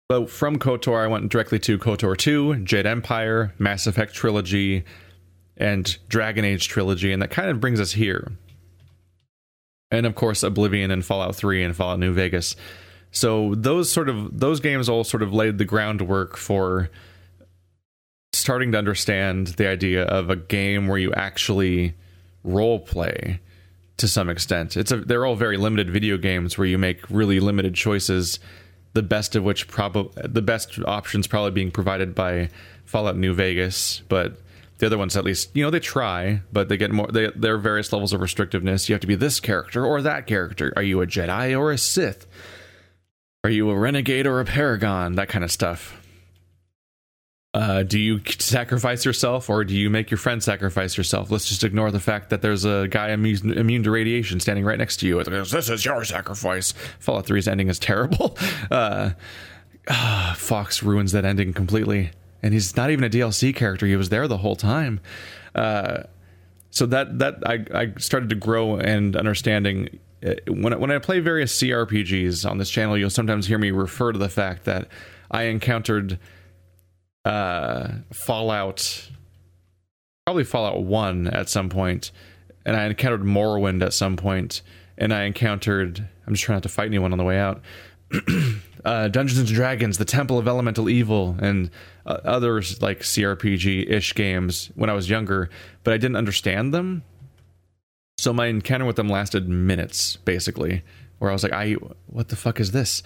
So 0.09 0.25
from 0.25 0.57
KOTOR, 0.57 1.03
I 1.03 1.07
went 1.07 1.27
directly 1.29 1.59
to 1.59 1.77
KOTOR 1.77 2.15
2, 2.15 2.63
Jade 2.63 2.85
Empire, 2.85 3.53
Mass 3.59 3.87
Effect 3.87 4.13
Trilogy, 4.13 4.85
and 5.57 5.97
Dragon 6.07 6.45
Age 6.45 6.69
Trilogy, 6.69 7.11
and 7.11 7.21
that 7.21 7.29
kind 7.29 7.49
of 7.49 7.59
brings 7.59 7.81
us 7.81 7.91
here. 7.91 8.31
And 9.91 10.05
of 10.05 10.15
course, 10.15 10.43
Oblivion 10.43 10.91
and 10.91 11.03
Fallout 11.03 11.35
3 11.35 11.61
and 11.61 11.75
Fallout 11.75 11.99
New 11.99 12.13
Vegas. 12.13 12.55
So 13.11 13.53
those 13.55 13.91
sort 13.91 14.07
of 14.07 14.39
those 14.39 14.61
games 14.61 14.87
all 14.87 15.03
sort 15.03 15.23
of 15.23 15.33
laid 15.33 15.57
the 15.57 15.65
groundwork 15.65 16.37
for 16.37 16.89
starting 18.31 18.71
to 18.71 18.77
understand 18.77 19.47
the 19.47 19.67
idea 19.67 20.03
of 20.03 20.29
a 20.29 20.37
game 20.37 20.87
where 20.87 20.99
you 20.99 21.13
actually 21.15 21.95
role 22.45 22.79
play 22.79 23.41
to 23.97 24.07
some 24.07 24.29
extent. 24.29 24.77
It's 24.77 24.91
a 24.91 24.97
they're 24.97 25.25
all 25.25 25.35
very 25.35 25.57
limited 25.57 25.89
video 25.89 26.15
games 26.15 26.57
where 26.57 26.67
you 26.67 26.77
make 26.77 27.09
really 27.09 27.41
limited 27.41 27.75
choices 27.75 28.39
the 28.93 29.03
best 29.03 29.35
of 29.35 29.43
which 29.43 29.67
probably 29.67 30.11
the 30.27 30.41
best 30.41 30.79
options 30.85 31.27
probably 31.27 31.51
being 31.51 31.71
provided 31.71 32.15
by 32.15 32.49
Fallout 32.85 33.17
New 33.17 33.33
Vegas, 33.33 34.01
but 34.09 34.37
the 34.79 34.85
other 34.85 34.97
ones 34.97 35.17
at 35.17 35.23
least 35.23 35.55
you 35.55 35.63
know 35.63 35.69
they 35.69 35.79
try, 35.79 36.41
but 36.51 36.69
they 36.69 36.77
get 36.77 36.91
more. 36.91 37.07
They, 37.07 37.31
there 37.35 37.55
are 37.55 37.59
various 37.59 37.91
levels 37.91 38.13
of 38.13 38.21
restrictiveness. 38.21 38.89
You 38.89 38.93
have 38.93 39.01
to 39.01 39.07
be 39.07 39.15
this 39.15 39.39
character 39.39 39.85
or 39.85 40.01
that 40.01 40.27
character. 40.27 40.73
Are 40.75 40.83
you 40.83 41.01
a 41.01 41.07
Jedi 41.07 41.57
or 41.57 41.71
a 41.71 41.77
Sith? 41.77 42.27
Are 43.43 43.49
you 43.49 43.69
a 43.69 43.77
renegade 43.77 44.27
or 44.27 44.39
a 44.39 44.45
paragon? 44.45 45.15
That 45.15 45.29
kind 45.29 45.43
of 45.43 45.51
stuff. 45.51 46.01
Uh, 47.57 47.81
do 47.81 47.97
you 47.97 48.21
sacrifice 48.37 49.03
yourself 49.03 49.49
or 49.49 49.63
do 49.63 49.73
you 49.73 49.89
make 49.89 50.11
your 50.11 50.19
friend 50.19 50.43
sacrifice 50.43 50.95
yourself? 50.95 51.31
Let's 51.31 51.49
just 51.49 51.63
ignore 51.63 51.89
the 51.89 51.99
fact 51.99 52.29
that 52.29 52.43
there's 52.43 52.65
a 52.65 52.87
guy 52.87 53.09
immune, 53.09 53.57
immune 53.57 53.81
to 53.81 53.89
radiation 53.89 54.39
standing 54.39 54.63
right 54.63 54.77
next 54.77 54.97
to 54.97 55.07
you. 55.07 55.23
This 55.23 55.67
is 55.67 55.83
your 55.83 56.05
sacrifice. 56.05 56.75
Fallout 56.99 57.25
3's 57.25 57.47
ending 57.47 57.67
is 57.67 57.79
terrible. 57.79 58.37
Uh, 58.69 59.11
uh, 59.87 60.33
Fawkes 60.33 60.83
ruins 60.83 61.13
that 61.13 61.23
ending 61.23 61.53
completely. 61.53 62.11
And 62.43 62.53
he's 62.53 62.75
not 62.75 62.91
even 62.91 63.05
a 63.05 63.09
DLC 63.09 63.55
character. 63.55 63.85
He 63.85 63.95
was 63.95 64.09
there 64.09 64.27
the 64.27 64.37
whole 64.37 64.55
time. 64.55 64.99
Uh, 65.55 66.03
so 66.69 66.85
that 66.87 67.19
that 67.19 67.37
I, 67.45 67.65
I 67.73 67.93
started 67.97 68.29
to 68.29 68.35
grow 68.35 68.75
and 68.75 69.15
understanding 69.15 69.99
uh, 70.25 70.33
when 70.47 70.77
when 70.79 70.91
I 70.91 70.97
play 70.99 71.19
various 71.19 71.57
CRPGs 71.59 72.49
on 72.49 72.57
this 72.57 72.69
channel, 72.69 72.97
you'll 72.97 73.09
sometimes 73.09 73.47
hear 73.47 73.57
me 73.57 73.71
refer 73.71 74.11
to 74.11 74.19
the 74.19 74.29
fact 74.29 74.65
that 74.65 74.89
I 75.31 75.43
encountered 75.43 76.19
uh, 77.27 77.89
Fallout, 78.13 79.09
probably 80.25 80.45
Fallout 80.45 80.81
1 80.83 81.27
at 81.27 81.49
some 81.49 81.67
point, 81.67 82.11
and 82.65 82.77
I 82.77 82.85
encountered 82.85 83.21
Morrowind 83.21 83.83
at 83.83 83.93
some 83.93 84.15
point, 84.15 84.61
and 84.97 85.13
I 85.13 85.23
encountered, 85.23 86.07
I'm 86.25 86.33
just 86.33 86.45
trying 86.45 86.55
not 86.55 86.63
to 86.63 86.69
fight 86.69 86.87
anyone 86.87 87.11
on 87.11 87.17
the 87.17 87.25
way 87.25 87.37
out, 87.37 87.61
uh, 88.85 89.09
Dungeons 89.09 89.39
and 89.39 89.47
Dragons, 89.47 89.97
The 89.97 90.05
Temple 90.05 90.39
of 90.39 90.47
Elemental 90.47 90.89
Evil, 90.89 91.35
and 91.39 91.69
uh, 92.05 92.19
others 92.23 92.81
like 92.81 93.01
CRPG 93.01 93.89
ish 93.89 94.15
games 94.15 94.71
when 94.75 94.89
I 94.89 94.93
was 94.93 95.09
younger, 95.09 95.49
but 95.83 95.93
I 95.93 95.97
didn't 95.97 96.15
understand 96.15 96.73
them. 96.73 97.03
So 98.19 98.31
my 98.31 98.47
encounter 98.47 98.85
with 98.85 98.95
them 98.95 99.09
lasted 99.09 99.49
minutes, 99.49 100.15
basically, 100.15 100.81
where 101.19 101.29
I 101.29 101.33
was 101.33 101.43
like, 101.43 101.53
"I 101.53 101.73
what 102.07 102.29
the 102.29 102.35
fuck 102.35 102.59
is 102.59 102.71
this?" 102.71 103.03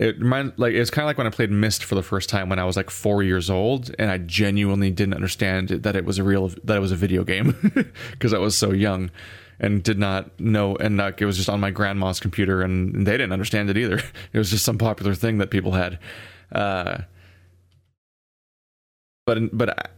It 0.00 0.18
remind 0.18 0.54
like 0.56 0.72
it's 0.72 0.88
kind 0.88 1.04
of 1.04 1.08
like 1.08 1.18
when 1.18 1.26
I 1.26 1.30
played 1.30 1.50
Myst 1.50 1.84
for 1.84 1.94
the 1.94 2.02
first 2.02 2.30
time 2.30 2.48
when 2.48 2.58
I 2.58 2.64
was 2.64 2.74
like 2.74 2.88
four 2.88 3.22
years 3.22 3.50
old, 3.50 3.94
and 3.98 4.10
I 4.10 4.16
genuinely 4.16 4.90
didn't 4.90 5.12
understand 5.12 5.68
that 5.68 5.94
it 5.94 6.06
was 6.06 6.18
a 6.18 6.24
real 6.24 6.48
that 6.64 6.78
it 6.78 6.80
was 6.80 6.90
a 6.90 6.96
video 6.96 7.22
game 7.22 7.54
because 8.12 8.32
I 8.32 8.38
was 8.38 8.56
so 8.56 8.72
young 8.72 9.10
and 9.58 9.82
did 9.82 9.98
not 9.98 10.40
know 10.40 10.74
and 10.76 10.96
like 10.96 11.20
it 11.20 11.26
was 11.26 11.36
just 11.36 11.50
on 11.50 11.60
my 11.60 11.70
grandma's 11.70 12.18
computer 12.18 12.62
and 12.62 13.06
they 13.06 13.12
didn't 13.12 13.32
understand 13.32 13.68
it 13.68 13.76
either. 13.76 14.00
It 14.32 14.38
was 14.38 14.50
just 14.50 14.64
some 14.64 14.78
popular 14.78 15.14
thing 15.14 15.36
that 15.36 15.50
people 15.50 15.72
had. 15.72 15.98
Uh, 16.50 17.02
but 19.26 19.56
but 19.56 19.90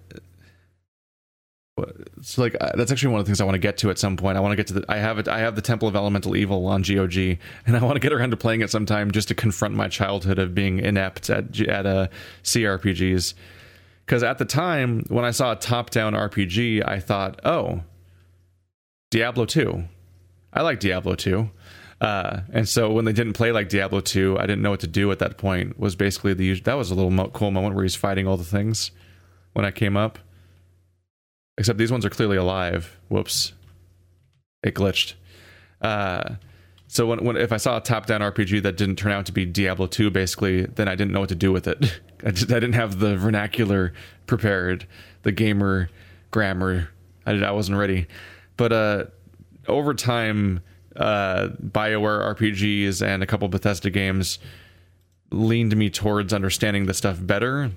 it's 2.16 2.38
like 2.38 2.56
uh, 2.60 2.72
that's 2.76 2.90
actually 2.92 3.12
one 3.12 3.20
of 3.20 3.26
the 3.26 3.30
things 3.30 3.40
I 3.40 3.44
want 3.44 3.54
to 3.54 3.60
get 3.60 3.78
to 3.78 3.90
at 3.90 3.98
some 3.98 4.16
point. 4.16 4.36
I 4.36 4.40
want 4.40 4.52
to 4.52 4.56
get 4.56 4.66
to 4.68 4.74
the 4.74 4.84
I 4.88 4.98
have 4.98 5.18
it 5.18 5.28
I 5.28 5.40
have 5.40 5.56
the 5.56 5.62
Temple 5.62 5.88
of 5.88 5.96
Elemental 5.96 6.36
Evil 6.36 6.66
on 6.66 6.82
GOG 6.82 7.16
and 7.66 7.76
I 7.76 7.82
want 7.82 7.94
to 7.96 8.00
get 8.00 8.12
around 8.12 8.30
to 8.30 8.36
playing 8.36 8.60
it 8.60 8.70
sometime 8.70 9.10
just 9.10 9.28
to 9.28 9.34
confront 9.34 9.74
my 9.74 9.88
childhood 9.88 10.38
of 10.38 10.54
being 10.54 10.78
inept 10.78 11.30
at 11.30 11.60
at 11.60 11.86
uh, 11.86 12.08
CRPGs. 12.44 13.34
Cuz 14.06 14.22
at 14.22 14.38
the 14.38 14.44
time 14.44 15.04
when 15.08 15.24
I 15.24 15.30
saw 15.30 15.52
a 15.52 15.56
top-down 15.56 16.14
RPG, 16.14 16.86
I 16.86 16.98
thought, 17.00 17.40
"Oh, 17.44 17.82
Diablo 19.12 19.44
2. 19.44 19.84
I 20.54 20.62
like 20.62 20.80
Diablo 20.80 21.14
2. 21.14 21.50
Uh, 22.00 22.40
and 22.52 22.68
so 22.68 22.90
when 22.90 23.04
they 23.04 23.12
didn't 23.12 23.34
play 23.34 23.52
like 23.52 23.68
Diablo 23.68 24.00
2, 24.00 24.38
I 24.38 24.42
didn't 24.42 24.62
know 24.62 24.70
what 24.70 24.80
to 24.80 24.86
do 24.88 25.12
at 25.12 25.18
that 25.20 25.36
point. 25.36 25.78
Was 25.78 25.94
basically 25.94 26.34
the 26.34 26.58
that 26.60 26.74
was 26.74 26.90
a 26.90 26.94
little 26.94 27.10
mo- 27.10 27.30
cool 27.32 27.50
moment 27.50 27.74
where 27.74 27.84
he's 27.84 27.94
fighting 27.94 28.26
all 28.26 28.36
the 28.36 28.42
things 28.42 28.90
when 29.52 29.64
I 29.64 29.70
came 29.70 29.96
up. 29.96 30.18
Except 31.62 31.78
these 31.78 31.92
ones 31.92 32.04
are 32.04 32.10
clearly 32.10 32.36
alive. 32.36 32.98
Whoops, 33.08 33.52
it 34.64 34.74
glitched. 34.74 35.14
Uh, 35.80 36.34
so 36.88 37.06
when, 37.06 37.24
when 37.24 37.36
if 37.36 37.52
I 37.52 37.56
saw 37.56 37.76
a 37.76 37.80
top-down 37.80 38.20
RPG 38.20 38.64
that 38.64 38.76
didn't 38.76 38.96
turn 38.96 39.12
out 39.12 39.26
to 39.26 39.32
be 39.32 39.46
Diablo 39.46 39.86
2, 39.86 40.10
basically, 40.10 40.66
then 40.66 40.88
I 40.88 40.96
didn't 40.96 41.12
know 41.12 41.20
what 41.20 41.28
to 41.28 41.36
do 41.36 41.52
with 41.52 41.68
it. 41.68 42.00
I, 42.26 42.32
just, 42.32 42.50
I 42.50 42.54
didn't 42.54 42.72
have 42.72 42.98
the 42.98 43.16
vernacular 43.16 43.92
prepared, 44.26 44.88
the 45.22 45.30
gamer 45.30 45.88
grammar. 46.32 46.88
I, 47.26 47.34
I 47.34 47.52
wasn't 47.52 47.78
ready. 47.78 48.08
But 48.56 48.72
uh, 48.72 49.04
over 49.68 49.94
time, 49.94 50.64
uh, 50.96 51.50
Bioware 51.64 52.34
RPGs 52.34 53.06
and 53.06 53.22
a 53.22 53.26
couple 53.26 53.46
Bethesda 53.46 53.88
games 53.88 54.40
leaned 55.30 55.76
me 55.76 55.90
towards 55.90 56.32
understanding 56.32 56.86
the 56.86 56.94
stuff 56.94 57.24
better. 57.24 57.70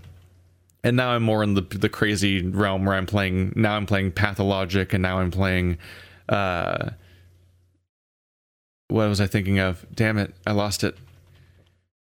And 0.85 0.95
now 0.95 1.09
I'm 1.09 1.23
more 1.23 1.41
in 1.41 1.55
the 1.55 1.61
the 1.61 1.89
crazy 1.89 2.43
realm 2.43 2.85
where 2.85 2.95
I'm 2.95 3.07
playing. 3.07 3.53
Now 3.55 3.75
I'm 3.75 3.87
playing 3.87 4.11
Pathologic, 4.11 4.93
and 4.93 5.01
now 5.01 5.17
I'm 5.17 5.31
playing. 5.31 5.79
Uh, 6.29 6.91
what 8.89 9.09
was 9.09 9.19
I 9.19 9.25
thinking 9.25 9.57
of? 9.57 9.83
Damn 9.95 10.19
it, 10.19 10.35
I 10.45 10.51
lost 10.51 10.83
it. 10.83 10.95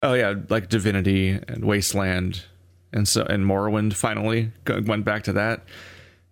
Oh 0.02 0.14
yeah, 0.14 0.34
like 0.50 0.68
Divinity 0.68 1.30
and 1.30 1.64
Wasteland, 1.64 2.46
and 2.92 3.08
so 3.08 3.22
and 3.22 3.46
Morrowind. 3.46 3.94
Finally, 3.94 4.52
went 4.68 5.06
back 5.06 5.26
to 5.26 5.34
that 5.34 5.64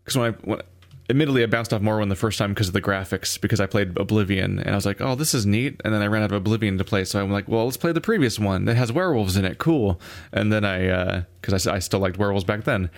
because 0.04 0.18
when 0.18 0.34
I 0.34 0.38
when, 0.44 0.62
admittedly, 1.10 1.44
I 1.44 1.48
bounced 1.48 1.74
off 1.74 1.82
Morrowind 1.82 2.10
the 2.10 2.16
first 2.16 2.38
time 2.38 2.54
because 2.54 2.68
of 2.68 2.74
the 2.74 2.82
graphics, 2.82 3.40
because 3.40 3.60
I 3.60 3.66
played 3.66 3.98
Oblivion, 3.98 4.60
and 4.60 4.70
I 4.70 4.76
was 4.76 4.86
like, 4.86 5.02
"Oh, 5.02 5.16
this 5.16 5.34
is 5.34 5.46
neat." 5.46 5.82
And 5.84 5.94
then 5.94 6.02
I 6.02 6.08
ran 6.08 6.24
out 6.24 6.32
of 6.32 6.38
Oblivion 6.38 6.78
to 6.78 6.84
play, 6.84 7.04
so 7.04 7.22
I'm 7.22 7.32
like, 7.32 7.48
"Well, 7.48 7.66
let's 7.66 7.78
play 7.78 7.92
the 7.92 8.02
previous 8.02 8.38
one 8.38 8.66
that 8.66 8.76
has 8.76 8.92
werewolves 8.92 9.36
in 9.36 9.46
it. 9.46 9.58
Cool." 9.58 10.00
And 10.32 10.54
then 10.54 10.64
I, 10.64 11.26
because 11.42 11.66
uh, 11.68 11.72
I, 11.72 11.76
I 11.76 11.80
still 11.80 12.00
liked 12.00 12.18
werewolves 12.18 12.46
back 12.46 12.64
then, 12.64 12.90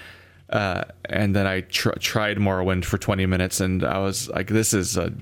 uh, 0.50 0.84
and 1.06 1.36
then 1.36 1.48
I 1.48 1.62
tr- 1.62 1.98
tried 2.00 2.38
Morrowind 2.38 2.86
for 2.86 2.98
20 2.98 3.26
minutes, 3.26 3.62
and 3.62 3.84
I 3.84 4.00
was 4.00 4.30
like, 4.30 4.48
"This 4.48 4.74
is 4.74 4.98
a, 4.98 5.14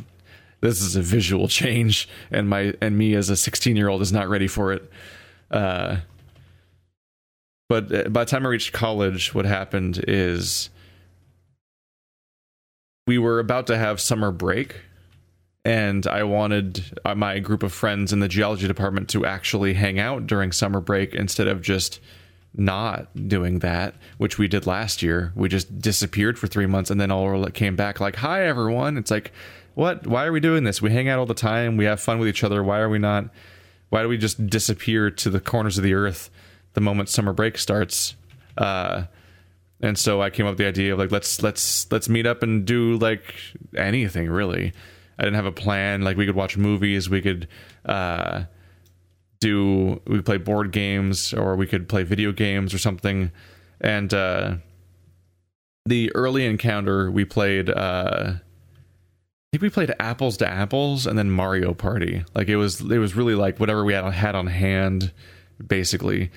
this 0.61 0.81
is 0.81 0.95
a 0.95 1.01
visual 1.01 1.47
change," 1.47 2.09
and 2.31 2.49
my 2.49 2.73
and 2.81 2.97
me 2.97 3.13
as 3.13 3.29
a 3.29 3.37
16 3.37 3.75
year 3.75 3.89
old 3.89 4.01
is 4.01 4.11
not 4.11 4.27
ready 4.29 4.47
for 4.47 4.73
it. 4.73 4.91
Uh, 5.51 5.97
but 7.67 7.93
uh, 7.93 8.09
by 8.09 8.23
the 8.23 8.31
time 8.31 8.45
I 8.45 8.49
reached 8.49 8.73
college, 8.73 9.33
what 9.35 9.45
happened 9.45 10.03
is 10.07 10.71
we 13.09 13.17
were 13.17 13.39
about 13.39 13.65
to 13.65 13.75
have 13.75 13.99
summer 13.99 14.31
break 14.31 14.81
and 15.65 16.05
I 16.05 16.25
wanted 16.25 16.99
uh, 17.03 17.15
my 17.15 17.39
group 17.39 17.63
of 17.63 17.73
friends 17.73 18.13
in 18.13 18.19
the 18.19 18.27
geology 18.27 18.67
department 18.67 19.09
to 19.09 19.25
actually 19.25 19.73
hang 19.73 19.97
out 19.99 20.27
during 20.27 20.51
summer 20.51 20.79
break 20.79 21.15
instead 21.15 21.47
of 21.47 21.59
just 21.59 21.99
not 22.53 23.07
doing 23.27 23.59
that, 23.59 23.95
which 24.19 24.37
we 24.37 24.47
did 24.47 24.67
last 24.67 25.01
year. 25.01 25.33
We 25.35 25.49
just 25.49 25.81
disappeared 25.81 26.37
for 26.37 26.45
three 26.45 26.67
months 26.67 26.91
and 26.91 27.01
then 27.01 27.09
all 27.09 27.43
came 27.47 27.75
back 27.75 27.99
like, 27.99 28.15
"Hi 28.17 28.45
everyone." 28.45 28.95
It's 28.95 29.09
like, 29.09 29.31
what? 29.73 30.05
Why 30.05 30.25
are 30.25 30.31
we 30.31 30.39
doing 30.39 30.63
this? 30.63 30.79
We 30.79 30.91
hang 30.91 31.09
out 31.09 31.17
all 31.17 31.25
the 31.25 31.33
time. 31.33 31.77
We 31.77 31.85
have 31.85 31.99
fun 31.99 32.19
with 32.19 32.27
each 32.27 32.43
other. 32.43 32.63
Why 32.63 32.77
are 32.77 32.89
we 32.89 32.99
not? 32.99 33.25
Why 33.89 34.03
do 34.03 34.07
we 34.07 34.19
just 34.19 34.45
disappear 34.45 35.09
to 35.09 35.31
the 35.31 35.39
corners 35.39 35.79
of 35.79 35.83
the 35.83 35.95
earth 35.95 36.29
the 36.73 36.81
moment 36.81 37.09
summer 37.09 37.33
break 37.33 37.57
starts? 37.57 38.15
Uh, 38.55 39.05
and 39.81 39.97
so 39.97 40.21
I 40.21 40.29
came 40.29 40.45
up 40.45 40.51
with 40.51 40.57
the 40.57 40.67
idea 40.67 40.93
of 40.93 40.99
like 40.99 41.11
let's 41.11 41.41
let's 41.41 41.89
let's 41.91 42.09
meet 42.09 42.25
up 42.25 42.43
and 42.43 42.65
do 42.65 42.97
like 42.97 43.35
anything 43.77 44.29
really. 44.29 44.73
I 45.17 45.23
didn't 45.23 45.35
have 45.35 45.45
a 45.45 45.51
plan. 45.51 46.01
Like 46.01 46.17
we 46.17 46.25
could 46.25 46.35
watch 46.35 46.57
movies, 46.57 47.09
we 47.09 47.21
could 47.21 47.47
uh, 47.85 48.43
do 49.39 50.01
we 50.05 50.21
play 50.21 50.37
board 50.37 50.71
games, 50.71 51.33
or 51.33 51.55
we 51.55 51.67
could 51.67 51.87
play 51.87 52.03
video 52.03 52.31
games 52.31 52.73
or 52.73 52.77
something. 52.77 53.31
And 53.81 54.13
uh, 54.13 54.55
the 55.85 56.13
early 56.15 56.45
encounter 56.45 57.09
we 57.09 57.25
played. 57.25 57.69
Uh, 57.69 58.33
I 58.35 59.57
think 59.57 59.63
we 59.63 59.69
played 59.71 59.91
apples 59.99 60.37
to 60.37 60.47
apples 60.47 61.07
and 61.07 61.17
then 61.17 61.31
Mario 61.31 61.73
Party. 61.73 62.23
Like 62.35 62.49
it 62.49 62.57
was 62.57 62.81
it 62.81 62.99
was 62.99 63.15
really 63.15 63.33
like 63.33 63.59
whatever 63.59 63.83
we 63.83 63.93
had 63.93 64.05
had 64.13 64.35
on 64.35 64.45
hand, 64.45 65.11
basically 65.65 66.29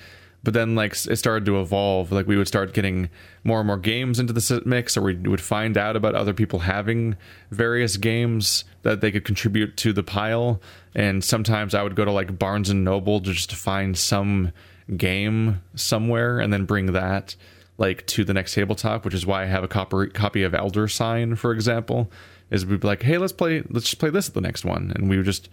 but 0.43 0.53
then 0.53 0.75
like 0.75 0.93
it 1.07 1.15
started 1.15 1.45
to 1.45 1.59
evolve. 1.59 2.11
Like 2.11 2.27
we 2.27 2.37
would 2.37 2.47
start 2.47 2.73
getting 2.73 3.09
more 3.43 3.59
and 3.59 3.67
more 3.67 3.77
games 3.77 4.19
into 4.19 4.33
the 4.33 4.61
mix 4.65 4.97
or 4.97 5.01
we 5.01 5.15
would 5.15 5.41
find 5.41 5.77
out 5.77 5.95
about 5.95 6.15
other 6.15 6.33
people 6.33 6.59
having 6.59 7.15
various 7.51 7.97
games 7.97 8.65
that 8.81 9.01
they 9.01 9.11
could 9.11 9.25
contribute 9.25 9.77
to 9.77 9.93
the 9.93 10.03
pile. 10.03 10.61
And 10.95 11.23
sometimes 11.23 11.73
i 11.73 11.81
would 11.81 11.95
go 11.95 12.05
to 12.05 12.11
like 12.11 12.37
barnes 12.37 12.69
and 12.69 12.83
noble 12.83 13.19
to 13.21 13.33
just 13.33 13.49
to 13.51 13.55
find 13.55 13.97
some 13.97 14.51
game 14.97 15.61
somewhere 15.75 16.39
and 16.39 16.51
then 16.51 16.65
bring 16.65 16.87
that 16.87 17.35
like 17.77 18.05
to 18.05 18.25
the 18.25 18.33
next 18.33 18.53
tabletop 18.53 19.05
which 19.05 19.13
is 19.13 19.25
why 19.25 19.43
i 19.43 19.45
have 19.45 19.63
a 19.63 19.67
copy 19.67 20.07
copy 20.07 20.43
of 20.43 20.53
elder 20.53 20.89
sign 20.89 21.35
for 21.35 21.53
example 21.53 22.11
is 22.53 22.65
we'd 22.65 22.79
be 22.79 22.87
like 22.87 23.01
hey 23.01 23.17
let's 23.17 23.33
play 23.33 23.63
let's 23.69 23.85
just 23.85 23.99
play 23.99 24.09
this 24.09 24.29
at 24.29 24.35
the 24.35 24.41
next 24.41 24.63
one. 24.63 24.93
And 24.95 25.09
we 25.09 25.17
would 25.17 25.25
just 25.25 25.49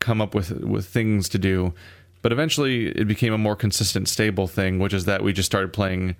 come 0.00 0.20
up 0.20 0.34
with 0.34 0.50
with 0.50 0.86
things 0.86 1.28
to 1.30 1.38
do 1.38 1.72
but 2.22 2.32
eventually, 2.32 2.88
it 2.88 3.06
became 3.06 3.32
a 3.32 3.38
more 3.38 3.56
consistent, 3.56 4.08
stable 4.08 4.46
thing, 4.46 4.78
which 4.78 4.94
is 4.94 5.04
that 5.04 5.22
we 5.22 5.32
just 5.32 5.46
started 5.46 5.72
playing 5.72 6.16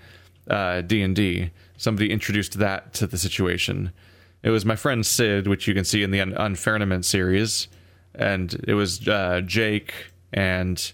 uh, 0.50 0.80
D 0.82 1.02
and 1.02 1.14
D. 1.14 1.50
Somebody 1.76 2.10
introduced 2.10 2.58
that 2.58 2.92
to 2.94 3.06
the 3.06 3.18
situation. 3.18 3.92
It 4.42 4.50
was 4.50 4.64
my 4.64 4.76
friend 4.76 5.06
Sid, 5.06 5.46
which 5.46 5.68
you 5.68 5.74
can 5.74 5.84
see 5.84 6.02
in 6.02 6.10
the 6.10 6.20
Un- 6.20 6.34
Unfairnament 6.36 7.04
series, 7.04 7.68
and 8.14 8.62
it 8.66 8.74
was 8.74 9.06
uh, 9.06 9.40
Jake 9.44 9.92
and 10.32 10.92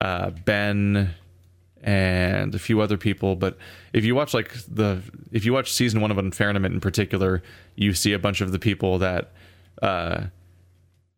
uh, 0.00 0.30
Ben 0.30 1.14
and 1.82 2.54
a 2.54 2.58
few 2.58 2.80
other 2.80 2.96
people. 2.96 3.36
But 3.36 3.58
if 3.92 4.04
you 4.04 4.14
watch 4.14 4.32
like 4.34 4.54
the 4.66 5.02
if 5.30 5.44
you 5.44 5.52
watch 5.52 5.72
season 5.72 6.00
one 6.00 6.10
of 6.10 6.18
Unfairnament 6.18 6.74
in 6.74 6.80
particular, 6.80 7.42
you 7.74 7.92
see 7.92 8.12
a 8.12 8.18
bunch 8.18 8.40
of 8.40 8.52
the 8.52 8.58
people 8.58 8.98
that 8.98 9.32
uh, 9.82 10.24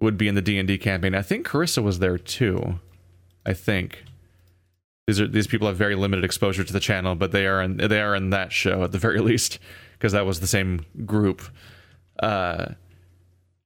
would 0.01 0.19
be 0.19 0.29
in 0.29 0.35
the 0.35 0.43
D 0.43 0.59
and 0.59 0.67
D 0.67 0.77
campaign. 0.77 1.15
I 1.15 1.23
think 1.23 1.47
Carissa 1.47 1.83
was 1.83 2.01
there 2.01 2.19
too. 2.19 2.81
I 3.49 3.55
think. 3.55 4.05
These 5.07 5.23
are 5.23 5.27
these 5.27 5.47
people 5.47 5.69
have 5.69 5.77
very 5.79 5.95
limited 5.95 6.23
exposure 6.23 6.65
to 6.65 6.73
the 6.73 6.81
channel, 6.81 7.15
but 7.15 7.33
they 7.33 7.47
are 7.47 7.63
in 7.63 7.79
they 7.79 8.03
are 8.03 8.15
in 8.15 8.29
that 8.31 8.53
show 8.53 8.85
at 8.85 8.93
the 8.93 8.99
very 8.99 9.21
least 9.31 9.59
because 9.93 10.13
that 10.13 10.27
was 10.27 10.41
the 10.41 10.47
same 10.47 10.85
group. 11.07 11.41
Uh, 12.23 12.75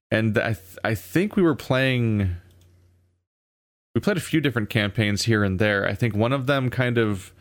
and 0.09 0.37
I 0.37 0.53
th- 0.53 0.77
I 0.85 0.95
think 0.95 1.35
we 1.35 1.43
were 1.43 1.55
playing. 1.55 2.37
We 3.93 3.99
played 3.99 4.17
a 4.17 4.21
few 4.21 4.39
different 4.39 4.69
campaigns 4.69 5.23
here 5.23 5.43
and 5.43 5.59
there. 5.59 5.85
I 5.85 5.95
think 5.95 6.15
one 6.15 6.31
of 6.31 6.47
them 6.47 6.69
kind 6.69 6.97
of 6.97 7.33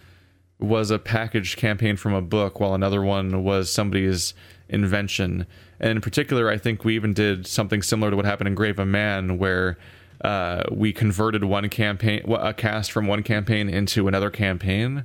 was 0.59 0.91
a 0.91 0.99
packaged 0.99 1.57
campaign 1.57 1.97
from 1.97 2.13
a 2.13 2.21
book, 2.21 2.59
while 2.59 2.75
another 2.75 3.03
one 3.03 3.45
was 3.45 3.73
somebody's 3.73 4.35
invention. 4.69 5.47
And 5.79 5.93
in 5.93 6.01
particular, 6.01 6.51
I 6.51 6.59
think 6.59 6.85
we 6.85 6.97
even 6.97 7.15
did 7.15 7.47
something 7.47 7.83
similar 7.83 8.11
to 8.11 8.17
what 8.17 8.25
happened 8.25 8.49
in 8.49 8.55
Grave 8.57 8.81
of 8.81 8.89
Man, 8.89 9.39
where 9.39 9.79
uh, 10.23 10.65
we 10.71 10.93
converted 10.93 11.45
one 11.45 11.69
campaign, 11.69 12.23
a 12.33 12.55
cast 12.55 12.93
from 12.93 13.07
one 13.07 13.23
campaign 13.23 13.69
into 13.69 14.09
another 14.09 14.31
campaign. 14.31 15.05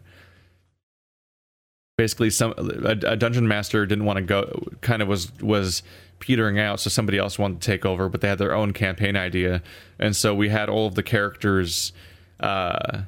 Basically, 1.98 2.30
some 2.30 2.54
a, 2.58 2.92
a 2.92 3.16
dungeon 3.18 3.48
master 3.48 3.86
didn't 3.86 4.06
want 4.06 4.18
to 4.18 4.24
go, 4.24 4.68
kind 4.82 5.02
of 5.02 5.08
was 5.08 5.32
was 5.42 5.82
petering 6.20 6.60
out, 6.60 6.80
so 6.80 6.90
somebody 6.90 7.18
else 7.18 7.40
wanted 7.40 7.62
to 7.62 7.66
take 7.66 7.86
over, 7.86 8.10
but 8.10 8.22
they 8.22 8.28
had 8.28 8.38
their 8.38 8.54
own 8.54 8.74
campaign 8.74 9.16
idea, 9.16 9.64
and 9.98 10.16
so 10.16 10.36
we 10.36 10.50
had 10.50 10.70
all 10.70 10.88
of 10.88 10.96
the 10.96 11.04
characters 11.04 11.92
uh, 12.40 13.02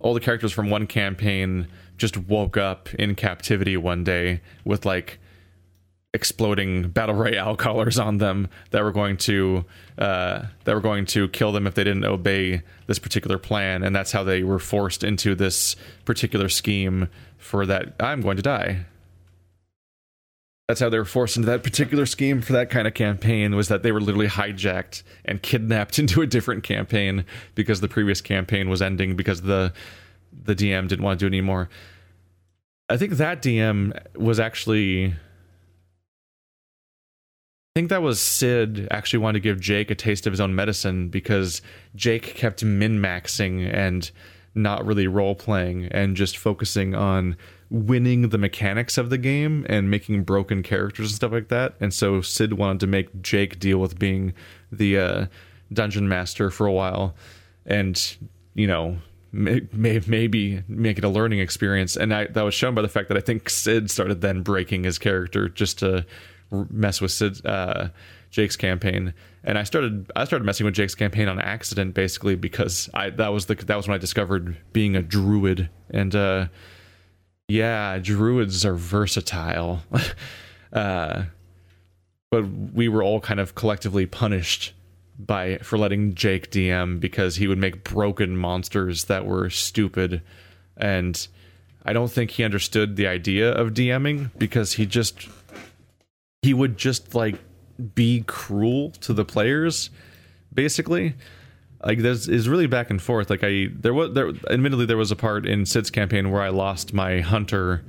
all 0.00 0.14
the 0.14 0.20
characters 0.20 0.52
from 0.52 0.70
one 0.70 0.86
campaign 0.86 1.68
just 1.96 2.16
woke 2.16 2.56
up 2.56 2.92
in 2.94 3.14
captivity 3.14 3.76
one 3.76 4.02
day 4.02 4.40
with 4.64 4.86
like 4.86 5.19
exploding 6.12 6.88
battle 6.88 7.14
royale 7.14 7.56
collars 7.66 7.98
on 7.98 8.18
them 8.18 8.48
that 8.70 8.82
were 8.82 8.92
going 8.92 9.16
to 9.16 9.64
uh, 9.98 10.46
that 10.64 10.74
were 10.74 10.80
going 10.80 11.06
to 11.06 11.28
kill 11.28 11.52
them 11.52 11.66
if 11.66 11.74
they 11.74 11.84
didn't 11.84 12.04
obey 12.04 12.62
this 12.86 12.98
particular 12.98 13.38
plan, 13.38 13.82
and 13.82 13.94
that's 13.94 14.12
how 14.12 14.24
they 14.24 14.42
were 14.42 14.58
forced 14.58 15.04
into 15.04 15.34
this 15.34 15.76
particular 16.04 16.48
scheme 16.48 17.08
for 17.38 17.66
that. 17.66 17.94
I'm 18.00 18.20
going 18.20 18.36
to 18.36 18.42
die. 18.42 18.86
That's 20.68 20.80
how 20.80 20.88
they 20.88 20.98
were 20.98 21.04
forced 21.04 21.36
into 21.36 21.46
that 21.46 21.64
particular 21.64 22.06
scheme 22.06 22.40
for 22.40 22.52
that 22.52 22.70
kind 22.70 22.86
of 22.86 22.94
campaign. 22.94 23.56
Was 23.56 23.68
that 23.68 23.82
they 23.82 23.92
were 23.92 24.00
literally 24.00 24.28
hijacked 24.28 25.02
and 25.24 25.42
kidnapped 25.42 25.98
into 26.00 26.22
a 26.22 26.26
different 26.26 26.64
campaign 26.64 27.24
because 27.54 27.80
the 27.80 27.88
previous 27.88 28.20
campaign 28.20 28.68
was 28.68 28.82
ending 28.82 29.16
because 29.16 29.42
the 29.42 29.72
the 30.44 30.54
DM 30.54 30.88
didn't 30.88 31.04
want 31.04 31.18
to 31.18 31.24
do 31.24 31.26
it 31.26 31.36
anymore. 31.36 31.68
I 32.88 32.96
think 32.96 33.12
that 33.14 33.42
DM 33.42 33.96
was 34.16 34.40
actually 34.40 35.14
think 37.74 37.88
that 37.90 38.02
was 38.02 38.20
Sid 38.20 38.88
actually 38.90 39.20
wanted 39.20 39.38
to 39.38 39.42
give 39.42 39.60
Jake 39.60 39.90
a 39.90 39.94
taste 39.94 40.26
of 40.26 40.32
his 40.32 40.40
own 40.40 40.54
medicine 40.54 41.08
because 41.08 41.62
Jake 41.94 42.34
kept 42.34 42.64
min 42.64 43.00
maxing 43.00 43.72
and 43.72 44.10
not 44.54 44.84
really 44.84 45.06
role 45.06 45.36
playing 45.36 45.86
and 45.86 46.16
just 46.16 46.36
focusing 46.36 46.94
on 46.96 47.36
winning 47.70 48.30
the 48.30 48.38
mechanics 48.38 48.98
of 48.98 49.08
the 49.08 49.18
game 49.18 49.64
and 49.68 49.88
making 49.88 50.24
broken 50.24 50.64
characters 50.64 51.10
and 51.10 51.14
stuff 51.14 51.30
like 51.30 51.46
that. 51.48 51.74
And 51.78 51.94
so 51.94 52.20
Sid 52.20 52.54
wanted 52.54 52.80
to 52.80 52.86
make 52.88 53.22
Jake 53.22 53.60
deal 53.60 53.78
with 53.78 53.96
being 53.98 54.34
the 54.72 54.98
uh, 54.98 55.26
dungeon 55.72 56.08
master 56.08 56.50
for 56.50 56.66
a 56.66 56.72
while 56.72 57.14
and, 57.64 58.16
you 58.54 58.66
know, 58.66 58.98
may, 59.30 59.60
may, 59.72 60.00
maybe 60.08 60.64
make 60.66 60.98
it 60.98 61.04
a 61.04 61.08
learning 61.08 61.38
experience. 61.38 61.96
And 61.96 62.12
I, 62.12 62.26
that 62.26 62.42
was 62.42 62.54
shown 62.54 62.74
by 62.74 62.82
the 62.82 62.88
fact 62.88 63.06
that 63.06 63.16
I 63.16 63.20
think 63.20 63.48
Sid 63.48 63.92
started 63.92 64.22
then 64.22 64.42
breaking 64.42 64.82
his 64.82 64.98
character 64.98 65.48
just 65.48 65.78
to 65.78 66.04
mess 66.50 67.00
with 67.00 67.10
Sid, 67.10 67.44
uh, 67.44 67.88
Jake's 68.30 68.56
campaign, 68.56 69.14
and 69.44 69.58
I 69.58 69.64
started 69.64 70.10
I 70.14 70.24
started 70.24 70.44
messing 70.44 70.64
with 70.64 70.74
Jake's 70.74 70.94
campaign 70.94 71.28
on 71.28 71.40
accident, 71.40 71.94
basically 71.94 72.36
because 72.36 72.88
I 72.94 73.10
that 73.10 73.28
was 73.28 73.46
the 73.46 73.54
that 73.54 73.76
was 73.76 73.88
when 73.88 73.94
I 73.94 73.98
discovered 73.98 74.56
being 74.72 74.96
a 74.96 75.02
druid, 75.02 75.68
and 75.90 76.14
uh, 76.14 76.46
yeah, 77.48 77.98
druids 77.98 78.64
are 78.64 78.74
versatile, 78.74 79.80
uh, 80.72 81.24
but 82.30 82.44
we 82.48 82.88
were 82.88 83.02
all 83.02 83.20
kind 83.20 83.40
of 83.40 83.54
collectively 83.54 84.06
punished 84.06 84.72
by 85.18 85.58
for 85.58 85.76
letting 85.76 86.14
Jake 86.14 86.50
DM 86.50 87.00
because 87.00 87.36
he 87.36 87.48
would 87.48 87.58
make 87.58 87.84
broken 87.84 88.36
monsters 88.36 89.04
that 89.04 89.26
were 89.26 89.50
stupid, 89.50 90.22
and 90.76 91.26
I 91.84 91.92
don't 91.92 92.10
think 92.10 92.32
he 92.32 92.44
understood 92.44 92.96
the 92.96 93.06
idea 93.06 93.50
of 93.50 93.70
DMing 93.70 94.30
because 94.38 94.74
he 94.74 94.86
just 94.86 95.28
he 96.42 96.54
would 96.54 96.78
just 96.78 97.14
like 97.14 97.36
be 97.94 98.24
cruel 98.26 98.90
to 98.92 99.12
the 99.12 99.24
players 99.24 99.90
basically. 100.52 101.14
Like 101.84 101.98
there's 102.00 102.28
is 102.28 102.48
really 102.48 102.66
back 102.66 102.90
and 102.90 103.00
forth. 103.00 103.30
Like 103.30 103.44
i 103.44 103.68
there 103.72 103.94
was 103.94 104.12
there 104.14 104.32
admittedly 104.50 104.86
there 104.86 104.96
was 104.96 105.10
a 105.10 105.16
part 105.16 105.46
in 105.46 105.66
sid's 105.66 105.90
campaign 105.90 106.30
where 106.30 106.42
i 106.42 106.48
lost 106.48 106.92
my 106.92 107.20
hunter. 107.20 107.84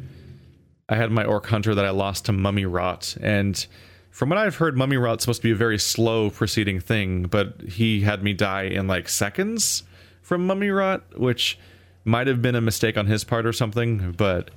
I 0.89 0.95
had 0.95 1.11
my 1.11 1.23
orc 1.23 1.45
hunter 1.47 1.75
that 1.75 1.85
i 1.85 1.89
lost 1.89 2.25
to 2.25 2.31
mummy 2.31 2.65
rot. 2.65 3.15
And 3.21 3.65
from 4.09 4.29
what 4.29 4.37
i've 4.37 4.55
heard 4.55 4.77
mummy 4.77 4.97
rot's 4.97 5.23
supposed 5.23 5.41
to 5.41 5.47
be 5.47 5.51
a 5.51 5.55
very 5.55 5.79
slow 5.79 6.29
proceeding 6.29 6.81
thing 6.81 7.23
but 7.23 7.61
he 7.61 8.01
had 8.01 8.21
me 8.21 8.33
die 8.33 8.63
in 8.63 8.85
like 8.85 9.07
seconds 9.07 9.83
from 10.21 10.45
mummy 10.45 10.69
rot 10.69 11.17
which 11.17 11.57
might 12.03 12.27
have 12.27 12.41
been 12.41 12.55
a 12.55 12.59
mistake 12.59 12.97
on 12.97 13.05
his 13.05 13.23
part 13.23 13.45
or 13.45 13.53
something 13.53 14.11
but 14.17 14.51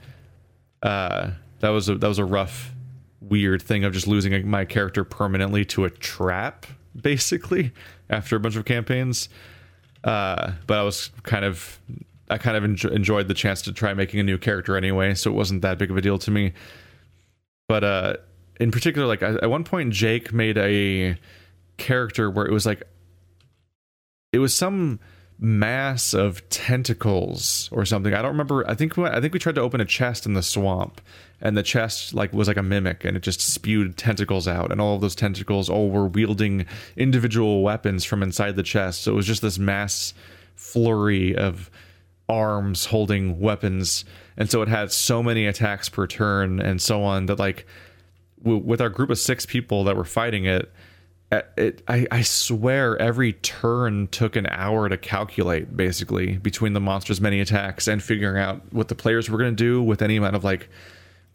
uh 0.82 1.30
that 1.60 1.68
was 1.68 1.88
a 1.88 1.94
that 1.94 2.08
was 2.08 2.18
a 2.18 2.24
rough 2.24 2.73
weird 3.28 3.62
thing 3.62 3.84
of 3.84 3.92
just 3.92 4.06
losing 4.06 4.48
my 4.48 4.64
character 4.64 5.04
permanently 5.04 5.64
to 5.66 5.84
a 5.84 5.90
trap, 5.90 6.66
basically, 7.00 7.72
after 8.10 8.36
a 8.36 8.40
bunch 8.40 8.56
of 8.56 8.64
campaigns. 8.64 9.28
Uh, 10.02 10.52
but 10.66 10.78
I 10.78 10.82
was 10.82 11.10
kind 11.22 11.44
of, 11.44 11.80
I 12.28 12.38
kind 12.38 12.56
of 12.56 12.64
enjoy, 12.64 12.90
enjoyed 12.90 13.28
the 13.28 13.34
chance 13.34 13.62
to 13.62 13.72
try 13.72 13.94
making 13.94 14.20
a 14.20 14.22
new 14.22 14.38
character 14.38 14.76
anyway, 14.76 15.14
so 15.14 15.30
it 15.30 15.34
wasn't 15.34 15.62
that 15.62 15.78
big 15.78 15.90
of 15.90 15.96
a 15.96 16.00
deal 16.00 16.18
to 16.18 16.30
me. 16.30 16.52
But 17.68 17.84
uh, 17.84 18.16
in 18.60 18.70
particular, 18.70 19.06
like 19.06 19.22
at 19.22 19.48
one 19.48 19.64
point, 19.64 19.92
Jake 19.92 20.32
made 20.32 20.58
a 20.58 21.16
character 21.78 22.30
where 22.30 22.46
it 22.46 22.52
was 22.52 22.66
like, 22.66 22.82
it 24.32 24.38
was 24.38 24.54
some 24.54 25.00
mass 25.38 26.14
of 26.14 26.48
tentacles 26.48 27.68
or 27.72 27.84
something. 27.84 28.14
I 28.14 28.22
don't 28.22 28.32
remember. 28.32 28.68
I 28.68 28.74
think 28.74 28.96
I 28.98 29.20
think 29.20 29.32
we 29.32 29.38
tried 29.38 29.56
to 29.56 29.60
open 29.60 29.80
a 29.80 29.84
chest 29.84 30.26
in 30.26 30.34
the 30.34 30.42
swamp, 30.42 31.00
and 31.44 31.56
the 31.56 31.62
chest 31.62 32.14
like 32.14 32.32
was 32.32 32.48
like 32.48 32.56
a 32.56 32.62
mimic 32.62 33.04
and 33.04 33.16
it 33.16 33.22
just 33.22 33.40
spewed 33.40 33.96
tentacles 33.96 34.48
out 34.48 34.72
and 34.72 34.80
all 34.80 34.94
of 34.96 35.00
those 35.02 35.14
tentacles 35.14 35.68
all 35.68 35.90
were 35.90 36.08
wielding 36.08 36.66
individual 36.96 37.62
weapons 37.62 38.02
from 38.04 38.22
inside 38.22 38.56
the 38.56 38.62
chest 38.62 39.02
so 39.02 39.12
it 39.12 39.14
was 39.14 39.26
just 39.26 39.42
this 39.42 39.58
mass 39.58 40.14
flurry 40.56 41.36
of 41.36 41.70
arms 42.28 42.86
holding 42.86 43.38
weapons 43.38 44.04
and 44.36 44.50
so 44.50 44.62
it 44.62 44.68
had 44.68 44.90
so 44.90 45.22
many 45.22 45.46
attacks 45.46 45.88
per 45.88 46.06
turn 46.06 46.58
and 46.58 46.80
so 46.80 47.02
on 47.02 47.26
that 47.26 47.38
like 47.38 47.66
with 48.42 48.80
our 48.80 48.90
group 48.90 49.10
of 49.10 49.18
six 49.18 49.46
people 49.46 49.84
that 49.84 49.96
were 49.96 50.04
fighting 50.04 50.46
it 50.46 50.72
it 51.56 51.82
I, 51.88 52.06
I 52.10 52.22
swear 52.22 52.96
every 53.00 53.32
turn 53.34 54.08
took 54.08 54.36
an 54.36 54.46
hour 54.50 54.88
to 54.88 54.96
calculate 54.96 55.76
basically 55.76 56.38
between 56.38 56.72
the 56.72 56.80
monster's 56.80 57.20
many 57.20 57.40
attacks 57.40 57.88
and 57.88 58.02
figuring 58.02 58.40
out 58.42 58.72
what 58.72 58.88
the 58.88 58.94
players 58.94 59.30
were 59.30 59.38
going 59.38 59.54
to 59.54 59.56
do 59.56 59.82
with 59.82 60.02
any 60.02 60.16
amount 60.16 60.36
of 60.36 60.44
like 60.44 60.68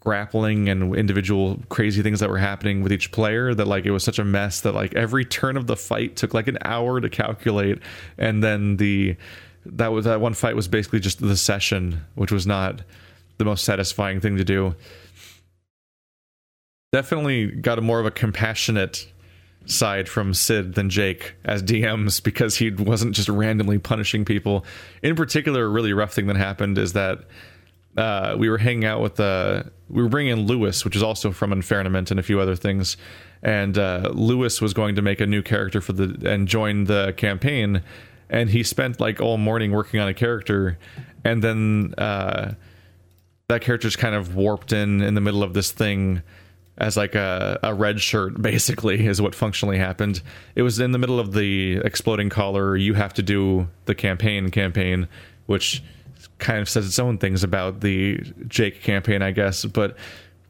grappling 0.00 0.68
and 0.68 0.96
individual 0.96 1.60
crazy 1.68 2.02
things 2.02 2.20
that 2.20 2.30
were 2.30 2.38
happening 2.38 2.82
with 2.82 2.92
each 2.92 3.12
player 3.12 3.54
that 3.54 3.66
like 3.66 3.84
it 3.84 3.90
was 3.90 4.02
such 4.02 4.18
a 4.18 4.24
mess 4.24 4.62
that 4.62 4.74
like 4.74 4.94
every 4.94 5.24
turn 5.24 5.56
of 5.56 5.66
the 5.66 5.76
fight 5.76 6.16
took 6.16 6.32
like 6.32 6.48
an 6.48 6.58
hour 6.64 7.00
to 7.00 7.08
calculate. 7.10 7.78
And 8.16 8.42
then 8.42 8.76
the 8.78 9.16
that 9.66 9.88
was 9.88 10.06
that 10.06 10.20
one 10.20 10.34
fight 10.34 10.56
was 10.56 10.68
basically 10.68 11.00
just 11.00 11.20
the 11.20 11.36
session 11.36 12.00
which 12.14 12.32
was 12.32 12.46
not 12.46 12.82
the 13.38 13.44
most 13.44 13.64
satisfying 13.64 14.20
thing 14.20 14.36
to 14.36 14.44
do. 14.44 14.74
Definitely 16.92 17.46
got 17.46 17.78
a 17.78 17.82
more 17.82 18.00
of 18.00 18.06
a 18.06 18.10
compassionate 18.10 19.06
side 19.70 20.08
from 20.08 20.34
Sid 20.34 20.74
than 20.74 20.90
Jake 20.90 21.34
as 21.44 21.62
DMs 21.62 22.22
because 22.22 22.56
he 22.56 22.70
wasn't 22.70 23.14
just 23.14 23.28
randomly 23.28 23.78
punishing 23.78 24.24
people. 24.24 24.64
In 25.02 25.16
particular, 25.16 25.64
a 25.64 25.68
really 25.68 25.92
rough 25.92 26.12
thing 26.12 26.26
that 26.26 26.36
happened 26.36 26.78
is 26.78 26.92
that 26.94 27.20
uh, 27.96 28.36
we 28.38 28.48
were 28.48 28.58
hanging 28.58 28.84
out 28.84 29.00
with 29.00 29.18
uh, 29.18 29.64
we 29.88 30.02
were 30.02 30.08
bringing 30.08 30.32
in 30.32 30.46
Lewis, 30.46 30.84
which 30.84 30.94
is 30.94 31.02
also 31.02 31.32
from 31.32 31.52
Infernoment 31.52 32.10
and 32.10 32.20
a 32.20 32.22
few 32.22 32.40
other 32.40 32.56
things. 32.56 32.96
And 33.42 33.76
uh, 33.78 34.10
Lewis 34.12 34.60
was 34.60 34.74
going 34.74 34.96
to 34.96 35.02
make 35.02 35.20
a 35.20 35.26
new 35.26 35.42
character 35.42 35.80
for 35.80 35.92
the 35.92 36.30
and 36.30 36.46
join 36.46 36.84
the 36.84 37.14
campaign, 37.16 37.82
and 38.28 38.50
he 38.50 38.62
spent 38.62 39.00
like 39.00 39.20
all 39.20 39.38
morning 39.38 39.72
working 39.72 39.98
on 39.98 40.08
a 40.08 40.14
character, 40.14 40.78
and 41.24 41.42
then 41.42 41.94
uh, 41.98 42.54
that 43.48 43.62
character 43.62 43.88
just 43.88 43.98
kind 43.98 44.14
of 44.14 44.36
warped 44.36 44.72
in 44.72 45.00
in 45.00 45.14
the 45.14 45.20
middle 45.20 45.42
of 45.42 45.54
this 45.54 45.72
thing 45.72 46.22
as 46.80 46.96
like 46.96 47.14
a, 47.14 47.58
a 47.62 47.74
red 47.74 48.00
shirt 48.00 48.40
basically 48.42 49.06
is 49.06 49.20
what 49.20 49.34
functionally 49.34 49.78
happened 49.78 50.22
it 50.54 50.62
was 50.62 50.80
in 50.80 50.92
the 50.92 50.98
middle 50.98 51.20
of 51.20 51.32
the 51.32 51.76
exploding 51.84 52.28
collar 52.28 52.76
you 52.76 52.94
have 52.94 53.12
to 53.12 53.22
do 53.22 53.68
the 53.84 53.94
campaign 53.94 54.50
campaign 54.50 55.06
which 55.46 55.82
kind 56.38 56.60
of 56.60 56.68
says 56.68 56.86
its 56.86 56.98
own 56.98 57.18
things 57.18 57.44
about 57.44 57.80
the 57.80 58.20
Jake 58.48 58.82
campaign, 58.82 59.22
I 59.22 59.30
guess. 59.30 59.64
But 59.64 59.96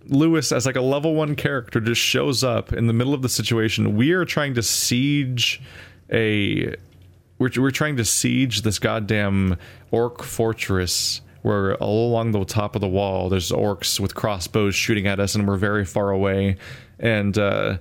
Lewis, 0.07 0.52
as 0.52 0.66
like 0.66 0.77
a 0.77 0.81
level 0.81 1.15
one 1.15 1.36
character, 1.36 1.81
just 1.81 2.01
shows 2.01 2.43
up 2.43 2.73
in 2.73 2.86
the 2.86 2.93
middle 2.93 3.12
of 3.12 3.23
the 3.23 3.28
situation. 3.28 3.97
We 3.97 4.12
are 4.12 4.24
trying 4.24 4.55
to 4.55 4.62
siege 4.62 5.61
a. 6.11 6.74
We're, 7.39 7.51
we're 7.57 7.70
trying 7.70 7.97
to 7.97 8.05
siege 8.05 8.62
this 8.62 8.78
goddamn 8.78 9.57
orc 9.90 10.23
fortress 10.23 11.23
where 11.43 11.75
all 11.77 12.11
along 12.11 12.33
the 12.33 12.45
top 12.45 12.75
of 12.75 12.81
the 12.81 12.89
wall 12.89 13.29
there's 13.29 13.51
orcs 13.51 13.99
with 13.99 14.15
crossbows 14.15 14.75
shooting 14.75 15.07
at 15.07 15.21
us 15.21 15.35
and 15.35 15.47
we're 15.47 15.57
very 15.57 15.85
far 15.85 16.11
away. 16.11 16.57
And 16.99 17.37
uh, 17.39 17.79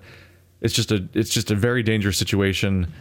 it's 0.61 0.73
just 0.73 0.91
a 0.91 1.07
it's 1.13 1.29
just 1.29 1.51
a 1.51 1.55
very 1.55 1.83
dangerous 1.83 2.17
situation. 2.17 2.91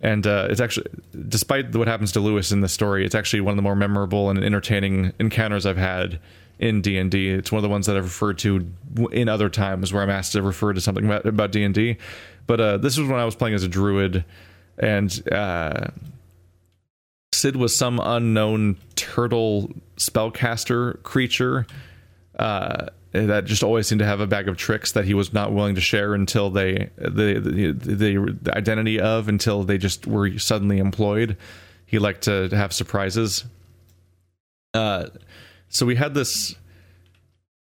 And 0.00 0.26
uh, 0.26 0.48
it's 0.50 0.60
actually 0.60 0.86
despite 1.28 1.74
what 1.74 1.88
happens 1.88 2.12
to 2.12 2.20
lewis 2.20 2.52
in 2.52 2.60
the 2.60 2.68
story 2.68 3.06
it's 3.06 3.14
actually 3.14 3.40
one 3.40 3.52
of 3.52 3.56
the 3.56 3.62
more 3.62 3.76
memorable 3.76 4.28
and 4.28 4.42
entertaining 4.42 5.12
encounters 5.18 5.64
i've 5.64 5.78
had 5.78 6.18
in 6.58 6.82
d&d 6.82 7.30
it's 7.30 7.50
one 7.50 7.58
of 7.58 7.62
the 7.62 7.68
ones 7.68 7.86
that 7.86 7.96
i've 7.96 8.04
referred 8.04 8.36
to 8.36 8.68
in 9.12 9.28
other 9.28 9.48
times 9.48 9.92
where 9.92 10.02
i'm 10.02 10.10
asked 10.10 10.32
to 10.32 10.42
refer 10.42 10.72
to 10.72 10.80
something 10.80 11.06
about, 11.06 11.24
about 11.24 11.52
d&d 11.52 11.96
but 12.46 12.60
uh, 12.60 12.76
this 12.76 12.98
was 12.98 13.08
when 13.08 13.18
i 13.18 13.24
was 13.24 13.34
playing 13.34 13.54
as 13.54 13.62
a 13.62 13.68
druid. 13.68 14.24
And 14.78 15.22
uh, 15.30 15.88
sid 17.34 17.56
was 17.56 17.76
some 17.76 18.00
unknown 18.02 18.76
turtle 18.96 19.72
spellcaster 19.96 21.02
creature 21.02 21.66
uh, 22.38 22.86
that 23.12 23.44
just 23.44 23.62
always 23.62 23.86
seemed 23.86 24.00
to 24.00 24.04
have 24.04 24.20
a 24.20 24.26
bag 24.26 24.48
of 24.48 24.56
tricks 24.56 24.92
that 24.92 25.04
he 25.04 25.14
was 25.14 25.32
not 25.32 25.52
willing 25.52 25.76
to 25.76 25.80
share 25.80 26.14
until 26.14 26.50
they 26.50 26.90
the 26.96 27.40
the, 27.40 28.36
the 28.42 28.56
identity 28.56 28.98
of 28.98 29.28
until 29.28 29.62
they 29.62 29.78
just 29.78 30.06
were 30.06 30.38
suddenly 30.38 30.78
employed. 30.78 31.36
He 31.86 31.98
liked 31.98 32.22
to 32.22 32.48
have 32.48 32.72
surprises. 32.72 33.44
Uh, 34.72 35.06
so 35.68 35.86
we 35.86 35.94
had 35.94 36.14
this 36.14 36.56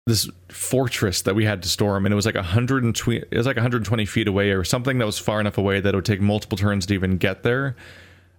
this 0.08 0.30
fortress 0.50 1.24
that 1.24 1.36
we 1.36 1.46
had 1.46 1.64
to 1.64 1.70
storm, 1.70 2.06
and 2.06 2.14
it 2.14 2.16
was 2.16 2.26
like 2.26 2.36
120. 2.36 3.18
It 3.18 3.38
was 3.38 3.46
like 3.48 3.58
120 3.58 4.06
feet 4.06 4.28
away, 4.28 4.52
or 4.52 4.64
something 4.64 5.00
that 5.00 5.06
was 5.06 5.20
far 5.20 5.42
enough 5.42 5.58
away 5.58 5.82
that 5.82 5.94
it 5.94 5.98
would 5.98 6.06
take 6.06 6.22
multiple 6.22 6.58
turns 6.58 6.86
to 6.86 6.94
even 6.94 7.18
get 7.18 7.44
there. 7.44 7.76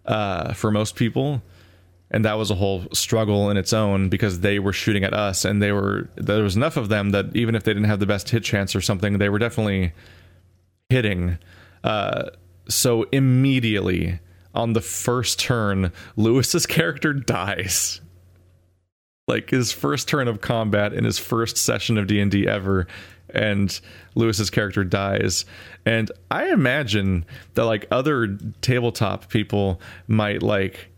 Uh, 0.06 0.52
for 0.52 0.70
most 0.70 0.94
people, 0.94 1.42
and 2.10 2.24
that 2.24 2.34
was 2.34 2.50
a 2.50 2.54
whole 2.54 2.84
struggle 2.92 3.50
in 3.50 3.56
its 3.56 3.72
own 3.72 4.08
because 4.08 4.40
they 4.40 4.58
were 4.58 4.72
shooting 4.72 5.02
at 5.02 5.12
us, 5.12 5.44
and 5.44 5.60
they 5.60 5.72
were 5.72 6.08
there 6.16 6.42
was 6.42 6.56
enough 6.56 6.76
of 6.76 6.88
them 6.88 7.10
that 7.10 7.34
even 7.34 7.54
if 7.54 7.64
they 7.64 7.72
didn't 7.72 7.88
have 7.88 8.00
the 8.00 8.06
best 8.06 8.30
hit 8.30 8.44
chance 8.44 8.76
or 8.76 8.80
something, 8.80 9.18
they 9.18 9.28
were 9.28 9.38
definitely 9.38 9.92
hitting. 10.88 11.38
Uh, 11.82 12.30
so 12.68 13.04
immediately 13.12 14.20
on 14.54 14.72
the 14.72 14.80
first 14.80 15.38
turn, 15.38 15.92
Lewis's 16.16 16.66
character 16.66 17.12
dies. 17.12 18.00
Like 19.28 19.50
his 19.50 19.72
first 19.72 20.06
turn 20.08 20.28
of 20.28 20.40
combat 20.40 20.92
in 20.92 21.04
his 21.04 21.18
first 21.18 21.56
session 21.56 21.98
of 21.98 22.06
D&D 22.06 22.46
ever 22.46 22.86
and 23.30 23.80
Lewis's 24.14 24.50
character 24.50 24.84
dies. 24.84 25.44
And 25.84 26.10
I 26.30 26.52
imagine 26.52 27.24
that 27.54 27.64
like 27.64 27.86
other 27.90 28.38
tabletop 28.60 29.28
people 29.28 29.80
might 30.06 30.42
like 30.42 30.88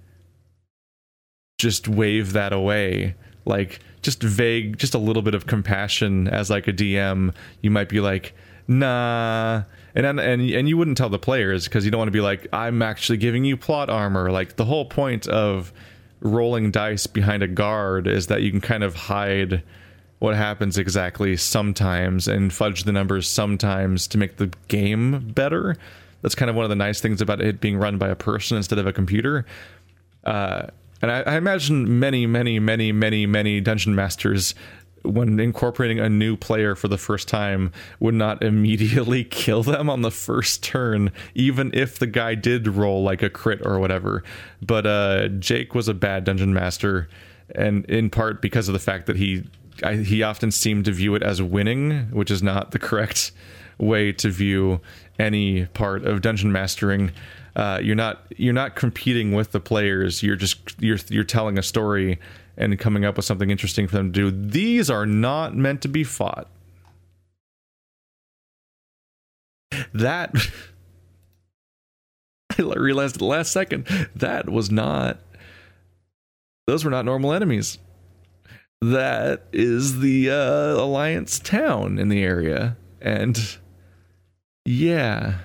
just 1.59 1.89
wave 1.89 2.33
that 2.33 2.53
away. 2.53 3.15
Like 3.45 3.81
just 4.03 4.23
vague, 4.23 4.79
just 4.79 4.95
a 4.95 4.99
little 4.99 5.23
bit 5.23 5.35
of 5.35 5.47
compassion 5.47 6.29
as 6.29 6.51
like 6.51 6.69
a 6.69 6.73
DM. 6.73 7.35
You 7.63 7.71
might 7.71 7.89
be 7.89 8.01
like, 8.01 8.35
nah. 8.67 9.63
And 9.95 10.07
and 10.07 10.21
and 10.21 10.69
you 10.69 10.77
wouldn't 10.77 10.97
tell 10.97 11.09
the 11.09 11.19
players 11.19 11.65
because 11.65 11.85
you 11.85 11.91
don't 11.91 11.99
want 11.99 12.09
to 12.09 12.13
be 12.13 12.21
like, 12.21 12.47
I'm 12.53 12.83
actually 12.83 13.19
giving 13.19 13.45
you 13.45 13.57
plot 13.57 13.91
armor. 13.91 14.31
Like 14.31 14.57
the 14.57 14.65
whole 14.65 14.85
point 14.85 15.27
of 15.27 15.73
rolling 16.21 16.71
dice 16.71 17.07
behind 17.07 17.43
a 17.43 17.49
guard 17.49 18.07
is 18.07 18.27
that 18.29 18.43
you 18.43 18.51
can 18.51 18.61
kind 18.61 18.85
of 18.85 18.95
hide 18.95 19.63
what 20.19 20.35
happens 20.35 20.79
exactly 20.79 21.37
sometimes 21.37 22.27
and 22.27 22.53
fudge 22.53 22.85
the 22.85 22.93
numbers 22.93 23.29
sometimes 23.29 24.07
to 24.09 24.19
make 24.19 24.37
the 24.37 24.53
game 24.69 25.31
better. 25.33 25.77
That's 26.23 26.35
kind 26.35 26.51
of 26.51 26.57
one 26.57 26.65
of 26.65 26.71
the 26.71 26.77
nice 26.77 27.01
things 27.01 27.21
about 27.21 27.41
it 27.41 27.61
being 27.61 27.77
run 27.77 27.99
by 27.99 28.09
a 28.09 28.17
person 28.17 28.57
instead 28.57 28.79
of 28.79 28.87
a 28.87 28.93
computer. 28.93 29.47
Uh, 30.25 30.67
and 31.01 31.13
I, 31.13 31.21
I, 31.21 31.37
imagine 31.37 32.01
many, 32.01 32.27
many, 32.27 32.59
many, 32.59 32.91
many, 32.91 33.27
many 33.27 33.61
dungeon 33.61 33.95
masters 33.95 34.55
when 35.05 35.39
incorporating 35.39 36.01
a 36.01 36.09
new 36.09 36.37
player 36.37 36.75
for 36.75 36.89
the 36.89 36.99
first 36.99 37.29
time 37.29 37.73
would 38.01 38.15
not 38.15 38.43
immediately 38.43 39.23
kill 39.25 39.63
them 39.63 39.89
on 39.89 40.03
the 40.03 40.11
first 40.11 40.63
turn 40.63 41.13
even 41.35 41.71
if 41.73 42.01
the 42.01 42.07
guy 42.07 42.35
did 42.35 42.67
roll 42.67 43.05
like 43.05 43.23
a 43.23 43.31
crit 43.31 43.65
or 43.65 43.79
whatever 43.79 44.25
but 44.61 44.87
uh, 44.87 45.29
jake 45.29 45.73
was 45.73 45.87
a 45.87 45.95
bad 45.95 46.25
dungeon 46.25 46.53
master 46.53 47.09
and 47.55 47.85
in 47.87 48.11
part 48.11 48.43
because 48.43 48.69
of 48.69 48.73
the 48.73 48.79
fact 48.79 49.07
that 49.07 49.17
he 49.17 49.45
I, 49.83 49.97
he 49.97 50.23
often 50.23 50.51
seemed 50.51 50.85
to 50.87 50.93
view 50.93 51.15
it 51.15 51.23
as 51.23 51.43
winning 51.43 52.11
which 52.11 52.31
is 52.31 52.43
not 52.43 52.73
the 52.73 52.79
correct 52.79 53.33
way 53.79 54.13
to 54.13 54.31
view 54.31 54.81
any 55.19 55.67
part 55.67 56.05
of 56.05 56.21
dungeon 56.21 56.53
mastering 56.53 57.13
uh, 57.57 57.81
you're 57.83 57.97
not 57.97 58.23
you're 58.37 58.55
not 58.55 58.77
competing 58.77 59.33
with 59.33 59.53
the 59.53 59.61
players 59.61 60.23
you're 60.23 60.37
just 60.37 60.81
you're 60.81 60.99
you're 61.09 61.25
telling 61.25 61.59
a 61.59 61.63
story 61.63 62.19
and 62.59 62.79
coming 62.79 63.05
up 63.05 63.17
with 63.17 63.25
something 63.25 63.51
interesting 63.51 63.87
for 63.87 63.97
them 63.97 64.13
to 64.13 64.31
do. 64.31 64.51
These 64.51 64.91
are 64.91 65.07
not 65.07 65.57
meant 65.57 65.81
to 65.83 65.89
be 65.89 66.05
fought. 66.05 66.49
That 69.95 70.35
I 72.59 72.63
realized 72.63 73.15
at 73.15 73.21
the 73.21 73.25
last 73.25 73.53
second 73.53 73.87
that 74.17 74.51
was 74.51 74.71
not 74.71 75.21
those 76.67 76.85
were 76.85 76.91
not 76.91 77.05
normal 77.05 77.33
enemies. 77.33 77.79
That 78.81 79.47
is 79.53 80.01
the 80.01 80.31
uh, 80.31 80.83
Alliance 80.83 81.39
town 81.39 81.99
in 81.99 82.09
the 82.09 82.23
area, 82.23 82.77
and 83.01 83.59
yeah, 84.65 85.39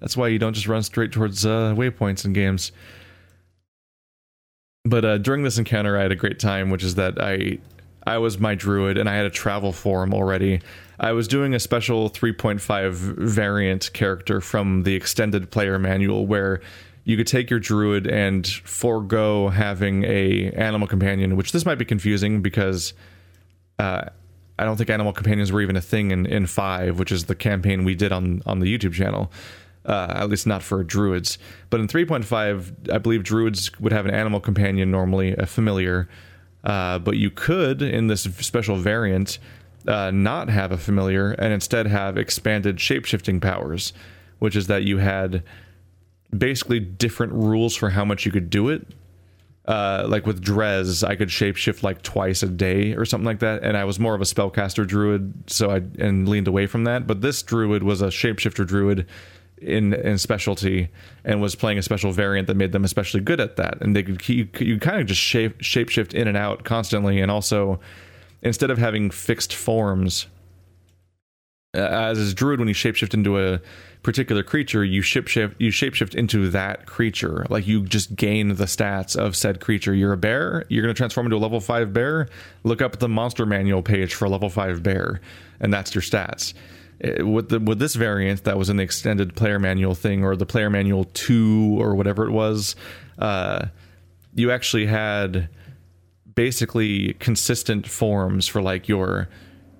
that's 0.00 0.16
why 0.16 0.28
you 0.28 0.38
don't 0.38 0.54
just 0.54 0.66
run 0.66 0.82
straight 0.82 1.12
towards 1.12 1.46
uh, 1.46 1.74
waypoints 1.76 2.24
in 2.24 2.32
games 2.32 2.72
but 4.84 5.04
uh, 5.04 5.18
during 5.18 5.42
this 5.42 5.58
encounter, 5.58 5.98
I 5.98 6.02
had 6.02 6.12
a 6.12 6.16
great 6.16 6.38
time, 6.38 6.70
which 6.70 6.82
is 6.82 6.94
that 6.94 7.20
I 7.20 7.58
I 8.06 8.18
was 8.18 8.38
my 8.38 8.54
druid 8.54 8.96
and 8.96 9.08
I 9.08 9.14
had 9.14 9.26
a 9.26 9.30
travel 9.30 9.72
form 9.72 10.14
already. 10.14 10.60
I 10.98 11.12
was 11.12 11.28
doing 11.28 11.54
a 11.54 11.60
special 11.60 12.08
3.5 12.08 12.92
variant 12.92 13.92
character 13.92 14.40
from 14.40 14.84
the 14.84 14.94
extended 14.94 15.50
player 15.50 15.78
manual 15.78 16.26
where 16.26 16.60
you 17.10 17.16
could 17.16 17.26
take 17.26 17.50
your 17.50 17.60
druid 17.60 18.06
and 18.06 18.46
forego 18.46 19.48
having 19.48 20.04
a 20.04 20.50
animal 20.50 20.86
companion, 20.86 21.36
which 21.36 21.52
this 21.52 21.66
might 21.66 21.76
be 21.76 21.84
confusing 21.84 22.42
because 22.42 22.94
uh, 23.78 24.02
I 24.58 24.64
don't 24.64 24.76
think 24.76 24.90
animal 24.90 25.12
companions 25.12 25.50
were 25.50 25.60
even 25.60 25.76
a 25.76 25.80
thing 25.80 26.10
in, 26.10 26.26
in 26.26 26.46
five, 26.46 26.98
which 26.98 27.12
is 27.12 27.24
the 27.24 27.34
campaign 27.34 27.84
we 27.84 27.94
did 27.94 28.12
on 28.12 28.42
on 28.46 28.60
the 28.60 28.66
YouTube 28.66 28.92
channel 28.92 29.30
uh, 29.84 30.12
at 30.16 30.28
least 30.28 30.46
not 30.46 30.62
for 30.62 30.82
druids. 30.84 31.38
But 31.70 31.80
in 31.80 31.88
3.5, 31.88 32.92
I 32.92 32.98
believe 32.98 33.22
druids 33.22 33.78
would 33.80 33.92
have 33.92 34.06
an 34.06 34.14
animal 34.14 34.40
companion 34.40 34.90
normally, 34.90 35.32
a 35.32 35.46
familiar. 35.46 36.08
Uh, 36.62 36.98
but 36.98 37.16
you 37.16 37.30
could, 37.30 37.80
in 37.80 38.08
this 38.08 38.22
special 38.22 38.76
variant, 38.76 39.38
uh, 39.88 40.10
not 40.10 40.50
have 40.50 40.72
a 40.72 40.76
familiar 40.76 41.32
and 41.32 41.52
instead 41.52 41.86
have 41.86 42.18
expanded 42.18 42.76
shapeshifting 42.76 43.40
powers, 43.40 43.92
which 44.38 44.54
is 44.54 44.66
that 44.66 44.82
you 44.82 44.98
had 44.98 45.42
basically 46.36 46.80
different 46.80 47.32
rules 47.32 47.74
for 47.76 47.90
how 47.90 48.04
much 48.04 48.26
you 48.26 48.32
could 48.32 48.50
do 48.50 48.68
it. 48.68 48.86
Uh, 49.66 50.06
like 50.08 50.26
with 50.26 50.42
Drez, 50.42 51.06
I 51.06 51.14
could 51.14 51.28
shapeshift 51.28 51.82
like 51.82 52.02
twice 52.02 52.42
a 52.42 52.48
day 52.48 52.94
or 52.94 53.04
something 53.04 53.26
like 53.26 53.40
that, 53.40 53.62
and 53.62 53.76
I 53.76 53.84
was 53.84 54.00
more 54.00 54.14
of 54.14 54.20
a 54.20 54.24
spellcaster 54.24 54.86
druid, 54.86 55.32
so 55.46 55.70
I 55.70 55.82
and 55.98 56.28
leaned 56.28 56.48
away 56.48 56.66
from 56.66 56.84
that. 56.84 57.06
But 57.06 57.20
this 57.20 57.42
druid 57.42 57.82
was 57.82 58.02
a 58.02 58.06
shapeshifter 58.06 58.66
druid, 58.66 59.06
in 59.60 59.92
in 59.92 60.18
specialty 60.18 60.88
and 61.24 61.40
was 61.40 61.54
playing 61.54 61.78
a 61.78 61.82
special 61.82 62.12
variant 62.12 62.46
that 62.46 62.56
made 62.56 62.72
them 62.72 62.84
especially 62.84 63.20
good 63.20 63.40
at 63.40 63.56
that 63.56 63.80
and 63.80 63.94
they 63.94 64.02
could 64.02 64.26
you, 64.28 64.48
you 64.58 64.78
kind 64.78 65.00
of 65.00 65.06
just 65.06 65.20
shape 65.20 65.58
shapeshift 65.58 66.14
in 66.14 66.26
and 66.26 66.36
out 66.36 66.64
constantly 66.64 67.20
and 67.20 67.30
also 67.30 67.78
instead 68.42 68.70
of 68.70 68.78
having 68.78 69.10
fixed 69.10 69.52
forms 69.52 70.26
as 71.74 72.18
is 72.18 72.32
druid 72.32 72.58
when 72.58 72.68
you 72.68 72.74
shapeshift 72.74 73.12
into 73.12 73.38
a 73.38 73.60
particular 74.02 74.42
creature 74.42 74.82
you 74.82 75.02
shapeshift 75.02 75.54
you 75.58 75.70
shapeshift 75.70 76.14
into 76.14 76.48
that 76.50 76.86
creature. 76.86 77.46
Like 77.50 77.66
you 77.66 77.84
just 77.84 78.16
gain 78.16 78.48
the 78.48 78.64
stats 78.64 79.16
of 79.16 79.36
said 79.36 79.60
creature. 79.60 79.94
You're 79.94 80.12
a 80.12 80.16
bear 80.16 80.64
you're 80.68 80.82
going 80.82 80.94
to 80.94 80.98
transform 80.98 81.26
into 81.26 81.36
a 81.36 81.38
level 81.38 81.60
5 81.60 81.92
bear. 81.92 82.28
Look 82.64 82.80
up 82.80 82.98
the 82.98 83.08
monster 83.08 83.44
manual 83.44 83.82
page 83.82 84.14
for 84.14 84.28
level 84.28 84.48
5 84.48 84.82
bear 84.82 85.20
and 85.60 85.72
that's 85.72 85.94
your 85.94 86.02
stats. 86.02 86.54
Uh, 87.02 87.26
with 87.26 87.48
the 87.48 87.60
with 87.60 87.78
this 87.78 87.94
variant 87.94 88.44
that 88.44 88.58
was 88.58 88.70
in 88.70 88.76
the 88.76 88.82
extended 88.82 89.34
player 89.34 89.58
manual 89.58 89.94
thing 89.94 90.24
or 90.24 90.36
the 90.36 90.46
player 90.46 90.70
manual 90.70 91.04
2 91.04 91.76
or 91.80 91.94
whatever 91.94 92.26
it 92.26 92.30
was 92.30 92.76
uh, 93.18 93.66
you 94.34 94.50
actually 94.50 94.86
had 94.86 95.48
basically 96.34 97.14
consistent 97.14 97.86
forms 97.86 98.46
for 98.46 98.62
like 98.62 98.88
your 98.88 99.28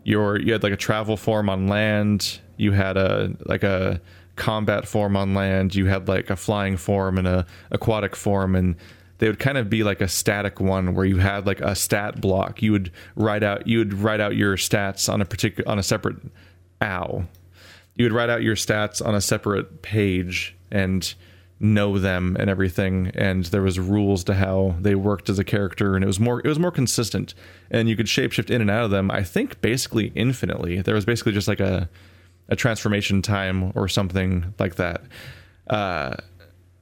your 0.04 0.38
you 0.38 0.52
had 0.52 0.62
like 0.62 0.72
a 0.72 0.76
travel 0.76 1.16
form 1.16 1.48
on 1.48 1.68
land 1.68 2.40
you 2.60 2.72
had 2.72 2.96
a 2.96 3.32
like 3.46 3.62
a 3.62 4.00
combat 4.36 4.86
form 4.86 5.16
on 5.16 5.34
land 5.34 5.74
you 5.74 5.86
had 5.86 6.08
like 6.08 6.30
a 6.30 6.36
flying 6.36 6.76
form 6.76 7.18
and 7.18 7.28
a 7.28 7.44
aquatic 7.70 8.16
form 8.16 8.54
and 8.54 8.76
they 9.18 9.28
would 9.28 9.38
kind 9.38 9.58
of 9.58 9.68
be 9.68 9.82
like 9.82 10.00
a 10.00 10.08
static 10.08 10.60
one 10.60 10.94
where 10.94 11.04
you 11.04 11.18
had 11.18 11.46
like 11.46 11.60
a 11.60 11.74
stat 11.74 12.20
block 12.20 12.62
you 12.62 12.72
would 12.72 12.90
write 13.16 13.42
out 13.42 13.66
you 13.66 13.78
would 13.78 13.92
write 13.92 14.20
out 14.20 14.34
your 14.34 14.56
stats 14.56 15.12
on 15.12 15.20
a 15.20 15.24
particular 15.24 15.68
on 15.70 15.78
a 15.78 15.82
separate 15.82 16.16
ow. 16.82 17.24
You 17.96 18.04
would 18.06 18.12
write 18.12 18.30
out 18.30 18.42
your 18.42 18.56
stats 18.56 19.04
on 19.04 19.14
a 19.14 19.20
separate 19.20 19.82
page 19.82 20.56
and 20.70 21.12
know 21.62 21.98
them 21.98 22.36
and 22.40 22.48
everything 22.48 23.12
and 23.14 23.44
there 23.46 23.60
was 23.60 23.78
rules 23.78 24.24
to 24.24 24.32
how 24.32 24.74
they 24.80 24.94
worked 24.94 25.28
as 25.28 25.38
a 25.38 25.44
character 25.44 25.94
and 25.94 26.02
it 26.02 26.06
was 26.06 26.18
more 26.18 26.40
it 26.40 26.46
was 26.46 26.58
more 26.58 26.70
consistent 26.70 27.34
and 27.70 27.86
you 27.86 27.96
could 27.96 28.06
shapeshift 28.06 28.48
in 28.48 28.62
and 28.62 28.70
out 28.70 28.84
of 28.84 28.90
them 28.90 29.10
i 29.10 29.22
think 29.22 29.60
basically 29.60 30.10
infinitely 30.14 30.80
there 30.80 30.94
was 30.94 31.04
basically 31.04 31.32
just 31.32 31.46
like 31.46 31.60
a 31.60 31.86
a 32.50 32.56
transformation 32.56 33.22
time 33.22 33.72
or 33.74 33.88
something 33.88 34.52
like 34.58 34.76
that 34.76 35.02
uh, 35.68 36.14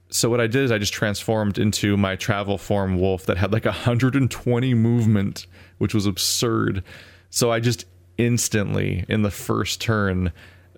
so 0.09 0.29
what 0.29 0.41
i 0.41 0.47
did 0.47 0.63
is 0.63 0.71
i 0.71 0.77
just 0.77 0.93
transformed 0.93 1.57
into 1.57 1.95
my 1.95 2.15
travel 2.15 2.57
form 2.57 2.99
wolf 2.99 3.25
that 3.25 3.37
had 3.37 3.53
like 3.53 3.65
120 3.65 4.73
movement 4.73 5.45
which 5.77 5.93
was 5.93 6.05
absurd 6.05 6.83
so 7.29 7.51
i 7.51 7.59
just 7.59 7.85
instantly 8.17 9.05
in 9.07 9.21
the 9.21 9.31
first 9.31 9.79
turn 9.79 10.31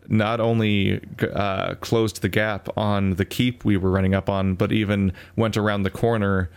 not 0.07 0.39
only 0.39 1.01
uh, 1.33 1.75
closed 1.75 2.21
the 2.21 2.29
gap 2.29 2.67
on 2.77 3.11
the 3.15 3.25
keep 3.25 3.63
we 3.63 3.77
were 3.77 3.89
running 3.89 4.13
up 4.13 4.29
on, 4.29 4.55
but 4.55 4.71
even 4.71 5.13
went 5.35 5.57
around 5.57 5.83
the 5.83 5.89
corner. 5.89 6.49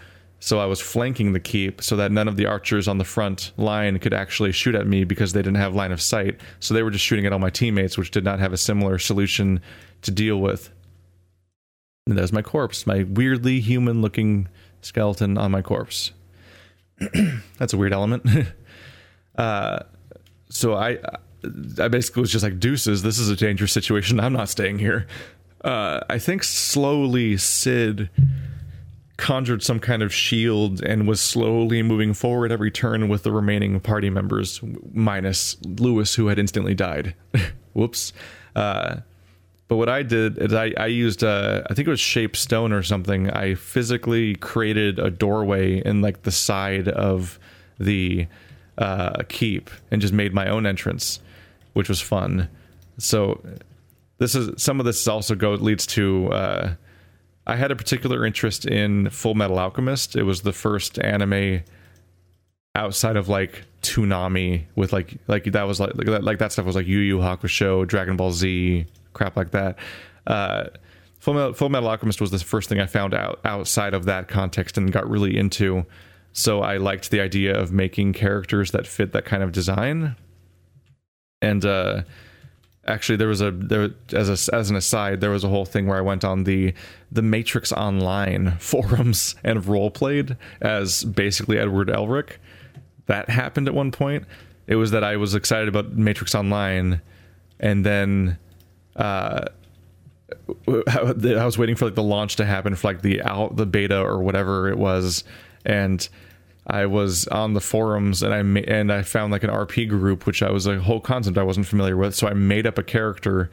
So 0.45 0.59
I 0.59 0.67
was 0.67 0.79
flanking 0.79 1.33
the 1.33 1.41
keep 1.41 1.83
so 1.83 1.97
that 1.97 2.13
none 2.13 2.29
of 2.29 2.37
the 2.37 2.45
archers 2.45 2.87
on 2.87 2.99
the 2.99 3.05
front 3.05 3.53
line 3.57 3.99
could 3.99 4.13
actually 4.13 4.53
shoot 4.53 4.75
at 4.75 4.87
me 4.87 5.05
because 5.05 5.33
they 5.33 5.41
didn't 5.41 5.57
have 5.57 5.75
line 5.75 5.91
of 5.91 6.03
sight. 6.03 6.39
So 6.61 6.75
they 6.75 6.83
were 6.83 6.91
just 6.91 7.03
shooting 7.03 7.25
at 7.25 7.33
all 7.33 7.39
my 7.39 7.49
teammates, 7.49 7.97
which 7.97 8.11
did 8.11 8.25
not 8.25 8.41
have 8.41 8.53
a 8.53 8.59
similar 8.59 8.99
solution 8.99 9.63
to 10.03 10.11
deal 10.11 10.39
with. 10.39 10.69
And 12.07 12.19
there's 12.19 12.31
my 12.31 12.43
corpse, 12.43 12.87
my 12.87 13.05
weirdly 13.05 13.61
human 13.61 14.03
looking 14.03 14.49
skeleton 14.83 15.39
on 15.39 15.51
my 15.51 15.63
corpse. 15.63 16.13
That's 17.57 17.73
a 17.73 17.79
weird 17.79 17.95
element. 17.95 18.27
uh, 19.39 19.79
so 20.51 20.75
I, 20.75 20.99
I 21.79 21.89
basically 21.89 22.21
was 22.21 22.31
just 22.31 22.45
like, 22.45 22.61
deuces, 22.61 23.03
this 23.03 23.19
is 23.19 23.31
a 23.31 23.37
dangerous 23.37 23.73
situation. 23.73 24.21
I'm 24.21 24.35
not 24.35 24.51
staying 24.51 24.79
here. 24.79 25.07
Uh, 25.65 26.01
I 26.11 26.19
think 26.19 26.45
slowly 26.45 27.39
Sid 27.39 28.11
conjured 29.17 29.63
some 29.63 29.79
kind 29.79 30.03
of 30.03 30.13
shield 30.13 30.83
and 30.83 31.07
was 31.07 31.21
slowly 31.21 31.83
moving 31.83 32.15
forward 32.15 32.51
every 32.51 32.71
turn 32.71 33.09
with 33.09 33.23
the 33.23 33.33
remaining 33.33 33.79
party 33.81 34.11
members, 34.11 34.61
minus 34.93 35.57
Lewis, 35.65 36.15
who 36.15 36.27
had 36.27 36.39
instantly 36.39 36.75
died. 36.75 37.15
Whoops. 37.73 38.13
Uh, 38.57 38.97
but 39.69 39.77
what 39.77 39.89
I 39.89 40.03
did 40.03 40.39
is 40.39 40.53
I, 40.53 40.73
I 40.77 40.87
used, 40.87 41.25
uh, 41.25 41.63
I 41.71 41.75
think 41.75 41.89
it 41.89 41.91
was 41.91 42.01
shape 42.01 42.37
stone 42.37 42.73
or 42.73 42.83
something. 42.83 43.31
I 43.31 43.55
physically 43.55 44.35
created 44.35 44.99
a 44.99 45.11
doorway 45.11 45.81
in 45.85 46.03
like 46.03 46.23
the 46.23 46.33
side 46.33 46.89
of 46.89 47.39
the 47.79 48.27
uh, 48.77 49.23
keep 49.29 49.71
and 49.91 50.03
just 50.03 50.13
made 50.13 50.35
my 50.35 50.49
own 50.49 50.67
entrance, 50.67 51.21
which 51.73 51.89
was 51.89 52.01
fun. 52.01 52.49
So 52.99 53.43
this 54.19 54.35
is 54.35 54.63
some 54.63 54.81
of 54.81 54.87
this 54.87 55.07
also 55.09 55.35
go 55.35 55.53
leads 55.53 55.87
to 55.89 56.33
uh, 56.33 56.75
I 57.47 57.57
had 57.57 57.71
a 57.71 57.77
particular 57.77 58.25
interest 58.25 58.67
in 58.67 59.11
Full 59.11 59.35
Metal 59.35 59.59
Alchemist. 59.59 60.17
It 60.17 60.23
was 60.23 60.43
the 60.43 60.53
first 60.53 60.99
anime 60.99 61.63
outside 62.75 63.17
of 63.17 63.29
like 63.29 63.65
Toonami 63.83 64.65
with 64.75 64.93
like 64.93 65.19
like 65.29 65.45
that 65.45 65.65
was 65.65 65.79
like 65.79 65.93
like 65.95 66.39
that, 66.39 66.53
stuff 66.53 66.65
was 66.65 66.75
like 66.75 66.87
Yu 66.87 66.99
Yu 66.99 67.19
Hakusho, 67.19 67.87
Dragon 67.87 68.17
Ball 68.17 68.33
Z, 68.33 68.87
crap 69.13 69.37
like 69.37 69.51
that. 69.51 69.79
Uh, 70.27 70.65
Full 71.19 71.35
Metal, 71.35 71.53
Full 71.53 71.69
Metal 71.69 71.89
Alchemist 71.89 72.21
was 72.21 72.31
the 72.31 72.39
first 72.39 72.69
thing 72.69 72.81
I 72.81 72.87
found 72.87 73.15
out 73.15 73.41
outside 73.45 73.95
of 73.95 74.05
that 74.07 74.29
context 74.29 74.77
and 74.77 74.93
got 74.93 75.09
really 75.09 75.37
into. 75.37 75.87
So 76.33 76.63
I 76.63 76.79
liked 76.79 77.11
the 77.11 77.21
idea 77.21 77.57
of 77.57 77.73
making 77.73 78.13
characters 78.15 78.73
that 78.73 78.87
fit 78.87 79.13
that 79.13 79.25
kind 79.25 79.43
of 79.43 79.53
design. 79.53 80.17
And 81.41 81.65
uh, 81.65 82.03
actually, 82.87 83.17
there 83.17 83.29
was 83.29 83.41
a 83.41 83.51
there 83.51 83.91
as 84.13 84.29
a 84.29 84.55
as 84.55 84.71
an 84.71 84.77
aside, 84.77 85.21
there 85.21 85.31
was 85.31 85.45
a 85.45 85.49
whole 85.49 85.65
thing 85.65 85.87
where 85.87 85.99
I 85.99 86.03
went 86.03 86.25
on 86.25 86.45
the 86.45 86.75
the 87.11 87.23
Matrix 87.23 87.73
Online 87.73 88.53
forums 88.61 89.35
and 89.45 89.65
role 89.67 89.91
played 89.91 90.37
as 90.61 91.05
basically 91.05 91.59
Edward 91.59 91.89
Elric. 91.89 92.39
That 93.07 93.29
happened 93.29 93.69
at 93.69 93.75
one 93.75 93.91
point. 93.91 94.25
It 94.67 94.77
was 94.77 94.93
that 94.93 95.05
I 95.05 95.17
was 95.17 95.35
excited 95.35 95.69
about 95.69 95.93
Matrix 95.93 96.35
Online, 96.35 97.03
and 97.61 97.85
then 97.85 98.39
uh, 98.97 99.47
I 100.69 101.45
was 101.45 101.59
waiting 101.59 101.77
for 101.77 101.85
like 101.85 101.95
the 101.95 102.03
launch 102.03 102.37
to 102.37 102.45
happen 102.45 102.75
for 102.75 102.89
like 102.89 103.03
the 103.03 103.23
out 103.23 103.57
the 103.57 103.67
beta 103.67 104.01
or 104.01 104.23
whatever 104.23 104.69
it 104.69 104.79
was, 104.79 105.25
and 105.65 106.09
I 106.67 106.87
was 106.87 107.27
on 107.29 107.53
the 107.53 107.61
forums 107.61 108.23
and 108.23 108.33
I 108.33 108.43
ma- 108.43 108.61
and 108.61 108.91
I 108.93 109.03
found 109.03 109.33
like 109.33 109.45
an 109.45 109.51
RP 109.51 109.89
group, 109.89 110.27
which 110.27 110.43
I 110.43 110.51
was 110.51 110.67
a 110.67 110.81
whole 110.81 111.01
concept 111.01 111.37
I 111.37 111.43
wasn't 111.43 111.67
familiar 111.67 111.97
with. 111.97 112.15
So 112.15 112.27
I 112.27 112.33
made 112.33 112.67
up 112.67 112.79
a 112.79 112.83
character 112.83 113.51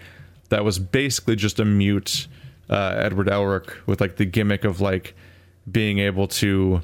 that 0.50 0.64
was 0.64 0.80
basically 0.80 1.36
just 1.36 1.60
a 1.60 1.66
mute 1.66 2.28
uh, 2.70 2.94
Edward 2.98 3.28
Elric 3.28 3.86
with 3.86 4.00
like 4.00 4.16
the 4.16 4.26
gimmick 4.26 4.64
of 4.64 4.80
like 4.80 5.14
being 5.70 6.00
able 6.00 6.28
to 6.28 6.82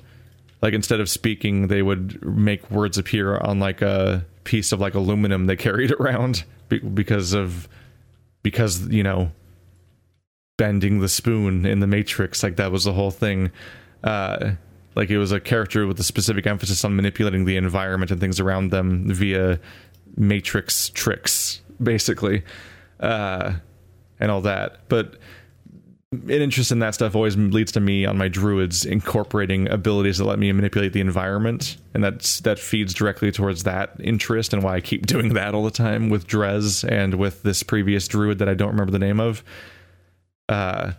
like 0.62 0.74
instead 0.74 1.00
of 1.00 1.10
speaking, 1.10 1.68
they 1.68 1.82
would 1.82 2.24
make 2.26 2.70
words 2.70 2.98
appear 2.98 3.38
on 3.38 3.60
like 3.60 3.82
a 3.82 4.26
piece 4.44 4.72
of 4.72 4.80
like 4.80 4.96
aluminum 4.96 5.46
they 5.46 5.56
carried 5.68 5.92
around 5.94 6.44
be- 6.68 6.80
because 6.80 7.34
of 7.34 7.70
because 8.44 8.88
you 8.88 9.04
know 9.04 9.32
bending 10.58 11.00
the 11.00 11.10
spoon 11.10 11.66
in 11.66 11.80
the 11.80 11.88
Matrix. 11.88 12.44
Like 12.44 12.58
that 12.58 12.72
was 12.72 12.84
the 12.84 12.94
whole 12.94 13.12
thing. 13.12 13.52
Uh, 14.04 14.52
like 14.98 15.12
it 15.12 15.20
was 15.20 15.32
a 15.32 15.40
character 15.40 15.86
with 15.86 16.00
a 16.00 16.04
specific 16.04 16.48
emphasis 16.48 16.84
on 16.84 16.96
manipulating 16.96 17.46
the 17.46 17.56
environment 17.56 18.10
and 18.10 18.20
things 18.20 18.40
around 18.40 18.72
them 18.72 19.14
via 19.14 19.60
matrix 20.18 20.90
tricks 20.90 21.62
basically 21.82 22.44
uh, 23.00 23.54
and 24.20 24.32
all 24.32 24.42
that. 24.42 24.90
But 24.90 25.18
an 26.12 26.30
interest 26.30 26.72
in 26.72 26.80
that 26.80 26.96
stuff 26.96 27.16
always 27.16 27.38
leads 27.38 27.72
to 27.74 27.80
me 27.80 28.06
on 28.06 28.18
my 28.18 28.28
druids 28.28 28.86
incorporating 28.86 29.70
abilities 29.70 30.18
that 30.18 30.26
let 30.26 30.40
me 30.40 30.52
manipulate 30.52 30.94
the 30.94 31.02
environment 31.02 31.78
and 31.94 32.04
that's 32.04 32.40
that 32.40 32.58
feeds 32.58 32.94
directly 32.94 33.30
towards 33.30 33.64
that 33.64 33.92
interest 34.00 34.54
and 34.54 34.64
why 34.64 34.76
i 34.76 34.80
keep 34.80 35.06
doing 35.14 35.34
that 35.34 35.54
all 35.54 35.66
the 35.66 35.70
time 35.70 36.10
with 36.10 36.26
drez 36.26 36.90
and 36.90 37.16
with 37.16 37.44
this 37.44 37.62
previous 37.62 38.08
druid 38.08 38.40
that 38.40 38.48
i 38.48 38.54
don't 38.54 38.70
remember 38.70 38.92
the 38.92 39.00
name 39.00 39.20
of. 39.20 39.44
Uh, 40.48 40.94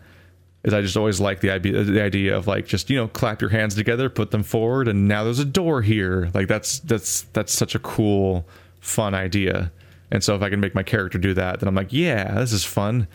is 0.64 0.74
I 0.74 0.80
just 0.80 0.96
always 0.96 1.20
like 1.20 1.40
the 1.40 1.50
idea 1.50 1.84
the 1.84 2.02
idea 2.02 2.36
of 2.36 2.46
like 2.46 2.66
just 2.66 2.90
you 2.90 2.96
know 2.96 3.08
clap 3.08 3.40
your 3.40 3.50
hands 3.50 3.74
together, 3.74 4.10
put 4.10 4.30
them 4.30 4.42
forward, 4.42 4.88
and 4.88 5.06
now 5.06 5.24
there's 5.24 5.38
a 5.38 5.44
door 5.44 5.82
here. 5.82 6.30
Like 6.34 6.48
that's 6.48 6.80
that's 6.80 7.22
that's 7.32 7.52
such 7.52 7.74
a 7.74 7.78
cool, 7.78 8.46
fun 8.80 9.14
idea. 9.14 9.70
And 10.10 10.24
so 10.24 10.34
if 10.34 10.42
I 10.42 10.50
can 10.50 10.60
make 10.60 10.74
my 10.74 10.82
character 10.82 11.18
do 11.18 11.34
that, 11.34 11.60
then 11.60 11.68
I'm 11.68 11.74
like, 11.74 11.92
yeah, 11.92 12.34
this 12.34 12.52
is 12.52 12.64
fun. 12.64 13.06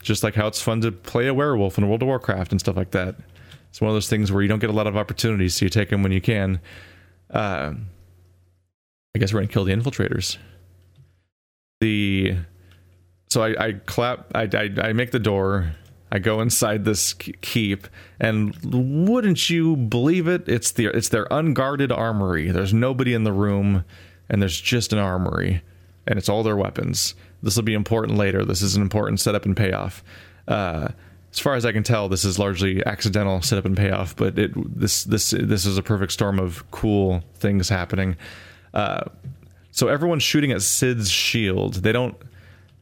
Just 0.00 0.22
like 0.22 0.34
how 0.34 0.46
it's 0.46 0.62
fun 0.62 0.80
to 0.82 0.92
play 0.92 1.26
a 1.26 1.34
werewolf 1.34 1.76
in 1.76 1.88
World 1.88 2.02
of 2.02 2.08
Warcraft 2.08 2.52
and 2.52 2.60
stuff 2.60 2.76
like 2.76 2.92
that. 2.92 3.16
It's 3.70 3.80
one 3.80 3.90
of 3.90 3.94
those 3.94 4.08
things 4.08 4.30
where 4.30 4.40
you 4.40 4.48
don't 4.48 4.60
get 4.60 4.70
a 4.70 4.72
lot 4.72 4.86
of 4.86 4.96
opportunities, 4.96 5.56
so 5.56 5.66
you 5.66 5.70
take 5.70 5.90
them 5.90 6.02
when 6.02 6.12
you 6.12 6.20
can. 6.20 6.60
Uh, 7.30 7.74
I 9.14 9.18
guess 9.18 9.32
we're 9.32 9.40
gonna 9.40 9.52
kill 9.52 9.64
the 9.64 9.72
infiltrators. 9.72 10.38
The 11.80 12.36
so 13.28 13.42
I, 13.42 13.66
I 13.66 13.72
clap, 13.72 14.34
I, 14.34 14.48
I 14.52 14.88
I 14.88 14.92
make 14.94 15.10
the 15.10 15.18
door 15.18 15.74
I 16.10 16.18
go 16.18 16.40
inside 16.40 16.84
this 16.84 17.12
keep, 17.12 17.86
and 18.18 18.56
wouldn't 18.64 19.50
you 19.50 19.76
believe 19.76 20.26
it? 20.26 20.48
It's 20.48 20.70
the 20.72 20.86
it's 20.86 21.10
their 21.10 21.26
unguarded 21.30 21.92
armory. 21.92 22.50
There's 22.50 22.72
nobody 22.72 23.14
in 23.14 23.24
the 23.24 23.32
room, 23.32 23.84
and 24.28 24.40
there's 24.40 24.60
just 24.60 24.92
an 24.92 24.98
armory, 24.98 25.62
and 26.06 26.18
it's 26.18 26.28
all 26.28 26.42
their 26.42 26.56
weapons. 26.56 27.14
This 27.42 27.56
will 27.56 27.62
be 27.62 27.74
important 27.74 28.16
later. 28.16 28.44
This 28.44 28.62
is 28.62 28.74
an 28.74 28.82
important 28.82 29.20
setup 29.20 29.44
and 29.44 29.56
payoff. 29.56 30.02
Uh, 30.46 30.88
as 31.30 31.38
far 31.38 31.54
as 31.54 31.66
I 31.66 31.72
can 31.72 31.82
tell, 31.82 32.08
this 32.08 32.24
is 32.24 32.38
largely 32.38 32.84
accidental 32.86 33.42
setup 33.42 33.66
and 33.66 33.76
payoff, 33.76 34.16
but 34.16 34.38
it 34.38 34.52
this 34.78 35.04
this 35.04 35.30
this 35.30 35.66
is 35.66 35.76
a 35.76 35.82
perfect 35.82 36.12
storm 36.12 36.38
of 36.38 36.68
cool 36.70 37.22
things 37.34 37.68
happening. 37.68 38.16
Uh, 38.72 39.04
so 39.70 39.88
everyone's 39.88 40.22
shooting 40.22 40.52
at 40.52 40.62
Sid's 40.62 41.10
shield. 41.10 41.74
They 41.74 41.92
don't 41.92 42.16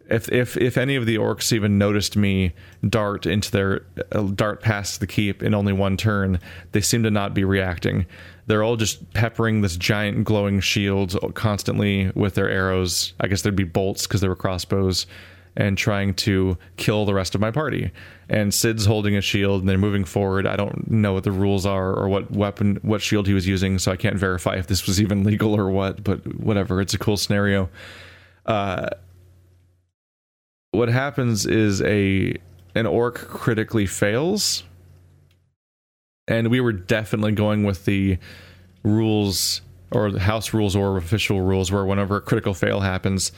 if 0.08 0.30
if 0.30 0.56
if 0.56 0.76
any 0.76 0.96
of 0.96 1.06
the 1.06 1.16
orcs 1.16 1.52
even 1.52 1.78
noticed 1.78 2.16
me 2.16 2.52
dart 2.88 3.26
into 3.26 3.50
their 3.50 3.84
uh, 4.12 4.22
dart 4.22 4.60
past 4.60 5.00
the 5.00 5.06
keep 5.06 5.42
in 5.42 5.54
only 5.54 5.72
one 5.72 5.96
turn, 5.96 6.40
they 6.72 6.80
seem 6.80 7.02
to 7.02 7.10
not 7.10 7.34
be 7.34 7.44
reacting. 7.44 8.06
They're 8.46 8.62
all 8.62 8.76
just 8.76 9.12
peppering 9.12 9.62
this 9.62 9.76
giant 9.76 10.24
glowing 10.24 10.60
shield 10.60 11.16
constantly 11.34 12.12
with 12.14 12.34
their 12.34 12.48
arrows. 12.48 13.12
I 13.20 13.26
guess 13.26 13.42
there'd 13.42 13.56
be 13.56 13.64
bolts 13.64 14.06
because 14.06 14.20
they 14.20 14.28
were 14.28 14.36
crossbows, 14.36 15.06
and 15.56 15.78
trying 15.78 16.14
to 16.14 16.58
kill 16.76 17.04
the 17.04 17.14
rest 17.14 17.34
of 17.34 17.40
my 17.40 17.50
party. 17.50 17.90
And 18.28 18.52
Sid's 18.52 18.84
holding 18.84 19.16
a 19.16 19.20
shield 19.20 19.60
and 19.60 19.68
they're 19.68 19.78
moving 19.78 20.04
forward. 20.04 20.46
I 20.46 20.56
don't 20.56 20.90
know 20.90 21.14
what 21.14 21.24
the 21.24 21.32
rules 21.32 21.64
are 21.64 21.94
or 21.94 22.08
what 22.08 22.30
weapon, 22.30 22.78
what 22.82 23.00
shield 23.00 23.26
he 23.26 23.34
was 23.34 23.46
using, 23.46 23.78
so 23.78 23.90
I 23.90 23.96
can't 23.96 24.16
verify 24.16 24.56
if 24.56 24.66
this 24.66 24.86
was 24.86 25.00
even 25.00 25.24
legal 25.24 25.54
or 25.54 25.70
what. 25.70 26.04
But 26.04 26.38
whatever, 26.38 26.80
it's 26.80 26.94
a 26.94 26.98
cool 26.98 27.16
scenario. 27.16 27.70
Uh, 28.44 28.90
what 30.76 30.88
happens 30.88 31.46
is 31.46 31.82
a 31.82 32.36
an 32.74 32.86
orc 32.86 33.16
critically 33.16 33.86
fails. 33.86 34.62
And 36.28 36.48
we 36.48 36.60
were 36.60 36.72
definitely 36.72 37.32
going 37.32 37.64
with 37.64 37.84
the 37.84 38.18
rules 38.82 39.62
or 39.92 40.10
the 40.10 40.20
house 40.20 40.52
rules 40.52 40.74
or 40.74 40.96
official 40.96 41.40
rules 41.40 41.70
where 41.70 41.84
whenever 41.84 42.16
a 42.16 42.20
critical 42.20 42.52
fail 42.52 42.80
happens 42.80 43.32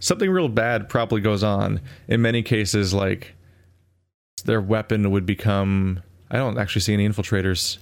something 0.00 0.30
real 0.30 0.48
bad 0.48 0.88
probably 0.88 1.20
goes 1.20 1.42
on. 1.42 1.80
In 2.08 2.20
many 2.22 2.42
cases 2.42 2.92
like 2.92 3.34
their 4.44 4.60
weapon 4.60 5.10
would 5.10 5.26
become 5.26 6.00
i 6.30 6.38
don't 6.38 6.58
actually 6.58 6.80
see 6.80 6.94
any 6.94 7.08
infiltrators. 7.08 7.78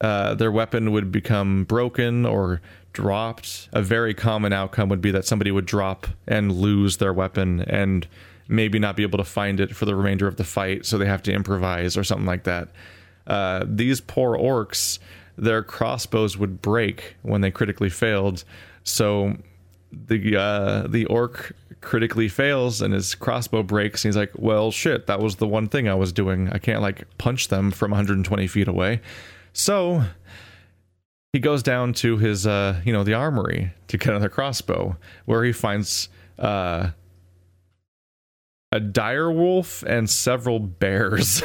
Uh, 0.00 0.34
their 0.34 0.50
weapon 0.50 0.90
would 0.90 1.10
become 1.10 1.64
broken 1.64 2.26
or 2.26 2.60
dropped, 2.94 3.68
a 3.72 3.82
very 3.82 4.14
common 4.14 4.52
outcome 4.52 4.88
would 4.88 5.02
be 5.02 5.10
that 5.10 5.26
somebody 5.26 5.50
would 5.50 5.66
drop 5.66 6.06
and 6.26 6.50
lose 6.50 6.96
their 6.96 7.12
weapon 7.12 7.60
and 7.60 8.08
maybe 8.48 8.78
not 8.78 8.96
be 8.96 9.02
able 9.02 9.18
to 9.18 9.24
find 9.24 9.60
it 9.60 9.74
for 9.76 9.84
the 9.84 9.94
remainder 9.94 10.26
of 10.26 10.36
the 10.36 10.44
fight, 10.44 10.86
so 10.86 10.96
they 10.96 11.06
have 11.06 11.22
to 11.22 11.32
improvise 11.32 11.96
or 11.96 12.04
something 12.04 12.26
like 12.26 12.44
that. 12.44 12.68
Uh, 13.26 13.64
these 13.66 14.00
poor 14.00 14.36
orcs, 14.36 14.98
their 15.36 15.62
crossbows 15.62 16.36
would 16.36 16.62
break 16.62 17.16
when 17.22 17.40
they 17.40 17.50
critically 17.50 17.90
failed, 17.90 18.44
so 18.82 19.36
the 19.92 20.36
uh, 20.36 20.86
the 20.88 21.04
orc 21.06 21.54
critically 21.80 22.28
fails 22.28 22.80
and 22.80 22.94
his 22.94 23.14
crossbow 23.14 23.62
breaks 23.62 24.04
and 24.04 24.08
he's 24.08 24.16
like 24.16 24.32
well 24.38 24.70
shit 24.70 25.06
that 25.06 25.20
was 25.20 25.36
the 25.36 25.46
one 25.46 25.68
thing 25.68 25.86
i 25.86 25.94
was 25.94 26.12
doing. 26.12 26.48
I 26.50 26.58
can't 26.58 26.80
like 26.82 27.04
punch 27.18 27.48
them 27.48 27.70
from 27.70 27.90
120 27.90 28.46
feet 28.46 28.68
away. 28.68 29.00
So 29.52 30.04
he 31.34 31.40
goes 31.40 31.64
down 31.64 31.92
to 31.92 32.16
his 32.16 32.46
uh 32.46 32.80
you 32.84 32.92
know 32.92 33.02
the 33.02 33.12
armory 33.12 33.72
to 33.88 33.98
get 33.98 34.10
another 34.10 34.28
crossbow 34.28 34.96
where 35.24 35.42
he 35.42 35.50
finds 35.50 36.08
uh 36.38 36.90
a 38.70 38.78
dire 38.78 39.32
wolf 39.32 39.82
and 39.82 40.08
several 40.08 40.60
bears 40.60 41.42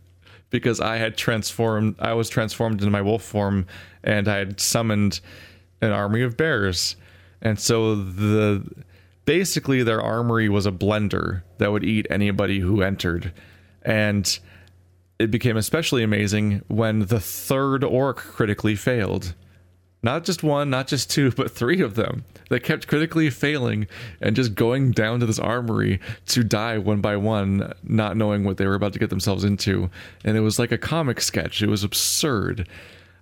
because 0.50 0.80
I 0.80 0.96
had 0.96 1.16
transformed. 1.16 1.96
I 1.98 2.14
was 2.14 2.28
transformed 2.28 2.80
into 2.80 2.90
my 2.90 3.02
wolf 3.02 3.22
form, 3.22 3.66
and 4.02 4.28
I 4.28 4.38
had 4.38 4.60
summoned 4.60 5.20
an 5.80 5.90
army 5.90 6.22
of 6.22 6.36
bears, 6.36 6.96
and 7.42 7.58
so 7.58 7.96
the 7.96 8.64
basically 9.24 9.82
their 9.82 10.00
armory 10.00 10.48
was 10.48 10.66
a 10.66 10.72
blender 10.72 11.42
that 11.58 11.72
would 11.72 11.84
eat 11.84 12.06
anybody 12.10 12.60
who 12.60 12.82
entered, 12.82 13.32
and 13.82 14.38
it 15.18 15.30
became 15.30 15.56
especially 15.56 16.02
amazing 16.02 16.62
when 16.68 17.06
the 17.06 17.20
third 17.20 17.82
orc 17.82 18.18
critically 18.18 18.76
failed. 18.76 19.34
Not 20.00 20.24
just 20.24 20.44
one, 20.44 20.70
not 20.70 20.86
just 20.86 21.10
two, 21.10 21.32
but 21.32 21.50
three 21.50 21.80
of 21.80 21.96
them. 21.96 22.24
They 22.50 22.60
kept 22.60 22.86
critically 22.86 23.30
failing 23.30 23.88
and 24.20 24.36
just 24.36 24.54
going 24.54 24.92
down 24.92 25.18
to 25.20 25.26
this 25.26 25.40
armory 25.40 26.00
to 26.26 26.44
die 26.44 26.78
one 26.78 27.00
by 27.00 27.16
one, 27.16 27.72
not 27.82 28.16
knowing 28.16 28.44
what 28.44 28.58
they 28.58 28.66
were 28.66 28.74
about 28.74 28.92
to 28.92 29.00
get 29.00 29.10
themselves 29.10 29.42
into. 29.42 29.90
And 30.24 30.36
it 30.36 30.40
was 30.40 30.58
like 30.58 30.70
a 30.70 30.78
comic 30.78 31.20
sketch. 31.20 31.62
It 31.62 31.68
was 31.68 31.82
absurd. 31.82 32.68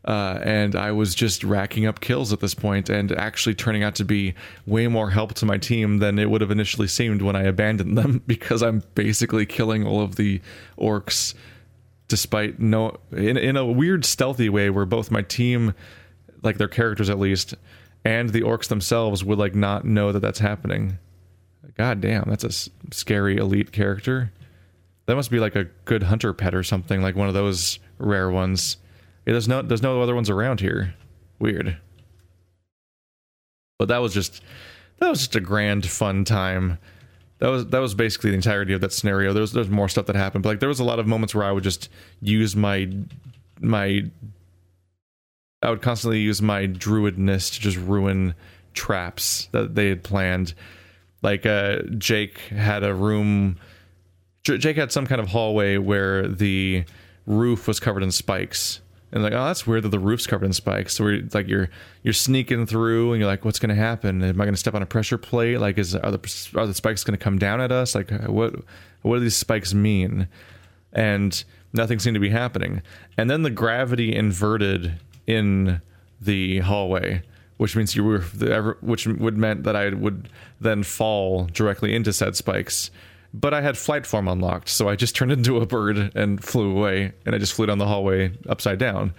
Uh, 0.05 0.39
and 0.45 0.77
I 0.77 0.93
was 0.93 1.15
just 1.15 1.43
racking 1.43 1.87
up 1.87 2.01
kills 2.01 2.33
at 2.33 2.41
this 2.41 2.55
point 2.55 2.89
and 2.91 3.11
actually 3.11 3.55
turning 3.55 3.83
out 3.83 3.97
to 3.97 4.05
be 4.05 4.35
way 4.67 4.87
more 4.87 5.11
help 5.11 5.35
to 5.35 5.47
my 5.47 5.59
team 5.59 5.99
than 5.99 6.19
it 6.19 6.31
would 6.31 6.43
have 6.43 6.53
initially 6.53 6.87
seemed 6.87 7.23
when 7.23 7.35
I 7.35 7.43
abandoned 7.43 7.99
them 7.99 8.23
because 8.27 8.63
I'm 8.63 8.83
basically 8.95 9.47
killing 9.47 9.85
all 9.85 10.03
of 10.03 10.17
the 10.17 10.41
orcs 10.79 11.35
despite 12.09 12.61
no 12.61 12.97
in 13.13 13.37
in 13.37 13.57
a 13.57 13.65
weird 13.65 14.05
stealthy 14.05 14.49
way 14.49 14.71
where 14.71 14.85
both 14.85 15.11
my 15.11 15.23
team 15.23 15.75
like 16.43 16.59
their 16.59 16.69
characters 16.69 17.11
at 17.11 17.19
least 17.19 17.55
and 18.05 18.31
the 18.31 18.43
orcs 18.43 18.69
themselves 18.69 19.25
would 19.25 19.39
like 19.39 19.55
not 19.55 19.85
know 19.85 20.13
that 20.13 20.21
that's 20.21 20.39
happening. 20.39 20.99
God 21.77 22.01
damn 22.01 22.25
that's 22.29 22.45
a 22.45 22.49
s- 22.49 22.71
scary 22.93 23.37
elite 23.37 23.73
character. 23.73 24.33
That 25.07 25.17
must 25.17 25.31
be 25.31 25.41
like 25.41 25.57
a 25.57 25.65
good 25.85 26.05
hunter 26.05 26.33
pet 26.33 26.55
or 26.55 26.63
something 26.63 27.03
like 27.03 27.17
one 27.17 27.29
of 27.29 27.35
those 27.35 27.79
rare 27.99 28.31
ones. 28.31 28.77
Yeah, 29.27 29.33
there's 29.33 29.49
no 29.49 29.63
there's 29.63 29.83
no 29.83 30.01
other 30.03 30.15
ones 30.15 30.31
around 30.31 30.61
here. 30.61 30.95
Weird. 31.39 31.77
But 33.79 33.89
that 33.89 33.99
was 33.99 34.15
just 34.15 34.43
that 34.99 35.09
was 35.09 35.19
just 35.19 35.37
a 35.37 35.41
grand 35.41 35.87
fun 35.89 36.25
time 36.25 36.79
that 37.39 37.49
was 37.49 37.67
that 37.67 37.79
was 37.79 37.95
basically 37.95 38.31
the 38.31 38.37
entirety 38.37 38.73
of 38.73 38.81
that 38.81 38.93
scenario. 38.93 39.33
There's 39.33 39.53
there's 39.53 39.69
more 39.69 39.89
stuff 39.89 40.07
that 40.07 40.17
happened, 40.17 40.43
but 40.43 40.51
like 40.51 40.61
there 40.61 40.69
was 40.69 40.81
a 40.81 40.85
lot 40.85 40.99
of 40.99 41.07
moments 41.07 41.35
where 41.35 41.45
I 41.45 41.53
would 41.53 41.65
just 41.65 41.91
use 42.21 42.57
my 42.57 42.91
my 43.61 44.05
I 45.63 45.71
would 45.71 45.83
constantly 45.83 46.21
use 46.21 46.41
my 46.41 46.67
druidness 46.67 47.53
to 47.55 47.61
just 47.61 47.77
ruin 47.77 48.35
traps 48.73 49.49
that 49.53 49.75
they 49.75 49.89
had 49.89 50.03
planned. 50.03 50.55
Like 51.23 51.45
uh, 51.45 51.83
Jake 51.99 52.39
had 52.39 52.85
a 52.85 52.95
room. 52.95 53.59
Jake 54.45 54.77
had 54.77 54.93
some 54.93 55.07
kind 55.07 55.21
of 55.21 55.29
hallway 55.29 55.77
where 55.77 56.29
the 56.29 56.85
roof 57.27 57.67
was 57.67 57.81
covered 57.81 58.05
in 58.05 58.13
spikes, 58.13 58.81
and 59.13 59.23
like, 59.23 59.33
oh, 59.33 59.47
that's 59.47 59.67
weird 59.67 59.85
that 59.85 59.91
the 59.91 59.99
roof's 59.99 60.27
covered 60.27 60.47
in 60.47 60.53
spikes. 60.53 60.95
So 60.95 61.05
we're 61.05 61.29
like, 61.33 61.49
you're 61.49 61.69
you're 62.03 62.13
sneaking 62.13 62.67
through, 62.67 63.13
and 63.13 63.21
you're 63.21 63.31
like, 63.31 63.45
what's 63.45 63.59
going 63.59 63.75
to 63.75 63.81
happen? 63.81 64.23
Am 64.23 64.41
I 64.41 64.45
going 64.45 64.55
to 64.55 64.61
step 64.61 64.75
on 64.75 64.83
a 64.83 64.87
pressure 64.87 65.19
plate? 65.19 65.59
Like, 65.59 65.79
is 65.79 65.95
are 65.95 66.11
the 66.11 66.51
are 66.57 66.67
the 66.67 66.75
spikes 66.75 67.05
going 67.05 67.17
to 67.17 67.23
come 67.23 67.39
down 67.39 67.61
at 67.61 67.71
us? 67.71 67.95
Like, 67.95 68.11
what 68.11 68.55
what 69.03 69.17
do 69.17 69.21
these 69.21 69.37
spikes 69.37 69.73
mean? 69.73 70.29
And 70.93 71.45
nothing 71.73 71.99
seemed 71.99 72.15
to 72.15 72.21
be 72.21 72.31
happening. 72.31 72.83
And 73.17 73.31
then 73.31 73.43
the 73.43 73.51
gravity 73.51 74.15
inverted 74.15 74.99
in 75.27 75.81
the 76.21 76.61
hallway, 76.61 77.23
which 77.59 77.77
means 77.77 77.95
you 77.95 78.05
were 78.05 78.21
which 78.81 79.07
would 79.07 79.37
meant 79.37 79.63
that 79.65 79.77
I 79.77 79.91
would 79.91 80.29
then 80.61 80.83
fall 80.83 81.45
directly 81.45 81.95
into 81.95 82.13
said 82.13 82.37
spikes. 82.37 82.91
But 83.39 83.53
I 83.53 83.61
had 83.61 83.77
flight 83.77 84.07
form 84.07 84.29
unlocked, 84.29 84.71
so 84.71 84.89
I 84.89 84.97
just 84.97 85.15
turned 85.15 85.31
into 85.31 85.59
a 85.59 85.67
bird 85.67 86.13
and 86.17 86.43
flew 86.43 86.75
away, 86.75 87.13
and 87.27 87.35
I 87.35 87.39
just 87.39 87.53
flew 87.53 87.67
down 87.67 87.77
the 87.77 87.87
hallway 87.87 88.33
upside 88.49 88.79
down. 88.79 89.13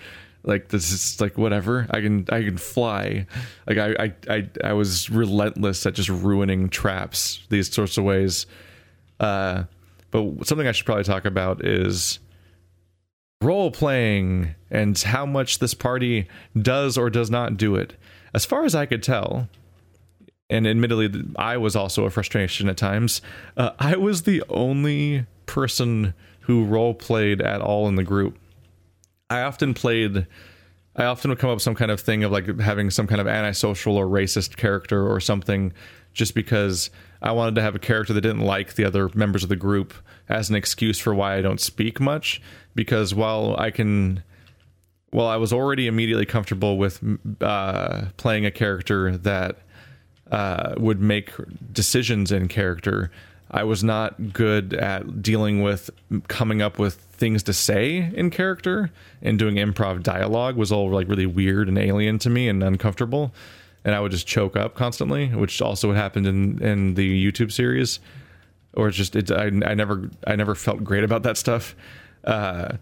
Like 0.43 0.69
this 0.69 0.91
is 0.91 1.21
like 1.21 1.37
whatever. 1.37 1.85
I 1.91 2.01
can 2.01 2.25
I 2.31 2.41
can 2.41 2.57
fly. 2.57 3.27
Like 3.67 3.77
I 3.77 3.95
I 3.99 4.13
I, 4.33 4.49
I 4.63 4.73
was 4.73 5.09
relentless 5.11 5.85
at 5.85 5.93
just 5.93 6.09
ruining 6.09 6.69
traps 6.69 7.45
these 7.49 7.71
sorts 7.71 7.97
of 7.97 8.05
ways. 8.05 8.47
Uh, 9.19 9.65
but 10.09 10.47
something 10.47 10.67
I 10.67 10.71
should 10.71 10.85
probably 10.85 11.03
talk 11.03 11.25
about 11.25 11.63
is 11.63 12.19
role 13.41 13.69
playing 13.69 14.55
and 14.71 14.97
how 14.97 15.25
much 15.25 15.59
this 15.59 15.73
party 15.73 16.27
does 16.59 16.97
or 16.97 17.09
does 17.11 17.29
not 17.29 17.57
do 17.57 17.75
it. 17.75 17.93
As 18.33 18.45
far 18.45 18.65
as 18.65 18.73
I 18.73 18.85
could 18.87 19.03
tell, 19.03 19.47
and 20.49 20.67
admittedly, 20.67 21.11
I 21.35 21.57
was 21.57 21.75
also 21.75 22.05
a 22.05 22.09
frustration 22.09 22.69
at 22.69 22.77
times. 22.77 23.21
Uh, 23.55 23.71
I 23.79 23.97
was 23.97 24.23
the 24.23 24.43
only 24.49 25.25
person 25.45 26.13
who 26.41 26.63
role 26.63 26.93
played 26.93 27.41
at 27.41 27.61
all 27.61 27.87
in 27.87 27.95
the 27.95 28.03
group. 28.03 28.37
I 29.29 29.41
often 29.41 29.73
played. 29.73 30.25
I 30.95 31.03
often 31.03 31.29
would 31.29 31.39
come 31.39 31.49
up 31.49 31.57
with 31.57 31.63
some 31.63 31.75
kind 31.75 31.91
of 31.91 31.99
thing 31.99 32.23
of 32.23 32.31
like 32.31 32.59
having 32.59 32.89
some 32.89 33.07
kind 33.07 33.19
of 33.19 33.27
antisocial 33.27 33.97
or 33.97 34.05
racist 34.05 34.55
character 34.55 35.05
or 35.05 35.19
something, 35.19 35.73
just 36.13 36.33
because 36.33 36.89
I 37.21 37.33
wanted 37.33 37.55
to 37.55 37.61
have 37.61 37.75
a 37.75 37.79
character 37.79 38.13
that 38.13 38.21
didn't 38.21 38.41
like 38.41 38.75
the 38.75 38.85
other 38.85 39.09
members 39.13 39.43
of 39.43 39.49
the 39.49 39.55
group 39.57 39.93
as 40.29 40.49
an 40.49 40.55
excuse 40.55 40.97
for 40.97 41.13
why 41.13 41.35
I 41.35 41.41
don't 41.41 41.59
speak 41.59 41.99
much. 41.99 42.41
Because 42.73 43.13
while 43.13 43.55
I 43.59 43.69
can, 43.69 44.23
well, 45.11 45.27
I 45.27 45.35
was 45.35 45.51
already 45.51 45.87
immediately 45.87 46.25
comfortable 46.25 46.77
with 46.77 47.03
uh, 47.41 48.05
playing 48.15 48.45
a 48.45 48.51
character 48.51 49.17
that 49.17 49.57
uh, 50.31 50.75
would 50.77 51.01
make 51.01 51.31
decisions 51.71 52.31
in 52.31 52.47
character. 52.47 53.11
I 53.49 53.63
was 53.63 53.83
not 53.83 54.33
good 54.33 54.73
at 54.73 55.21
dealing 55.21 55.61
with 55.61 55.89
coming 56.27 56.61
up 56.61 56.79
with 56.79 56.95
things 56.95 57.43
to 57.43 57.53
say 57.53 58.11
in 58.13 58.29
character 58.29 58.91
and 59.21 59.39
doing 59.39 59.55
improv 59.55 60.03
dialogue 60.03 60.55
was 60.55 60.71
all 60.71 60.89
like 60.91 61.07
really 61.07 61.25
weird 61.25 61.67
and 61.67 61.77
alien 61.77 62.19
to 62.19 62.29
me 62.29 62.47
and 62.47 62.61
uncomfortable 62.61 63.33
and 63.87 63.95
I 63.95 64.01
would 64.01 64.11
just 64.11 64.27
choke 64.27 64.57
up 64.57 64.75
constantly, 64.75 65.29
which 65.29 65.61
also 65.61 65.93
happened 65.93 66.27
in 66.27 66.61
in 66.61 66.95
the 66.95 67.25
YouTube 67.25 67.53
series 67.53 68.01
or 68.73 68.91
just 68.91 69.15
it 69.15 69.31
I, 69.31 69.45
I 69.45 69.73
never 69.73 70.09
I 70.27 70.35
never 70.35 70.55
felt 70.55 70.83
great 70.83 71.05
about 71.05 71.23
that 71.23 71.37
stuff. 71.37 71.73
Uh, 72.25 72.75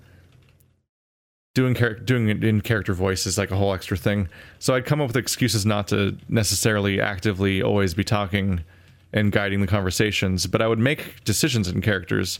doing 1.55 1.73
char- 1.73 1.95
doing 1.95 2.29
it 2.29 2.43
in 2.43 2.61
character 2.61 2.93
voice 2.93 3.25
is 3.25 3.39
like 3.39 3.49
a 3.49 3.55
whole 3.55 3.73
extra 3.73 3.97
thing. 3.97 4.29
So 4.59 4.75
I'd 4.75 4.85
come 4.85 5.01
up 5.01 5.07
with 5.07 5.17
excuses 5.17 5.65
not 5.65 5.87
to 5.87 6.15
necessarily 6.29 7.01
actively 7.01 7.63
always 7.63 7.95
be 7.95 8.03
talking 8.03 8.63
and 9.11 9.31
guiding 9.31 9.61
the 9.61 9.67
conversations, 9.67 10.45
but 10.45 10.61
I 10.61 10.67
would 10.67 10.77
make 10.77 11.23
decisions 11.23 11.67
in 11.67 11.81
characters. 11.81 12.39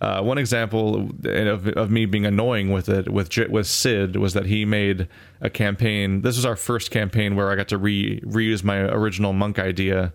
Uh, 0.00 0.22
one 0.22 0.38
example 0.38 1.08
of, 1.24 1.68
of 1.68 1.90
me 1.90 2.06
being 2.06 2.26
annoying 2.26 2.70
with 2.70 2.88
it 2.88 3.08
with 3.08 3.36
with 3.48 3.66
Sid 3.66 4.16
was 4.16 4.34
that 4.34 4.46
he 4.46 4.64
made 4.64 5.08
a 5.40 5.48
campaign. 5.48 6.20
This 6.20 6.36
was 6.36 6.44
our 6.44 6.56
first 6.56 6.90
campaign 6.90 7.36
where 7.36 7.50
I 7.50 7.56
got 7.56 7.68
to 7.68 7.78
re 7.78 8.20
reuse 8.20 8.62
my 8.62 8.78
original 8.78 9.32
monk 9.32 9.58
idea 9.58 10.12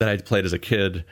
that 0.00 0.08
I 0.08 0.16
played 0.18 0.44
as 0.44 0.52
a 0.52 0.58
kid. 0.58 1.04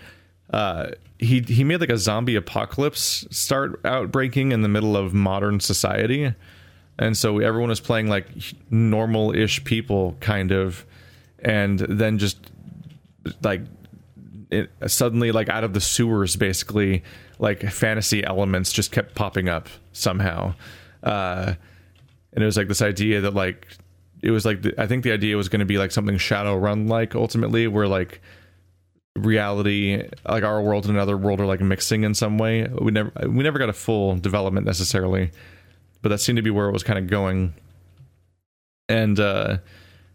Uh, 0.50 0.90
he 1.18 1.40
he 1.40 1.64
made 1.64 1.80
like 1.80 1.90
a 1.90 1.98
zombie 1.98 2.36
apocalypse 2.36 3.26
start 3.30 3.80
outbreaking 3.84 4.52
in 4.52 4.62
the 4.62 4.68
middle 4.68 4.96
of 4.96 5.14
modern 5.14 5.60
society, 5.60 6.34
and 6.98 7.16
so 7.16 7.38
everyone 7.38 7.70
was 7.70 7.80
playing 7.80 8.08
like 8.08 8.26
normal-ish 8.70 9.64
people, 9.64 10.16
kind 10.20 10.52
of, 10.52 10.84
and 11.38 11.78
then 11.80 12.18
just 12.18 12.50
like 13.42 13.62
it, 14.50 14.70
suddenly 14.86 15.32
like 15.32 15.48
out 15.48 15.64
of 15.64 15.72
the 15.72 15.80
sewers, 15.80 16.36
basically 16.36 17.02
like 17.38 17.62
fantasy 17.70 18.22
elements 18.24 18.72
just 18.72 18.92
kept 18.92 19.14
popping 19.14 19.48
up 19.48 19.68
somehow, 19.92 20.54
uh, 21.02 21.54
and 22.32 22.42
it 22.42 22.46
was 22.46 22.56
like 22.56 22.68
this 22.68 22.82
idea 22.82 23.22
that 23.22 23.34
like 23.34 23.66
it 24.22 24.30
was 24.30 24.44
like 24.44 24.62
the, 24.62 24.74
I 24.80 24.86
think 24.86 25.04
the 25.04 25.12
idea 25.12 25.36
was 25.36 25.48
going 25.48 25.60
to 25.60 25.66
be 25.66 25.78
like 25.78 25.90
something 25.90 26.16
Shadowrun 26.16 26.88
like 26.88 27.14
ultimately, 27.14 27.66
where 27.66 27.88
like 27.88 28.20
reality 29.16 30.08
like 30.28 30.42
our 30.42 30.60
world 30.60 30.86
and 30.86 30.96
another 30.96 31.16
world 31.16 31.40
are 31.40 31.46
like 31.46 31.60
mixing 31.60 32.02
in 32.04 32.14
some 32.14 32.38
way. 32.38 32.66
We 32.80 32.90
never 32.90 33.12
we 33.22 33.42
never 33.42 33.58
got 33.58 33.68
a 33.68 33.74
full 33.74 34.16
development 34.16 34.66
necessarily 34.66 35.30
but 36.04 36.10
that 36.10 36.18
seemed 36.18 36.36
to 36.36 36.42
be 36.42 36.50
where 36.50 36.68
it 36.68 36.72
was 36.72 36.82
kind 36.82 36.98
of 36.98 37.06
going. 37.06 37.54
And 38.90 39.18
uh 39.18 39.58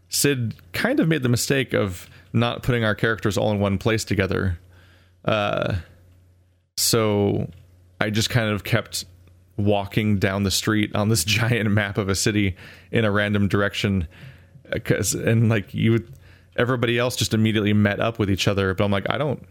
sid 0.08 0.54
kind 0.72 1.00
of 1.00 1.08
made 1.08 1.24
the 1.24 1.28
mistake 1.28 1.74
of 1.74 2.08
not 2.32 2.62
putting 2.62 2.84
our 2.84 2.94
characters 2.94 3.36
all 3.36 3.50
in 3.50 3.58
one 3.58 3.76
place 3.76 4.04
together. 4.04 4.58
Uh 5.24 5.74
so 6.76 7.50
i 8.00 8.08
just 8.08 8.30
kind 8.30 8.50
of 8.50 8.64
kept 8.64 9.04
walking 9.58 10.18
down 10.18 10.44
the 10.44 10.50
street 10.50 10.94
on 10.94 11.08
this 11.10 11.24
giant 11.38 11.70
map 11.70 11.98
of 11.98 12.08
a 12.08 12.14
city 12.14 12.56
in 12.92 13.04
a 13.04 13.10
random 13.10 13.48
direction 13.48 14.06
because 14.72 15.12
and 15.12 15.48
like 15.48 15.74
you 15.74 15.90
would 15.90 16.12
everybody 16.60 16.98
else 16.98 17.16
just 17.16 17.34
immediately 17.34 17.72
met 17.72 18.00
up 18.00 18.18
with 18.18 18.30
each 18.30 18.46
other. 18.46 18.74
But 18.74 18.84
I'm 18.84 18.92
like, 18.92 19.06
I 19.10 19.18
don't. 19.18 19.42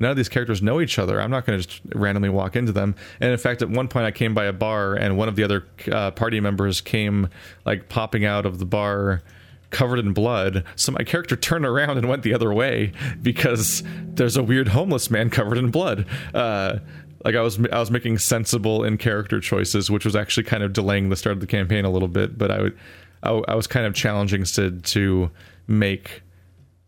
None 0.00 0.10
of 0.10 0.16
these 0.16 0.28
characters 0.28 0.60
know 0.60 0.80
each 0.80 0.98
other. 0.98 1.20
I'm 1.20 1.30
not 1.30 1.46
going 1.46 1.60
to 1.60 1.64
just 1.64 1.80
randomly 1.94 2.28
walk 2.28 2.56
into 2.56 2.72
them. 2.72 2.96
And 3.20 3.30
in 3.30 3.38
fact, 3.38 3.62
at 3.62 3.70
one 3.70 3.86
point, 3.86 4.06
I 4.06 4.10
came 4.10 4.34
by 4.34 4.46
a 4.46 4.52
bar, 4.52 4.94
and 4.94 5.16
one 5.16 5.28
of 5.28 5.36
the 5.36 5.44
other 5.44 5.66
uh, 5.90 6.10
party 6.10 6.40
members 6.40 6.80
came 6.80 7.28
like 7.64 7.88
popping 7.88 8.24
out 8.24 8.44
of 8.44 8.58
the 8.58 8.64
bar, 8.64 9.22
covered 9.70 10.00
in 10.00 10.12
blood. 10.12 10.64
So 10.74 10.90
my 10.90 11.04
character 11.04 11.36
turned 11.36 11.64
around 11.64 11.98
and 11.98 12.08
went 12.08 12.24
the 12.24 12.34
other 12.34 12.52
way 12.52 12.92
because 13.22 13.84
there's 14.02 14.36
a 14.36 14.42
weird 14.42 14.68
homeless 14.68 15.10
man 15.10 15.30
covered 15.30 15.58
in 15.58 15.70
blood. 15.70 16.06
Uh, 16.32 16.78
like 17.24 17.36
I 17.36 17.40
was 17.40 17.58
I 17.72 17.78
was 17.78 17.90
making 17.90 18.18
sensible 18.18 18.84
in 18.84 18.98
character 18.98 19.40
choices, 19.40 19.90
which 19.90 20.04
was 20.04 20.16
actually 20.16 20.44
kind 20.44 20.62
of 20.62 20.72
delaying 20.72 21.08
the 21.08 21.16
start 21.16 21.34
of 21.34 21.40
the 21.40 21.46
campaign 21.46 21.84
a 21.84 21.90
little 21.90 22.08
bit. 22.08 22.36
But 22.36 22.50
I 22.50 22.62
would 22.62 22.78
I, 23.22 23.30
I 23.48 23.54
was 23.54 23.66
kind 23.66 23.86
of 23.86 23.94
challenging 23.94 24.44
Sid 24.44 24.84
to 24.86 25.30
make 25.66 26.22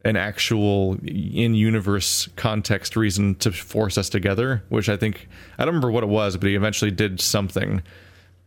an 0.07 0.17
actual 0.17 0.97
in 1.05 1.55
universe 1.55 2.29
context 2.37 2.95
reason 2.95 3.35
to 3.37 3.51
force 3.51 3.99
us 3.99 4.09
together, 4.09 4.63
which 4.69 4.89
I 4.89 4.97
think 4.97 5.29
I 5.59 5.65
don't 5.65 5.75
remember 5.75 5.91
what 5.91 6.05
it 6.05 6.09
was, 6.09 6.37
but 6.37 6.49
he 6.49 6.55
eventually 6.55 6.93
did 6.93 7.21
something 7.21 7.83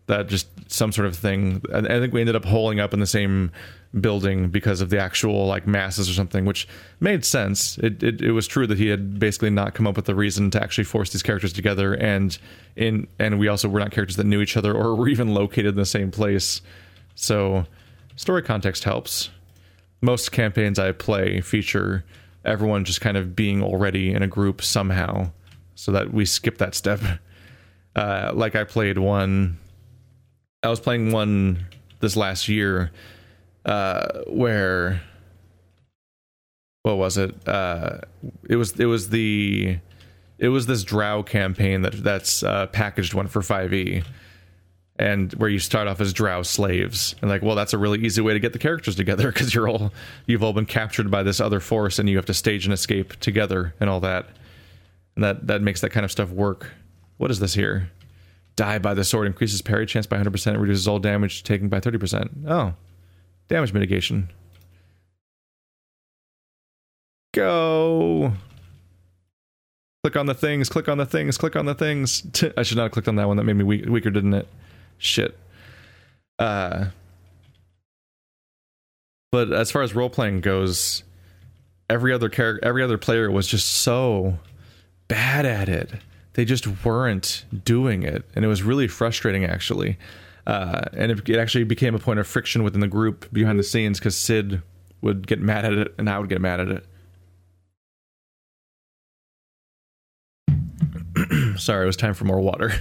that 0.06 0.27
just 0.27 0.48
some 0.72 0.94
sort 0.94 1.06
of 1.06 1.18
thing. 1.18 1.61
I 1.73 1.81
think 1.81 2.14
we 2.14 2.22
ended 2.22 2.36
up 2.38 2.45
holing 2.45 2.80
up 2.80 2.94
in 2.94 3.02
the 3.02 3.06
same 3.06 3.52
building 3.99 4.49
because 4.49 4.80
of 4.80 4.90
the 4.90 4.99
actual 4.99 5.48
like 5.48 5.68
masses 5.68 6.10
or 6.10 6.14
something, 6.14 6.45
which 6.45 6.65
made 7.02 7.26
sense. 7.26 7.77
It, 7.80 8.02
it, 8.02 8.22
it 8.22 8.31
was 8.31 8.48
true 8.48 8.65
that 8.65 8.77
he 8.77 8.88
had 8.88 9.19
basically 9.19 9.49
not 9.49 9.73
come 9.73 9.86
up 9.86 9.98
with 9.98 10.07
a 10.07 10.15
reason 10.15 10.52
to 10.52 10.64
actually 10.64 10.86
force 10.86 11.11
these 11.11 11.23
characters 11.23 11.52
together, 11.52 11.94
and 11.94 12.38
in 12.77 13.06
and 13.19 13.38
we 13.38 13.49
also 13.49 13.68
were 13.68 13.80
not 13.81 13.91
characters 13.91 14.15
that 14.15 14.26
knew 14.26 14.40
each 14.40 14.56
other 14.56 14.73
or 14.73 14.95
were 14.95 15.10
even 15.10 15.34
located 15.34 15.68
in 15.68 15.76
the 15.76 15.86
same 15.86 16.10
place. 16.10 16.61
So 17.15 17.65
story 18.15 18.44
context 18.44 18.86
helps 18.86 19.30
most 20.01 20.31
campaigns 20.31 20.80
I 20.80 20.91
play 20.91 21.41
feature 21.41 22.03
everyone 22.45 22.85
just 22.85 23.01
kind 23.01 23.17
of 23.17 23.35
being 23.35 23.61
already 23.61 24.11
in 24.13 24.23
a 24.23 24.27
group 24.27 24.61
somehow, 24.61 25.31
so 25.76 25.91
that 25.91 26.13
we 26.13 26.26
skip 26.26 26.57
that 26.57 26.76
step. 26.76 27.01
Uh, 27.95 28.31
like 28.34 28.55
I 28.55 28.63
played 28.63 28.97
one, 28.97 29.57
I 30.63 30.69
was 30.69 30.80
playing 30.80 31.11
one 31.11 31.65
this 31.99 32.15
last 32.15 32.47
year, 32.47 32.91
uh, 33.65 34.21
where 34.27 35.01
what 36.84 36.97
was 36.97 37.17
it? 37.17 37.47
Uh, 37.47 37.99
it 38.49 38.55
was 38.55 38.80
it 38.80 38.85
was 38.85 39.09
the 39.09 39.80
it 40.38 40.49
was 40.49 40.65
this 40.65 40.84
Drow 40.84 41.23
campaign 41.23 41.81
that 41.81 42.03
that's 42.03 42.41
uh, 42.43 42.67
packaged 42.67 43.13
one 43.13 43.27
for 43.27 43.41
five 43.41 43.73
E 43.73 44.03
and 44.99 45.31
where 45.35 45.49
you 45.49 45.59
start 45.59 45.88
off 45.88 46.01
as 46.01 46.11
drow 46.11 46.43
slaves. 46.43 47.15
And 47.21 47.31
like 47.31 47.41
well 47.41 47.55
that's 47.55 47.73
a 47.73 47.77
really 47.77 47.99
easy 47.99 48.21
way 48.21 48.34
to 48.34 48.39
get 48.39 48.53
the 48.53 48.59
characters 48.59 48.95
together 48.95 49.31
because 49.31 49.55
you're 49.55 49.67
all 49.67 49.91
you've 50.27 50.43
all 50.43 50.53
been 50.53 50.65
captured 50.65 51.09
by 51.09 51.23
this 51.23 51.39
other 51.39 51.61
force 51.61 51.97
and 51.97 52.07
you 52.07 52.17
have 52.17 52.26
to 52.26 52.34
stage 52.34 52.67
an 52.67 52.73
escape 52.73 53.15
together 53.21 53.73
and 53.80 53.89
all 53.89 54.01
that. 54.01 54.27
And 55.15 55.23
that 55.23 55.47
that 55.47 55.61
makes 55.61 55.81
that 55.81 55.89
kind 55.89 56.03
of 56.03 56.11
stuff 56.11 56.30
work. 56.30 56.73
What 57.17 57.31
is 57.31 57.39
this 57.39 57.53
here? 57.53 57.89
Die 58.57 58.77
by 58.80 58.93
the 58.93 59.05
sword 59.05 59.26
increases 59.26 59.61
parry 59.61 59.85
chance 59.85 60.05
by 60.05 60.17
100% 60.17 60.59
reduces 60.59 60.88
all 60.88 60.99
damage 60.99 61.43
taken 61.43 61.69
by 61.69 61.80
30% 61.80 62.30
oh 62.47 62.73
damage 63.47 63.73
mitigation. 63.73 64.30
Go. 67.34 68.34
Click 70.03 70.17
on 70.17 70.26
the 70.26 70.34
things 70.34 70.67
click 70.67 70.89
on 70.89 70.97
the 70.97 71.05
things 71.05 71.38
click 71.38 71.55
on 71.55 71.65
the 71.65 71.76
things. 71.76 72.26
I 72.57 72.63
should 72.63 72.76
not 72.76 72.84
have 72.84 72.91
clicked 72.91 73.07
on 73.07 73.15
that 73.15 73.30
one. 73.30 73.38
That 73.38 73.43
made 73.43 73.55
me 73.55 73.63
weak, 73.63 73.85
weaker 73.85 74.09
didn't 74.09 74.34
it 74.34 74.47
shit. 74.99 75.38
Uh, 76.38 76.85
but 79.31 79.51
as 79.51 79.71
far 79.71 79.81
as 79.81 79.95
role 79.95 80.09
playing 80.09 80.41
goes, 80.41 81.03
every 81.89 82.13
other 82.13 82.30
character, 82.30 82.65
every 82.65 82.84
other 82.84 82.97
player 82.97 83.31
was 83.31 83.47
just 83.47 83.67
so 83.67 84.38
bad 85.07 85.45
at 85.45 85.67
it. 85.67 85.91
They 86.34 86.45
just 86.45 86.85
weren't 86.85 87.45
doing 87.65 88.03
it, 88.03 88.23
and 88.35 88.45
it 88.45 88.47
was 88.47 88.63
really 88.63 88.88
frustrating 88.88 89.43
actually. 89.45 89.97
Uh, 90.47 90.84
and 90.93 91.11
it, 91.11 91.27
it, 91.30 91.38
actually 91.38 91.63
became 91.63 91.93
a 91.93 91.99
point 91.99 92.19
of 92.19 92.26
friction 92.26 92.63
within 92.63 92.81
the 92.81 92.88
group 92.88 93.31
behind 93.31 93.59
the 93.59 93.63
scenes 93.63 93.99
because 93.99 94.17
Sid 94.17 94.61
would 95.01 95.27
get 95.27 95.39
mad 95.39 95.65
at 95.65 95.73
it, 95.73 95.93
and 95.97 96.09
I 96.09 96.17
would 96.17 96.30
get 96.30 96.41
mad 96.41 96.59
at 96.59 96.69
it. 96.69 96.85
Sorry, 101.59 101.84
it 101.84 101.88
was 101.88 101.97
time 101.97 102.13
for 102.13 102.26
more 102.26 102.39
water. 102.39 102.73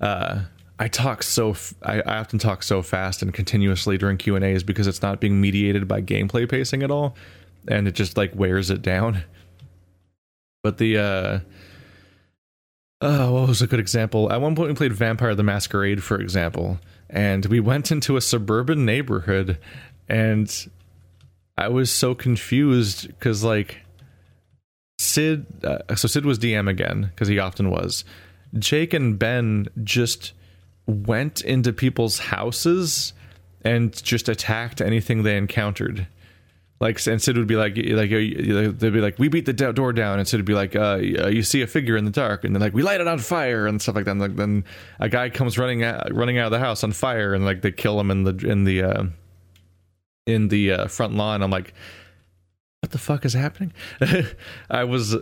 Uh, 0.00 0.40
I 0.80 0.88
talk 0.88 1.22
so 1.22 1.50
f- 1.50 1.74
I, 1.82 2.00
I 2.00 2.16
often 2.16 2.38
talk 2.38 2.62
so 2.62 2.80
fast 2.80 3.20
and 3.20 3.34
continuously 3.34 3.98
during 3.98 4.16
Q 4.16 4.34
and 4.34 4.44
A's 4.44 4.62
because 4.64 4.86
it's 4.86 5.02
not 5.02 5.20
being 5.20 5.38
mediated 5.38 5.86
by 5.86 6.00
gameplay 6.00 6.48
pacing 6.48 6.82
at 6.82 6.90
all, 6.90 7.14
and 7.68 7.86
it 7.86 7.92
just 7.92 8.16
like 8.16 8.34
wears 8.34 8.70
it 8.70 8.80
down. 8.80 9.22
But 10.62 10.78
the 10.78 10.96
uh, 10.96 11.40
oh, 13.02 13.32
what 13.32 13.48
was 13.48 13.60
a 13.60 13.66
good 13.66 13.78
example? 13.78 14.32
At 14.32 14.40
one 14.40 14.56
point, 14.56 14.70
we 14.70 14.74
played 14.74 14.94
Vampire 14.94 15.34
the 15.34 15.42
Masquerade, 15.42 16.02
for 16.02 16.18
example, 16.18 16.80
and 17.10 17.44
we 17.44 17.60
went 17.60 17.92
into 17.92 18.16
a 18.16 18.22
suburban 18.22 18.86
neighborhood, 18.86 19.58
and 20.08 20.66
I 21.58 21.68
was 21.68 21.92
so 21.92 22.14
confused 22.14 23.06
because 23.06 23.44
like 23.44 23.82
Sid, 24.98 25.44
uh, 25.62 25.94
so 25.94 26.08
Sid 26.08 26.24
was 26.24 26.38
DM 26.38 26.70
again 26.70 27.10
because 27.14 27.28
he 27.28 27.38
often 27.38 27.68
was. 27.68 28.02
Jake 28.58 28.94
and 28.94 29.18
Ben 29.18 29.68
just 29.84 30.32
went 30.86 31.40
into 31.42 31.72
people's 31.72 32.18
houses 32.18 33.12
and 33.62 33.92
just 34.02 34.28
attacked 34.28 34.80
anything 34.80 35.22
they 35.22 35.36
encountered. 35.36 36.06
Like 36.80 37.06
and 37.06 37.20
Sid 37.20 37.36
would 37.36 37.46
be 37.46 37.56
like, 37.56 37.76
like 37.76 38.08
they'd 38.08 38.92
be 38.92 39.02
like, 39.02 39.18
we 39.18 39.28
beat 39.28 39.44
the 39.44 39.52
door 39.52 39.92
down, 39.92 40.18
and 40.18 40.26
Sid 40.26 40.38
would 40.38 40.46
be 40.46 40.54
like, 40.54 40.74
uh, 40.74 40.96
you 40.96 41.42
see 41.42 41.60
a 41.60 41.66
figure 41.66 41.94
in 41.94 42.06
the 42.06 42.10
dark, 42.10 42.42
and 42.42 42.54
then 42.54 42.62
like 42.62 42.72
we 42.72 42.82
light 42.82 43.02
it 43.02 43.06
on 43.06 43.18
fire 43.18 43.66
and 43.66 43.82
stuff 43.82 43.96
like 43.96 44.06
that. 44.06 44.12
And 44.12 44.20
like, 44.20 44.36
then 44.36 44.64
a 44.98 45.10
guy 45.10 45.28
comes 45.28 45.58
running 45.58 45.84
out, 45.84 46.10
running 46.14 46.38
out 46.38 46.46
of 46.46 46.52
the 46.52 46.58
house 46.58 46.82
on 46.82 46.92
fire, 46.92 47.34
and 47.34 47.44
like 47.44 47.60
they 47.60 47.70
kill 47.70 48.00
him 48.00 48.10
in 48.10 48.24
the 48.24 48.34
in 48.48 48.64
the 48.64 48.82
uh, 48.82 49.04
in 50.26 50.48
the 50.48 50.72
uh, 50.72 50.86
front 50.86 51.14
lawn. 51.14 51.42
I'm 51.42 51.50
like, 51.50 51.74
what 52.80 52.92
the 52.92 52.98
fuck 52.98 53.26
is 53.26 53.34
happening? 53.34 53.74
I 54.70 54.84
was 54.84 55.16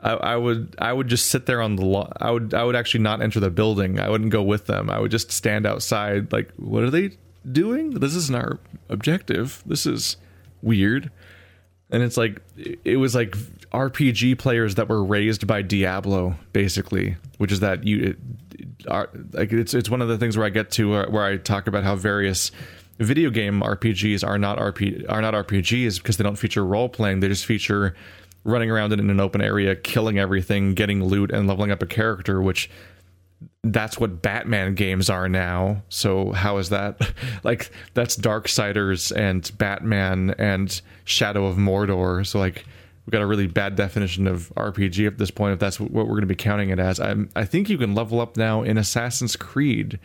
I, 0.00 0.36
would 0.36 0.74
I 0.78 0.92
would 0.92 1.08
just 1.08 1.26
sit 1.26 1.46
there 1.46 1.60
on 1.60 1.76
the. 1.76 2.08
I 2.20 2.30
would 2.30 2.54
I 2.54 2.64
would 2.64 2.76
actually 2.76 3.00
not 3.00 3.22
enter 3.22 3.40
the 3.40 3.50
building. 3.50 3.98
I 3.98 4.08
wouldn't 4.08 4.30
go 4.30 4.42
with 4.42 4.66
them. 4.66 4.90
I 4.90 4.98
would 4.98 5.10
just 5.10 5.32
stand 5.32 5.66
outside. 5.66 6.32
Like, 6.32 6.52
what 6.56 6.84
are 6.84 6.90
they 6.90 7.16
doing? 7.50 7.90
This 7.90 8.14
isn't 8.14 8.36
our 8.36 8.58
objective. 8.88 9.62
This 9.66 9.86
is 9.86 10.16
weird. 10.62 11.10
And 11.90 12.02
it's 12.02 12.16
like 12.16 12.42
it 12.84 12.96
was 12.96 13.14
like 13.14 13.36
RPG 13.72 14.38
players 14.38 14.74
that 14.74 14.88
were 14.88 15.02
raised 15.02 15.46
by 15.46 15.62
Diablo, 15.62 16.36
basically, 16.52 17.16
which 17.38 17.52
is 17.52 17.60
that 17.60 17.84
you 17.84 17.98
it, 17.98 18.18
are 18.88 19.08
like 19.32 19.52
it's 19.52 19.72
it's 19.72 19.88
one 19.88 20.02
of 20.02 20.08
the 20.08 20.18
things 20.18 20.36
where 20.36 20.46
I 20.46 20.50
get 20.50 20.70
to 20.72 20.90
where, 20.90 21.08
where 21.08 21.24
I 21.24 21.36
talk 21.36 21.68
about 21.68 21.84
how 21.84 21.94
various 21.94 22.50
video 22.98 23.30
game 23.30 23.60
RPGs 23.60 24.26
are 24.26 24.38
not 24.38 24.58
RP 24.58 25.04
are 25.08 25.22
not 25.22 25.34
RPGs 25.34 25.98
because 25.98 26.16
they 26.16 26.24
don't 26.24 26.36
feature 26.36 26.64
role 26.64 26.88
playing. 26.88 27.20
They 27.20 27.28
just 27.28 27.46
feature 27.46 27.94
running 28.46 28.70
around 28.70 28.92
in 28.92 29.10
an 29.10 29.20
open 29.20 29.40
area, 29.40 29.74
killing 29.74 30.18
everything, 30.18 30.74
getting 30.74 31.04
loot, 31.04 31.30
and 31.32 31.46
leveling 31.46 31.70
up 31.70 31.82
a 31.82 31.86
character, 31.86 32.40
which 32.40 32.70
that's 33.64 33.98
what 33.98 34.22
Batman 34.22 34.74
games 34.74 35.10
are 35.10 35.28
now. 35.28 35.82
So 35.88 36.32
how 36.32 36.58
is 36.58 36.70
that? 36.70 37.12
like 37.44 37.70
that's 37.94 38.16
Darksiders 38.16 39.14
and 39.14 39.50
Batman 39.58 40.34
and 40.38 40.80
Shadow 41.04 41.46
of 41.46 41.56
Mordor. 41.56 42.24
So 42.24 42.38
like 42.38 42.64
we've 43.04 43.12
got 43.12 43.22
a 43.22 43.26
really 43.26 43.48
bad 43.48 43.74
definition 43.74 44.26
of 44.26 44.52
RPG 44.56 45.06
at 45.06 45.18
this 45.18 45.30
point. 45.30 45.54
If 45.54 45.58
that's 45.58 45.80
what 45.80 45.90
we're 45.90 46.04
going 46.04 46.20
to 46.20 46.26
be 46.26 46.36
counting 46.36 46.70
it 46.70 46.78
as, 46.78 47.00
I 47.00 47.16
I 47.34 47.44
think 47.44 47.68
you 47.68 47.78
can 47.78 47.94
level 47.94 48.20
up 48.20 48.36
now 48.36 48.62
in 48.62 48.78
Assassin's 48.78 49.36
Creed 49.36 49.98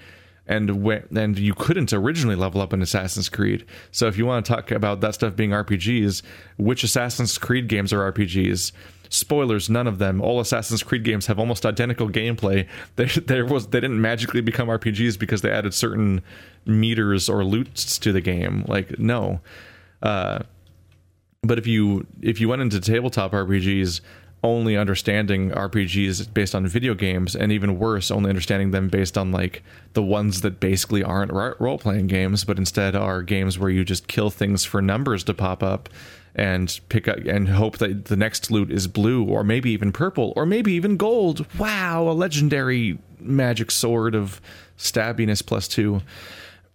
and 0.52 0.84
when, 0.84 1.07
and 1.15 1.40
you 1.40 1.53
couldn't 1.53 1.94
originally 1.94 2.36
level 2.36 2.60
up 2.60 2.73
in 2.73 2.82
Assassin's 2.82 3.30
Creed. 3.30 3.65
So 3.91 4.07
if 4.07 4.18
you 4.18 4.26
want 4.26 4.45
to 4.45 4.52
talk 4.52 4.69
about 4.72 4.99
that 4.99 5.15
stuff 5.15 5.34
being 5.34 5.52
RPGs, 5.52 6.22
which 6.57 6.84
Assassin's 6.84 7.38
Creed 7.38 7.69
games 7.69 7.94
are 7.94 8.11
RPGs? 8.11 8.73
Spoilers, 9.07 9.69
none 9.69 9.88
of 9.88 9.98
them. 9.98 10.22
All 10.22 10.41
Assassin's 10.41 10.84
Creed 10.84 11.06
games 11.06 11.28
have 11.28 11.40
almost 11.40 11.65
identical 11.65 12.10
gameplay. 12.10 12.68
They, 12.98 13.06
there 13.06 13.45
was 13.45 13.68
they 13.68 13.80
didn't 13.80 14.02
magically 14.02 14.41
become 14.41 14.68
RPGs 14.68 15.18
because 15.18 15.41
they 15.41 15.49
added 15.49 15.73
certain 15.73 16.22
meters 16.65 17.30
or 17.30 17.45
loots 17.45 17.98
to 17.99 18.11
the 18.11 18.22
game. 18.22 18.65
Like 18.68 18.99
no. 18.99 19.40
Uh, 20.02 20.40
but 21.44 21.57
if 21.57 21.65
you 21.65 22.06
if 22.22 22.41
you 22.41 22.49
went 22.49 22.61
into 22.61 22.82
tabletop 22.82 23.32
RPGs, 23.32 24.02
only 24.43 24.76
understanding 24.76 25.51
RPGs 25.51 26.34
based 26.34 26.55
on 26.55 26.65
video 26.65 26.93
games, 26.93 27.35
and 27.35 27.51
even 27.51 27.77
worse, 27.77 28.09
only 28.09 28.30
understanding 28.30 28.72
them 28.72 28.89
based 28.89 29.18
on 29.18 29.31
like 29.31 29.63
the 29.93 30.01
ones 30.01 30.41
that 30.41 30.59
basically 30.59 31.03
aren't 31.03 31.31
role 31.31 31.77
playing 31.77 32.07
games, 32.07 32.43
but 32.43 32.57
instead 32.57 32.95
are 32.95 33.22
games 33.22 33.59
where 33.59 33.69
you 33.69 33.84
just 33.84 34.07
kill 34.07 34.30
things 34.30 34.65
for 34.65 34.81
numbers 34.81 35.23
to 35.26 35.34
pop 35.34 35.61
up 35.61 35.89
and 36.34 36.80
pick 36.89 37.07
up 37.07 37.18
and 37.18 37.49
hope 37.49 37.77
that 37.77 38.05
the 38.05 38.15
next 38.15 38.49
loot 38.49 38.72
is 38.72 38.88
blue 38.88 39.23
or 39.26 39.43
maybe 39.43 39.72
even 39.72 39.91
purple 39.91 40.34
or 40.35 40.45
maybe 40.45 40.72
even 40.73 40.97
gold. 40.97 41.45
Wow, 41.59 42.09
a 42.09 42.13
legendary 42.13 42.97
magic 43.19 43.69
sword 43.69 44.15
of 44.15 44.41
stabbiness 44.77 45.45
plus 45.45 45.68
two. 45.68 46.01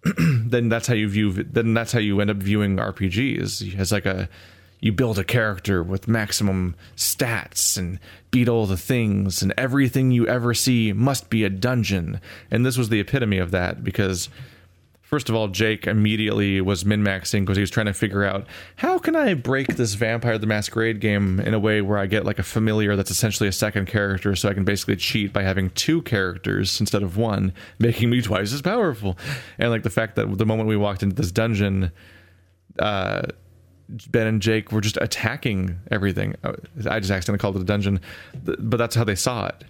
then 0.18 0.68
that's 0.68 0.86
how 0.86 0.94
you 0.94 1.08
view. 1.08 1.32
Then 1.32 1.74
that's 1.74 1.92
how 1.92 1.98
you 1.98 2.20
end 2.20 2.30
up 2.30 2.36
viewing 2.36 2.76
RPGs 2.76 3.76
as 3.78 3.90
like 3.90 4.06
a 4.06 4.28
you 4.80 4.92
build 4.92 5.18
a 5.18 5.24
character 5.24 5.82
with 5.82 6.08
maximum 6.08 6.74
stats 6.96 7.76
and 7.76 7.98
beat 8.30 8.48
all 8.48 8.66
the 8.66 8.76
things, 8.76 9.42
and 9.42 9.54
everything 9.56 10.10
you 10.10 10.26
ever 10.26 10.54
see 10.54 10.92
must 10.92 11.30
be 11.30 11.44
a 11.44 11.50
dungeon. 11.50 12.20
And 12.50 12.64
this 12.64 12.76
was 12.76 12.88
the 12.88 13.00
epitome 13.00 13.38
of 13.38 13.50
that 13.52 13.82
because 13.82 14.28
first 15.06 15.28
of 15.28 15.34
all, 15.34 15.48
Jake 15.48 15.86
immediately 15.86 16.60
was 16.60 16.84
min 16.84 17.02
maxing 17.02 17.40
because 17.40 17.56
he 17.56 17.62
was 17.62 17.70
trying 17.70 17.86
to 17.86 17.94
figure 17.94 18.24
out 18.24 18.46
how 18.76 18.98
can 18.98 19.16
I 19.16 19.34
break 19.34 19.76
this 19.76 19.94
Vampire 19.94 20.36
the 20.36 20.46
Masquerade 20.46 21.00
game 21.00 21.40
in 21.40 21.54
a 21.54 21.58
way 21.58 21.80
where 21.80 21.96
I 21.98 22.06
get 22.06 22.26
like 22.26 22.38
a 22.38 22.42
familiar 22.42 22.96
that's 22.96 23.10
essentially 23.10 23.48
a 23.48 23.52
second 23.52 23.86
character, 23.86 24.36
so 24.36 24.48
I 24.48 24.54
can 24.54 24.64
basically 24.64 24.96
cheat 24.96 25.32
by 25.32 25.42
having 25.42 25.70
two 25.70 26.02
characters 26.02 26.78
instead 26.80 27.02
of 27.02 27.16
one, 27.16 27.52
making 27.78 28.10
me 28.10 28.20
twice 28.20 28.52
as 28.52 28.60
powerful. 28.60 29.16
And 29.58 29.70
like 29.70 29.84
the 29.84 29.90
fact 29.90 30.16
that 30.16 30.36
the 30.36 30.46
moment 30.46 30.68
we 30.68 30.76
walked 30.76 31.02
into 31.02 31.14
this 31.14 31.32
dungeon, 31.32 31.92
uh, 32.78 33.22
Ben 33.88 34.26
and 34.26 34.42
Jake 34.42 34.72
were 34.72 34.80
just 34.80 34.98
attacking 35.00 35.78
everything. 35.90 36.34
Uh, 36.42 36.54
I 36.90 37.00
just 37.00 37.10
accidentally 37.10 37.38
called 37.38 37.56
it 37.56 37.62
a 37.62 37.64
dungeon, 37.64 38.00
but 38.44 38.76
that's 38.76 38.94
how 38.94 39.04
they 39.04 39.14
saw 39.14 39.46
it 39.46 39.64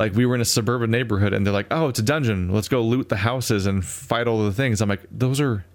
like 0.00 0.14
we 0.14 0.24
were 0.24 0.34
in 0.34 0.40
a 0.40 0.46
suburban 0.46 0.90
neighborhood 0.90 1.34
and 1.34 1.44
they're 1.46 1.52
like, 1.52 1.66
"Oh, 1.70 1.88
it's 1.88 1.98
a 1.98 2.02
dungeon. 2.02 2.50
Let's 2.50 2.68
go 2.68 2.80
loot 2.82 3.10
the 3.10 3.16
houses 3.16 3.66
and 3.66 3.84
fight 3.84 4.26
all 4.26 4.42
the 4.42 4.52
things." 4.52 4.80
I'm 4.80 4.88
like, 4.88 5.04
"Those 5.10 5.40
are 5.40 5.66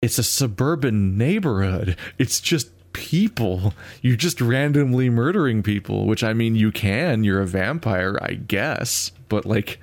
it's 0.00 0.18
a 0.18 0.22
suburban 0.22 1.18
neighborhood. 1.18 1.96
It's 2.16 2.40
just 2.40 2.70
people. 2.92 3.74
You're 4.02 4.16
just 4.16 4.40
randomly 4.40 5.10
murdering 5.10 5.64
people, 5.64 6.06
which 6.06 6.22
I 6.22 6.32
mean, 6.32 6.54
you 6.54 6.70
can. 6.70 7.24
You're 7.24 7.40
a 7.40 7.46
vampire, 7.46 8.18
I 8.22 8.34
guess. 8.34 9.10
But 9.28 9.44
like 9.46 9.80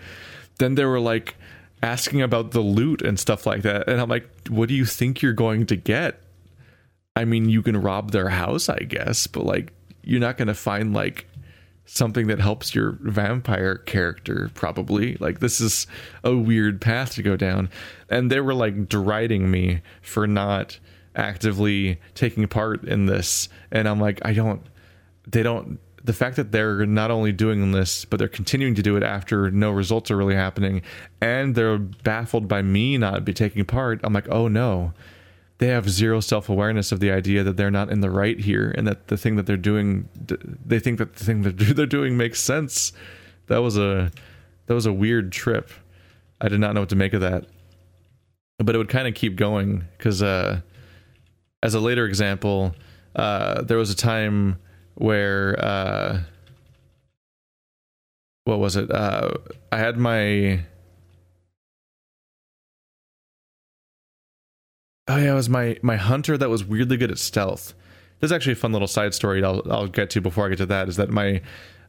then 0.60 0.76
they 0.76 0.86
were 0.86 1.02
like 1.02 1.36
asking 1.84 2.22
about 2.22 2.52
the 2.52 2.62
loot 2.62 3.02
and 3.02 3.20
stuff 3.20 3.46
like 3.46 3.64
that. 3.64 3.90
And 3.90 4.00
I'm 4.00 4.10
like, 4.10 4.30
"What 4.48 4.70
do 4.70 4.76
you 4.76 4.86
think 4.86 5.22
you're 5.22 5.34
going 5.34 5.66
to 5.66 5.76
get?" 5.76 6.21
I 7.16 7.26
mean, 7.26 7.50
you 7.50 7.62
can 7.62 7.82
rob 7.82 8.12
their 8.12 8.30
house, 8.30 8.70
I 8.70 8.80
guess, 8.80 9.28
but 9.28 9.46
like 9.46 9.74
you're 10.04 10.20
not 10.20 10.38
going 10.38 10.48
to 10.48 10.54
find 10.54 10.94
like 10.94 11.28
something 11.86 12.28
that 12.28 12.40
helps 12.40 12.74
your 12.74 12.98
vampire 13.02 13.78
character 13.78 14.50
probably. 14.54 15.16
Like 15.20 15.40
this 15.40 15.60
is 15.60 15.88
a 16.24 16.36
weird 16.36 16.80
path 16.80 17.16
to 17.16 17.24
go 17.24 17.36
down. 17.36 17.70
And 18.10 18.32
they 18.32 18.40
were 18.40 18.54
like 18.54 18.88
deriding 18.88 19.52
me 19.52 19.82
for 20.02 20.26
not 20.26 20.80
actively 21.16 22.00
taking 22.16 22.48
part 22.48 22.84
in 22.86 23.06
this. 23.06 23.50
And 23.72 23.88
i'm 23.88 24.00
like 24.00 24.20
i 24.24 24.34
don't 24.34 24.62
they 25.28 25.44
don't 25.44 25.80
the 26.04 26.14
fact 26.14 26.36
that 26.38 26.52
they're 26.52 26.86
not 26.86 27.12
only 27.12 27.32
doing 27.32 27.72
this 27.74 28.06
but 28.06 28.18
they're 28.18 28.28
continuing 28.28 28.76
to 28.76 28.82
do 28.82 28.96
it 28.96 29.04
after 29.04 29.52
no 29.52 29.72
results 29.72 30.10
are 30.10 30.18
really 30.18 30.36
happening 30.36 30.82
and 31.22 31.56
they're 31.56 31.78
baffled 31.78 32.48
by 32.48 32.62
me 32.62 32.98
not 32.98 33.26
be 33.26 33.34
taking 33.34 33.66
part 33.66 34.00
i'm 34.04 34.14
like 34.14 34.28
oh 34.30 34.48
no 34.48 34.94
they 35.62 35.68
have 35.68 35.88
zero 35.88 36.20
self-awareness 36.20 36.92
of 36.92 37.00
the 37.00 37.12
idea 37.12 37.44
that 37.44 37.56
they're 37.56 37.70
not 37.70 37.92
in 37.92 38.02
the 38.02 38.10
right 38.10 38.40
here 38.40 38.74
and 38.76 38.88
that 38.88 39.10
the 39.10 39.16
thing 39.16 39.36
that 39.36 39.46
they're 39.46 39.56
doing 39.56 40.10
they 40.66 40.80
think 40.80 40.98
that 40.98 41.14
the 41.18 41.24
thing 41.24 41.44
that 41.44 41.52
they're 41.76 41.86
doing 41.86 42.18
makes 42.18 42.42
sense. 42.42 42.94
That 43.46 43.60
was 43.60 43.78
a 43.78 44.12
that 44.66 44.74
was 44.74 44.88
a 44.88 44.92
weird 44.92 45.32
trip. 45.32 45.70
I 46.42 46.48
did 46.48 46.60
not 46.60 46.74
know 46.74 46.80
what 46.80 46.90
to 46.90 46.96
make 46.96 47.14
of 47.14 47.22
that. 47.22 47.46
But 48.58 48.74
it 48.74 48.80
would 48.80 48.90
kind 48.90 49.08
of 49.08 49.14
keep 49.14 49.36
going 49.36 49.84
because 50.00 50.24
uh 50.24 50.62
as 51.62 51.76
a 51.76 51.80
later 51.80 52.08
example 52.08 52.74
uh 53.16 53.62
there 53.62 53.78
was 53.78 53.92
a 53.92 53.96
time 53.96 54.58
where 54.96 55.64
uh 55.64 56.22
what 58.46 58.58
was 58.58 58.76
it? 58.76 58.90
Uh 58.90 59.30
i 59.72 59.78
had 59.78 59.96
my 59.96 60.62
Oh 65.12 65.18
yeah, 65.18 65.34
it 65.34 65.36
was 65.36 65.50
my 65.50 65.78
my 65.82 65.98
hunter 65.98 66.38
that 66.38 66.50
was 66.50 66.64
weirdly 66.64 66.96
good 66.96 67.12
at 67.12 67.20
stealth. 67.20 67.74
There's 68.20 68.32
actually 68.32 68.54
a 68.54 68.58
fun 68.58 68.72
little 68.72 68.88
side 68.88 69.14
story 69.14 69.44
I'll 69.44 69.62
I'll 69.70 69.88
get 69.88 70.10
to 70.12 70.22
before 70.22 70.46
I 70.46 70.50
get 70.50 70.60
to 70.60 70.66
that. 70.68 70.88
Is 70.88 70.96
that 70.96 71.10
my 71.10 71.42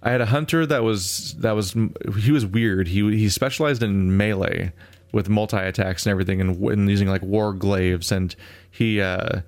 I 0.02 0.10
had 0.10 0.20
a 0.20 0.26
hunter 0.26 0.66
that 0.66 0.82
was 0.82 1.34
that 1.38 1.52
was 1.52 1.76
he 2.20 2.32
was 2.32 2.44
weird. 2.44 2.88
He 2.88 3.16
he 3.16 3.28
specialized 3.28 3.80
in 3.80 4.16
melee 4.16 4.72
with 5.12 5.28
multi 5.28 5.56
attacks 5.56 6.04
and 6.04 6.10
everything, 6.10 6.40
and, 6.40 6.60
and 6.64 6.90
using 6.90 7.06
like 7.06 7.22
war 7.22 7.52
glaives, 7.52 8.10
and 8.10 8.34
he 8.72 9.00
uh, 9.00 9.42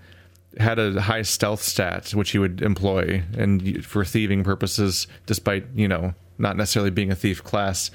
had 0.59 0.79
a 0.79 1.01
high 1.01 1.23
stealth 1.23 1.63
stat 1.63 2.15
which 2.15 2.31
he 2.31 2.39
would 2.39 2.63
employ 2.63 3.25
and 3.37 3.85
for 3.85 4.05
thieving 4.05 4.45
purposes, 4.45 5.09
despite 5.27 5.67
you 5.75 5.89
know 5.89 6.15
not 6.39 6.57
necessarily 6.57 6.91
being 6.91 7.11
a 7.11 7.17
thief 7.17 7.43
class. 7.43 7.91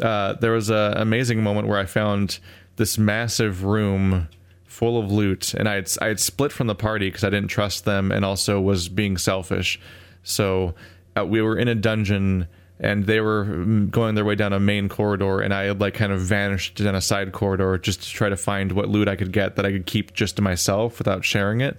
Uh, 0.00 0.34
there 0.34 0.52
was 0.52 0.70
an 0.70 0.96
amazing 0.96 1.42
moment 1.42 1.66
where 1.66 1.78
I 1.78 1.86
found 1.86 2.38
this 2.76 2.98
massive 2.98 3.64
room 3.64 4.28
full 4.72 4.98
of 4.98 5.12
loot, 5.12 5.52
and 5.52 5.68
I 5.68 5.74
had 5.74 5.92
I 6.00 6.06
had 6.06 6.18
split 6.18 6.50
from 6.50 6.66
the 6.66 6.74
party 6.74 7.08
because 7.08 7.24
I 7.24 7.30
didn't 7.30 7.48
trust 7.48 7.84
them, 7.84 8.10
and 8.10 8.24
also 8.24 8.60
was 8.60 8.88
being 8.88 9.18
selfish. 9.18 9.78
So 10.22 10.74
uh, 11.16 11.26
we 11.26 11.42
were 11.42 11.58
in 11.58 11.68
a 11.68 11.74
dungeon, 11.74 12.48
and 12.80 13.04
they 13.04 13.20
were 13.20 13.44
mm, 13.44 13.90
going 13.90 14.14
their 14.14 14.24
way 14.24 14.34
down 14.34 14.52
a 14.54 14.60
main 14.60 14.88
corridor, 14.88 15.40
and 15.40 15.52
I 15.52 15.64
had 15.64 15.80
like 15.80 15.94
kind 15.94 16.10
of 16.10 16.20
vanished 16.20 16.76
down 16.76 16.94
a 16.94 17.02
side 17.02 17.32
corridor 17.32 17.76
just 17.76 18.02
to 18.02 18.08
try 18.08 18.30
to 18.30 18.36
find 18.36 18.72
what 18.72 18.88
loot 18.88 19.08
I 19.08 19.16
could 19.16 19.30
get 19.32 19.56
that 19.56 19.66
I 19.66 19.72
could 19.72 19.86
keep 19.86 20.14
just 20.14 20.36
to 20.36 20.42
myself 20.42 20.98
without 20.98 21.22
sharing 21.24 21.60
it, 21.60 21.76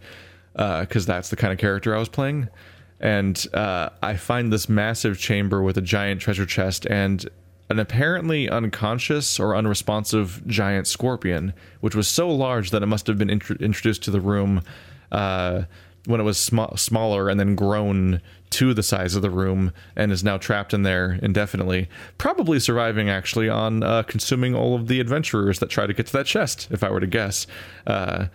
because 0.54 1.10
uh, 1.10 1.14
that's 1.14 1.30
the 1.30 1.36
kind 1.36 1.52
of 1.52 1.58
character 1.58 1.96
I 1.96 2.00
was 2.00 2.10
playing. 2.10 2.48
And 3.00 3.44
uh, 3.54 3.90
I 4.02 4.16
find 4.16 4.54
this 4.54 4.70
massive 4.70 5.18
chamber 5.18 5.62
with 5.64 5.78
a 5.78 5.82
giant 5.82 6.22
treasure 6.22 6.46
chest, 6.46 6.86
and 6.86 7.28
an 7.74 7.80
apparently 7.80 8.48
unconscious 8.48 9.40
or 9.40 9.56
unresponsive 9.56 10.46
giant 10.46 10.86
scorpion, 10.86 11.54
which 11.82 11.96
was 11.96 12.08
so 12.08 12.30
large 12.30 12.70
that 12.70 12.84
it 12.84 12.86
must 12.86 13.08
have 13.08 13.18
been 13.18 13.32
int- 13.32 13.60
introduced 13.60 14.04
to 14.04 14.12
the 14.12 14.22
room 14.22 14.62
uh, 15.12 15.64
when 16.06 16.22
it 16.22 16.24
was 16.24 16.38
sm- 16.38 16.76
smaller 16.76 17.30
and 17.30 17.40
then 17.40 17.56
grown 17.56 18.22
to 18.52 18.76
the 18.76 18.84
size 18.84 19.16
of 19.16 19.24
the 19.24 19.32
room 19.32 19.74
and 19.96 20.12
is 20.12 20.24
now 20.24 20.38
trapped 20.38 20.72
in 20.72 20.84
there 20.84 21.18
indefinitely. 21.24 21.90
Probably 22.20 22.60
surviving 22.60 23.10
actually 23.10 23.50
on 23.50 23.82
uh, 23.82 24.04
consuming 24.04 24.54
all 24.54 24.76
of 24.76 24.88
the 24.88 25.00
adventurers 25.00 25.58
that 25.58 25.72
try 25.72 25.88
to 25.88 25.94
get 25.94 26.06
to 26.06 26.14
that 26.14 26.28
chest, 26.28 26.68
if 26.70 26.84
I 26.84 26.92
were 26.92 27.00
to 27.00 27.08
guess. 27.08 27.48
Uh, 27.88 28.28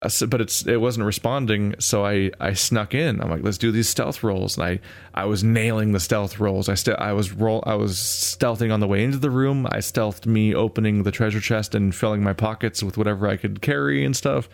but 0.00 0.40
it's 0.40 0.66
it 0.66 0.80
wasn't 0.80 1.04
responding 1.04 1.74
so 1.78 2.06
i 2.06 2.30
i 2.40 2.54
snuck 2.54 2.94
in. 2.94 3.20
I'm 3.20 3.28
like 3.28 3.42
let's 3.42 3.58
do 3.58 3.70
these 3.70 3.88
stealth 3.88 4.22
rolls. 4.22 4.56
And 4.56 4.64
i 4.64 4.80
i 5.14 5.26
was 5.26 5.44
nailing 5.44 5.92
the 5.92 6.00
stealth 6.00 6.40
rolls. 6.40 6.68
I 6.70 6.74
still 6.74 6.96
i 6.98 7.12
was 7.12 7.32
roll 7.32 7.62
i 7.66 7.74
was 7.74 7.96
stealthing 7.96 8.72
on 8.72 8.80
the 8.80 8.86
way 8.86 9.04
into 9.04 9.18
the 9.18 9.30
room. 9.30 9.66
I 9.66 9.78
stealthed 9.78 10.24
me 10.24 10.54
opening 10.54 11.02
the 11.02 11.10
treasure 11.10 11.40
chest 11.40 11.74
and 11.74 11.94
filling 11.94 12.22
my 12.22 12.32
pockets 12.32 12.82
with 12.82 12.96
whatever 12.96 13.28
i 13.28 13.36
could 13.36 13.60
carry 13.60 14.04
and 14.04 14.16
stuff. 14.16 14.48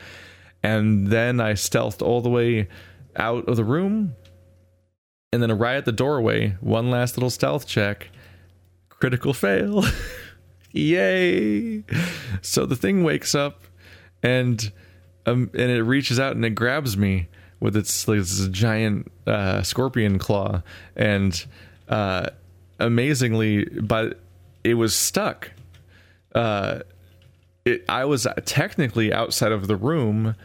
And 0.64 1.08
then 1.08 1.38
i 1.38 1.52
stealthed 1.52 2.02
all 2.02 2.20
the 2.20 2.30
way 2.30 2.68
out 3.14 3.48
of 3.48 3.56
the 3.56 3.64
room. 3.64 4.16
And 5.32 5.40
then 5.42 5.56
right 5.56 5.76
at 5.76 5.84
the 5.84 5.92
doorway 5.92 6.56
one 6.60 6.90
last 6.90 7.16
little 7.16 7.30
stealth 7.30 7.68
check. 7.68 8.10
Critical 8.88 9.32
fail. 9.32 9.84
Yay. 10.72 11.84
So 12.42 12.66
the 12.66 12.76
thing 12.76 13.04
wakes 13.04 13.34
up 13.34 13.62
and 14.22 14.72
um, 15.26 15.50
and 15.52 15.70
it 15.70 15.82
reaches 15.82 16.18
out 16.18 16.34
and 16.36 16.44
it 16.44 16.50
grabs 16.50 16.96
me 16.96 17.28
with 17.60 17.76
its 17.76 18.06
like, 18.06 18.18
this 18.18 18.48
giant 18.48 19.10
uh, 19.26 19.62
scorpion 19.62 20.18
claw, 20.18 20.62
and 20.94 21.46
uh, 21.88 22.28
amazingly, 22.78 23.64
but 23.64 24.20
it 24.64 24.74
was 24.74 24.94
stuck. 24.94 25.52
Uh, 26.34 26.80
it, 27.64 27.84
I 27.88 28.04
was 28.04 28.26
technically 28.44 29.12
outside 29.12 29.52
of 29.52 29.66
the 29.66 29.76
room, 29.76 30.36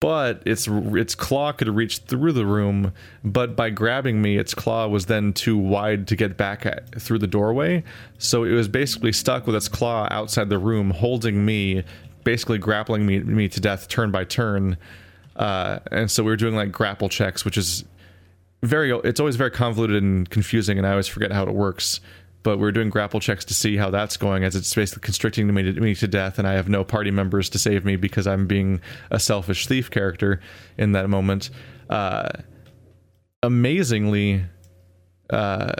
but 0.00 0.42
its 0.46 0.66
its 0.66 1.14
claw 1.14 1.52
could 1.52 1.68
reach 1.68 1.98
through 1.98 2.32
the 2.32 2.46
room. 2.46 2.92
But 3.22 3.54
by 3.54 3.70
grabbing 3.70 4.20
me, 4.20 4.36
its 4.36 4.54
claw 4.54 4.88
was 4.88 5.06
then 5.06 5.32
too 5.32 5.56
wide 5.56 6.08
to 6.08 6.16
get 6.16 6.36
back 6.36 6.66
at, 6.66 7.00
through 7.00 7.18
the 7.18 7.26
doorway. 7.26 7.84
So 8.18 8.44
it 8.44 8.52
was 8.52 8.68
basically 8.68 9.12
stuck 9.12 9.46
with 9.46 9.54
its 9.54 9.68
claw 9.68 10.08
outside 10.10 10.48
the 10.48 10.58
room, 10.58 10.90
holding 10.90 11.44
me 11.44 11.84
basically 12.24 12.58
grappling 12.58 13.06
me, 13.06 13.20
me 13.20 13.48
to 13.48 13.60
death 13.60 13.88
turn 13.88 14.10
by 14.10 14.24
turn. 14.24 14.76
Uh, 15.36 15.78
and 15.90 16.10
so 16.10 16.22
we 16.22 16.30
were 16.30 16.36
doing 16.36 16.54
like 16.54 16.72
grapple 16.72 17.08
checks, 17.08 17.44
which 17.44 17.56
is 17.56 17.84
very, 18.62 18.90
it's 19.04 19.20
always 19.20 19.36
very 19.36 19.50
convoluted 19.50 20.02
and 20.02 20.28
confusing, 20.28 20.78
and 20.78 20.86
I 20.86 20.90
always 20.90 21.08
forget 21.08 21.32
how 21.32 21.44
it 21.44 21.54
works. 21.54 22.00
But 22.42 22.58
we 22.58 22.66
are 22.66 22.72
doing 22.72 22.88
grapple 22.88 23.20
checks 23.20 23.44
to 23.46 23.54
see 23.54 23.76
how 23.76 23.90
that's 23.90 24.16
going, 24.16 24.44
as 24.44 24.56
it's 24.56 24.74
basically 24.74 25.02
constricting 25.02 25.52
me 25.52 25.62
to, 25.62 25.72
me 25.80 25.94
to 25.94 26.08
death, 26.08 26.38
and 26.38 26.48
I 26.48 26.54
have 26.54 26.70
no 26.70 26.84
party 26.84 27.10
members 27.10 27.50
to 27.50 27.58
save 27.58 27.84
me 27.84 27.96
because 27.96 28.26
I'm 28.26 28.46
being 28.46 28.80
a 29.10 29.20
selfish 29.20 29.66
thief 29.66 29.90
character 29.90 30.40
in 30.78 30.92
that 30.92 31.10
moment. 31.10 31.50
Uh, 31.90 32.30
amazingly, 33.42 34.44
uh, 35.28 35.72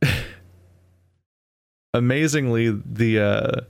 amazingly, 1.94 2.70
the 2.70 3.20
uh, 3.20 3.60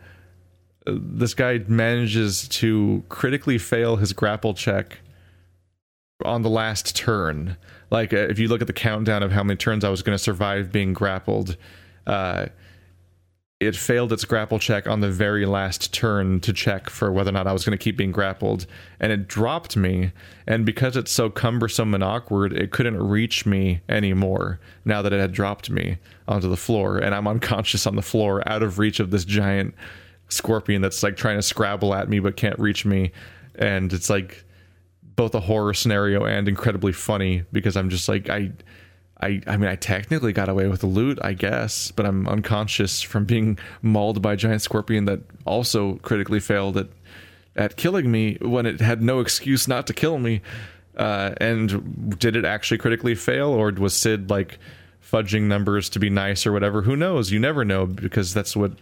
this 0.87 1.35
guy 1.35 1.59
manages 1.67 2.49
to 2.49 3.03
critically 3.09 3.59
fail 3.59 3.97
his 3.97 4.13
grapple 4.13 4.55
check 4.55 4.99
on 6.25 6.43
the 6.43 6.51
last 6.51 6.95
turn. 6.95 7.57
Like 7.91 8.13
uh, 8.13 8.19
if 8.29 8.39
you 8.39 8.49
look 8.49 8.61
at 8.61 8.67
the 8.67 8.73
countdown 8.73 9.23
of 9.23 9.33
how 9.33 9.43
many 9.43 9.57
turns 9.57 9.85
I 9.85 9.89
was 9.89 10.03
going 10.03 10.17
to 10.17 10.23
survive 10.23 10.73
being 10.73 10.93
grappled, 10.93 11.57
uh, 12.07 12.47
it 13.61 13.77
failed 13.77 14.13
its 14.13 14.25
grapple 14.25 14.59
check 14.59 14.87
on 14.87 15.01
the 15.01 15.11
very 15.11 15.47
last 15.47 15.95
turn 15.95 16.41
to 16.41 16.53
check 16.53 16.91
for 16.91 17.11
whether 17.11 17.31
or 17.31 17.33
not 17.33 17.47
I 17.47 17.53
was 17.53 17.65
going 17.65 17.77
to 17.77 17.83
keep 17.83 17.97
being 17.97 18.13
grappled, 18.13 18.67
and 19.01 19.11
it 19.11 19.29
dropped 19.29 19.77
me. 19.77 20.13
And 20.47 20.67
because 20.67 20.97
it's 20.97 21.13
so 21.13 21.31
cumbersome 21.31 21.95
and 21.95 22.05
awkward, 22.05 22.53
it 22.53 22.73
couldn't 22.73 23.03
reach 23.03 23.47
me 23.47 23.81
anymore. 23.89 24.61
Now 24.85 25.03
that 25.03 25.13
it 25.13 25.21
had 25.21 25.33
dropped 25.33 25.71
me 25.71 25.99
onto 26.29 26.49
the 26.49 26.57
floor, 26.57 26.99
and 26.99 27.15
I'm 27.15 27.29
unconscious 27.29 27.87
on 27.87 27.97
the 27.97 28.03
floor, 28.03 28.47
out 28.47 28.63
of 28.63 28.79
reach 28.79 29.01
of 29.01 29.11
this 29.11 29.25
giant 29.25 29.75
scorpion 30.35 30.83
that's 30.83 31.03
like 31.03 31.17
trying 31.17 31.37
to 31.37 31.43
scrabble 31.43 31.95
at 31.95 32.09
me 32.09 32.19
but 32.19 32.37
can't 32.37 32.59
reach 32.59 32.85
me, 32.85 33.13
and 33.55 33.93
it's 33.93 34.11
like 34.11 34.45
both 35.03 35.35
a 35.35 35.41
horror 35.41 35.75
scenario 35.75 36.25
and 36.25 36.49
incredibly 36.49 36.93
funny 36.93 37.45
because 37.53 37.77
I'm 37.77 37.91
just 37.91 38.09
like 38.09 38.29
I. 38.29 38.53
I, 39.21 39.41
I 39.47 39.57
mean, 39.57 39.71
I 39.71 39.77
technically 39.77 40.33
got 40.33 40.49
away 40.49 40.67
with 40.67 40.81
the 40.81 40.89
loot, 40.89 41.21
I 41.23 41.35
guess, 41.35 41.93
but 41.93 42.05
I'm 42.05 42.27
unconscious 42.29 43.01
from 43.01 43.25
being 43.25 43.59
mauled 43.81 44.21
by 44.21 44.33
a 44.33 44.37
giant 44.37 44.61
scorpion 44.61 45.05
that 45.05 45.21
also 45.47 45.95
critically 46.03 46.41
failed 46.41 46.77
at 46.77 46.89
at 47.57 47.77
killing 47.77 48.11
me 48.11 48.37
when 48.41 48.67
it 48.67 48.81
had 48.81 49.03
no 49.03 49.21
excuse 49.21 49.69
not 49.69 49.87
to 49.87 49.95
kill 49.95 50.19
me. 50.19 50.43
Uh, 50.97 51.35
and 51.41 52.19
did 52.19 52.37
it 52.37 52.45
actually 52.45 52.79
critically 52.79 53.15
fail, 53.15 53.49
or 53.49 53.71
was 53.73 53.95
Sid 53.95 54.31
like 54.31 54.59
fudging 55.03 55.43
numbers 55.43 55.89
to 55.91 55.99
be 55.99 56.11
nice 56.11 56.47
or 56.47 56.53
whatever? 56.53 56.83
Who 56.83 56.97
knows? 56.97 57.33
You 57.33 57.41
never 57.41 57.65
know 57.65 57.87
because 57.87 58.33
that's 58.33 58.57
what 58.57 58.73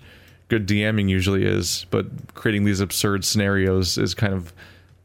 good 0.52 0.68
DMing 0.68 1.08
usually 1.08 1.46
is. 1.46 1.86
But 1.90 2.34
creating 2.34 2.64
these 2.64 2.80
absurd 2.80 3.24
scenarios 3.24 3.96
is 3.96 4.12
kind 4.12 4.34
of 4.34 4.52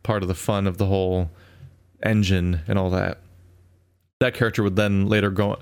part 0.03 0.21
of 0.21 0.27
the 0.27 0.35
fun 0.35 0.67
of 0.67 0.77
the 0.77 0.85
whole 0.85 1.29
engine 2.03 2.59
and 2.67 2.77
all 2.77 2.89
that. 2.89 3.19
That 4.19 4.33
character 4.33 4.61
would 4.61 4.75
then 4.75 5.07
later 5.07 5.29
go. 5.29 5.57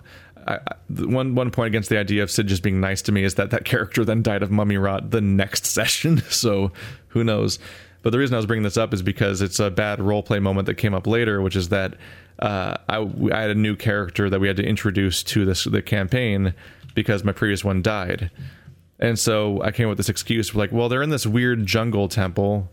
I, 0.47 0.57
one 0.89 1.35
one 1.35 1.51
point 1.51 1.67
against 1.67 1.89
the 1.89 1.99
idea 1.99 2.23
of 2.23 2.31
Sid 2.31 2.47
just 2.47 2.63
being 2.63 2.81
nice 2.81 3.03
to 3.03 3.11
me 3.11 3.23
is 3.23 3.35
that 3.35 3.51
that 3.51 3.63
character 3.63 4.03
then 4.03 4.23
died 4.23 4.41
of 4.41 4.49
mummy 4.49 4.77
rot 4.77 5.11
the 5.11 5.21
next 5.21 5.65
session. 5.77 6.23
So 6.29 6.71
who 7.09 7.23
knows? 7.23 7.59
But 8.01 8.11
the 8.11 8.17
reason 8.17 8.33
I 8.33 8.37
was 8.37 8.45
bringing 8.47 8.63
this 8.63 8.77
up 8.77 8.91
is 8.91 9.03
because 9.03 9.41
it's 9.43 9.59
a 9.59 9.69
bad 9.69 9.99
roleplay 9.99 10.41
moment 10.41 10.65
that 10.65 10.75
came 10.75 10.95
up 10.95 11.05
later, 11.05 11.41
which 11.41 11.55
is 11.55 11.69
that 11.69 11.93
uh, 12.39 12.77
I, 12.89 13.07
I, 13.31 13.41
had 13.41 13.49
a 13.49 13.55
new 13.55 13.75
character 13.75 14.29
that 14.29 14.39
we 14.39 14.47
had 14.47 14.57
to 14.57 14.63
introduce 14.63 15.23
to 15.23 15.45
this 15.45 15.63
the 15.63 15.81
campaign 15.81 16.53
because 16.93 17.23
my 17.23 17.31
previous 17.31 17.63
one 17.63 17.81
died, 17.81 18.31
and 18.99 19.17
so 19.19 19.61
I 19.61 19.71
came 19.71 19.87
up 19.87 19.91
with 19.91 19.97
this 19.97 20.09
excuse 20.09 20.55
like, 20.55 20.71
well, 20.71 20.89
they're 20.89 21.03
in 21.03 21.09
this 21.09 21.25
weird 21.25 21.65
jungle 21.65 22.07
temple 22.07 22.69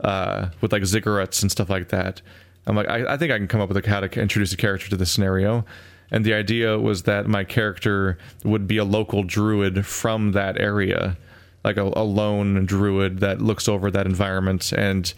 uh, 0.00 0.48
with 0.60 0.72
like 0.72 0.82
ziggurats 0.82 1.42
and 1.42 1.50
stuff 1.50 1.68
like 1.68 1.88
that. 1.88 2.22
I'm 2.66 2.76
like, 2.76 2.88
I, 2.88 3.14
I 3.14 3.16
think 3.16 3.32
I 3.32 3.38
can 3.38 3.48
come 3.48 3.60
up 3.60 3.68
with 3.68 3.84
a, 3.84 3.88
how 3.88 4.00
to 4.00 4.20
introduce 4.20 4.52
a 4.52 4.56
character 4.56 4.88
to 4.90 4.96
this 4.96 5.10
scenario. 5.10 5.64
And 6.10 6.24
the 6.24 6.34
idea 6.34 6.78
was 6.78 7.02
that 7.02 7.26
my 7.26 7.44
character 7.44 8.18
would 8.44 8.66
be 8.66 8.78
a 8.78 8.84
local 8.84 9.22
druid 9.22 9.84
from 9.86 10.32
that 10.32 10.58
area 10.58 11.16
like 11.64 11.76
a, 11.76 11.82
a 11.82 12.04
lone 12.04 12.64
druid 12.66 13.20
that 13.20 13.42
looks 13.42 13.68
over 13.68 13.90
that 13.90 14.06
environment 14.06 14.72
and 14.72 15.12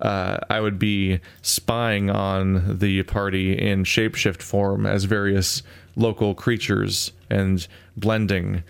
uh, 0.00 0.36
I 0.50 0.60
would 0.60 0.78
be 0.78 1.20
spying 1.40 2.10
on 2.10 2.78
the 2.78 3.02
party 3.04 3.58
in 3.58 3.84
shapeshift 3.84 4.42
form 4.42 4.84
as 4.84 5.04
various 5.04 5.62
local 5.96 6.34
creatures 6.34 7.12
and 7.30 7.66
blending 7.96 8.62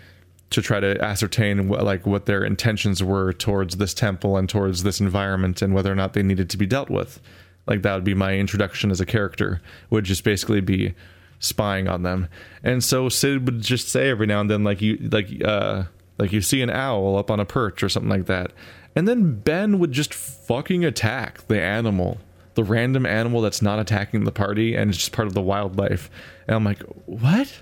to 0.49 0.61
try 0.61 0.79
to 0.79 1.01
ascertain 1.03 1.67
what, 1.67 1.83
like 1.83 2.05
what 2.05 2.25
their 2.25 2.43
intentions 2.43 3.03
were 3.03 3.33
towards 3.33 3.77
this 3.77 3.93
temple 3.93 4.37
and 4.37 4.47
towards 4.47 4.83
this 4.83 4.99
environment 4.99 5.61
and 5.61 5.73
whether 5.73 5.91
or 5.91 5.95
not 5.95 6.13
they 6.13 6.23
needed 6.23 6.49
to 6.49 6.57
be 6.57 6.65
dealt 6.65 6.89
with. 6.89 7.19
Like 7.65 7.81
that 7.81 7.95
would 7.95 8.03
be 8.05 8.13
my 8.13 8.35
introduction 8.35 8.91
as 8.91 9.01
a 9.01 9.05
character. 9.05 9.61
Would 9.89 10.05
just 10.05 10.23
basically 10.23 10.61
be 10.61 10.93
spying 11.39 11.87
on 11.87 12.03
them. 12.03 12.29
And 12.63 12.83
so 12.83 13.09
Sid 13.09 13.45
would 13.45 13.61
just 13.61 13.89
say 13.89 14.09
every 14.09 14.25
now 14.25 14.41
and 14.41 14.49
then 14.49 14.63
like 14.63 14.81
you 14.81 14.97
like 15.11 15.29
uh 15.43 15.83
like 16.17 16.31
you 16.31 16.41
see 16.41 16.61
an 16.61 16.69
owl 16.69 17.17
up 17.17 17.29
on 17.29 17.39
a 17.39 17.45
perch 17.45 17.83
or 17.83 17.89
something 17.89 18.09
like 18.09 18.25
that. 18.25 18.51
And 18.95 19.07
then 19.07 19.39
Ben 19.39 19.79
would 19.79 19.91
just 19.91 20.13
fucking 20.13 20.83
attack 20.83 21.45
the 21.47 21.61
animal, 21.61 22.17
the 22.55 22.63
random 22.63 23.05
animal 23.05 23.41
that's 23.41 23.61
not 23.61 23.79
attacking 23.79 24.23
the 24.23 24.31
party 24.31 24.75
and 24.75 24.89
it's 24.89 24.97
just 24.97 25.11
part 25.11 25.27
of 25.27 25.33
the 25.33 25.41
wildlife. 25.41 26.09
And 26.47 26.55
I'm 26.55 26.63
like, 26.63 26.81
what? 27.05 27.61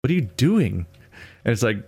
What 0.00 0.10
are 0.10 0.14
you 0.14 0.22
doing? 0.22 0.86
And 1.48 1.54
it's 1.54 1.62
like, 1.62 1.82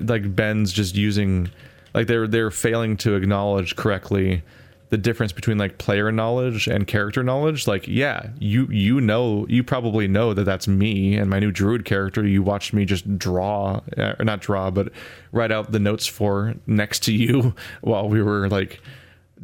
like 0.00 0.34
Ben's 0.34 0.72
just 0.72 0.96
using, 0.96 1.48
like 1.94 2.08
they're 2.08 2.26
they're 2.26 2.50
failing 2.50 2.96
to 2.96 3.14
acknowledge 3.14 3.76
correctly 3.76 4.42
the 4.88 4.98
difference 4.98 5.30
between 5.30 5.58
like 5.58 5.78
player 5.78 6.10
knowledge 6.10 6.66
and 6.66 6.88
character 6.88 7.22
knowledge. 7.22 7.68
Like 7.68 7.86
yeah 7.86 8.30
you 8.40 8.66
you 8.66 9.00
know 9.00 9.46
you 9.48 9.62
probably 9.62 10.08
know 10.08 10.34
that 10.34 10.42
that's 10.42 10.66
me 10.66 11.16
and 11.16 11.30
my 11.30 11.38
new 11.38 11.52
druid 11.52 11.84
character. 11.84 12.26
You 12.26 12.42
watched 12.42 12.72
me 12.72 12.84
just 12.84 13.16
draw 13.16 13.80
or 13.96 14.24
not 14.24 14.40
draw 14.40 14.72
but 14.72 14.92
write 15.30 15.52
out 15.52 15.70
the 15.70 15.78
notes 15.78 16.08
for 16.08 16.56
next 16.66 17.04
to 17.04 17.12
you 17.12 17.54
while 17.82 18.08
we 18.08 18.20
were 18.20 18.48
like 18.48 18.80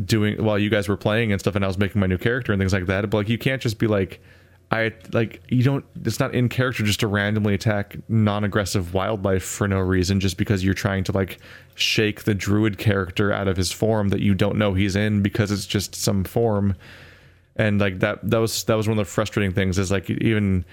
doing 0.05 0.43
while 0.43 0.59
you 0.59 0.71
guys 0.71 0.89
were 0.89 0.97
playing 0.97 1.31
and 1.31 1.41
stuff 1.41 1.55
and 1.55 1.65
I 1.65 1.69
was 1.69 1.79
making 1.79 2.01
my 2.01 2.09
new 2.09 2.19
character 2.19 2.53
and 2.53 2.61
things 2.61 2.73
like 2.73 2.87
that. 2.87 3.09
But 3.09 3.19
like 3.19 3.29
you 3.29 3.39
can't 3.39 3.63
just 3.63 3.79
be 3.79 3.87
like 3.87 4.21
I 4.71 4.93
like 5.13 5.43
you 5.49 5.63
don't 5.63 5.85
it's 6.05 6.19
not 6.19 6.35
in 6.35 6.49
character 6.49 6.83
just 6.83 7.01
to 7.01 7.07
randomly 7.07 7.55
attack 7.55 7.97
non-aggressive 8.09 8.95
wildlife 8.95 9.45
for 9.45 9.69
no 9.69 9.79
reason 9.79 10.19
just 10.19 10.37
because 10.37 10.65
you're 10.65 10.75
trying 10.75 11.05
to 11.05 11.13
like 11.13 11.39
shake 11.77 12.25
the 12.25 12.35
druid 12.35 12.77
character 12.77 13.33
out 13.33 13.47
of 13.47 13.57
his 13.57 13.71
form 13.71 14.09
that 14.09 14.21
you 14.21 14.35
don't 14.35 14.57
know 14.57 14.75
he's 14.75 14.97
in 14.97 15.23
because 15.23 15.53
it's 15.53 15.67
just 15.67 15.95
some 15.95 16.25
form. 16.25 16.75
And 17.55 17.81
like 17.81 18.01
that 18.01 18.29
that 18.29 18.39
was 18.39 18.65
that 18.65 18.75
was 18.75 18.89
one 18.89 18.99
of 18.99 19.07
the 19.07 19.11
frustrating 19.11 19.53
things 19.53 19.79
is 19.79 19.93
like 19.93 20.11
even 20.11 20.65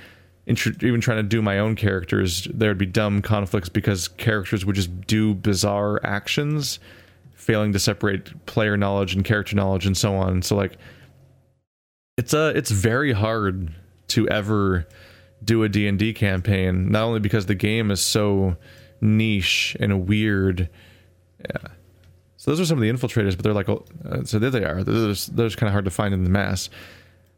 even 0.47 0.99
trying 0.99 1.17
to 1.17 1.23
do 1.23 1.41
my 1.41 1.59
own 1.59 1.75
characters 1.75 2.47
there'd 2.53 2.77
be 2.77 2.85
dumb 2.85 3.21
conflicts 3.21 3.69
because 3.69 4.09
characters 4.09 4.65
would 4.65 4.75
just 4.75 5.07
do 5.07 5.33
bizarre 5.33 6.03
actions 6.03 6.79
failing 7.35 7.71
to 7.73 7.79
separate 7.79 8.45
player 8.47 8.75
knowledge 8.75 9.13
and 9.13 9.23
character 9.23 9.55
knowledge 9.55 9.85
and 9.85 9.95
so 9.95 10.15
on. 10.15 10.41
So 10.41 10.55
like 10.55 10.77
it's 12.17 12.33
uh 12.33 12.53
it's 12.55 12.71
very 12.71 13.13
hard 13.13 13.73
to 14.09 14.27
ever 14.29 14.87
do 15.43 15.63
a 15.63 15.69
D&D 15.69 16.13
campaign 16.13 16.91
not 16.91 17.03
only 17.03 17.19
because 17.19 17.45
the 17.45 17.55
game 17.55 17.91
is 17.91 18.01
so 18.01 18.55
niche 19.01 19.75
and 19.79 20.07
weird 20.07 20.69
yeah. 21.39 21.71
So 22.37 22.51
those 22.51 22.59
are 22.59 22.65
some 22.65 22.77
of 22.77 22.81
the 22.81 22.89
infiltrators 22.89 23.35
but 23.35 23.43
they're 23.43 23.53
like 23.53 23.69
uh, 23.69 24.23
so 24.25 24.39
there 24.39 24.49
they 24.49 24.63
are. 24.65 24.83
They're 24.83 25.13
just 25.13 25.57
kind 25.57 25.67
of 25.67 25.71
hard 25.71 25.85
to 25.85 25.91
find 25.91 26.13
in 26.13 26.23
the 26.23 26.29
mass. 26.29 26.69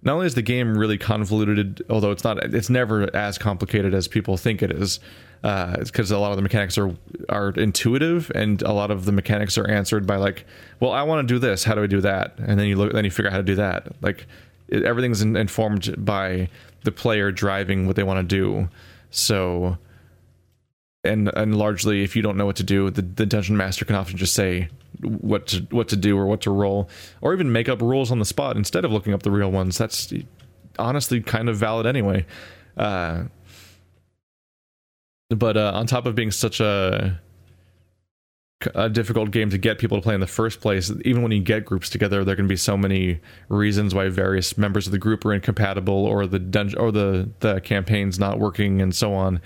Not 0.02 0.14
only 0.14 0.28
is 0.28 0.36
the 0.36 0.42
game 0.42 0.78
really 0.78 0.98
convoluted 0.98 1.84
although 1.90 2.12
it's 2.12 2.24
not 2.24 2.44
it's 2.54 2.70
never 2.70 3.16
as 3.16 3.38
complicated 3.38 3.94
as 3.94 4.08
people 4.08 4.38
think 4.38 4.62
it 4.62 4.72
is 4.72 5.00
uh, 5.44 5.76
it's 5.80 5.92
because 5.92 6.10
a 6.10 6.18
lot 6.18 6.32
of 6.32 6.38
the 6.38 6.42
mechanics 6.42 6.78
are 6.78 6.96
are 7.30 7.50
intuitive 7.50 8.32
and 8.34 8.62
a 8.64 8.72
lot 8.72 8.90
of 8.90 9.06
the 9.06 9.12
mechanics 9.12 9.58
are 9.58 9.68
answered 9.70 10.08
by 10.08 10.16
like 10.16 10.44
well 10.80 10.92
i 10.92 11.04
want 11.04 11.28
to 11.28 11.32
do 11.32 11.40
this 11.40 11.64
how 11.64 11.76
do 11.76 11.84
i 11.84 11.88
do 11.88 12.02
that? 12.02 12.36
And 12.40 12.60
then 12.60 12.68
you 12.68 12.76
look 12.76 12.94
then 12.94 13.06
you 13.06 13.12
figure 13.12 13.30
out 13.30 13.34
how 13.34 13.38
to 13.40 13.44
do 13.44 13.56
that. 13.56 13.88
Like 14.02 14.28
it, 14.68 14.84
everything's 14.84 15.22
in, 15.22 15.36
informed 15.36 15.94
by 16.04 16.50
the 16.84 16.92
player 16.92 17.32
driving 17.32 17.88
what 17.88 17.96
they 17.96 18.04
want 18.04 18.18
to 18.18 18.36
do. 18.36 18.70
So, 19.10 19.78
and 21.04 21.30
and 21.36 21.58
largely, 21.58 22.04
if 22.04 22.16
you 22.16 22.22
don't 22.22 22.38
know 22.38 22.46
what 22.46 22.56
to 22.58 22.64
do, 22.64 22.90
the, 22.90 23.02
the 23.02 23.26
dungeon 23.26 23.58
master 23.58 23.86
can 23.86 23.96
often 23.96 24.18
just 24.18 24.34
say 24.34 24.70
what 25.02 25.48
to 25.48 25.62
what 25.70 25.88
to 25.90 25.96
do 25.96 26.18
or 26.18 26.26
what 26.26 26.42
to 26.42 26.52
roll, 26.52 26.90
or 27.22 27.34
even 27.34 27.52
make 27.52 27.70
up 27.70 27.82
rules 27.82 28.12
on 28.12 28.20
the 28.20 28.26
spot 28.26 28.58
instead 28.58 28.86
of 28.86 28.92
looking 28.92 29.14
up 29.14 29.24
the 29.24 29.32
real 29.32 29.52
ones. 29.52 29.78
That's 29.78 30.14
honestly 30.78 31.22
kind 31.22 31.50
of 31.50 31.58
valid 31.58 31.86
anyway. 31.86 32.26
Uh, 32.78 33.26
but 35.30 35.58
uh, 35.58 35.72
on 35.74 35.88
top 35.88 36.06
of 36.06 36.16
being 36.16 36.32
such 36.32 36.60
a 36.60 37.20
a 38.74 38.90
difficult 38.90 39.32
game 39.32 39.50
to 39.50 39.58
get 39.58 39.78
people 39.78 39.98
to 39.98 40.02
play 40.02 40.14
in 40.14 40.22
the 40.22 40.28
first 40.28 40.62
place. 40.62 40.92
Even 41.04 41.22
when 41.22 41.32
you 41.32 41.42
get 41.42 41.66
groups 41.66 41.90
together, 41.90 42.24
there 42.24 42.36
can 42.36 42.48
be 42.48 42.56
so 42.56 42.78
many 42.78 43.20
reasons 43.50 43.94
why 43.94 44.08
various 44.10 44.58
members 44.58 44.86
of 44.86 44.92
the 44.92 44.98
group 44.98 45.26
are 45.26 45.34
incompatible, 45.34 46.06
or 46.06 46.26
the 46.26 46.40
dungeon, 46.40 46.80
or 46.80 46.92
the 46.92 47.30
the 47.40 47.60
campaign's 47.62 48.18
not 48.18 48.40
working, 48.40 48.82
and 48.82 48.96
so 48.96 49.14
on. 49.14 49.42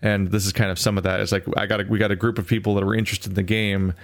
And 0.00 0.30
this 0.30 0.46
is 0.46 0.52
kind 0.52 0.70
of 0.70 0.78
some 0.78 0.96
of 0.96 1.04
that. 1.04 1.20
It's 1.20 1.32
like 1.32 1.44
I 1.56 1.66
got 1.66 1.80
a, 1.80 1.84
we 1.84 1.98
got 1.98 2.10
a 2.10 2.16
group 2.16 2.38
of 2.38 2.46
people 2.46 2.74
that 2.76 2.84
were 2.84 2.94
interested 2.94 3.30
in 3.30 3.34
the 3.34 3.42
game, 3.42 3.94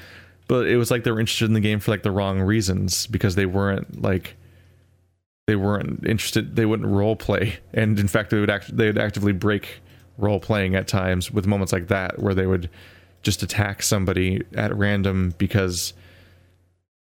but 0.49 0.67
it 0.67 0.77
was 0.77 0.91
like 0.91 1.05
they 1.05 1.13
were 1.13 1.21
interested 1.21 1.47
in 1.47 1.55
the 1.55 1.61
game 1.61 1.79
for 1.79 1.93
like 1.93 2.03
the 2.03 2.11
wrong 2.11 2.41
reasons 2.41 3.07
because 3.07 3.37
they 3.37 3.47
weren't 3.47 4.03
like 4.03 4.37
they 5.47 5.57
weren't 5.57 6.05
interested. 6.05 6.57
They 6.57 6.67
wouldn't 6.67 6.89
role 6.89 7.17
play, 7.17 7.59
and 7.73 7.99
in 7.99 8.09
fact, 8.09 8.31
they 8.31 8.41
would 8.41 8.51
act 8.51 8.77
they 8.77 8.87
would 8.87 8.99
actively 8.99 9.33
break 9.33 9.81
role 10.19 10.41
playing 10.41 10.75
at 10.75 10.89
times 10.89 11.31
with 11.31 11.47
moments 11.47 11.73
like 11.73 11.87
that 11.89 12.19
where 12.19 12.35
they 12.35 12.47
would 12.47 12.69
just 13.29 13.43
attack 13.43 13.83
somebody 13.83 14.43
at 14.55 14.75
random 14.75 15.35
because 15.37 15.93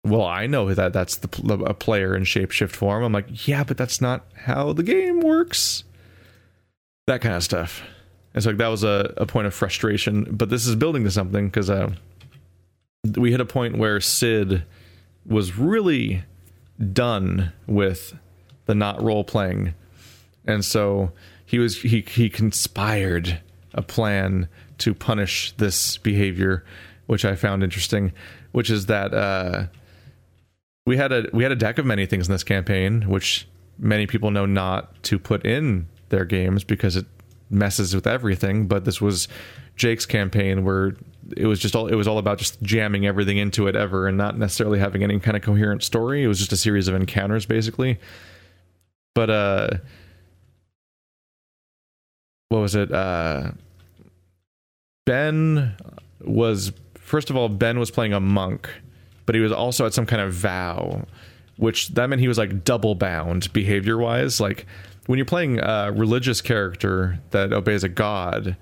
well 0.04 0.26
i 0.26 0.46
know 0.46 0.74
that 0.74 0.92
that's 0.92 1.16
the 1.16 1.54
a 1.66 1.74
player 1.74 2.14
in 2.18 2.24
shapeshift 2.24 2.72
form. 2.72 3.02
I'm 3.02 3.14
like 3.14 3.48
yeah 3.48 3.64
but 3.64 3.78
that's 3.78 4.02
not 4.02 4.26
how 4.36 4.74
the 4.74 4.84
game 4.84 5.22
works. 5.22 5.86
That 7.06 7.22
kind 7.22 7.36
of 7.36 7.46
stuff. 7.46 7.82
And 8.34 8.44
so 8.44 8.50
like, 8.50 8.58
that 8.58 8.68
was 8.68 8.84
a, 8.84 9.14
a 9.16 9.26
point 9.26 9.48
of 9.48 9.54
frustration 9.54 10.28
but 10.30 10.50
this 10.50 10.68
is 10.68 10.76
building 10.76 11.06
to 11.06 11.12
something 11.12 11.48
because 11.48 11.70
uh, 11.70 11.92
we 13.16 13.32
hit 13.32 13.40
a 13.40 13.46
point 13.46 13.78
where 13.78 14.02
sid 14.02 14.64
was 15.26 15.58
really 15.58 16.24
done 16.92 17.54
with 17.68 18.18
the 18.66 18.76
not 18.76 19.02
role 19.02 19.24
playing 19.24 19.74
and 20.46 20.66
so 20.66 21.14
he 21.46 21.58
was 21.58 21.84
he 21.84 22.02
he 22.02 22.30
conspired 22.30 23.40
a 23.74 23.82
plan 23.82 24.50
to 24.80 24.94
punish 24.94 25.54
this 25.58 25.98
behavior, 25.98 26.66
which 27.08 27.26
I 27.26 27.36
found 27.36 27.64
interesting. 27.64 28.14
Which 28.52 28.70
is 28.70 28.88
that 28.88 29.14
uh, 29.14 29.68
we 30.86 30.98
had 30.98 31.12
a 31.12 31.26
we 31.34 31.44
had 31.44 31.52
a 31.52 31.56
deck 31.56 31.78
of 31.78 31.86
many 31.86 32.06
things 32.06 32.28
in 32.28 32.32
this 32.32 32.44
campaign, 32.44 33.04
which 33.04 33.48
many 33.78 34.08
people 34.08 34.32
know 34.32 34.46
not 34.46 35.04
to 35.04 35.20
put 35.20 35.46
in 35.46 35.88
their 36.10 36.26
games 36.26 36.64
because 36.64 36.96
it 36.96 37.06
messes 37.50 37.94
with 37.94 38.08
everything. 38.08 38.68
But 38.68 38.86
this 38.86 39.02
was 39.02 39.28
Jake's 39.76 40.06
campaign 40.06 40.64
where 40.64 40.96
it 41.36 41.46
was 41.46 41.60
just 41.60 41.76
all 41.76 41.88
it 41.88 41.96
was 41.96 42.08
all 42.08 42.18
about 42.18 42.38
just 42.38 42.62
jamming 42.62 43.06
everything 43.06 43.38
into 43.38 43.68
it 43.68 43.76
ever 43.76 44.08
and 44.08 44.18
not 44.18 44.38
necessarily 44.38 44.80
having 44.80 45.04
any 45.04 45.20
kind 45.20 45.38
of 45.38 45.44
coherent 45.44 45.84
story. 45.84 46.24
It 46.24 46.28
was 46.28 46.40
just 46.40 46.52
a 46.54 46.58
series 46.58 46.88
of 46.88 46.96
encounters 46.96 47.46
basically. 47.46 48.00
But 49.14 49.30
uh 49.30 49.70
what 52.50 52.60
was 52.60 52.76
it? 52.76 52.92
Uh 52.92 53.52
Ben 55.08 55.74
was 56.20 56.74
first 56.96 57.30
of 57.30 57.38
all 57.38 57.48
Ben 57.48 57.80
was 57.80 57.90
playing 57.90 58.12
a 58.12 58.20
monk, 58.20 58.70
but 59.26 59.36
he 59.36 59.42
was 59.42 59.54
also 59.54 59.86
at 59.86 59.94
some 59.94 60.06
kind 60.06 60.22
of 60.22 60.34
vow, 60.34 61.06
which 61.56 61.88
that 61.90 62.08
meant 62.08 62.20
he 62.20 62.28
was 62.28 62.38
like 62.38 62.66
double 62.66 62.94
bound 62.94 63.52
behavior 63.54 63.98
wise. 63.98 64.42
Like 64.42 64.66
when 65.06 65.18
you're 65.18 65.26
playing 65.26 65.60
a 65.60 65.94
religious 65.94 66.42
character 66.42 67.20
that 67.32 67.54
obeys 67.54 67.86
a 67.86 67.90
god, 67.90 68.58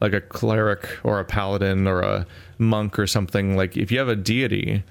like 0.00 0.14
a 0.14 0.22
cleric 0.22 0.88
or 1.04 1.20
a 1.20 1.24
paladin 1.24 1.86
or 1.86 2.00
a 2.00 2.26
monk 2.56 2.98
or 2.98 3.06
something, 3.06 3.54
like 3.54 3.76
if 3.76 3.92
you 3.92 3.98
have 3.98 4.08
a 4.08 4.16
deity, 4.16 4.82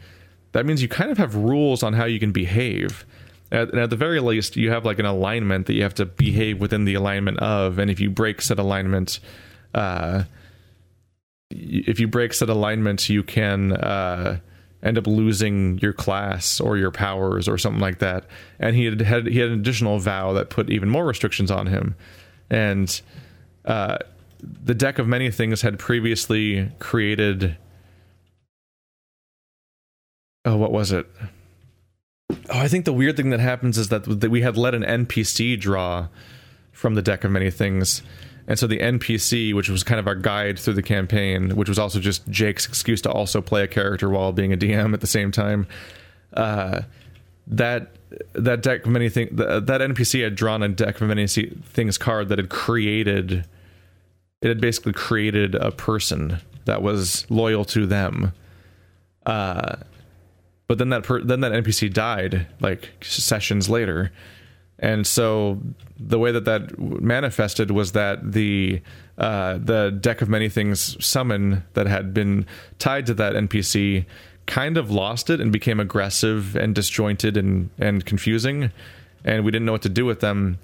that 0.51 0.67
means 0.67 0.79
you 0.79 0.87
kind 0.87 1.09
of 1.09 1.17
have 1.17 1.33
rules 1.33 1.81
on 1.81 1.93
how 1.93 2.05
you 2.05 2.19
can 2.19 2.31
behave. 2.31 3.03
At, 3.51 3.69
and 3.69 3.79
at 3.79 3.89
the 3.89 3.95
very 3.95 4.19
least, 4.19 4.55
you 4.55 4.69
have 4.69 4.85
like 4.85 4.99
an 4.99 5.07
alignment 5.07 5.65
that 5.65 5.73
you 5.73 5.81
have 5.81 5.95
to 5.95 6.05
behave 6.05 6.61
within 6.61 6.85
the 6.85 6.93
alignment 6.93 7.39
of. 7.39 7.79
And 7.79 7.89
if 7.89 7.99
you 7.99 8.11
break 8.11 8.43
said 8.43 8.59
alignment, 8.59 9.19
uh, 9.73 10.25
if 11.51 11.99
you 11.99 12.07
break 12.07 12.33
said 12.33 12.49
alignment, 12.49 13.09
you 13.09 13.23
can 13.23 13.73
uh, 13.73 14.39
end 14.83 14.97
up 14.97 15.07
losing 15.07 15.79
your 15.79 15.93
class 15.93 16.59
or 16.59 16.77
your 16.77 16.91
powers 16.91 17.47
or 17.47 17.57
something 17.57 17.81
like 17.81 17.99
that. 17.99 18.25
And 18.59 18.75
he 18.75 18.85
had, 18.85 19.01
had 19.01 19.27
he 19.27 19.39
had 19.39 19.49
an 19.49 19.59
additional 19.59 19.99
vow 19.99 20.33
that 20.33 20.49
put 20.49 20.69
even 20.69 20.89
more 20.89 21.05
restrictions 21.05 21.51
on 21.51 21.67
him. 21.67 21.95
And 22.49 23.01
uh, 23.65 23.97
the 24.41 24.73
deck 24.73 24.99
of 24.99 25.07
many 25.07 25.31
things 25.31 25.61
had 25.61 25.79
previously 25.79 26.71
created. 26.79 27.57
Oh, 30.45 30.57
what 30.57 30.71
was 30.71 30.91
it? 30.91 31.07
Oh, 32.31 32.59
I 32.59 32.67
think 32.67 32.85
the 32.85 32.93
weird 32.93 33.17
thing 33.17 33.31
that 33.31 33.39
happens 33.39 33.77
is 33.77 33.89
that 33.89 34.07
we 34.07 34.41
had 34.41 34.55
let 34.55 34.75
an 34.75 34.83
NPC 34.83 35.59
draw 35.59 36.07
from 36.71 36.95
the 36.95 37.01
deck 37.01 37.23
of 37.23 37.31
many 37.31 37.51
things 37.51 38.01
and 38.49 38.57
so 38.57 38.65
the 38.65 38.79
NPC, 38.79 39.53
which 39.53 39.69
was 39.69 39.83
kind 39.83 39.99
of 39.99 40.07
our 40.07 40.15
guide 40.15 40.57
through 40.57 40.73
the 40.73 40.81
campaign, 40.81 41.55
which 41.55 41.69
was 41.69 41.77
also 41.77 41.99
just 41.99 42.27
Jake's 42.29 42.65
excuse 42.65 42.99
to 43.03 43.11
also 43.11 43.41
play 43.41 43.61
a 43.61 43.67
character 43.67 44.09
while 44.09 44.31
being 44.31 44.51
a 44.51 44.57
DM 44.57 44.95
at 44.95 45.01
the 45.01 45.07
same 45.07 45.31
time, 45.31 45.67
uh, 46.33 46.81
that 47.45 47.91
that 48.33 48.63
deck 48.63 48.87
of 48.87 48.91
many 48.91 49.07
things 49.07 49.29
that 49.37 49.67
NPC 49.67 50.23
had 50.23 50.33
drawn 50.33 50.63
a 50.63 50.67
deck 50.67 50.99
of 50.99 51.07
many 51.07 51.27
things 51.27 51.99
card 51.99 52.29
that 52.29 52.39
had 52.39 52.49
created 52.49 53.45
it 54.41 54.47
had 54.47 54.59
basically 54.59 54.93
created 54.93 55.53
a 55.53 55.69
person 55.71 56.39
that 56.65 56.81
was 56.81 57.29
loyal 57.29 57.65
to 57.65 57.85
them. 57.85 58.31
Uh, 59.27 59.75
but 60.67 60.79
then 60.79 60.89
that 60.89 61.03
per- 61.03 61.21
then 61.21 61.41
that 61.41 61.51
NPC 61.51 61.93
died 61.93 62.47
like 62.59 62.89
sessions 63.01 63.69
later 63.69 64.11
and 64.79 65.05
so 65.05 65.59
the 65.99 66.17
way 66.17 66.31
that 66.31 66.45
that 66.45 66.79
manifested 66.79 67.71
was 67.71 67.91
that 67.91 68.31
the 68.31 68.81
uh, 69.17 69.57
the 69.57 69.91
deck 69.99 70.21
of 70.21 70.29
many 70.29 70.47
things 70.47 71.03
summon 71.05 71.63
that 71.73 71.87
had 71.87 72.13
been 72.13 72.45
tied 72.79 73.05
to 73.05 73.13
that 73.13 73.33
NPC 73.33 74.05
kind 74.45 74.77
of 74.77 74.89
lost 74.89 75.29
it 75.29 75.41
and 75.41 75.51
became 75.51 75.79
aggressive 75.79 76.55
and 76.55 76.73
disjointed 76.73 77.35
and 77.35 77.69
and 77.77 78.05
confusing, 78.05 78.71
and 79.25 79.43
we 79.43 79.51
didn't 79.51 79.65
know 79.65 79.73
what 79.73 79.81
to 79.81 79.89
do 79.89 80.05
with 80.05 80.21
them. 80.21 80.57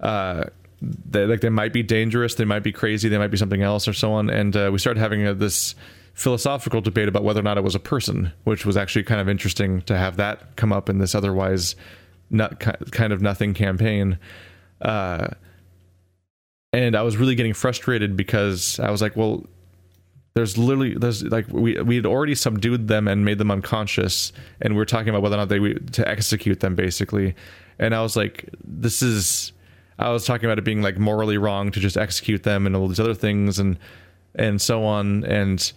Uh, 0.00 0.44
they, 0.82 1.24
like 1.24 1.40
they 1.40 1.48
might 1.48 1.72
be 1.72 1.82
dangerous, 1.82 2.34
they 2.34 2.44
might 2.44 2.64
be 2.64 2.72
crazy, 2.72 3.08
they 3.08 3.18
might 3.18 3.30
be 3.30 3.36
something 3.36 3.62
else, 3.62 3.86
or 3.86 3.92
so 3.92 4.12
on. 4.12 4.28
And 4.28 4.54
uh, 4.56 4.70
we 4.72 4.78
started 4.78 5.00
having 5.00 5.26
a, 5.26 5.32
this 5.32 5.74
philosophical 6.12 6.80
debate 6.80 7.08
about 7.08 7.24
whether 7.24 7.40
or 7.40 7.44
not 7.44 7.56
it 7.56 7.64
was 7.64 7.74
a 7.74 7.80
person, 7.80 8.32
which 8.42 8.66
was 8.66 8.76
actually 8.76 9.04
kind 9.04 9.20
of 9.20 9.28
interesting 9.28 9.80
to 9.82 9.96
have 9.96 10.16
that 10.16 10.56
come 10.56 10.72
up 10.72 10.88
in 10.88 10.98
this 10.98 11.14
otherwise 11.14 11.74
not 12.34 12.60
kind 12.60 13.12
of 13.12 13.22
nothing 13.22 13.54
campaign. 13.54 14.18
Uh, 14.82 15.28
and 16.72 16.96
I 16.96 17.02
was 17.02 17.16
really 17.16 17.34
getting 17.34 17.54
frustrated 17.54 18.16
because 18.16 18.80
I 18.80 18.90
was 18.90 19.00
like, 19.00 19.16
well, 19.16 19.46
there's 20.34 20.58
literally 20.58 20.94
there's 20.94 21.22
like 21.22 21.46
we 21.48 21.80
we 21.80 21.96
had 21.96 22.06
already 22.06 22.34
subdued 22.34 22.88
them 22.88 23.06
and 23.06 23.24
made 23.24 23.38
them 23.38 23.52
unconscious, 23.52 24.32
and 24.60 24.74
we 24.74 24.82
are 24.82 24.84
talking 24.84 25.08
about 25.08 25.22
whether 25.22 25.36
or 25.36 25.38
not 25.38 25.48
they 25.48 25.74
to 25.74 26.08
execute 26.08 26.60
them 26.60 26.74
basically. 26.74 27.34
And 27.78 27.94
I 27.94 28.02
was 28.02 28.16
like, 28.16 28.48
this 28.64 29.02
is. 29.02 29.52
I 29.96 30.10
was 30.10 30.26
talking 30.26 30.46
about 30.46 30.58
it 30.58 30.64
being 30.64 30.82
like 30.82 30.98
morally 30.98 31.38
wrong 31.38 31.70
to 31.70 31.78
just 31.78 31.96
execute 31.96 32.42
them 32.42 32.66
and 32.66 32.74
all 32.74 32.88
these 32.88 32.98
other 32.98 33.14
things 33.14 33.60
and 33.60 33.78
and 34.34 34.60
so 34.60 34.84
on. 34.84 35.24
And 35.24 35.72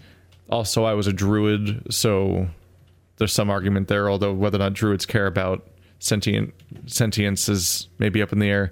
also, 0.50 0.86
I 0.86 0.96
was 0.96 1.06
a 1.06 1.14
druid, 1.14 1.94
so 1.94 2.48
there's 3.18 3.34
some 3.34 3.52
argument 3.52 3.90
there. 3.90 4.10
Although 4.10 4.34
whether 4.34 4.56
or 4.56 4.60
not 4.60 4.74
druids 4.74 5.06
care 5.06 5.28
about 5.28 5.68
sentient 6.00 6.54
sentience 6.86 7.50
is 7.50 7.88
maybe 8.00 8.22
up 8.22 8.32
in 8.32 8.40
the 8.40 8.50
air. 8.50 8.72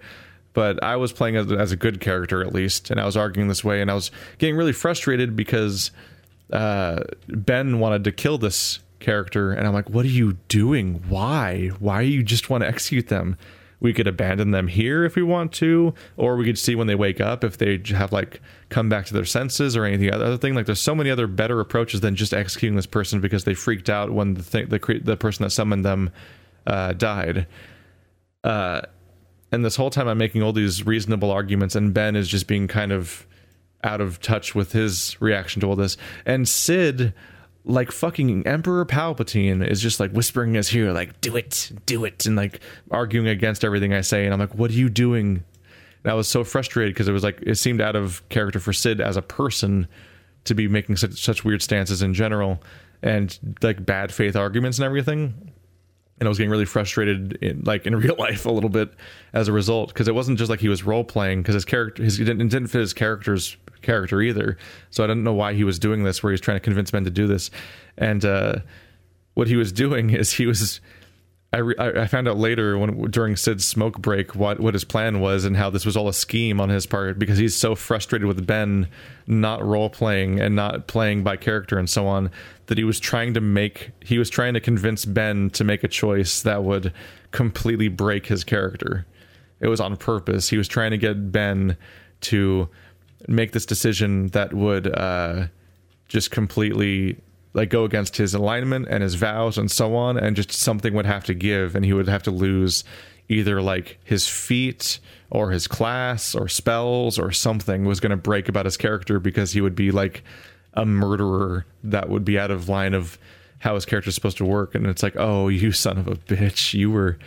But 0.53 0.81
I 0.83 0.95
was 0.95 1.11
playing 1.11 1.35
as, 1.35 1.51
as 1.51 1.71
a 1.73 1.75
good 1.75 1.99
character 1.99 2.41
at 2.41 2.53
least, 2.53 2.89
and 2.89 2.99
I 2.99 3.05
was 3.05 3.17
arguing 3.17 3.49
this 3.49 3.63
way, 3.63 3.81
and 3.81 3.91
I 3.91 3.93
was 3.93 4.09
getting 4.37 4.55
really 4.55 4.71
frustrated 4.71 5.35
because 5.35 5.91
uh, 6.51 7.01
Ben 7.27 7.79
wanted 7.79 8.05
to 8.05 8.11
kill 8.13 8.37
this 8.37 8.79
character, 8.99 9.51
and 9.51 9.67
I'm 9.67 9.73
like, 9.73 9.89
"What 9.89 10.05
are 10.05 10.09
you 10.09 10.37
doing? 10.47 11.03
Why? 11.09 11.67
Why 11.79 12.01
you 12.01 12.23
just 12.23 12.49
want 12.49 12.63
to 12.63 12.67
execute 12.67 13.09
them?" 13.09 13.37
We 13.81 13.93
could 13.93 14.07
abandon 14.07 14.51
them 14.51 14.67
here 14.67 15.03
if 15.03 15.15
we 15.15 15.21
want 15.21 15.51
to, 15.53 15.93
or 16.15 16.37
we 16.37 16.45
could 16.45 16.57
see 16.57 16.75
when 16.75 16.87
they 16.87 16.95
wake 16.95 17.19
up 17.19 17.43
if 17.43 17.57
they 17.57 17.81
have 17.89 18.13
like 18.13 18.41
come 18.69 18.87
back 18.87 19.05
to 19.07 19.13
their 19.13 19.25
senses 19.25 19.75
or 19.75 19.83
anything 19.83 20.11
other 20.11 20.37
thing. 20.37 20.55
Like 20.55 20.65
there's 20.65 20.79
so 20.79 20.95
many 20.95 21.11
other 21.11 21.27
better 21.27 21.59
approaches 21.59 21.99
than 21.99 22.15
just 22.15 22.33
executing 22.33 22.77
this 22.77 22.85
person 22.85 23.19
because 23.19 23.43
they 23.43 23.53
freaked 23.53 23.89
out 23.89 24.11
when 24.11 24.35
the 24.35 24.43
thing, 24.43 24.69
the 24.69 25.01
the 25.03 25.17
person 25.17 25.43
that 25.43 25.49
summoned 25.49 25.83
them 25.83 26.11
uh, 26.67 26.93
died. 26.93 27.47
Uh, 28.43 28.81
and 29.51 29.63
this 29.63 29.75
whole 29.75 29.89
time 29.89 30.07
I'm 30.07 30.17
making 30.17 30.43
all 30.43 30.53
these 30.53 30.85
reasonable 30.85 31.31
arguments, 31.31 31.75
and 31.75 31.93
Ben 31.93 32.15
is 32.15 32.27
just 32.27 32.47
being 32.47 32.67
kind 32.67 32.91
of 32.91 33.25
out 33.83 34.01
of 34.01 34.19
touch 34.19 34.55
with 34.55 34.71
his 34.71 35.19
reaction 35.21 35.61
to 35.61 35.67
all 35.67 35.75
this. 35.75 35.97
And 36.25 36.47
Sid, 36.47 37.13
like 37.63 37.91
fucking 37.91 38.45
Emperor 38.45 38.85
Palpatine, 38.85 39.65
is 39.65 39.81
just 39.81 39.99
like 39.99 40.11
whispering 40.11 40.51
in 40.51 40.55
his 40.55 40.75
ear, 40.75 40.91
like, 40.91 41.21
do 41.21 41.35
it, 41.35 41.71
do 41.85 42.03
it, 42.05 42.25
and 42.25 42.35
like 42.35 42.59
arguing 42.91 43.27
against 43.27 43.63
everything 43.63 43.93
I 43.93 44.01
say. 44.01 44.25
And 44.25 44.33
I'm 44.33 44.39
like, 44.39 44.55
what 44.55 44.71
are 44.71 44.75
you 44.75 44.89
doing? 44.89 45.43
And 46.03 46.11
I 46.11 46.15
was 46.15 46.27
so 46.27 46.43
frustrated 46.43 46.93
because 46.93 47.07
it 47.07 47.13
was 47.13 47.23
like, 47.23 47.39
it 47.41 47.55
seemed 47.55 47.81
out 47.81 47.95
of 47.95 48.27
character 48.29 48.59
for 48.59 48.73
Sid 48.73 48.99
as 48.99 49.17
a 49.17 49.21
person 49.21 49.87
to 50.45 50.53
be 50.53 50.67
making 50.67 50.97
such, 50.97 51.23
such 51.23 51.45
weird 51.45 51.61
stances 51.61 52.01
in 52.01 52.13
general 52.13 52.61
and 53.01 53.37
like 53.61 53.85
bad 53.85 54.11
faith 54.11 54.35
arguments 54.35 54.77
and 54.77 54.85
everything 54.85 55.51
and 56.19 56.27
I 56.27 56.29
was 56.29 56.37
getting 56.37 56.51
really 56.51 56.65
frustrated 56.65 57.33
in 57.41 57.63
like 57.63 57.85
in 57.85 57.95
real 57.97 58.15
life 58.17 58.45
a 58.45 58.51
little 58.51 58.69
bit 58.69 58.93
as 59.33 59.47
a 59.47 59.51
result 59.51 59.89
because 59.89 60.07
it 60.07 60.15
wasn't 60.15 60.37
just 60.37 60.49
like 60.49 60.59
he 60.59 60.69
was 60.69 60.83
role 60.83 61.03
playing 61.03 61.41
because 61.41 61.55
his 61.55 61.65
character 61.65 62.03
his 62.03 62.19
it 62.19 62.25
didn't, 62.25 62.67
fit 62.67 62.79
his 62.79 62.93
character's 62.93 63.57
character 63.81 64.21
either. 64.21 64.57
So 64.89 65.03
I 65.03 65.07
didn't 65.07 65.23
know 65.23 65.33
why 65.33 65.53
he 65.53 65.63
was 65.63 65.79
doing 65.79 66.03
this, 66.03 66.23
where 66.23 66.31
he 66.31 66.33
was 66.33 66.41
trying 66.41 66.57
to 66.57 66.63
convince 66.63 66.91
Ben 66.91 67.03
to 67.03 67.09
do 67.09 67.27
this, 67.27 67.51
and 67.97 68.23
uh, 68.23 68.55
what 69.33 69.47
he 69.47 69.55
was 69.55 69.71
doing 69.71 70.09
is 70.11 70.33
he 70.33 70.45
was 70.45 70.81
I, 71.55 71.59
re- 71.59 71.75
I 71.77 72.07
found 72.07 72.27
out 72.27 72.37
later 72.37 72.77
when 72.77 73.09
during 73.09 73.37
Sid's 73.37 73.65
smoke 73.65 73.99
break 73.99 74.35
what 74.35 74.59
what 74.59 74.73
his 74.73 74.83
plan 74.83 75.21
was 75.21 75.45
and 75.45 75.55
how 75.55 75.69
this 75.69 75.85
was 75.85 75.95
all 75.95 76.09
a 76.09 76.13
scheme 76.13 76.59
on 76.59 76.67
his 76.67 76.85
part 76.85 77.17
because 77.17 77.37
he's 77.37 77.55
so 77.55 77.75
frustrated 77.75 78.27
with 78.27 78.45
Ben 78.45 78.89
not 79.25 79.63
role 79.63 79.89
playing 79.89 80.41
and 80.41 80.53
not 80.53 80.87
playing 80.87 81.23
by 81.23 81.37
character 81.37 81.77
and 81.77 81.89
so 81.89 82.07
on 82.07 82.29
that 82.65 82.77
he 82.77 82.83
was 82.83 82.99
trying 82.99 83.33
to 83.35 83.39
make 83.39 83.91
he 84.01 84.17
was 84.17 84.29
trying 84.29 84.53
to 84.53 84.59
convince 84.59 85.05
Ben 85.05 85.49
to 85.51 85.63
make 85.63 85.85
a 85.85 85.87
choice 85.87 86.41
that 86.41 86.65
would 86.65 86.91
completely 87.31 87.87
break 87.87 88.25
his 88.25 88.43
character. 88.43 89.05
It 89.61 89.69
was 89.69 89.79
on 89.79 89.95
purpose. 89.95 90.49
He 90.49 90.57
was 90.57 90.67
trying 90.67 90.91
to 90.91 90.97
get 90.97 91.31
Ben 91.31 91.77
to 92.21 92.67
make 93.29 93.53
this 93.53 93.65
decision 93.65 94.27
that 94.27 94.53
would 94.53 94.93
uh, 94.93 95.47
just 96.09 96.31
completely 96.31 97.17
like 97.55 97.69
go 97.69 97.85
against 97.85 98.17
his 98.17 98.33
alignment 98.33 98.85
and 98.89 99.01
his 99.01 99.15
vows 99.15 99.57
and 99.57 99.71
so 99.71 99.95
on 99.95 100.17
and 100.17 100.35
just 100.35 100.51
something 100.51 100.93
would 100.93 101.05
have 101.05 101.23
to 101.23 101.33
give 101.33 101.73
and 101.73 101.85
he 101.85 101.93
would 101.93 102.07
have 102.07 102.21
to 102.21 102.31
lose 102.31 102.83
either 103.29 103.61
like 103.61 103.97
his 104.03 104.27
feet 104.27 104.99
or 105.31 105.51
his 105.51 105.65
class 105.65 106.35
or 106.35 106.49
spells 106.49 107.17
or 107.17 107.31
something 107.31 107.85
was 107.85 108.01
going 108.01 108.11
to 108.11 108.17
break 108.17 108.49
about 108.49 108.65
his 108.65 108.75
character 108.75 109.19
because 109.19 109.53
he 109.53 109.61
would 109.61 109.73
be 109.73 109.89
like 109.89 110.23
a 110.73 110.85
murderer 110.85 111.65
that 111.81 112.09
would 112.09 112.25
be 112.25 112.37
out 112.37 112.51
of 112.51 112.67
line 112.67 112.93
of 112.93 113.17
how 113.59 113.73
his 113.73 113.85
character 113.85 114.09
is 114.09 114.15
supposed 114.15 114.37
to 114.37 114.45
work. 114.45 114.75
And 114.75 114.85
it's 114.85 115.01
like 115.01 115.15
oh 115.15 115.47
you 115.47 115.71
son 115.71 115.97
of 115.97 116.07
a 116.07 116.15
bitch. 116.15 116.73
You 116.73 116.91
were 116.91 117.17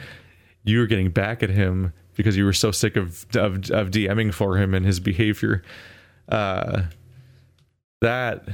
you 0.62 0.78
were 0.78 0.86
getting 0.86 1.10
back 1.10 1.42
at 1.42 1.48
him 1.48 1.94
because 2.14 2.36
you 2.36 2.44
were 2.44 2.52
so 2.52 2.70
sick 2.70 2.96
of 2.96 3.24
of, 3.34 3.70
of 3.70 3.90
DMing 3.90 4.34
for 4.34 4.58
him 4.58 4.74
and 4.74 4.84
his 4.84 5.00
behavior. 5.00 5.62
Uh 6.28 6.82
that 8.02 8.46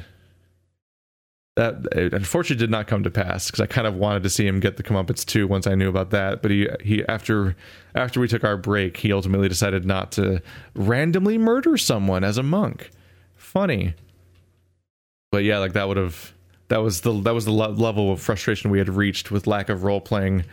that 1.56 1.86
unfortunately 1.94 2.64
did 2.64 2.70
not 2.70 2.88
come 2.88 3.04
to 3.04 3.10
pass 3.10 3.46
because 3.46 3.60
I 3.60 3.66
kind 3.66 3.86
of 3.86 3.94
wanted 3.94 4.24
to 4.24 4.30
see 4.30 4.46
him 4.46 4.58
get 4.58 4.76
the 4.76 4.82
comeuppance 4.82 5.24
too 5.24 5.46
once 5.46 5.66
I 5.66 5.74
knew 5.74 5.88
about 5.88 6.10
that. 6.10 6.42
But 6.42 6.50
he 6.50 6.68
he 6.82 7.04
after 7.06 7.56
after 7.94 8.20
we 8.20 8.28
took 8.28 8.42
our 8.42 8.56
break, 8.56 8.96
he 8.96 9.12
ultimately 9.12 9.48
decided 9.48 9.84
not 9.84 10.10
to 10.12 10.42
randomly 10.74 11.38
murder 11.38 11.76
someone 11.76 12.24
as 12.24 12.38
a 12.38 12.42
monk. 12.42 12.90
Funny, 13.36 13.94
but 15.30 15.44
yeah, 15.44 15.58
like 15.58 15.74
that 15.74 15.86
would 15.86 15.96
have 15.96 16.32
that 16.68 16.78
was 16.78 17.02
the 17.02 17.12
that 17.22 17.34
was 17.34 17.44
the 17.44 17.52
le- 17.52 17.68
level 17.68 18.10
of 18.10 18.20
frustration 18.20 18.70
we 18.70 18.78
had 18.78 18.88
reached 18.88 19.30
with 19.30 19.46
lack 19.46 19.68
of 19.68 19.84
role 19.84 20.00
playing. 20.00 20.44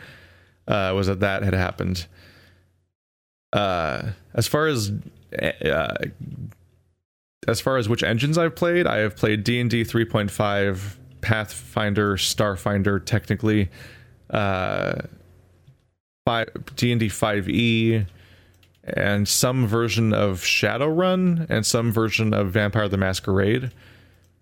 Uh, 0.68 0.94
was 0.96 1.08
that 1.08 1.22
that 1.22 1.42
had 1.42 1.56
happened. 1.56 2.06
Uh, 3.52 4.12
as 4.36 4.48
far 4.48 4.68
as 4.68 4.92
uh, 5.66 5.94
as 7.48 7.60
far 7.60 7.78
as 7.78 7.90
which 7.90 8.04
engines 8.04 8.38
I've 8.38 8.56
played, 8.56 8.86
I 8.86 8.98
have 8.98 9.16
played 9.16 9.44
D 9.44 9.60
and 9.60 9.70
D 9.70 9.84
3.5, 9.84 10.98
Pathfinder, 11.22 12.16
Starfinder, 12.16 13.04
technically, 13.04 13.70
uh, 14.30 15.02
D 16.76 16.92
and 16.92 17.00
D 17.00 17.08
5e, 17.08 18.06
and 18.84 19.28
some 19.28 19.68
version 19.68 20.14
of 20.14 20.42
Shadowrun, 20.42 21.48
and 21.50 21.66
some 21.66 21.92
version 21.92 22.34
of 22.34 22.52
Vampire 22.52 22.88
the 22.88 22.98
Masquerade. 22.98 23.72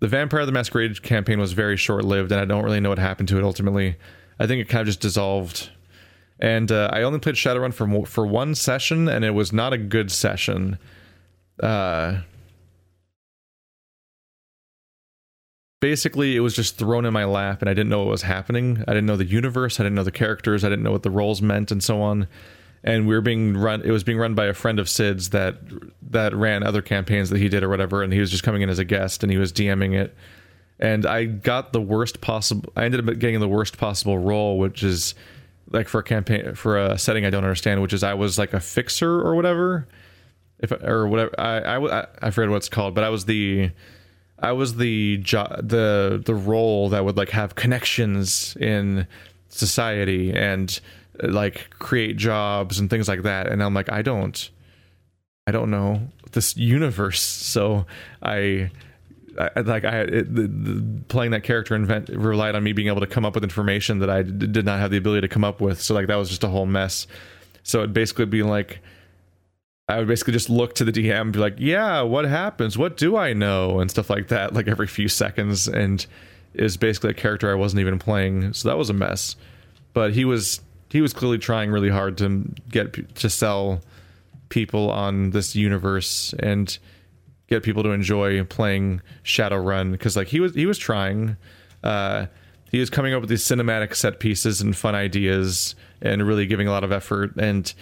The 0.00 0.08
Vampire 0.08 0.46
the 0.46 0.52
Masquerade 0.52 1.02
campaign 1.02 1.38
was 1.38 1.52
very 1.52 1.76
short 1.76 2.04
lived, 2.04 2.32
and 2.32 2.40
I 2.40 2.44
don't 2.44 2.64
really 2.64 2.80
know 2.80 2.90
what 2.90 2.98
happened 2.98 3.28
to 3.28 3.38
it 3.38 3.44
ultimately. 3.44 3.96
I 4.38 4.46
think 4.46 4.60
it 4.60 4.68
kind 4.68 4.80
of 4.80 4.86
just 4.86 5.00
dissolved. 5.00 5.70
And 6.38 6.72
uh, 6.72 6.88
I 6.92 7.02
only 7.02 7.18
played 7.18 7.34
Shadowrun 7.34 7.74
for 7.74 8.06
for 8.06 8.26
one 8.26 8.54
session, 8.54 9.08
and 9.08 9.24
it 9.24 9.32
was 9.32 9.52
not 9.52 9.72
a 9.72 9.78
good 9.78 10.10
session. 10.10 10.78
Uh, 11.62 12.20
basically 15.80 16.36
it 16.36 16.40
was 16.40 16.54
just 16.54 16.76
thrown 16.76 17.06
in 17.06 17.12
my 17.12 17.24
lap 17.24 17.62
and 17.62 17.68
I 17.68 17.74
didn't 17.74 17.88
know 17.88 18.00
what 18.00 18.08
was 18.08 18.22
happening. 18.22 18.84
I 18.86 18.92
didn't 18.92 19.06
know 19.06 19.16
the 19.16 19.24
universe, 19.24 19.80
I 19.80 19.82
didn't 19.82 19.96
know 19.96 20.04
the 20.04 20.12
characters, 20.12 20.62
I 20.62 20.68
didn't 20.68 20.84
know 20.84 20.92
what 20.92 21.02
the 21.02 21.10
roles 21.10 21.42
meant 21.42 21.70
and 21.70 21.82
so 21.82 22.00
on. 22.02 22.28
And 22.84 23.06
we 23.06 23.14
were 23.14 23.20
being 23.20 23.56
run 23.56 23.82
it 23.82 23.90
was 23.90 24.04
being 24.04 24.18
run 24.18 24.34
by 24.34 24.46
a 24.46 24.54
friend 24.54 24.78
of 24.78 24.88
Sid's 24.88 25.30
that 25.30 25.56
that 26.10 26.34
ran 26.34 26.62
other 26.62 26.82
campaigns 26.82 27.30
that 27.30 27.38
he 27.38 27.48
did 27.48 27.62
or 27.62 27.68
whatever 27.68 28.02
and 28.02 28.12
he 28.12 28.20
was 28.20 28.30
just 28.30 28.42
coming 28.42 28.62
in 28.62 28.70
as 28.70 28.78
a 28.78 28.84
guest 28.84 29.22
and 29.22 29.32
he 29.32 29.38
was 29.38 29.52
DMing 29.52 29.94
it. 29.94 30.14
And 30.78 31.04
I 31.04 31.24
got 31.24 31.72
the 31.72 31.80
worst 31.80 32.20
possible 32.20 32.72
I 32.76 32.84
ended 32.84 33.06
up 33.06 33.18
getting 33.18 33.40
the 33.40 33.48
worst 33.48 33.76
possible 33.78 34.18
role 34.18 34.58
which 34.58 34.82
is 34.82 35.14
like 35.70 35.88
for 35.88 36.00
a 36.00 36.02
campaign 36.02 36.54
for 36.54 36.78
a 36.78 36.98
setting 36.98 37.24
I 37.24 37.30
don't 37.30 37.44
understand 37.44 37.82
which 37.82 37.92
is 37.92 38.02
I 38.02 38.14
was 38.14 38.38
like 38.38 38.54
a 38.54 38.60
fixer 38.60 39.20
or 39.20 39.34
whatever 39.34 39.86
if 40.58 40.72
or 40.72 41.06
whatever 41.06 41.38
I 41.38 41.76
I 41.76 42.06
I 42.22 42.30
forget 42.30 42.50
what 42.50 42.56
it's 42.56 42.68
called 42.70 42.94
but 42.94 43.04
I 43.04 43.10
was 43.10 43.26
the 43.26 43.70
I 44.40 44.52
was 44.52 44.76
the 44.76 45.18
jo- 45.18 45.56
the 45.62 46.22
the 46.24 46.34
role 46.34 46.88
that 46.90 47.04
would 47.04 47.16
like 47.16 47.30
have 47.30 47.54
connections 47.54 48.56
in 48.58 49.06
society 49.48 50.32
and 50.32 50.80
like 51.22 51.70
create 51.78 52.16
jobs 52.16 52.78
and 52.78 52.88
things 52.88 53.08
like 53.08 53.22
that. 53.22 53.46
And 53.46 53.62
I'm 53.62 53.74
like 53.74 53.92
I 53.92 54.02
don't 54.02 54.50
I 55.46 55.52
don't 55.52 55.70
know 55.70 56.08
this 56.32 56.56
universe. 56.56 57.20
So 57.20 57.86
I, 58.22 58.70
I 59.38 59.60
like 59.60 59.84
I 59.84 60.02
it, 60.02 60.34
the, 60.34 60.42
the, 60.42 61.02
playing 61.08 61.32
that 61.32 61.42
character 61.42 61.74
invent 61.74 62.08
relied 62.08 62.54
on 62.54 62.62
me 62.62 62.72
being 62.72 62.88
able 62.88 63.00
to 63.00 63.06
come 63.06 63.24
up 63.24 63.34
with 63.34 63.44
information 63.44 63.98
that 63.98 64.10
I 64.10 64.22
d- 64.22 64.46
did 64.46 64.64
not 64.64 64.80
have 64.80 64.90
the 64.90 64.96
ability 64.96 65.22
to 65.22 65.28
come 65.28 65.44
up 65.44 65.60
with. 65.60 65.80
So 65.80 65.94
like 65.94 66.06
that 66.06 66.16
was 66.16 66.28
just 66.28 66.44
a 66.44 66.48
whole 66.48 66.66
mess. 66.66 67.06
So 67.62 67.82
it 67.82 67.92
basically 67.92 68.26
be 68.26 68.42
like 68.42 68.80
I 69.90 69.98
would 69.98 70.08
basically 70.08 70.32
just 70.32 70.48
look 70.48 70.74
to 70.76 70.84
the 70.84 70.92
DM 70.92 71.20
and 71.20 71.32
be 71.32 71.38
like, 71.38 71.56
yeah, 71.58 72.02
what 72.02 72.24
happens? 72.24 72.78
What 72.78 72.96
do 72.96 73.16
I 73.16 73.32
know? 73.32 73.80
And 73.80 73.90
stuff 73.90 74.08
like 74.08 74.28
that, 74.28 74.54
like 74.54 74.68
every 74.68 74.86
few 74.86 75.08
seconds. 75.08 75.66
And 75.68 76.06
is 76.54 76.76
basically 76.76 77.10
a 77.10 77.14
character 77.14 77.50
I 77.50 77.54
wasn't 77.54 77.80
even 77.80 77.98
playing. 77.98 78.52
So 78.52 78.68
that 78.68 78.78
was 78.78 78.90
a 78.90 78.94
mess. 78.94 79.36
But 79.92 80.12
he 80.12 80.24
was 80.24 80.60
he 80.90 81.00
was 81.00 81.12
clearly 81.12 81.38
trying 81.38 81.70
really 81.70 81.88
hard 81.88 82.18
to 82.18 82.44
get 82.68 83.14
to 83.16 83.30
sell 83.30 83.80
people 84.48 84.90
on 84.90 85.30
this 85.30 85.54
universe 85.54 86.34
and 86.40 86.76
get 87.48 87.62
people 87.62 87.82
to 87.84 87.90
enjoy 87.90 88.42
playing 88.44 89.00
Shadowrun 89.24 89.92
because 89.92 90.16
like 90.16 90.28
he 90.28 90.40
was 90.40 90.54
he 90.54 90.66
was 90.66 90.78
trying. 90.78 91.36
Uh, 91.82 92.26
he 92.70 92.78
was 92.78 92.90
coming 92.90 93.14
up 93.14 93.20
with 93.20 93.30
these 93.30 93.42
cinematic 93.42 93.96
set 93.96 94.20
pieces 94.20 94.60
and 94.60 94.76
fun 94.76 94.94
ideas 94.94 95.74
and 96.00 96.24
really 96.24 96.46
giving 96.46 96.68
a 96.68 96.70
lot 96.70 96.84
of 96.84 96.92
effort 96.92 97.34
and 97.36 97.74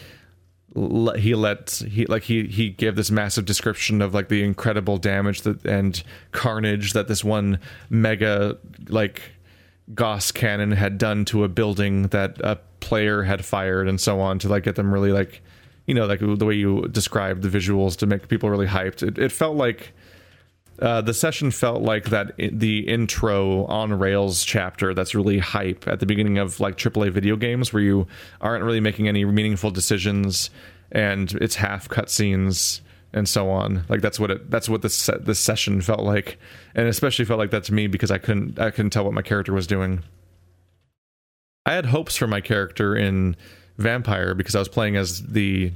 he 1.16 1.34
let 1.34 1.70
he 1.70 2.06
like 2.06 2.24
he 2.24 2.46
he 2.46 2.70
gave 2.70 2.96
this 2.96 3.10
massive 3.10 3.44
description 3.44 4.02
of 4.02 4.14
like 4.14 4.28
the 4.28 4.42
incredible 4.42 4.98
damage 4.98 5.42
that 5.42 5.64
and 5.64 6.02
carnage 6.32 6.92
that 6.92 7.08
this 7.08 7.24
one 7.24 7.58
mega 7.90 8.58
like 8.88 9.22
Gauss 9.94 10.32
cannon 10.32 10.72
had 10.72 10.98
done 10.98 11.24
to 11.26 11.44
a 11.44 11.48
building 11.48 12.08
that 12.08 12.40
a 12.40 12.58
player 12.80 13.22
had 13.22 13.44
fired 13.44 13.88
and 13.88 14.00
so 14.00 14.20
on 14.20 14.38
to 14.40 14.48
like 14.48 14.64
get 14.64 14.76
them 14.76 14.92
really 14.92 15.12
like 15.12 15.40
you 15.86 15.94
know 15.94 16.06
like 16.06 16.20
the 16.20 16.44
way 16.44 16.54
you 16.54 16.86
described 16.88 17.42
the 17.42 17.48
visuals 17.48 17.96
to 17.96 18.06
make 18.06 18.28
people 18.28 18.50
really 18.50 18.66
hyped. 18.66 19.02
It, 19.02 19.18
it 19.18 19.32
felt 19.32 19.56
like 19.56 19.92
uh, 20.80 21.00
the 21.00 21.14
session 21.14 21.50
felt 21.50 21.82
like 21.82 22.10
that 22.10 22.36
the 22.36 22.80
intro 22.88 23.64
on 23.66 23.98
Rails 23.98 24.44
chapter 24.44 24.94
that's 24.94 25.14
really 25.14 25.38
hype 25.38 25.88
at 25.88 26.00
the 26.00 26.06
beginning 26.06 26.38
of 26.38 26.60
like 26.60 26.76
AAA 26.76 27.10
video 27.10 27.36
games 27.36 27.72
where 27.72 27.82
you 27.82 28.06
aren't 28.40 28.64
really 28.64 28.80
making 28.80 29.08
any 29.08 29.24
meaningful 29.24 29.70
decisions 29.70 30.50
and 30.92 31.32
it's 31.32 31.56
half 31.56 31.88
cutscenes 31.88 32.80
and 33.12 33.28
so 33.28 33.50
on. 33.50 33.84
Like 33.88 34.02
that's 34.02 34.20
what 34.20 34.30
it 34.30 34.50
that's 34.50 34.68
what 34.68 34.82
this 34.82 35.10
this 35.20 35.40
session 35.40 35.80
felt 35.80 36.00
like, 36.00 36.38
and 36.74 36.86
especially 36.86 37.24
felt 37.24 37.38
like 37.38 37.50
that 37.50 37.64
to 37.64 37.74
me 37.74 37.86
because 37.86 38.10
I 38.10 38.18
couldn't 38.18 38.58
I 38.58 38.70
couldn't 38.70 38.90
tell 38.90 39.04
what 39.04 39.14
my 39.14 39.22
character 39.22 39.52
was 39.52 39.66
doing. 39.66 40.04
I 41.66 41.72
had 41.72 41.86
hopes 41.86 42.16
for 42.16 42.26
my 42.26 42.40
character 42.40 42.96
in 42.96 43.36
Vampire 43.78 44.34
because 44.34 44.54
I 44.54 44.58
was 44.58 44.68
playing 44.68 44.96
as 44.96 45.22
the 45.22 45.72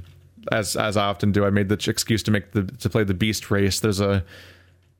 as 0.51 0.75
as 0.75 0.97
I 0.97 1.05
often 1.05 1.31
do. 1.31 1.45
I 1.45 1.49
made 1.49 1.69
the 1.69 1.79
excuse 1.89 2.23
to 2.23 2.31
make 2.31 2.51
the 2.51 2.63
to 2.63 2.89
play 2.89 3.03
the 3.03 3.13
beast 3.13 3.51
race. 3.51 3.79
There's 3.79 3.99
a 3.99 4.23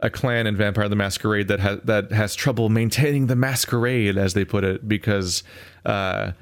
a 0.04 0.10
clan 0.10 0.46
in 0.46 0.56
Vampire 0.56 0.90
the 0.90 0.98
Masquerade 0.98 1.48
that 1.48 1.62
has 1.62 1.80
that 1.86 2.12
has 2.12 2.36
trouble 2.36 2.70
maintaining 2.70 3.28
the 3.28 3.38
masquerade, 3.38 4.18
as 4.18 4.34
they 4.34 4.44
put 4.44 4.66
it, 4.66 4.88
because 4.88 5.44
uh, 5.86 6.34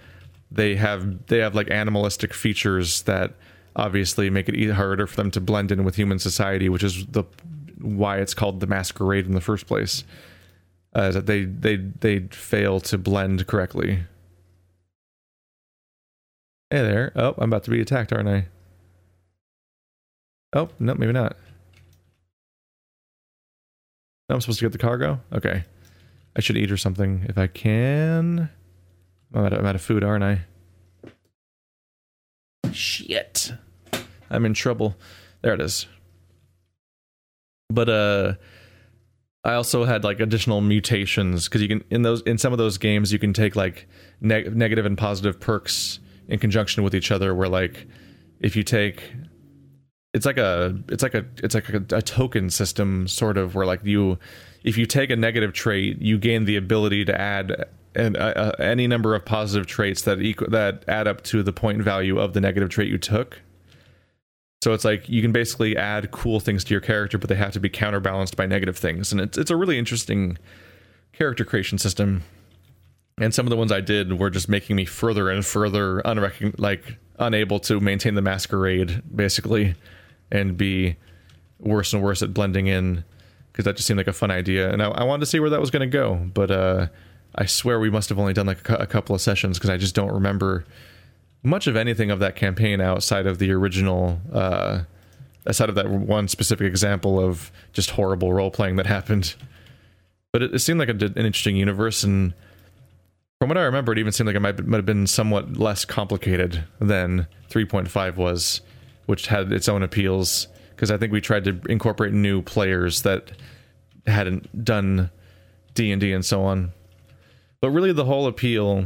they 0.52 0.76
have 0.76 1.28
they 1.28 1.38
have 1.38 1.54
like 1.54 1.70
animalistic 1.70 2.34
features 2.34 3.04
that 3.04 3.34
obviously 3.76 4.30
make 4.32 4.50
it 4.50 4.72
harder 4.72 5.06
for 5.06 5.16
them 5.16 5.30
to 5.32 5.40
blend 5.40 5.72
in 5.72 5.84
with 5.84 5.96
human 5.96 6.18
society, 6.18 6.70
which 6.70 6.84
is 6.84 7.06
the 7.06 7.24
why 7.80 8.18
it's 8.18 8.34
called 8.34 8.60
the 8.60 8.68
masquerade 8.68 9.28
in 9.28 9.34
the 9.34 9.42
first 9.42 9.68
place. 9.68 10.04
Uh, 10.94 11.12
that 11.12 11.28
they 11.28 11.46
they 11.46 11.76
they 11.76 12.20
fail 12.32 12.80
to 12.82 12.98
blend 12.98 13.46
correctly. 13.46 14.04
Hey 16.72 16.82
there! 16.82 17.12
Oh, 17.16 17.36
I'm 17.38 17.50
about 17.50 17.64
to 17.66 17.70
be 17.70 17.80
attacked, 17.80 18.12
aren't 18.12 18.28
I? 18.28 18.48
Oh 20.54 20.70
no, 20.80 20.96
maybe 20.96 21.14
not. 21.14 21.38
I'm 24.34 24.41
supposed 24.41 24.60
to 24.60 24.66
get 24.66 24.72
the 24.72 24.78
cargo? 24.78 25.20
Okay. 25.34 25.64
I 26.36 26.41
should 26.41 26.58
eat 26.58 26.72
or 26.72 26.78
something 26.78 27.26
if 27.28 27.38
I 27.38 27.48
can. 27.48 28.49
I'm 29.34 29.45
out, 29.45 29.53
of, 29.53 29.60
I'm 29.60 29.66
out 29.66 29.76
of 29.76 29.82
food, 29.82 30.03
aren't 30.03 30.24
I? 30.24 30.41
Shit. 32.72 33.52
I'm 34.30 34.45
in 34.45 34.53
trouble. 34.53 34.95
There 35.41 35.53
it 35.53 35.62
is. 35.62 35.88
But 37.70 37.90
uh 37.90 38.34
I 39.44 39.53
also 39.53 39.86
had 39.86 40.03
like 40.03 40.20
additional 40.20 40.62
mutations 40.62 41.45
because 41.48 41.62
you 41.62 41.68
can 41.68 41.84
in 41.90 42.03
those 42.03 42.22
in 42.22 42.38
some 42.38 42.53
of 42.53 42.60
those 42.60 42.78
games 42.78 43.12
you 43.12 43.20
can 43.20 43.34
take 43.34 43.56
like 43.56 43.88
neg- 44.20 44.56
negative 44.56 44.86
and 44.86 44.98
positive 44.98 45.40
perks 45.40 45.99
in 46.28 46.38
conjunction 46.40 46.84
with 46.84 46.94
each 46.94 47.12
other 47.12 47.34
where 47.34 47.49
like 47.49 47.88
if 48.40 48.56
you 48.56 48.64
take 48.64 49.12
it's 50.14 50.26
like 50.26 50.38
a 50.38 50.78
it's 50.90 51.04
like 51.04 51.14
a 51.14 51.26
it's 51.38 51.56
like 51.56 51.70
a, 51.70 51.84
a, 51.92 52.02
token 52.02 52.50
system 52.50 53.08
sort 53.08 53.38
of 53.38 53.56
where 53.56 53.66
like 53.66 53.84
you 53.84 54.18
if 54.64 54.78
you 54.78 54.86
take 54.86 55.10
a 55.10 55.16
negative 55.16 55.54
trait 55.54 56.02
you 56.02 56.18
gain 56.18 56.46
the 56.46 56.58
ability 56.58 57.06
to 57.06 57.20
add 57.20 57.66
an, 57.96 58.16
uh, 58.16 58.52
any 58.60 58.88
number 58.88 59.16
of 59.16 59.26
positive 59.26 59.68
traits 59.68 60.04
that 60.04 60.22
equal 60.22 60.50
that 60.50 60.84
add 60.88 61.08
up 61.08 61.24
to 61.24 61.44
the 61.44 61.54
point 61.54 61.82
value 61.82 62.20
of 62.20 62.34
the 62.34 62.42
negative 62.42 62.70
trait 62.70 62.90
you 62.90 62.98
took. 62.98 63.42
So 64.64 64.74
it's 64.74 64.86
like 64.86 65.10
you 65.10 65.22
can 65.22 65.32
basically 65.32 65.76
add 65.76 66.12
cool 66.12 66.40
things 66.40 66.64
to 66.66 66.74
your 66.74 66.82
character 66.82 67.18
but 67.18 67.30
they 67.30 67.36
have 67.36 67.52
to 67.54 67.60
be 67.60 67.70
counterbalanced 67.70 68.36
by 68.36 68.46
negative 68.46 68.78
things. 68.78 69.12
And 69.12 69.22
it's 69.22 69.38
it's 69.38 69.52
a 69.52 69.56
really 69.56 69.78
interesting 69.78 70.38
character 71.14 71.44
creation 71.44 71.78
system. 71.78 72.24
And 73.18 73.34
some 73.34 73.46
of 73.46 73.50
the 73.50 73.58
ones 73.58 73.72
I 73.72 73.82
did 73.82 74.20
were 74.20 74.30
just 74.30 74.50
making 74.50 74.76
me 74.76 74.86
further 74.86 75.30
and 75.30 75.46
further 75.46 76.02
unrecon- 76.04 76.58
like 76.58 76.98
unable 77.20 77.60
to 77.60 77.80
maintain 77.80 78.16
the 78.16 78.22
masquerade 78.22 79.02
basically 79.16 79.76
and 80.32 80.58
be 80.58 80.98
worse 81.60 81.94
and 81.94 82.02
worse 82.02 82.22
at 82.22 82.34
blending 82.34 82.68
in 82.68 83.03
because 83.52 83.66
that 83.66 83.76
just 83.76 83.88
seemed 83.88 83.98
like 83.98 84.08
a 84.08 84.14
fun 84.14 84.32
idea. 84.32 84.72
And 84.72 84.82
I, 84.82 84.88
I 84.90 85.03
wanted 85.03 85.22
to 85.22 85.26
see 85.26 85.40
where 85.40 85.49
that 85.49 85.60
was 85.60 85.72
going 85.72 85.82
to 85.82 85.98
go 85.98 86.16
but 86.34 86.52
uh, 86.52 86.88
I 87.36 87.45
swear 87.45 87.80
we 87.80 87.90
must 87.90 88.10
have 88.10 88.20
only 88.20 88.34
done 88.34 88.48
like 88.48 88.68
a, 88.70 88.76
a 88.76 88.88
couple 88.88 89.16
of 89.16 89.22
sessions 89.22 89.58
because 89.58 89.70
I 89.70 89.78
just 89.78 89.95
don't 89.95 90.12
remember 90.12 90.66
much 91.44 91.68
of 91.68 91.76
anything 91.76 92.12
of 92.12 92.20
that 92.20 92.36
campaign 92.36 92.82
outside 92.82 93.26
of 93.26 93.40
the 93.40 93.52
original 93.52 94.20
uh, 94.32 94.82
aside 95.45 95.70
of 95.70 95.76
that 95.76 95.90
one 95.90 96.28
specific 96.28 96.68
example 96.68 97.20
of 97.20 97.52
just 97.74 97.91
horrible 97.91 98.34
role 98.34 98.52
playing 98.52 98.76
that 98.76 98.86
happened. 98.86 99.36
But 100.32 100.44
it, 100.44 100.56
it 100.56 100.60
seemed 100.60 100.80
like 100.80 100.90
a, 100.90 100.91
an 100.91 101.26
interesting 101.26 101.56
universe 101.56 102.03
and 102.03 102.34
from 103.40 103.49
what 103.49 103.58
I 103.58 103.64
remember, 103.64 103.91
it 103.91 103.98
even 103.98 104.12
seemed 104.12 104.28
like 104.28 104.36
it 104.36 104.40
might, 104.40 104.64
might 104.68 104.78
have 104.78 104.86
been 104.86 105.08
somewhat 105.08 105.58
less 105.58 105.84
complicated 105.84 106.64
than 106.80 107.26
3.5 107.49 108.16
was 108.16 108.62
which 109.12 109.28
had 109.28 109.52
its 109.52 109.68
own 109.68 109.84
appeals 109.84 110.48
because 110.70 110.90
I 110.90 110.96
think 110.96 111.12
we 111.12 111.20
tried 111.20 111.44
to 111.44 111.60
incorporate 111.68 112.14
new 112.14 112.42
players 112.42 113.02
that 113.02 113.34
hadn't 114.08 114.64
done 114.64 115.12
D 115.74 115.92
and 115.92 116.00
D 116.00 116.14
and 116.14 116.24
so 116.24 116.46
on. 116.46 116.72
But 117.60 117.72
really, 117.72 117.92
the 117.92 118.06
whole 118.06 118.26
appeal, 118.26 118.86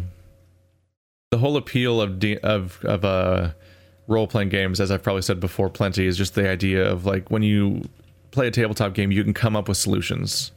the 1.29 1.37
whole 1.37 1.57
appeal 1.57 2.01
of 2.01 2.17
D, 2.17 2.39
of 2.39 2.83
of 2.83 3.05
uh, 3.05 3.51
role 4.07 4.25
playing 4.25 4.49
games, 4.49 4.81
as 4.81 4.89
I've 4.89 5.03
probably 5.03 5.21
said 5.21 5.39
before, 5.39 5.69
plenty, 5.69 6.07
is 6.07 6.17
just 6.17 6.33
the 6.33 6.49
idea 6.49 6.91
of 6.91 7.05
like 7.05 7.29
when 7.29 7.43
you 7.43 7.83
play 8.31 8.47
a 8.47 8.51
tabletop 8.51 8.95
game, 8.95 9.11
you 9.11 9.23
can 9.23 9.35
come 9.35 9.55
up 9.55 9.67
with 9.67 9.77
solutions 9.77 10.51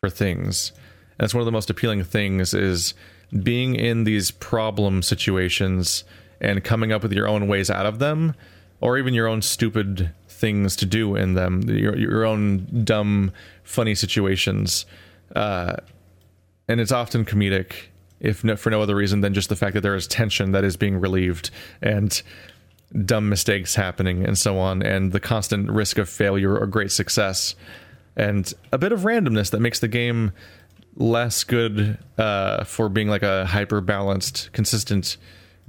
for 0.00 0.10
things. 0.10 0.72
And 1.18 1.20
that's 1.20 1.32
one 1.32 1.40
of 1.40 1.46
the 1.46 1.52
most 1.52 1.70
appealing 1.70 2.04
things 2.04 2.52
is 2.52 2.92
being 3.42 3.76
in 3.76 4.04
these 4.04 4.30
problem 4.30 5.02
situations 5.02 6.04
and 6.38 6.62
coming 6.62 6.92
up 6.92 7.02
with 7.02 7.14
your 7.14 7.26
own 7.26 7.48
ways 7.48 7.70
out 7.70 7.86
of 7.86 7.98
them, 7.98 8.34
or 8.80 8.98
even 8.98 9.14
your 9.14 9.26
own 9.26 9.42
stupid 9.42 10.10
things 10.28 10.76
to 10.76 10.86
do 10.86 11.16
in 11.16 11.34
them, 11.34 11.62
your 11.68 11.96
your 11.96 12.24
own 12.24 12.84
dumb, 12.84 13.32
funny 13.62 13.94
situations. 13.94 14.86
Uh, 15.34 15.76
and 16.68 16.80
it's 16.80 16.92
often 16.92 17.24
comedic, 17.24 17.72
if 18.20 18.44
no, 18.44 18.56
for 18.56 18.70
no 18.70 18.80
other 18.82 18.96
reason 18.96 19.20
than 19.20 19.34
just 19.34 19.48
the 19.48 19.56
fact 19.56 19.74
that 19.74 19.80
there 19.80 19.94
is 19.94 20.06
tension 20.06 20.52
that 20.52 20.64
is 20.64 20.76
being 20.76 20.98
relieved 20.98 21.50
and 21.82 22.22
dumb 23.04 23.28
mistakes 23.28 23.74
happening 23.74 24.24
and 24.24 24.38
so 24.38 24.58
on, 24.58 24.82
and 24.82 25.12
the 25.12 25.20
constant 25.20 25.70
risk 25.70 25.98
of 25.98 26.08
failure 26.08 26.56
or 26.56 26.66
great 26.66 26.92
success, 26.92 27.54
and 28.16 28.54
a 28.72 28.78
bit 28.78 28.92
of 28.92 29.00
randomness 29.00 29.50
that 29.50 29.60
makes 29.60 29.80
the 29.80 29.88
game 29.88 30.32
less 30.96 31.42
good 31.42 31.98
uh, 32.18 32.64
for 32.64 32.88
being 32.88 33.08
like 33.08 33.22
a 33.22 33.46
hyper 33.46 33.80
balanced, 33.80 34.50
consistent 34.52 35.16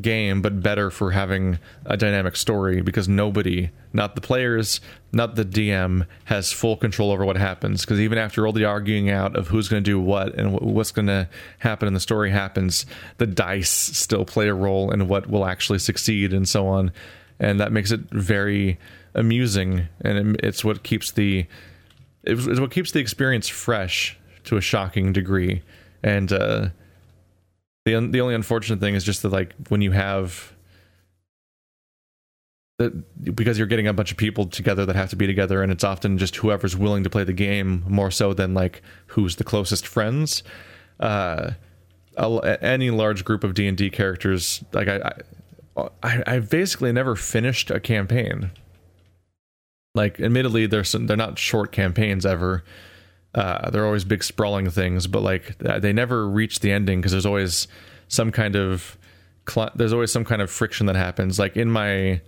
game, 0.02 0.42
but 0.42 0.62
better 0.62 0.92
for 0.92 1.12
having 1.12 1.60
a 1.86 1.96
dynamic 1.96 2.36
story 2.36 2.82
because 2.82 3.08
nobody, 3.08 3.70
not 3.94 4.16
the 4.16 4.22
players, 4.22 4.82
not 5.12 5.36
the 5.36 5.46
DM, 5.46 6.06
has 6.26 6.52
full 6.52 6.76
control 6.76 7.12
over 7.12 7.26
what 7.26 7.38
happens. 7.38 7.82
Because 7.82 8.00
even 8.00 8.18
after 8.18 8.46
all 8.46 8.54
the 8.54 8.66
arguing 8.66 9.10
out 9.10 9.36
of 9.36 9.48
who's 9.48 9.70
going 9.70 9.84
to 9.84 9.90
do 9.90 10.00
what 10.00 10.36
and 10.36 10.60
what's 10.60 10.92
going 10.92 11.08
to 11.08 11.30
happen 11.60 11.88
in 11.88 11.94
the 11.94 12.00
story 12.00 12.32
happens, 12.32 12.86
the 13.18 13.28
dice 13.28 13.70
still 13.70 14.26
play 14.26 14.48
a 14.48 14.54
role 14.54 14.92
in 14.92 15.08
what 15.08 15.30
will 15.30 15.46
actually 15.46 15.80
succeed 15.80 16.34
and 16.34 16.48
so 16.48 16.68
on. 16.68 16.92
And 17.40 17.60
that 17.60 17.72
makes 17.72 17.92
it 17.92 18.02
very 18.12 18.78
amusing, 19.14 19.88
and 20.02 20.38
it's 20.42 20.64
what 20.64 20.84
keeps 20.84 21.12
the 21.12 21.48
it's 22.24 22.60
what 22.60 22.72
keeps 22.72 22.92
the 22.92 23.00
experience 23.00 23.48
fresh 23.48 24.18
to 24.46 24.58
a 24.58 24.62
shocking 24.62 25.14
degree. 25.14 25.64
And 26.04 26.32
uh, 26.32 26.70
the 27.86 28.00
the 28.12 28.22
only 28.22 28.36
unfortunate 28.36 28.80
thing 28.80 28.96
is 28.96 29.04
just 29.04 29.22
that 29.22 29.30
like 29.30 29.54
when 29.70 29.82
you 29.82 29.92
have 29.92 30.54
that 32.78 33.34
because 33.34 33.58
you're 33.58 33.68
getting 33.68 33.88
a 33.88 33.94
bunch 33.94 34.12
of 34.12 34.18
people 34.18 34.46
together 34.46 34.86
that 34.86 34.96
have 34.96 35.10
to 35.10 35.16
be 35.16 35.28
together 35.28 35.62
and 35.62 35.72
it's 35.72 35.84
often 35.84 36.18
just 36.18 36.36
whoever's 36.38 36.76
willing 36.76 37.04
to 37.04 37.10
play 37.10 37.24
the 37.24 37.34
game 37.34 37.86
more 37.88 38.12
so 38.12 38.34
than 38.34 38.54
like 38.54 38.82
who's 39.08 39.38
the 39.38 39.44
closest 39.44 39.88
friends 39.88 40.44
uh 41.00 41.52
any 42.62 42.90
large 42.90 43.26
group 43.26 43.44
of 43.44 43.54
D&D 43.54 43.90
characters 43.90 44.64
like 44.74 44.88
I, 44.88 44.98
I 44.98 46.24
I've 46.26 46.50
basically 46.50 46.92
never 46.92 47.16
finished 47.16 47.70
a 47.70 47.80
campaign. 47.80 48.52
Like 49.94 50.20
admittedly 50.20 50.66
they're 50.68 50.84
some, 50.84 51.08
they're 51.08 51.18
not 51.18 51.38
short 51.38 51.72
campaigns 51.72 52.26
ever 52.26 52.64
uh, 53.36 53.70
they're 53.70 53.86
always 53.86 54.06
big 54.06 54.24
sprawling 54.24 54.70
things, 54.70 55.08
but 55.08 55.22
like 55.22 55.58
they 55.58 55.94
never 55.94 56.28
reach 56.28 56.62
the 56.62 56.72
ending 56.72 57.00
because 57.00 57.12
there's 57.12 57.26
always 57.26 57.68
some 58.08 58.32
kind 58.32 58.56
of 58.56 58.98
cl- 59.48 59.72
there's 59.76 59.94
always 59.94 60.12
some 60.12 60.24
kind 60.24 60.42
of 60.42 60.50
friction 60.50 60.86
that 60.88 60.96
happens. 60.96 61.38
Like 61.38 61.58
in 61.58 61.70
my 61.70 62.22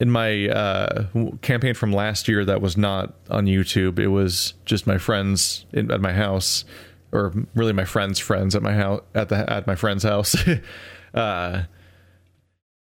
in 0.00 0.10
my 0.10 0.48
uh, 0.48 1.06
campaign 1.42 1.74
from 1.74 1.92
last 1.92 2.26
year 2.28 2.44
that 2.46 2.62
was 2.62 2.78
not 2.78 3.14
on 3.28 3.44
YouTube, 3.44 3.98
it 3.98 4.08
was 4.08 4.54
just 4.64 4.86
my 4.86 4.96
friends 4.96 5.66
in, 5.72 5.90
at 5.90 6.00
my 6.00 6.14
house, 6.14 6.64
or 7.12 7.34
really 7.54 7.74
my 7.74 7.84
friends' 7.84 8.18
friends 8.18 8.54
at 8.54 8.62
my 8.62 8.72
house 8.72 9.02
at 9.14 9.28
the 9.28 9.48
at 9.52 9.66
my 9.66 9.74
friend's 9.74 10.02
house. 10.02 10.34
uh, 11.14 11.64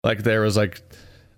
like 0.04 0.22
there 0.22 0.40
was 0.40 0.56
like 0.56 0.82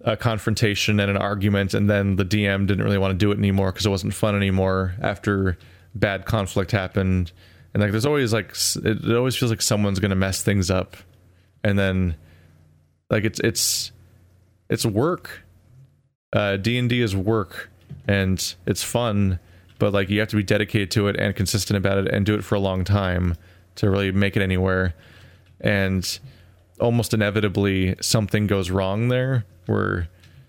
a 0.05 0.16
confrontation 0.16 1.01
and 1.01 1.10
an 1.10 1.16
argument, 1.16 1.72
and 1.72 1.89
then 1.89 2.16
the 2.16 2.24
DM 2.24 2.66
didn't 2.66 2.85
really 2.85 2.98
want 2.98 3.12
to 3.12 3.16
do 3.16 3.32
it 3.32 3.39
anymore 3.39 3.72
because 3.72 3.86
it 3.86 3.90
wasn't 3.90 4.12
fun 4.12 4.36
anymore 4.36 4.94
after 5.01 5.59
bad 5.94 6.26
conflict 6.26 6.70
happened. 6.70 7.32
And 7.72 7.82
like, 7.82 7.90
there's 7.90 8.06
always 8.06 8.32
like, 8.32 8.55
it, 8.85 9.05
it 9.05 9.16
always 9.16 9.35
feels 9.35 9.51
like 9.51 9.62
someone's 9.62 9.98
gonna 9.98 10.14
mess 10.14 10.43
things 10.43 10.70
up, 10.70 10.97
and 11.64 11.78
then 11.78 12.16
like 13.09 13.24
it's 13.24 13.40
it's 13.40 13.93
it's 14.68 14.85
work. 14.85 15.43
Uh, 16.32 16.59
D 16.59 16.76
and 16.78 16.90
D 16.90 17.01
is 17.01 17.16
work, 17.16 17.70
and 18.06 18.55
it's 18.66 18.82
fun, 18.82 19.39
but 19.78 19.94
like 19.94 20.10
you 20.10 20.20
have 20.20 20.28
to 20.28 20.36
be 20.36 20.43
dedicated 20.43 20.90
to 20.93 21.09
it 21.09 21.16
and 21.16 21.35
consistent 21.35 21.78
about 21.78 21.97
it, 21.97 22.09
and 22.09 22.26
do 22.26 22.35
it 22.35 22.44
for 22.44 22.56
a 22.56 22.60
long 22.60 22.85
time 22.85 23.36
to 23.76 23.89
really 23.89 24.12
make 24.12 24.36
it 24.36 24.43
anywhere. 24.43 24.94
And 25.62 26.18
almost 26.78 27.14
inevitably 27.14 27.94
something 28.02 28.47
goes 28.47 28.70
wrong 28.70 29.09
there 29.09 29.47
where 29.66 30.09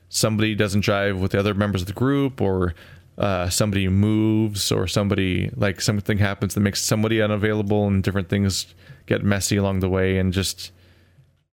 somebody 0.10 0.56
doesn't 0.56 0.82
jive 0.84 1.20
with 1.20 1.32
the 1.32 1.40
other 1.40 1.54
members 1.54 1.82
of 1.82 1.88
the 1.88 1.94
group 1.94 2.42
or 2.42 2.74
uh, 3.18 3.50
somebody 3.50 3.88
moves 3.88 4.72
or 4.72 4.88
somebody 4.88 5.50
like 5.56 5.82
something 5.82 6.18
happens 6.18 6.54
that 6.54 6.60
makes 6.60 6.82
somebody 6.82 7.22
unavailable 7.22 7.88
and 7.88 8.04
different 8.04 8.30
things 8.30 8.74
get 9.06 9.24
messy 9.24 9.56
along 9.58 9.80
the 9.80 9.90
way 9.90 10.18
and 10.18 10.34
just 10.34 10.72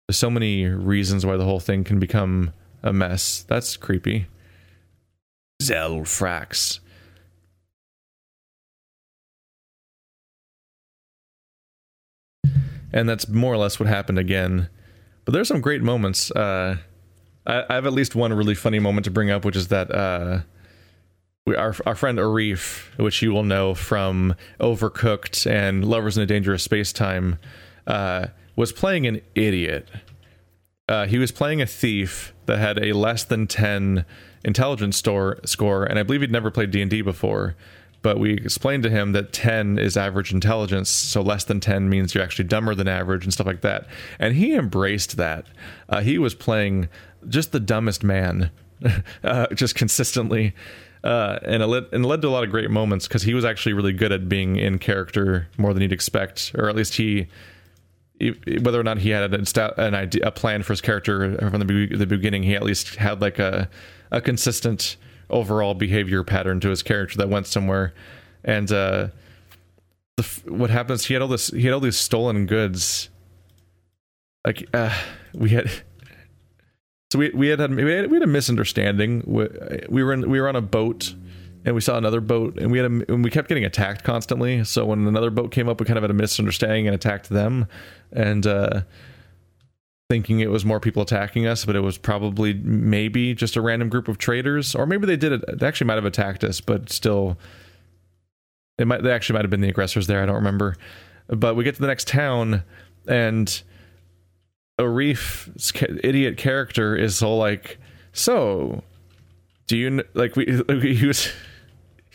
there's 0.09 0.19
so 0.19 0.31
many 0.31 0.67
reasons 0.67 1.25
why 1.25 1.37
the 1.37 1.45
whole 1.45 1.61
thing 1.61 1.85
can 1.85 1.99
become 1.99 2.53
a 2.83 2.93
mess 2.93 3.45
that's 3.49 3.77
creepy 3.77 4.27
zelfrax 5.63 6.81
and 12.93 13.09
that's 13.09 13.29
more 13.29 13.55
or 13.55 13.57
less 13.57 13.81
what 13.81 13.89
happened 13.89 14.19
again. 14.19 14.69
But 15.25 15.33
there's 15.33 15.49
some 15.49 15.61
great 15.61 15.83
moments. 15.83 16.31
Uh, 16.31 16.77
I, 17.47 17.75
have 17.75 17.87
at 17.87 17.93
least 17.93 18.15
one 18.15 18.33
really 18.33 18.55
funny 18.55 18.79
moment 18.79 19.05
to 19.05 19.11
bring 19.11 19.31
up, 19.31 19.45
which 19.45 19.57
is 19.57 19.69
that 19.69 19.93
uh, 19.93 20.41
we, 21.47 21.57
our 21.57 21.75
our 21.87 21.95
friend 21.95 22.19
Arif, 22.19 22.97
which 22.99 23.23
you 23.23 23.33
will 23.33 23.43
know 23.43 23.75
from 23.75 24.35
Overcooked 24.61 25.51
and 25.51 25.85
Lovers 25.85 26.17
in 26.17 26.23
a 26.23 26.27
Dangerous 26.27 26.63
Space 26.63 26.93
Time, 26.93 27.39
uh, 27.87 28.29
was 28.55 28.73
playing 28.73 29.07
an 29.07 29.21
idiot. 29.35 29.89
Uh, 30.89 31.07
he 31.07 31.19
was 31.19 31.33
playing 31.33 31.61
a 31.63 31.67
thief 31.67 32.33
that 32.47 32.59
had 32.59 32.83
a 32.85 32.93
less 32.93 33.25
than 33.25 33.47
ten 33.47 34.05
intelligence 34.45 34.97
store 34.97 35.41
score, 35.45 35.85
and 35.85 35.99
I 35.99 36.05
believe 36.05 36.21
he'd 36.21 36.31
never 36.31 36.51
played 36.51 36.71
D 36.71 36.81
and 36.81 36.91
D 36.91 37.03
before 37.03 37.57
but 38.03 38.19
we 38.19 38.33
explained 38.33 38.83
to 38.83 38.91
him 38.91 39.13
that 39.13 39.33
10 39.33 39.79
is 39.79 39.97
average 39.97 40.33
intelligence 40.33 40.91
so 40.91 41.23
less 41.23 41.45
than 41.45 41.61
10 41.61 41.89
means 41.89 42.15
you're 42.15 42.23
actually 42.23 42.45
dumber 42.45 42.75
than 42.75 42.89
average 42.89 43.25
and 43.25 43.33
stuff 43.33 43.47
like 43.47 43.63
that 43.63 43.87
and 44.19 44.35
he 44.35 44.55
embraced 44.55 45.17
that 45.17 45.47
uh, 45.89 46.01
he 46.01 46.19
was 46.19 46.35
playing 46.35 46.89
just 47.29 47.53
the 47.53 47.61
dumbest 47.61 48.03
man 48.03 48.51
uh, 49.25 49.47
just 49.55 49.75
consistently 49.75 50.55
uh, 51.05 51.39
and, 51.43 51.63
it 51.63 51.67
led, 51.67 51.85
and 51.93 52.07
led 52.07 52.23
to 52.23 52.29
a 52.29 52.31
lot 52.31 52.45
of 52.45 52.51
great 52.51 52.71
moments 52.71 53.09
because 53.09 53.23
he 53.23 53.35
was 53.35 53.45
actually 53.45 53.73
really 53.73 53.93
good 53.93 54.13
at 54.13 54.29
being 54.29 54.57
in 54.57 54.79
character 54.79 55.49
more 55.59 55.75
than 55.75 55.83
you'd 55.83 55.93
expect 55.93 56.53
or 56.57 56.69
at 56.69 56.77
least 56.77 56.95
he 56.95 57.27
whether 58.61 58.79
or 58.79 58.85
not 58.85 58.99
he 58.99 59.11
had 59.11 59.35
an 59.35 59.95
idea, 59.95 60.25
a 60.25 60.31
plan 60.31 60.63
for 60.63 60.73
his 60.73 60.81
character 60.81 61.37
from 61.51 61.59
the, 61.59 61.87
the 61.97 62.07
beginning, 62.07 62.45
he 62.45 62.55
at 62.55 62.63
least 62.63 62.95
had 62.95 63.21
like 63.21 63.41
a 63.41 63.69
a 64.13 64.21
consistent 64.21 64.97
overall 65.31 65.75
behavior 65.75 66.23
pattern 66.23 66.61
to 66.61 66.69
his 66.69 66.83
character 66.83 67.17
that 67.17 67.29
went 67.29 67.47
somewhere. 67.47 67.95
And 68.45 68.71
uh, 68.71 69.09
the, 70.17 70.23
what 70.47 70.71
happens? 70.71 71.07
He 71.07 71.15
had 71.15 71.23
all 71.23 71.29
this. 71.29 71.49
He 71.49 71.63
had 71.63 71.73
all 71.73 71.81
these 71.81 71.99
stolen 71.99 72.47
goods. 72.47 73.09
Like 74.45 74.69
uh, 74.73 74.97
we 75.35 75.51
had. 75.51 75.71
So 77.13 77.19
we 77.19 77.29
we 77.35 77.49
had, 77.49 77.61
had 77.61 77.75
we 77.75 77.93
had 77.93 78.11
we 78.11 78.17
had 78.17 78.23
a 78.23 78.27
misunderstanding. 78.27 79.23
We, 79.27 79.47
we 79.91 80.03
were 80.03 80.15
in, 80.15 80.31
we 80.31 80.41
were 80.41 80.49
on 80.49 80.57
a 80.57 80.63
boat 80.63 81.15
and 81.63 81.75
we 81.75 81.83
saw 81.83 81.99
another 81.99 82.23
boat 82.23 82.59
and 82.59 82.73
we 82.73 82.79
had 82.79 82.91
a, 82.91 83.13
and 83.13 83.23
we 83.23 83.29
kept 83.29 83.49
getting 83.49 83.67
attacked 83.67 84.03
constantly 84.03 84.65
so 84.65 84.87
when 84.87 85.07
another 85.07 85.31
boat 85.31 85.53
came 85.53 85.69
up 85.69 85.79
we 85.79 85.85
kind 85.87 85.99
of 85.99 86.03
had 86.03 86.11
a 86.11 86.15
misunderstanding 86.15 86.89
and 86.89 86.95
attacked 86.95 87.29
them 87.29 87.69
and 88.13 88.47
uh, 88.47 88.81
thinking 90.09 90.41
it 90.41 90.51
was 90.51 90.65
more 90.65 90.81
people 90.81 91.03
attacking 91.03 91.47
us, 91.47 91.65
but 91.67 91.77
it 91.77 91.81
was 91.81 91.99
probably 91.99 92.55
maybe 92.55 93.35
just 93.35 93.57
a 93.57 93.61
random 93.61 93.91
group 93.91 94.09
of 94.09 94.17
traders, 94.19 94.75
or 94.75 94.87
maybe 94.87 95.07
they 95.07 95.17
did 95.17 95.33
it. 95.33 95.59
They 95.59 95.67
actually 95.67 95.87
might 95.87 95.95
have 95.97 96.05
attacked 96.05 96.45
us, 96.45 96.61
but 96.63 96.91
still, 96.91 97.39
it 98.79 98.87
might. 98.87 99.03
They 99.03 99.13
actually 99.13 99.35
might 99.35 99.45
have 99.45 99.51
been 99.51 99.63
the 99.63 99.71
aggressors 99.71 100.07
there. 100.07 100.23
I 100.23 100.27
don't 100.27 100.35
remember. 100.35 100.77
But 101.29 101.57
we 101.57 101.65
get 101.65 101.77
to 101.77 101.81
the 101.81 101.87
next 101.87 102.09
town, 102.09 102.63
and 103.07 103.63
Arif's 104.79 105.73
idiot 106.03 106.37
character 106.37 106.97
is 106.97 107.17
so 107.17 107.37
like, 107.37 107.79
so, 108.13 108.83
do 109.67 109.77
you 109.77 110.03
like 110.15 110.37
we? 110.37 110.47
He 110.95 111.07
was 111.07 111.33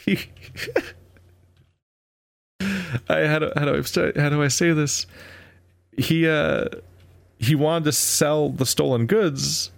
he. 0.05 0.19
I 3.09 3.25
how 3.25 3.39
do 3.39 3.51
how 3.55 3.65
do 3.65 3.75
I 3.75 4.19
how 4.19 4.29
do 4.29 4.43
I 4.43 4.47
say 4.47 4.73
this? 4.73 5.05
He 5.97 6.27
uh 6.27 6.65
he 7.39 7.55
wanted 7.55 7.85
to 7.85 7.91
sell 7.91 8.49
the 8.49 8.65
stolen 8.65 9.05
goods, 9.05 9.71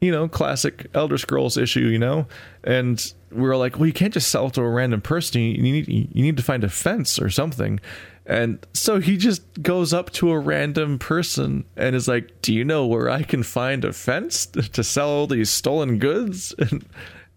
you 0.00 0.10
know, 0.10 0.28
classic 0.28 0.86
Elder 0.94 1.18
Scrolls 1.18 1.56
issue, 1.56 1.86
you 1.86 1.98
know, 1.98 2.26
and 2.62 3.12
we 3.30 3.42
were 3.42 3.56
like, 3.56 3.76
well, 3.78 3.86
you 3.86 3.92
can't 3.92 4.14
just 4.14 4.30
sell 4.30 4.46
it 4.46 4.54
to 4.54 4.62
a 4.62 4.68
random 4.68 5.00
person. 5.00 5.42
You 5.42 5.62
need 5.62 5.88
you 5.88 6.22
need 6.22 6.36
to 6.36 6.42
find 6.42 6.64
a 6.64 6.68
fence 6.68 7.18
or 7.18 7.30
something. 7.30 7.80
And 8.26 8.64
so 8.72 9.00
he 9.00 9.16
just 9.16 9.42
goes 9.62 9.92
up 9.92 10.10
to 10.12 10.30
a 10.30 10.38
random 10.38 10.98
person 10.98 11.64
and 11.76 11.94
is 11.94 12.08
like, 12.08 12.40
"Do 12.40 12.54
you 12.54 12.64
know 12.64 12.86
where 12.86 13.10
I 13.10 13.22
can 13.22 13.42
find 13.42 13.84
a 13.84 13.92
fence 13.92 14.46
to 14.46 14.82
sell 14.82 15.10
all 15.10 15.26
these 15.26 15.50
stolen 15.50 15.98
goods?" 15.98 16.54
And 16.70 16.84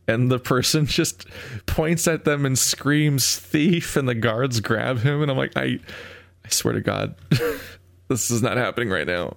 and 0.10 0.32
the 0.32 0.40
person 0.40 0.86
just 0.86 1.28
points 1.66 2.08
at 2.08 2.24
them 2.24 2.46
and 2.46 2.58
screams 2.58 3.38
thief 3.38 3.98
and 3.98 4.08
the 4.08 4.16
guards 4.16 4.62
grab 4.62 5.00
him 5.00 5.22
and 5.22 5.30
I'm 5.30 5.38
like, 5.38 5.58
"I 5.58 5.80
I 6.46 6.50
swear 6.50 6.74
to 6.74 6.82
god, 6.82 7.16
this 8.08 8.32
is 8.32 8.42
not 8.42 8.58
happening 8.58 8.90
right 8.90 9.08
now." 9.08 9.36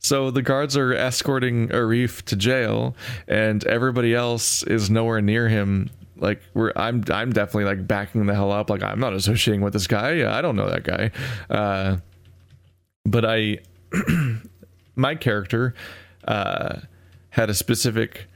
So 0.00 0.30
the 0.30 0.42
guards 0.42 0.76
are 0.76 0.92
escorting 0.94 1.68
Arif 1.68 2.22
to 2.26 2.36
jail 2.36 2.94
and 3.26 3.64
everybody 3.64 4.14
else 4.14 4.62
is 4.62 4.90
nowhere 4.90 5.20
near 5.20 5.48
him 5.48 5.90
like 6.18 6.42
we're 6.54 6.72
I'm 6.76 7.04
I'm 7.10 7.32
definitely 7.32 7.64
like 7.64 7.86
backing 7.86 8.26
the 8.26 8.34
hell 8.34 8.52
up. 8.52 8.70
Like 8.70 8.82
I'm 8.82 9.00
not 9.00 9.12
associating 9.12 9.60
with 9.60 9.72
this 9.72 9.86
guy. 9.86 10.36
I 10.36 10.40
don't 10.42 10.56
know 10.56 10.68
that 10.68 10.84
guy. 10.84 11.10
Uh, 11.50 11.98
but 13.04 13.24
I, 13.24 13.58
my 14.96 15.14
character, 15.14 15.74
uh, 16.26 16.80
had 17.30 17.50
a 17.50 17.54
specific 17.54 18.26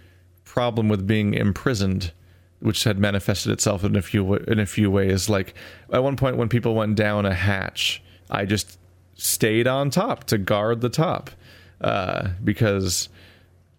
problem 0.44 0.88
with 0.88 1.06
being 1.06 1.34
imprisoned, 1.34 2.12
which 2.60 2.84
had 2.84 2.98
manifested 2.98 3.52
itself 3.52 3.84
in 3.84 3.96
a 3.96 4.02
few 4.02 4.34
in 4.34 4.58
a 4.58 4.66
few 4.66 4.90
ways. 4.90 5.28
Like 5.28 5.54
at 5.92 6.02
one 6.02 6.16
point 6.16 6.36
when 6.36 6.48
people 6.48 6.74
went 6.74 6.96
down 6.96 7.26
a 7.26 7.34
hatch, 7.34 8.02
I 8.30 8.44
just 8.44 8.78
stayed 9.14 9.66
on 9.66 9.90
top 9.90 10.24
to 10.24 10.38
guard 10.38 10.80
the 10.80 10.88
top 10.88 11.30
uh, 11.80 12.28
because 12.42 13.08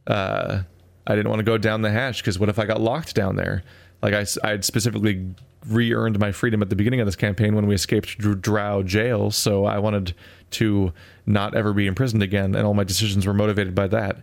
uh, 0.07 0.63
I 1.07 1.15
didn't 1.15 1.29
want 1.29 1.39
to 1.39 1.43
go 1.43 1.57
down 1.57 1.81
the 1.81 1.91
hatch 1.91 2.21
because 2.21 2.37
what 2.37 2.49
if 2.49 2.59
I 2.59 2.65
got 2.65 2.81
locked 2.81 3.15
down 3.15 3.35
there? 3.35 3.63
Like 4.03 4.13
I, 4.13 4.25
I 4.43 4.59
specifically 4.59 5.33
re-earned 5.65 6.19
my 6.19 6.33
freedom 6.33 6.61
at 6.61 6.69
the 6.69 6.75
beginning 6.75 6.99
of 6.99 7.07
this 7.07 7.15
campaign 7.15 7.55
when 7.55 7.67
we 7.67 7.73
escaped 7.73 8.17
Drow 8.19 8.83
jail, 8.83 9.31
so 9.31 9.63
I 9.65 9.79
wanted 9.79 10.13
to 10.51 10.91
not 11.25 11.55
ever 11.55 11.71
be 11.73 11.87
imprisoned 11.87 12.21
again, 12.21 12.53
and 12.53 12.67
all 12.67 12.73
my 12.73 12.83
decisions 12.83 13.25
were 13.25 13.33
motivated 13.33 13.73
by 13.73 13.87
that. 13.87 14.17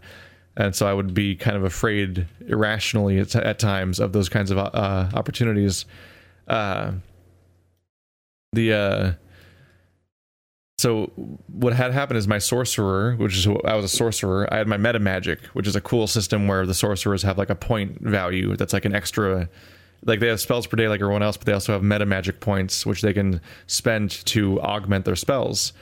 And 0.57 0.77
so 0.77 0.87
I 0.87 0.93
would 0.93 1.15
be 1.15 1.35
kind 1.35 1.57
of 1.57 1.65
afraid 1.65 2.27
irrationally 2.47 3.19
at, 3.19 3.35
at 3.35 3.59
times 3.59 3.99
of 3.99 4.13
those 4.13 4.29
kinds 4.29 4.51
of 4.51 4.59
uh, 4.59 5.09
opportunities. 5.15 5.87
Uh, 6.47 6.93
the 8.53 8.73
uh, 8.73 9.13
so 10.81 11.13
what 11.49 11.75
had 11.75 11.93
happened 11.93 12.17
is 12.17 12.27
my 12.27 12.39
sorcerer, 12.39 13.15
which 13.17 13.37
is 13.37 13.47
I 13.67 13.75
was 13.75 13.85
a 13.85 13.89
sorcerer, 13.89 14.49
I 14.51 14.57
had 14.57 14.67
my 14.67 14.79
meta 14.79 14.99
magic, 14.99 15.45
which 15.49 15.67
is 15.67 15.77
a 15.77 15.81
cool 15.83 16.07
system 16.07 16.49
where 16.49 16.65
the 16.65 16.73
sorcerers 16.73 17.23
have 17.23 17.37
like 17.37 17.51
a 17.51 17.55
point 17.55 18.01
value 18.01 18.57
that's 18.57 18.73
like 18.73 18.87
an 18.87 18.95
extra 18.95 19.51
like 20.07 20.21
they 20.21 20.29
have 20.29 20.41
spells 20.41 20.67
per 20.67 20.79
day 20.79 20.89
like 20.89 21.03
everyone 21.03 21.23
else, 21.23 21.37
but 21.37 21.45
they 21.45 21.53
also 21.53 21.75
have 21.75 21.83
meta 21.83 22.07
magic 22.07 22.41
points 22.41 22.87
which 22.87 23.03
they 23.03 23.13
can 23.13 23.43
spend 23.67 24.11
to 24.25 24.59
augment 24.63 25.05
their 25.05 25.17
spells. 25.17 25.75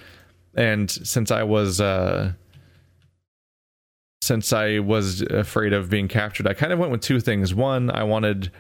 And 0.57 0.91
since 0.91 1.31
I 1.31 1.45
was 1.45 1.81
uh 1.81 2.33
since 4.21 4.53
I 4.53 4.81
was 4.81 5.23
afraid 5.23 5.73
of 5.75 5.89
being 5.89 6.09
captured, 6.09 6.49
I 6.49 6.55
kind 6.55 6.73
of 6.73 6.81
went 6.81 6.91
with 6.91 7.03
two 7.03 7.21
things. 7.21 7.55
One, 7.55 7.89
I 7.93 8.03
wanted 8.03 8.51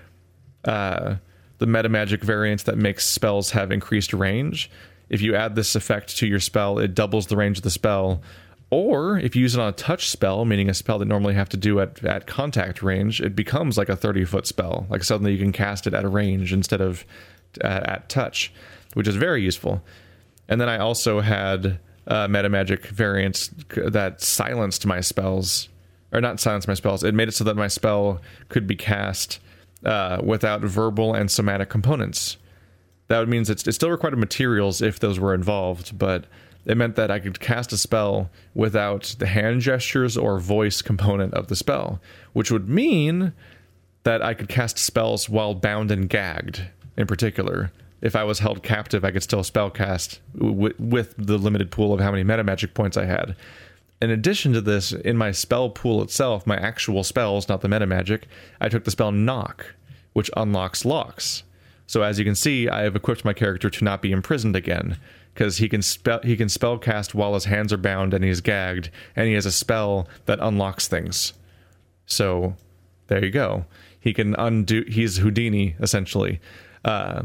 uh 0.64 1.16
the 1.58 1.66
meta 1.66 1.88
magic 1.88 2.22
variant 2.22 2.64
that 2.66 2.78
makes 2.78 3.04
spells 3.04 3.50
have 3.50 3.72
increased 3.72 4.12
range 4.12 4.70
if 5.10 5.22
you 5.22 5.34
add 5.34 5.54
this 5.54 5.74
effect 5.74 6.16
to 6.18 6.26
your 6.26 6.40
spell, 6.40 6.78
it 6.78 6.94
doubles 6.94 7.26
the 7.26 7.36
range 7.36 7.58
of 7.58 7.64
the 7.64 7.70
spell. 7.70 8.22
Or 8.70 9.18
if 9.18 9.34
you 9.34 9.42
use 9.42 9.54
it 9.54 9.60
on 9.60 9.68
a 9.68 9.72
touch 9.72 10.10
spell, 10.10 10.44
meaning 10.44 10.68
a 10.68 10.74
spell 10.74 10.98
that 10.98 11.06
normally 11.06 11.34
have 11.34 11.48
to 11.50 11.56
do 11.56 11.80
at, 11.80 12.04
at 12.04 12.26
contact 12.26 12.82
range, 12.82 13.20
it 13.20 13.34
becomes 13.34 13.78
like 13.78 13.88
a 13.88 13.96
30 13.96 14.26
foot 14.26 14.46
spell. 14.46 14.86
Like 14.90 15.02
suddenly 15.02 15.32
you 15.32 15.38
can 15.38 15.52
cast 15.52 15.86
it 15.86 15.94
at 15.94 16.04
a 16.04 16.08
range 16.08 16.52
instead 16.52 16.82
of 16.82 17.06
uh, 17.64 17.80
at 17.84 18.08
touch, 18.10 18.52
which 18.92 19.08
is 19.08 19.16
very 19.16 19.42
useful. 19.42 19.82
And 20.48 20.60
then 20.60 20.68
I 20.68 20.78
also 20.78 21.20
had 21.20 21.78
uh, 22.06 22.28
meta 22.28 22.48
magic 22.50 22.86
variants 22.86 23.50
that 23.74 24.20
silenced 24.20 24.84
my 24.84 25.00
spells, 25.00 25.68
or 26.12 26.20
not 26.20 26.40
silenced 26.40 26.68
my 26.68 26.74
spells. 26.74 27.02
It 27.02 27.14
made 27.14 27.28
it 27.28 27.32
so 27.32 27.44
that 27.44 27.56
my 27.56 27.68
spell 27.68 28.20
could 28.50 28.66
be 28.66 28.76
cast 28.76 29.40
uh, 29.84 30.20
without 30.22 30.60
verbal 30.60 31.14
and 31.14 31.30
somatic 31.30 31.70
components 31.70 32.36
that 33.08 33.18
would 33.18 33.28
means 33.28 33.50
it 33.50 33.60
still 33.60 33.90
required 33.90 34.16
materials 34.18 34.80
if 34.80 34.98
those 35.00 35.18
were 35.18 35.34
involved, 35.34 35.98
but 35.98 36.24
it 36.66 36.76
meant 36.76 36.96
that 36.96 37.10
I 37.10 37.18
could 37.18 37.40
cast 37.40 37.72
a 37.72 37.78
spell 37.78 38.30
without 38.54 39.16
the 39.18 39.26
hand 39.26 39.62
gestures 39.62 40.16
or 40.16 40.38
voice 40.38 40.82
component 40.82 41.32
of 41.34 41.48
the 41.48 41.56
spell, 41.56 42.00
which 42.34 42.50
would 42.50 42.68
mean 42.68 43.32
that 44.04 44.22
I 44.22 44.34
could 44.34 44.48
cast 44.48 44.78
spells 44.78 45.28
while 45.28 45.54
bound 45.54 45.90
and 45.90 46.08
gagged, 46.08 46.62
in 46.96 47.06
particular. 47.06 47.72
If 48.00 48.14
I 48.14 48.24
was 48.24 48.38
held 48.38 48.62
captive, 48.62 49.04
I 49.04 49.10
could 49.10 49.22
still 49.22 49.40
spellcast 49.42 50.18
w- 50.38 50.74
with 50.78 51.14
the 51.16 51.38
limited 51.38 51.70
pool 51.70 51.92
of 51.92 52.00
how 52.00 52.10
many 52.10 52.22
meta 52.22 52.44
magic 52.44 52.74
points 52.74 52.96
I 52.96 53.06
had. 53.06 53.34
In 54.00 54.10
addition 54.10 54.52
to 54.52 54.60
this, 54.60 54.92
in 54.92 55.16
my 55.16 55.32
spell 55.32 55.70
pool 55.70 56.02
itself, 56.02 56.46
my 56.46 56.56
actual 56.56 57.02
spells, 57.02 57.48
not 57.48 57.62
the 57.62 57.68
meta 57.68 57.86
magic, 57.86 58.28
I 58.60 58.68
took 58.68 58.84
the 58.84 58.92
spell 58.92 59.10
Knock, 59.10 59.74
which 60.12 60.30
unlocks 60.36 60.84
locks. 60.84 61.42
So 61.88 62.02
as 62.02 62.18
you 62.18 62.24
can 62.24 62.34
see, 62.34 62.68
I 62.68 62.82
have 62.82 62.94
equipped 62.94 63.24
my 63.24 63.32
character 63.32 63.70
to 63.70 63.84
not 63.84 64.02
be 64.02 64.12
imprisoned 64.12 64.54
again 64.54 64.98
because 65.32 65.56
he 65.56 65.70
can 65.70 65.80
spell 65.80 66.20
he 66.22 66.36
can 66.36 66.50
spell 66.50 66.76
cast 66.78 67.14
while 67.14 67.32
his 67.32 67.46
hands 67.46 67.72
are 67.72 67.78
bound 67.78 68.12
and 68.12 68.22
he's 68.22 68.42
gagged, 68.42 68.90
and 69.16 69.26
he 69.26 69.32
has 69.32 69.46
a 69.46 69.50
spell 69.50 70.06
that 70.26 70.38
unlocks 70.40 70.86
things. 70.86 71.32
So 72.04 72.54
there 73.06 73.24
you 73.24 73.30
go. 73.30 73.64
He 73.98 74.12
can 74.12 74.36
undo. 74.38 74.84
He's 74.86 75.16
Houdini 75.16 75.76
essentially. 75.80 76.40
Uh, 76.84 77.22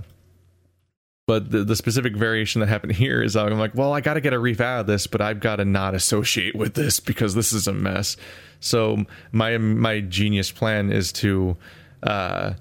but 1.27 1.51
the, 1.51 1.65
the 1.65 1.75
specific 1.75 2.15
variation 2.15 2.61
that 2.61 2.67
happened 2.67 2.93
here 2.93 3.21
is 3.21 3.35
I'm 3.35 3.59
like, 3.59 3.75
well, 3.75 3.91
I 3.91 3.99
got 3.99 4.13
to 4.15 4.21
get 4.21 4.33
Arif 4.33 4.61
out 4.61 4.81
of 4.81 4.87
this, 4.87 5.07
but 5.07 5.19
I've 5.19 5.39
got 5.41 5.57
to 5.57 5.65
not 5.65 5.93
associate 5.93 6.55
with 6.55 6.73
this 6.73 7.01
because 7.01 7.35
this 7.35 7.51
is 7.51 7.67
a 7.67 7.73
mess. 7.73 8.15
So 8.61 9.05
my 9.33 9.57
my 9.57 9.99
genius 9.99 10.51
plan 10.51 10.89
is 10.89 11.11
to. 11.13 11.57
Uh, 12.01 12.53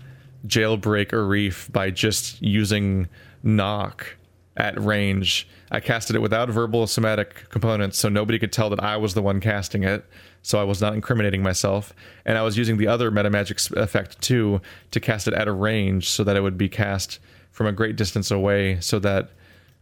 jailbreak 0.47 1.11
Arif 1.11 1.71
by 1.73 1.91
just 1.91 2.41
using 2.43 3.09
knock 3.43 4.17
at 4.57 4.79
range. 4.83 5.49
I 5.71 5.81
casted 5.81 6.17
it 6.17 6.21
without 6.21 6.51
verbal 6.51 6.81
or 6.81 6.89
somatic 6.89 7.49
components, 7.49 7.99
so 7.99 8.09
nobody 8.09 8.39
could 8.39 8.53
tell 8.53 8.69
that 8.71 8.83
I 8.83 8.97
was 8.97 9.15
the 9.15 9.23
one 9.23 9.41
casting 9.41 9.83
it. 9.83 10.05
So 10.43 10.61
I 10.61 10.65
was 10.65 10.81
not 10.81 10.95
incriminating 10.95 11.43
myself, 11.43 11.95
and 12.27 12.37
I 12.37 12.43
was 12.43 12.59
using 12.59 12.77
the 12.77 12.89
other 12.89 13.11
meta 13.11 13.31
magic 13.31 13.59
effect 13.77 14.21
too 14.21 14.61
to 14.91 15.01
cast 15.01 15.29
it 15.29 15.35
at 15.35 15.49
a 15.49 15.53
range, 15.53 16.09
so 16.09 16.25
that 16.25 16.37
it 16.37 16.41
would 16.41 16.59
be 16.59 16.69
cast 16.69 17.21
from 17.53 17.67
a 17.67 17.73
great 17.73 17.97
distance 17.97 18.31
away, 18.31 18.81
so 18.81 18.99
that 18.99 19.31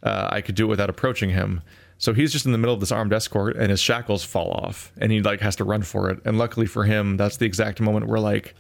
uh, 0.03 0.29
I 0.31 0.41
could 0.43 0.55
do 0.55 0.67
it 0.67 0.69
without 0.69 0.91
approaching 0.91 1.31
him. 1.31 1.63
So 1.99 2.15
he's 2.15 2.33
just 2.33 2.47
in 2.47 2.53
the 2.53 2.59
middle 2.59 2.75
of 2.75 2.81
this 2.81 2.93
armed 2.93 3.13
escort, 3.13 3.57
and 3.57 3.71
his 3.71 3.81
shackles 3.81 4.23
fall 4.23 4.53
off, 4.53 4.93
and 4.99 5.11
he 5.11 5.21
like 5.23 5.41
has 5.41 5.57
to 5.57 5.65
run 5.65 5.83
for 5.83 6.11
it. 6.11 6.21
And 6.25 6.39
luckily 6.39 6.67
for 6.67 6.85
him, 6.85 7.17
that's 7.17 7.39
the 7.39 7.47
exact 7.47 7.81
moment 7.81 8.07
where 8.07 8.21
like 8.21 8.55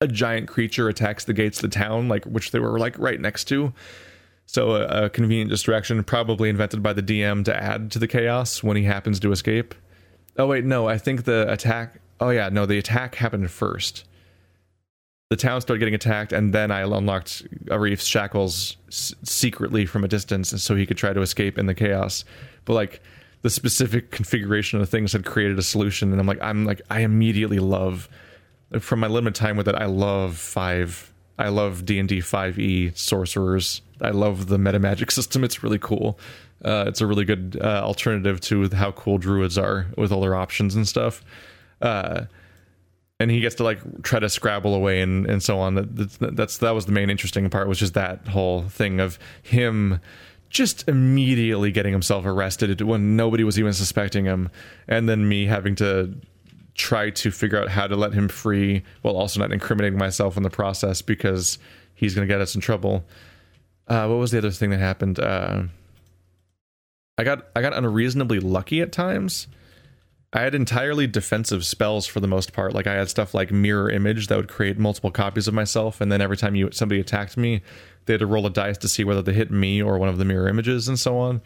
a 0.00 0.06
giant 0.06 0.48
creature 0.48 0.88
attacks 0.88 1.24
the 1.24 1.32
gates 1.32 1.62
of 1.62 1.70
the 1.70 1.74
town, 1.74 2.08
like 2.08 2.24
which 2.24 2.50
they 2.50 2.58
were 2.58 2.78
like 2.78 2.98
right 2.98 3.20
next 3.20 3.44
to. 3.44 3.72
So 4.46 4.76
a, 4.76 5.04
a, 5.04 5.10
convenient 5.10 5.50
distraction, 5.50 6.02
probably 6.04 6.48
invented 6.48 6.82
by 6.82 6.92
the 6.92 7.02
DM 7.02 7.44
to 7.46 7.56
add 7.56 7.90
to 7.92 7.98
the 7.98 8.06
chaos 8.06 8.62
when 8.62 8.76
he 8.76 8.84
happens 8.84 9.18
to 9.20 9.32
escape. 9.32 9.74
Oh 10.38 10.46
wait, 10.46 10.64
no, 10.64 10.86
I 10.88 10.98
think 10.98 11.24
the 11.24 11.50
attack. 11.50 12.00
Oh 12.20 12.30
yeah, 12.30 12.48
no, 12.48 12.66
the 12.66 12.78
attack 12.78 13.16
happened 13.16 13.50
first. 13.50 14.04
The 15.30 15.36
town 15.36 15.60
started 15.60 15.80
getting 15.80 15.94
attacked, 15.94 16.32
and 16.32 16.52
then 16.52 16.70
I 16.70 16.82
unlocked 16.82 17.44
Arif's 17.68 18.06
shackles 18.06 18.76
s- 18.86 19.12
secretly 19.24 19.84
from 19.84 20.04
a 20.04 20.08
distance, 20.08 20.62
so 20.62 20.76
he 20.76 20.86
could 20.86 20.96
try 20.96 21.12
to 21.12 21.20
escape 21.20 21.58
in 21.58 21.66
the 21.66 21.74
chaos. 21.74 22.24
But 22.64 22.74
like 22.74 23.02
the 23.42 23.50
specific 23.50 24.12
configuration 24.12 24.78
of 24.78 24.86
the 24.86 24.90
things 24.90 25.12
had 25.12 25.24
created 25.24 25.58
a 25.58 25.62
solution, 25.62 26.12
and 26.12 26.20
I'm 26.20 26.26
like, 26.28 26.40
I'm 26.40 26.64
like, 26.64 26.82
I 26.90 27.00
immediately 27.00 27.58
love 27.58 28.08
from 28.80 29.00
my 29.00 29.06
limited 29.06 29.38
time 29.38 29.56
with 29.56 29.68
it, 29.68 29.74
I 29.74 29.86
love 29.86 30.36
five. 30.36 31.12
I 31.38 31.48
love 31.48 31.84
D 31.84 31.98
and 31.98 32.08
D 32.08 32.20
five 32.20 32.58
E 32.58 32.92
sorcerers. 32.94 33.82
I 34.00 34.10
love 34.10 34.46
the 34.48 34.58
meta 34.58 34.78
magic 34.78 35.10
system. 35.12 35.44
It's 35.44 35.62
really 35.62 35.78
cool. 35.78 36.18
Uh, 36.64 36.84
it's 36.88 37.00
a 37.00 37.06
really 37.06 37.24
good 37.24 37.58
uh, 37.60 37.82
alternative 37.84 38.40
to 38.40 38.68
how 38.70 38.90
cool 38.92 39.18
druids 39.18 39.58
are 39.58 39.86
with 39.96 40.10
all 40.10 40.20
their 40.20 40.34
options 40.34 40.74
and 40.74 40.88
stuff. 40.88 41.22
Uh, 41.82 42.24
and 43.20 43.30
he 43.30 43.40
gets 43.40 43.54
to 43.56 43.64
like 43.64 44.02
try 44.02 44.18
to 44.18 44.28
scrabble 44.28 44.74
away 44.74 45.00
and, 45.00 45.26
and 45.26 45.42
so 45.42 45.58
on. 45.58 45.74
That, 45.74 46.36
that's 46.36 46.58
that 46.58 46.70
was 46.70 46.86
the 46.86 46.92
main 46.92 47.10
interesting 47.10 47.48
part 47.50 47.68
was 47.68 47.78
just 47.78 47.94
that 47.94 48.28
whole 48.28 48.62
thing 48.62 49.00
of 49.00 49.18
him 49.42 50.00
just 50.48 50.88
immediately 50.88 51.70
getting 51.72 51.92
himself 51.92 52.24
arrested 52.24 52.80
when 52.80 53.16
nobody 53.16 53.44
was 53.44 53.58
even 53.58 53.72
suspecting 53.72 54.24
him, 54.24 54.50
and 54.88 55.08
then 55.08 55.28
me 55.28 55.46
having 55.46 55.74
to 55.76 56.14
try 56.76 57.10
to 57.10 57.30
figure 57.30 57.60
out 57.60 57.68
how 57.68 57.86
to 57.86 57.96
let 57.96 58.12
him 58.12 58.28
free 58.28 58.82
while 59.02 59.16
also 59.16 59.40
not 59.40 59.52
incriminating 59.52 59.98
myself 59.98 60.36
in 60.36 60.42
the 60.42 60.50
process 60.50 61.02
because 61.02 61.58
he's 61.94 62.14
going 62.14 62.26
to 62.26 62.32
get 62.32 62.40
us 62.40 62.54
in 62.54 62.60
trouble. 62.60 63.04
Uh, 63.88 64.06
what 64.06 64.16
was 64.18 64.30
the 64.30 64.38
other 64.38 64.50
thing 64.50 64.70
that 64.70 64.78
happened? 64.78 65.18
Uh, 65.18 65.64
I 67.18 67.24
got 67.24 67.46
I 67.56 67.62
got 67.62 67.72
unreasonably 67.72 68.40
lucky 68.40 68.80
at 68.80 68.92
times. 68.92 69.48
I 70.32 70.40
had 70.40 70.54
entirely 70.54 71.06
defensive 71.06 71.64
spells 71.64 72.06
for 72.06 72.20
the 72.20 72.26
most 72.26 72.52
part. 72.52 72.74
Like 72.74 72.86
I 72.86 72.94
had 72.94 73.08
stuff 73.08 73.32
like 73.32 73.50
mirror 73.50 73.88
image 73.88 74.26
that 74.26 74.36
would 74.36 74.48
create 74.48 74.78
multiple 74.78 75.10
copies 75.10 75.48
of 75.48 75.54
myself, 75.54 76.00
and 76.00 76.12
then 76.12 76.20
every 76.20 76.36
time 76.36 76.54
you 76.54 76.68
somebody 76.72 77.00
attacked 77.00 77.36
me, 77.36 77.62
they 78.04 78.12
had 78.12 78.20
to 78.20 78.26
roll 78.26 78.44
a 78.46 78.50
dice 78.50 78.76
to 78.78 78.88
see 78.88 79.04
whether 79.04 79.22
they 79.22 79.32
hit 79.32 79.50
me 79.50 79.82
or 79.82 79.98
one 79.98 80.08
of 80.08 80.18
the 80.18 80.24
mirror 80.24 80.48
images, 80.48 80.88
and 80.88 80.98
so 80.98 81.16
on. 81.16 81.40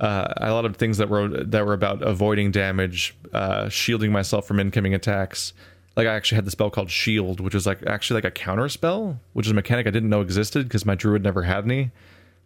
Uh, 0.00 0.32
a 0.36 0.52
lot 0.52 0.64
of 0.64 0.76
things 0.76 0.98
that 0.98 1.08
were 1.08 1.28
that 1.28 1.66
were 1.66 1.72
about 1.72 2.02
avoiding 2.02 2.50
damage, 2.50 3.16
uh, 3.32 3.68
shielding 3.68 4.12
myself 4.12 4.46
from 4.46 4.60
incoming 4.60 4.94
attacks. 4.94 5.52
Like 5.96 6.06
I 6.06 6.14
actually 6.14 6.36
had 6.36 6.44
the 6.44 6.52
spell 6.52 6.70
called 6.70 6.90
Shield, 6.90 7.40
which 7.40 7.54
was 7.54 7.66
like 7.66 7.84
actually 7.86 8.18
like 8.18 8.24
a 8.24 8.30
counter 8.30 8.68
spell, 8.68 9.20
which 9.32 9.46
is 9.46 9.52
a 9.52 9.54
mechanic 9.54 9.86
I 9.88 9.90
didn't 9.90 10.10
know 10.10 10.20
existed 10.20 10.68
because 10.68 10.86
my 10.86 10.94
druid 10.94 11.24
never 11.24 11.42
had 11.42 11.64
any. 11.64 11.90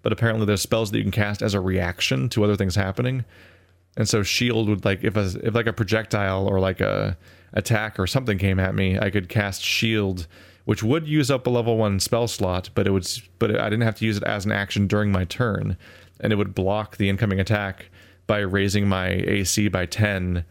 But 0.03 0.13
apparently, 0.13 0.47
there's 0.47 0.63
spells 0.63 0.91
that 0.91 0.99
you 0.99 1.05
can 1.05 1.13
cast 1.13 1.43
as 1.43 1.53
a 1.53 1.61
reaction 1.61 2.29
to 2.31 2.43
other 2.43 2.57
things 2.57 2.75
happening. 2.75 3.25
And 3.97 4.09
so 4.09 4.23
Shield 4.23 4.69
would 4.71 4.85
like 4.87 5.05
if 5.05 5.17
a 5.17 5.31
if 5.43 5.55
like 5.55 5.67
a 5.67 5.73
projectile 5.75 6.47
or 6.47 6.59
like 6.59 6.81
a 6.81 7.19
attack 7.53 7.99
or 7.99 8.07
something 8.07 8.39
came 8.39 8.59
at 8.59 8.75
me, 8.75 8.99
I 8.99 9.11
could 9.11 9.29
cast 9.29 9.63
Shield 9.63 10.27
which 10.65 10.83
would 10.83 11.09
use 11.09 11.31
up 11.31 11.47
a 11.47 11.51
level 11.51 11.77
one 11.77 11.99
spell 11.99 12.29
slot, 12.29 12.71
but 12.75 12.87
it 12.87 12.91
would 12.91 13.07
but 13.39 13.59
I 13.59 13.65
didn't 13.65 13.83
have 13.83 13.97
to 13.97 14.05
use 14.05 14.17
it 14.17 14.25
as 14.25 14.45
an 14.45 14.53
action 14.53 14.87
during 14.87 15.11
my 15.11 15.25
turn, 15.25 15.77
and 16.23 16.33
it 16.33 16.37
would 16.37 16.55
block 16.55 16.97
the 16.97 17.11
incoming 17.11 17.41
attack 17.41 17.91
by 18.27 18.39
raising 18.39 18.89
my 18.89 19.09
AC 19.09 19.69
by 19.69 19.85
ten 19.85 20.45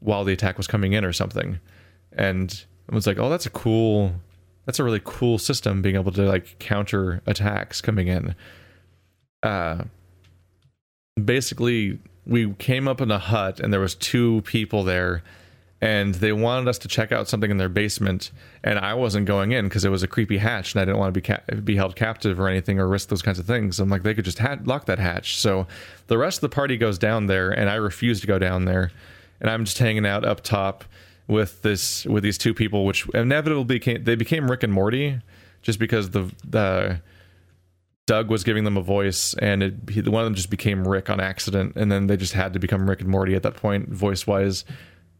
while 0.00 0.24
the 0.24 0.32
attack 0.32 0.58
was 0.58 0.66
coming 0.66 0.92
in 0.92 1.04
or 1.04 1.12
something. 1.12 1.60
And 2.12 2.64
I 2.90 2.94
was 2.94 3.06
like, 3.06 3.18
oh, 3.18 3.30
that's 3.30 3.46
a 3.46 3.50
cool, 3.50 4.12
that's 4.66 4.78
a 4.78 4.84
really 4.84 5.00
cool 5.02 5.38
system 5.38 5.80
being 5.80 5.94
able 5.94 6.12
to 6.12 6.22
like 6.22 6.58
counter 6.58 7.22
attacks 7.26 7.80
coming 7.80 8.08
in. 8.08 8.34
Uh, 9.42 9.84
basically, 11.22 12.00
we 12.26 12.52
came 12.54 12.86
up 12.86 13.00
in 13.00 13.10
a 13.10 13.18
hut 13.18 13.60
and 13.60 13.72
there 13.72 13.80
was 13.80 13.94
two 13.94 14.42
people 14.42 14.84
there 14.84 15.22
and 15.82 16.14
they 16.14 16.32
wanted 16.32 16.68
us 16.68 16.78
to 16.78 16.86
check 16.86 17.10
out 17.10 17.28
something 17.28 17.50
in 17.50 17.56
their 17.56 17.68
basement 17.68 18.30
and 18.62 18.78
i 18.78 18.94
wasn't 18.94 19.26
going 19.26 19.50
in 19.50 19.66
because 19.66 19.84
it 19.84 19.90
was 19.90 20.02
a 20.02 20.06
creepy 20.06 20.38
hatch 20.38 20.72
and 20.72 20.80
i 20.80 20.84
didn't 20.84 20.98
want 20.98 21.12
to 21.12 21.20
be 21.20 21.26
ca- 21.26 21.60
be 21.62 21.76
held 21.76 21.96
captive 21.96 22.40
or 22.40 22.48
anything 22.48 22.78
or 22.78 22.88
risk 22.88 23.08
those 23.08 23.20
kinds 23.20 23.38
of 23.38 23.46
things. 23.46 23.80
I'm 23.80 23.90
like 23.90 24.04
they 24.04 24.14
could 24.14 24.24
just 24.24 24.38
ha- 24.38 24.58
lock 24.64 24.86
that 24.86 25.00
hatch. 25.00 25.36
So 25.36 25.66
the 26.06 26.16
rest 26.16 26.38
of 26.38 26.42
the 26.42 26.54
party 26.54 26.76
goes 26.78 26.98
down 26.98 27.26
there 27.26 27.50
and 27.50 27.68
i 27.68 27.74
refuse 27.74 28.20
to 28.20 28.26
go 28.26 28.38
down 28.38 28.64
there 28.64 28.92
and 29.40 29.50
i'm 29.50 29.64
just 29.64 29.78
hanging 29.78 30.06
out 30.06 30.24
up 30.24 30.40
top 30.40 30.84
with 31.26 31.62
this 31.62 32.06
with 32.06 32.22
these 32.22 32.38
two 32.38 32.54
people 32.54 32.86
which 32.86 33.08
inevitably 33.10 33.64
became 33.64 34.04
they 34.04 34.14
became 34.14 34.50
rick 34.50 34.62
and 34.62 34.72
morty 34.72 35.20
just 35.62 35.78
because 35.78 36.10
the 36.10 36.32
the 36.44 37.00
Doug 38.06 38.30
was 38.30 38.42
giving 38.42 38.64
them 38.64 38.76
a 38.76 38.82
voice, 38.82 39.32
and 39.34 39.62
it, 39.62 39.74
he, 39.88 40.00
one 40.00 40.22
of 40.22 40.26
them 40.26 40.34
just 40.34 40.50
became 40.50 40.86
Rick 40.86 41.08
on 41.08 41.20
accident, 41.20 41.74
and 41.76 41.90
then 41.90 42.08
they 42.08 42.16
just 42.16 42.32
had 42.32 42.52
to 42.52 42.58
become 42.58 42.90
Rick 42.90 43.00
and 43.00 43.08
Morty 43.08 43.36
at 43.36 43.44
that 43.44 43.54
point, 43.54 43.90
voice 43.90 44.26
wise 44.26 44.64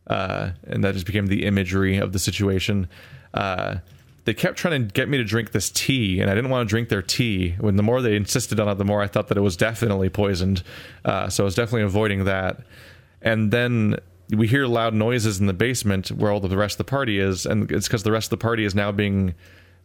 uh, 0.06 0.50
and 0.64 0.84
that 0.84 0.94
just 0.94 1.06
became 1.06 1.26
the 1.26 1.44
imagery 1.44 1.96
of 1.98 2.12
the 2.12 2.18
situation. 2.18 2.88
Uh, 3.34 3.76
they 4.24 4.34
kept 4.34 4.56
trying 4.56 4.86
to 4.86 4.92
get 4.92 5.08
me 5.08 5.18
to 5.18 5.24
drink 5.24 5.50
this 5.50 5.70
tea, 5.70 6.20
and 6.20 6.30
I 6.30 6.34
didn't 6.34 6.50
want 6.50 6.68
to 6.68 6.70
drink 6.70 6.88
their 6.88 7.02
tea. 7.02 7.56
When 7.58 7.76
the 7.76 7.82
more 7.82 8.00
they 8.00 8.14
insisted 8.14 8.60
on 8.60 8.68
it, 8.68 8.76
the 8.76 8.84
more 8.84 9.02
I 9.02 9.08
thought 9.08 9.28
that 9.28 9.36
it 9.36 9.40
was 9.40 9.56
definitely 9.56 10.10
poisoned. 10.10 10.62
Uh, 11.04 11.28
so 11.28 11.42
I 11.42 11.46
was 11.46 11.54
definitely 11.54 11.82
avoiding 11.82 12.24
that. 12.24 12.60
And 13.20 13.50
then 13.50 13.96
we 14.30 14.46
hear 14.46 14.66
loud 14.66 14.94
noises 14.94 15.40
in 15.40 15.46
the 15.46 15.52
basement 15.52 16.08
where 16.10 16.30
all 16.30 16.40
the 16.40 16.56
rest 16.56 16.74
of 16.74 16.86
the 16.86 16.90
party 16.90 17.18
is, 17.18 17.46
and 17.46 17.70
it's 17.70 17.88
because 17.88 18.04
the 18.04 18.12
rest 18.12 18.26
of 18.26 18.38
the 18.38 18.42
party 18.42 18.64
is 18.64 18.74
now 18.74 18.92
being 18.92 19.34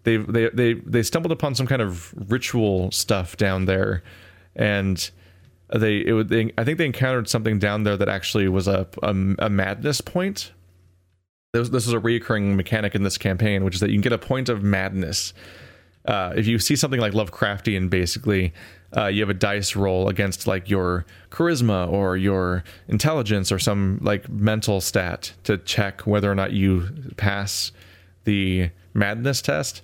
they 0.04 0.18
they 0.18 0.50
they 0.50 0.74
they 0.74 1.04
stumbled 1.04 1.32
upon 1.32 1.56
some 1.56 1.68
kind 1.68 1.82
of 1.82 2.14
ritual 2.32 2.92
stuff 2.92 3.38
down 3.38 3.66
there, 3.66 4.04
and 4.56 5.10
they 5.74 6.06
it 6.06 6.14
would 6.14 6.30
they, 6.30 6.52
I 6.58 6.64
think 6.64 6.78
they 6.78 6.86
encountered 6.86 7.28
something 7.28 7.60
down 7.60 7.84
there 7.84 7.98
that 7.98 8.10
actually 8.10 8.48
was 8.48 8.68
a 8.68 8.88
a, 9.04 9.10
a 9.40 9.50
madness 9.50 10.02
point. 10.02 10.54
This, 11.54 11.70
this 11.70 11.88
is 11.88 11.94
a 11.94 12.00
recurring 12.00 12.56
mechanic 12.56 12.94
in 12.94 13.04
this 13.04 13.18
campaign, 13.18 13.64
which 13.64 13.76
is 13.76 13.82
that 13.82 13.90
you 13.90 13.96
can 13.96 14.02
get 14.02 14.14
a 14.14 14.18
point 14.18 14.50
of 14.50 14.64
madness. 14.64 15.34
Uh, 16.06 16.34
if 16.38 16.48
you 16.48 16.60
see 16.60 16.76
something 16.76 17.02
like 17.02 17.14
Lovecraftian, 17.14 17.90
basically, 17.90 18.54
uh, 18.96 19.08
you 19.08 19.22
have 19.22 19.30
a 19.30 19.34
dice 19.34 19.76
roll 19.76 20.08
against 20.08 20.48
like 20.48 20.70
your 20.70 21.06
charisma 21.30 21.90
or 21.92 22.16
your 22.16 22.64
intelligence 22.88 23.52
or 23.52 23.60
some 23.60 24.00
like 24.02 24.30
mental 24.30 24.80
stat 24.80 25.34
to 25.44 25.58
check 25.58 26.02
whether 26.08 26.32
or 26.32 26.36
not 26.36 26.54
you 26.54 26.88
pass 27.18 27.72
the 28.24 28.70
madness 28.94 29.42
test 29.42 29.82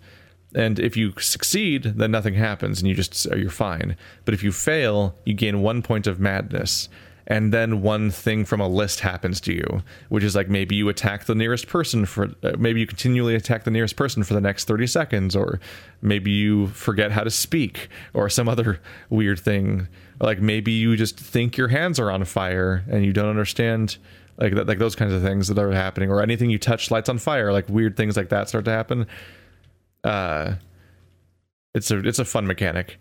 and 0.55 0.80
if 0.80 0.95
you 0.95 1.13
succeed 1.19 1.84
then 1.84 2.11
nothing 2.11 2.35
happens 2.35 2.80
and 2.80 2.88
you 2.88 2.95
just 2.95 3.25
you're 3.35 3.49
fine. 3.49 3.95
But 4.25 4.34
if 4.34 4.43
you 4.43 4.51
fail 4.51 5.15
you 5.25 5.34
gain 5.34 5.61
one 5.61 5.81
point 5.81 6.07
of 6.07 6.19
madness. 6.19 6.89
And 7.25 7.53
then 7.53 7.81
one 7.81 8.11
thing 8.11 8.43
from 8.43 8.59
a 8.59 8.67
list 8.67 8.99
happens 8.99 9.39
to 9.41 9.53
you 9.53 9.81
which 10.09 10.25
is 10.25 10.35
like 10.35 10.49
maybe 10.49 10.75
you 10.75 10.89
attack 10.89 11.23
the 11.23 11.35
nearest 11.35 11.67
person 11.67 12.05
for 12.05 12.31
uh, 12.43 12.51
maybe 12.59 12.81
you 12.81 12.85
continually 12.85 13.34
attack 13.34 13.63
the 13.63 13.71
nearest 13.71 13.95
person 13.95 14.23
for 14.23 14.34
the 14.34 14.41
next 14.41 14.65
30 14.65 14.88
seconds 14.88 15.34
or 15.34 15.61
maybe 16.01 16.31
you 16.31 16.67
forget 16.67 17.11
how 17.11 17.23
to 17.23 17.31
speak 17.31 17.88
or 18.13 18.30
some 18.30 18.49
other 18.49 18.81
weird 19.09 19.39
thing. 19.39 19.88
Like 20.19 20.41
maybe 20.41 20.73
you 20.73 20.97
just 20.97 21.17
think 21.17 21.55
your 21.55 21.69
hands 21.69 21.97
are 21.97 22.11
on 22.11 22.25
fire 22.25 22.84
and 22.89 23.05
you 23.05 23.13
don't 23.13 23.30
understand 23.30 23.97
like 24.38 24.53
like 24.53 24.80
those 24.80 24.95
kinds 24.95 25.13
of 25.13 25.21
things 25.21 25.47
that 25.47 25.57
are 25.57 25.71
happening 25.71 26.09
or 26.09 26.21
anything 26.21 26.49
you 26.49 26.59
touch 26.59 26.91
lights 26.91 27.09
on 27.09 27.17
fire 27.17 27.53
like 27.53 27.67
weird 27.69 27.95
things 27.95 28.17
like 28.17 28.30
that 28.30 28.49
start 28.49 28.65
to 28.65 28.71
happen 28.71 29.05
uh, 30.03 30.55
it's 31.73 31.91
a 31.91 31.99
it's 31.99 32.19
a 32.19 32.25
fun 32.25 32.47
mechanic. 32.47 32.97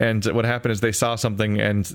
And 0.00 0.24
what 0.26 0.44
happened 0.44 0.70
is 0.70 0.80
they 0.80 0.92
saw 0.92 1.16
something, 1.16 1.60
and 1.60 1.90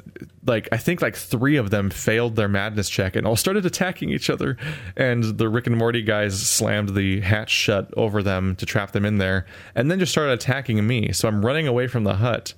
like 0.45 0.67
I 0.73 0.77
think 0.77 1.01
like 1.01 1.15
three 1.15 1.55
of 1.55 1.69
them 1.69 1.89
failed 1.89 2.35
their 2.35 2.49
madness 2.49 2.89
check 2.89 3.15
and 3.15 3.25
all 3.25 3.37
started 3.37 3.65
attacking 3.65 4.09
each 4.09 4.29
other. 4.29 4.57
And 4.97 5.23
the 5.23 5.47
Rick 5.47 5.67
and 5.67 5.77
Morty 5.77 6.01
guys 6.01 6.37
slammed 6.45 6.95
the 6.95 7.21
hatch 7.21 7.49
shut 7.49 7.93
over 7.95 8.21
them 8.21 8.57
to 8.57 8.65
trap 8.65 8.91
them 8.91 9.05
in 9.05 9.19
there, 9.19 9.45
and 9.73 9.89
then 9.89 9.99
just 9.99 10.11
started 10.11 10.33
attacking 10.33 10.85
me. 10.85 11.13
So 11.13 11.29
I'm 11.29 11.45
running 11.45 11.65
away 11.65 11.87
from 11.87 12.03
the 12.03 12.15
hut, 12.15 12.53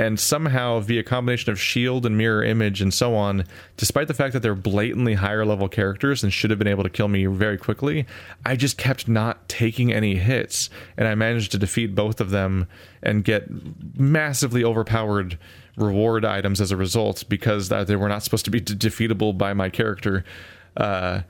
and 0.00 0.18
somehow 0.18 0.80
via 0.80 1.02
combination 1.02 1.52
of 1.52 1.60
shield 1.60 2.06
and 2.06 2.16
mirror 2.16 2.42
image 2.42 2.80
and 2.80 2.94
so 2.94 3.14
on 3.14 3.44
despite 3.76 4.08
the 4.08 4.14
fact 4.14 4.32
that 4.32 4.40
they're 4.40 4.54
blatantly 4.54 5.14
higher 5.14 5.44
level 5.44 5.68
characters 5.68 6.24
and 6.24 6.32
should 6.32 6.48
have 6.48 6.58
been 6.58 6.66
able 6.66 6.82
to 6.82 6.88
kill 6.88 7.08
me 7.08 7.26
very 7.26 7.58
quickly 7.58 8.06
i 8.46 8.56
just 8.56 8.78
kept 8.78 9.06
not 9.06 9.46
taking 9.48 9.92
any 9.92 10.16
hits. 10.16 10.70
And 10.96 11.06
i 11.06 11.14
managed 11.14 11.52
to 11.52 11.58
defeat 11.58 11.94
both 11.94 12.20
of 12.20 12.30
them 12.30 12.66
and 13.02 13.22
get 13.22 13.46
massively 13.98 14.64
overpowered 14.64 15.38
reward 15.76 16.24
items 16.24 16.60
as 16.62 16.70
a 16.70 16.76
result 16.76 17.24
because 17.28 17.68
they 17.68 17.96
were 17.96 18.08
not 18.08 18.22
supposed 18.22 18.46
to 18.46 18.50
be 18.50 18.60
defeatable 18.60 19.36
by 19.36 19.52
my 19.52 19.68
character. 19.68 20.24
Uh, 20.76 21.20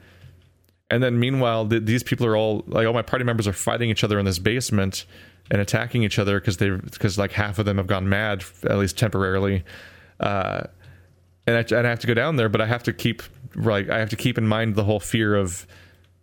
and 0.90 1.02
then 1.02 1.18
meanwhile 1.18 1.68
th- 1.68 1.84
these 1.84 2.02
people 2.02 2.26
are 2.26 2.36
all 2.36 2.64
like 2.66 2.86
all 2.86 2.92
my 2.92 3.02
party 3.02 3.24
members 3.24 3.46
are 3.48 3.52
fighting 3.52 3.90
each 3.90 4.04
other 4.04 4.18
in 4.18 4.24
this 4.24 4.38
basement 4.38 5.06
and 5.50 5.60
attacking 5.60 6.02
each 6.02 6.18
other 6.18 6.40
because 6.40 6.58
they 6.58 6.70
because 6.70 7.18
like 7.18 7.32
half 7.32 7.58
of 7.58 7.66
them 7.66 7.78
have 7.78 7.86
gone 7.86 8.08
mad 8.08 8.44
at 8.64 8.78
least 8.78 8.96
temporarily. 8.96 9.64
Uh, 10.18 10.64
and 11.46 11.56
I, 11.56 11.76
and 11.76 11.86
I 11.86 11.90
have 11.90 12.00
to 12.00 12.06
go 12.06 12.14
down 12.14 12.36
there 12.36 12.48
but 12.48 12.60
i 12.60 12.66
have 12.66 12.82
to 12.84 12.92
keep 12.92 13.22
like 13.56 13.88
i 13.88 13.98
have 13.98 14.10
to 14.10 14.16
keep 14.16 14.38
in 14.38 14.46
mind 14.46 14.74
the 14.74 14.84
whole 14.84 15.00
fear 15.00 15.34
of 15.34 15.66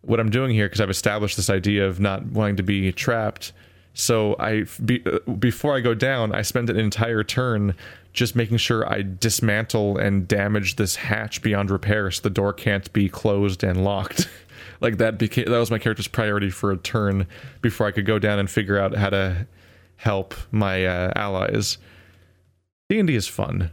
what 0.01 0.19
i'm 0.19 0.29
doing 0.29 0.51
here 0.51 0.67
because 0.67 0.81
i've 0.81 0.89
established 0.89 1.35
this 1.35 1.49
idea 1.49 1.87
of 1.87 1.99
not 1.99 2.25
wanting 2.25 2.57
to 2.57 2.63
be 2.63 2.91
trapped. 2.91 3.51
So 3.93 4.35
i 4.39 4.65
be, 4.85 5.03
uh, 5.05 5.19
before 5.31 5.75
i 5.75 5.79
go 5.79 5.93
down 5.93 6.33
i 6.33 6.43
spend 6.43 6.69
an 6.69 6.77
entire 6.77 7.23
turn 7.23 7.75
just 8.13 8.35
making 8.35 8.57
sure 8.57 8.87
i 8.87 9.01
dismantle 9.01 9.97
and 9.97 10.27
damage 10.27 10.75
this 10.75 10.95
hatch 10.95 11.41
beyond 11.41 11.71
repair 11.71 12.09
so 12.11 12.21
the 12.21 12.29
door 12.29 12.53
can't 12.53 12.91
be 12.93 13.09
closed 13.09 13.63
and 13.63 13.83
locked 13.83 14.29
like 14.81 14.97
that 14.97 15.17
became 15.17 15.45
that 15.45 15.57
was 15.57 15.71
my 15.71 15.79
character's 15.79 16.07
priority 16.07 16.49
for 16.49 16.71
a 16.71 16.77
turn 16.77 17.27
before 17.61 17.87
I 17.87 17.91
could 17.91 18.05
go 18.05 18.19
down 18.19 18.39
and 18.39 18.49
figure 18.49 18.79
out 18.79 18.95
how 18.95 19.09
to 19.09 19.47
help 19.97 20.35
my 20.51 20.85
uh, 20.85 21.11
allies. 21.15 21.77
D 22.89 22.99
and 22.99 23.07
D 23.07 23.15
is 23.15 23.27
fun. 23.27 23.71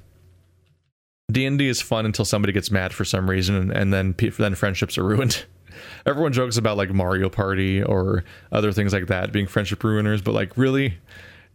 D 1.31 1.47
and 1.47 1.59
D 1.59 1.69
is 1.69 1.81
fun 1.81 2.07
until 2.07 2.25
somebody 2.25 2.53
gets 2.53 2.71
mad 2.71 2.93
for 2.93 3.05
some 3.05 3.29
reason, 3.29 3.55
and, 3.55 3.73
and 3.73 3.93
then 3.93 4.15
then 4.39 4.55
friendships 4.55 4.99
are 4.99 5.05
ruined. 5.05 5.45
Everyone 6.07 6.33
jokes 6.33 6.57
about 6.57 6.77
like 6.77 6.91
Mario 6.91 7.29
Party 7.29 7.83
or 7.83 8.25
other 8.53 8.73
things 8.73 8.93
like 8.93 9.09
that 9.09 9.33
being 9.33 9.47
friendship 9.47 9.81
ruiners, 9.81 10.23
but 10.23 10.33
like 10.33 10.57
really, 10.57 10.99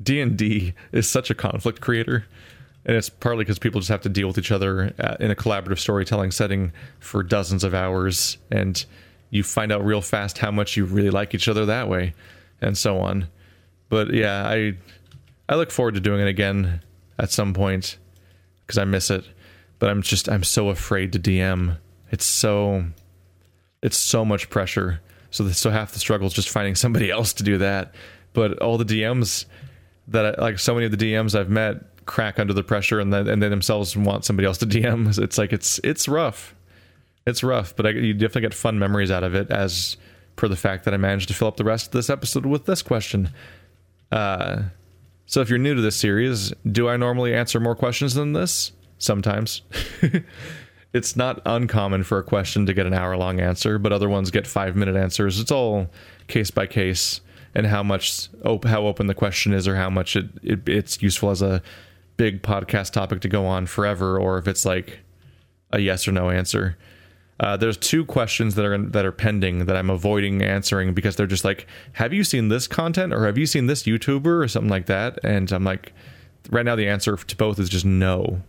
D 0.01 0.19
and 0.21 0.37
D 0.37 0.73
is 0.91 1.09
such 1.09 1.29
a 1.29 1.35
conflict 1.35 1.81
creator 1.81 2.25
and 2.85 2.95
it's 2.95 3.09
partly 3.09 3.43
because 3.43 3.59
people 3.59 3.79
just 3.79 3.89
have 3.89 4.01
to 4.01 4.09
deal 4.09 4.27
with 4.27 4.37
each 4.37 4.51
other 4.51 4.93
uh, 4.99 5.15
in 5.19 5.31
a 5.31 5.35
collaborative 5.35 5.79
storytelling 5.79 6.31
setting 6.31 6.71
for 6.99 7.23
dozens 7.23 7.63
of 7.63 7.73
hours 7.73 8.37
and 8.51 8.85
you 9.29 9.43
find 9.43 9.71
out 9.71 9.85
real 9.85 10.01
fast 10.01 10.39
how 10.39 10.51
much 10.51 10.75
you 10.75 10.85
really 10.85 11.09
like 11.09 11.33
each 11.33 11.47
other 11.47 11.65
that 11.65 11.87
way, 11.87 12.13
and 12.61 12.77
so 12.77 12.99
on. 12.99 13.27
But 13.89 14.13
yeah, 14.13 14.47
I 14.47 14.77
I 15.47 15.55
look 15.55 15.71
forward 15.71 15.95
to 15.95 15.99
doing 15.99 16.21
it 16.21 16.27
again 16.27 16.81
at 17.17 17.31
some 17.31 17.53
point 17.53 17.97
because 18.61 18.77
I 18.77 18.85
miss 18.85 19.09
it. 19.09 19.25
But 19.79 19.89
I'm 19.89 20.01
just 20.01 20.29
I'm 20.29 20.43
so 20.43 20.69
afraid 20.69 21.13
to 21.13 21.19
DM. 21.19 21.77
It's 22.11 22.25
so 22.25 22.85
it's 23.81 23.97
so 23.97 24.25
much 24.25 24.49
pressure. 24.49 25.01
So 25.31 25.43
the, 25.43 25.53
so 25.53 25.69
half 25.69 25.91
the 25.91 25.99
struggle 25.99 26.27
is 26.27 26.33
just 26.33 26.49
finding 26.49 26.75
somebody 26.75 27.11
else 27.11 27.33
to 27.33 27.43
do 27.43 27.57
that. 27.59 27.93
But 28.33 28.59
all 28.59 28.77
the 28.77 28.85
DMs 28.85 29.45
that 30.07 30.39
I, 30.39 30.41
like 30.41 30.59
so 30.59 30.73
many 30.73 30.85
of 30.85 30.97
the 30.97 30.97
DMs 30.97 31.37
I've 31.37 31.49
met 31.49 32.05
crack 32.05 32.39
under 32.39 32.53
the 32.53 32.63
pressure 32.63 32.99
and 32.99 33.13
then 33.13 33.27
and 33.27 33.41
they 33.41 33.49
themselves 33.49 33.95
want 33.95 34.25
somebody 34.25 34.45
else 34.45 34.57
to 34.59 34.65
DM. 34.67 35.17
It's 35.17 35.37
like 35.37 35.53
it's 35.53 35.79
it's 35.83 36.07
rough 36.07 36.55
it's 37.29 37.43
rough, 37.43 37.75
but 37.75 37.85
I, 37.85 37.89
you 37.91 38.13
definitely 38.13 38.41
get 38.41 38.53
fun 38.53 38.79
memories 38.79 39.11
out 39.11 39.23
of 39.23 39.33
it. 39.35 39.49
As 39.51 39.97
per 40.35 40.47
the 40.47 40.55
fact 40.55 40.85
that 40.85 40.93
I 40.93 40.97
managed 40.97 41.27
to 41.27 41.33
fill 41.33 41.49
up 41.49 41.57
the 41.57 41.65
rest 41.65 41.87
of 41.87 41.91
this 41.91 42.09
episode 42.09 42.45
with 42.45 42.65
this 42.65 42.81
question. 42.81 43.29
Uh, 44.11 44.63
so 45.25 45.41
if 45.41 45.49
you're 45.49 45.59
new 45.59 45.75
to 45.75 45.81
this 45.81 45.97
series, 45.97 46.53
do 46.71 46.87
I 46.87 46.97
normally 46.97 47.35
answer 47.35 47.59
more 47.59 47.75
questions 47.75 48.13
than 48.13 48.33
this? 48.33 48.71
Sometimes. 48.97 49.61
it's 50.93 51.15
not 51.15 51.41
uncommon 51.45 52.03
for 52.03 52.17
a 52.17 52.23
question 52.23 52.65
to 52.65 52.73
get 52.73 52.85
an 52.85 52.93
hour 52.93 53.17
long 53.17 53.39
answer, 53.39 53.77
but 53.77 53.91
other 53.91 54.09
ones 54.09 54.31
get 54.31 54.47
five 54.47 54.75
minute 54.75 54.95
answers. 54.95 55.39
It's 55.39 55.51
all 55.51 55.89
case 56.27 56.51
by 56.51 56.67
case 56.67 57.21
and 57.53 57.67
how 57.67 57.83
much 57.83 58.29
op- 58.45 58.65
how 58.65 58.85
open 58.85 59.07
the 59.07 59.13
question 59.13 59.53
is 59.53 59.67
or 59.67 59.75
how 59.75 59.89
much 59.89 60.15
it, 60.15 60.27
it 60.41 60.67
it's 60.67 61.01
useful 61.01 61.31
as 61.31 61.41
a 61.41 61.61
big 62.17 62.41
podcast 62.41 62.91
topic 62.91 63.21
to 63.21 63.27
go 63.27 63.45
on 63.45 63.65
forever 63.65 64.19
or 64.19 64.37
if 64.37 64.47
it's 64.47 64.65
like 64.65 64.99
a 65.71 65.79
yes 65.79 66.07
or 66.07 66.11
no 66.11 66.29
answer. 66.29 66.77
Uh, 67.39 67.55
there's 67.55 67.77
two 67.77 68.03
questions 68.03 68.55
that 68.55 68.65
are 68.65 68.77
that 68.77 69.05
are 69.05 69.11
pending 69.11 69.65
that 69.65 69.77
I'm 69.77 69.89
avoiding 69.89 70.41
answering 70.41 70.93
because 70.93 71.15
they're 71.15 71.25
just 71.27 71.45
like, 71.45 71.67
"Have 71.93 72.13
you 72.13 72.23
seen 72.23 72.49
this 72.49 72.67
content 72.67 73.13
or 73.13 73.25
have 73.25 73.37
you 73.37 73.45
seen 73.45 73.67
this 73.67 73.83
YouTuber 73.83 74.43
or 74.43 74.47
something 74.47 74.69
like 74.69 74.87
that?" 74.87 75.19
And 75.23 75.49
I'm 75.51 75.63
like, 75.63 75.93
right 76.49 76.65
now 76.65 76.75
the 76.75 76.87
answer 76.87 77.15
to 77.15 77.35
both 77.37 77.57
is 77.59 77.69
just 77.69 77.85
no, 77.85 78.41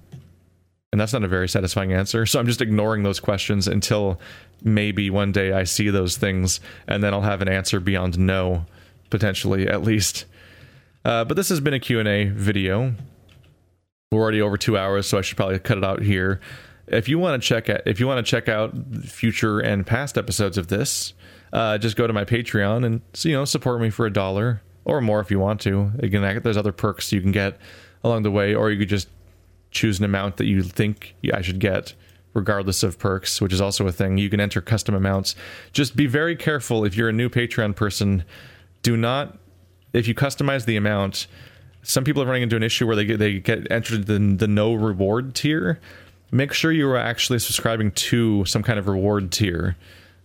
and 0.90 1.00
that's 1.00 1.12
not 1.12 1.22
a 1.22 1.28
very 1.28 1.48
satisfying 1.48 1.92
answer. 1.92 2.26
So 2.26 2.40
I'm 2.40 2.46
just 2.46 2.60
ignoring 2.60 3.04
those 3.04 3.20
questions 3.20 3.68
until 3.68 4.20
maybe 4.64 5.08
one 5.08 5.30
day 5.30 5.52
I 5.52 5.64
see 5.64 5.88
those 5.88 6.16
things, 6.16 6.60
and 6.88 7.02
then 7.02 7.14
I'll 7.14 7.20
have 7.20 7.42
an 7.42 7.48
answer 7.48 7.78
beyond 7.78 8.18
no, 8.18 8.66
potentially 9.08 9.68
at 9.68 9.82
least. 9.82 10.24
Uh, 11.04 11.24
but 11.24 11.36
this 11.36 11.48
has 11.48 11.60
been 11.60 11.74
a 11.74 11.80
Q&A 11.80 12.24
video. 12.24 12.94
We're 14.10 14.20
already 14.20 14.42
over 14.42 14.56
two 14.56 14.76
hours, 14.76 15.06
so 15.06 15.16
I 15.16 15.20
should 15.20 15.36
probably 15.36 15.60
cut 15.60 15.78
it 15.78 15.84
out 15.84 16.02
here 16.02 16.40
if 16.86 17.08
you 17.08 17.18
want 17.18 17.40
to 17.40 17.46
check 17.46 17.68
out 17.68 17.82
if 17.86 18.00
you 18.00 18.06
want 18.06 18.24
to 18.24 18.28
check 18.28 18.48
out 18.48 18.74
future 19.04 19.60
and 19.60 19.86
past 19.86 20.18
episodes 20.18 20.58
of 20.58 20.68
this, 20.68 21.14
uh, 21.52 21.78
just 21.78 21.96
go 21.96 22.06
to 22.06 22.12
my 22.12 22.24
Patreon 22.24 22.84
and 22.84 23.00
you 23.22 23.32
know 23.32 23.44
support 23.44 23.80
me 23.80 23.90
for 23.90 24.06
a 24.06 24.12
dollar 24.12 24.62
or 24.84 25.00
more 25.00 25.20
if 25.20 25.30
you 25.30 25.38
want 25.38 25.60
to. 25.62 25.92
Again, 26.00 26.40
there's 26.42 26.56
other 26.56 26.72
perks 26.72 27.12
you 27.12 27.20
can 27.20 27.32
get 27.32 27.58
along 28.02 28.22
the 28.22 28.30
way, 28.30 28.54
or 28.54 28.70
you 28.70 28.78
could 28.78 28.88
just 28.88 29.08
choose 29.70 29.98
an 29.98 30.04
amount 30.04 30.36
that 30.38 30.46
you 30.46 30.62
think 30.62 31.14
I 31.32 31.42
should 31.42 31.60
get, 31.60 31.94
regardless 32.34 32.82
of 32.82 32.98
perks, 32.98 33.40
which 33.40 33.52
is 33.52 33.60
also 33.60 33.86
a 33.86 33.92
thing. 33.92 34.18
You 34.18 34.30
can 34.30 34.40
enter 34.40 34.60
custom 34.60 34.94
amounts. 34.94 35.34
Just 35.72 35.96
be 35.96 36.06
very 36.06 36.34
careful 36.34 36.84
if 36.84 36.96
you're 36.96 37.08
a 37.08 37.12
new 37.12 37.28
Patreon 37.28 37.76
person. 37.76 38.24
Do 38.82 38.96
not 38.96 39.38
if 39.92 40.08
you 40.08 40.14
customize 40.14 40.64
the 40.64 40.76
amount. 40.76 41.26
Some 41.82 42.04
people 42.04 42.22
are 42.22 42.26
running 42.26 42.42
into 42.42 42.56
an 42.56 42.62
issue 42.62 42.86
where 42.86 42.96
they 42.96 43.04
get 43.04 43.18
they 43.18 43.38
get 43.38 43.70
entered 43.70 44.08
in 44.08 44.36
the 44.36 44.48
no 44.48 44.74
reward 44.74 45.34
tier 45.34 45.80
make 46.30 46.52
sure 46.52 46.72
you 46.72 46.88
are 46.88 46.96
actually 46.96 47.38
subscribing 47.38 47.90
to 47.92 48.44
some 48.44 48.62
kind 48.62 48.78
of 48.78 48.88
reward 48.88 49.32
tier. 49.32 49.76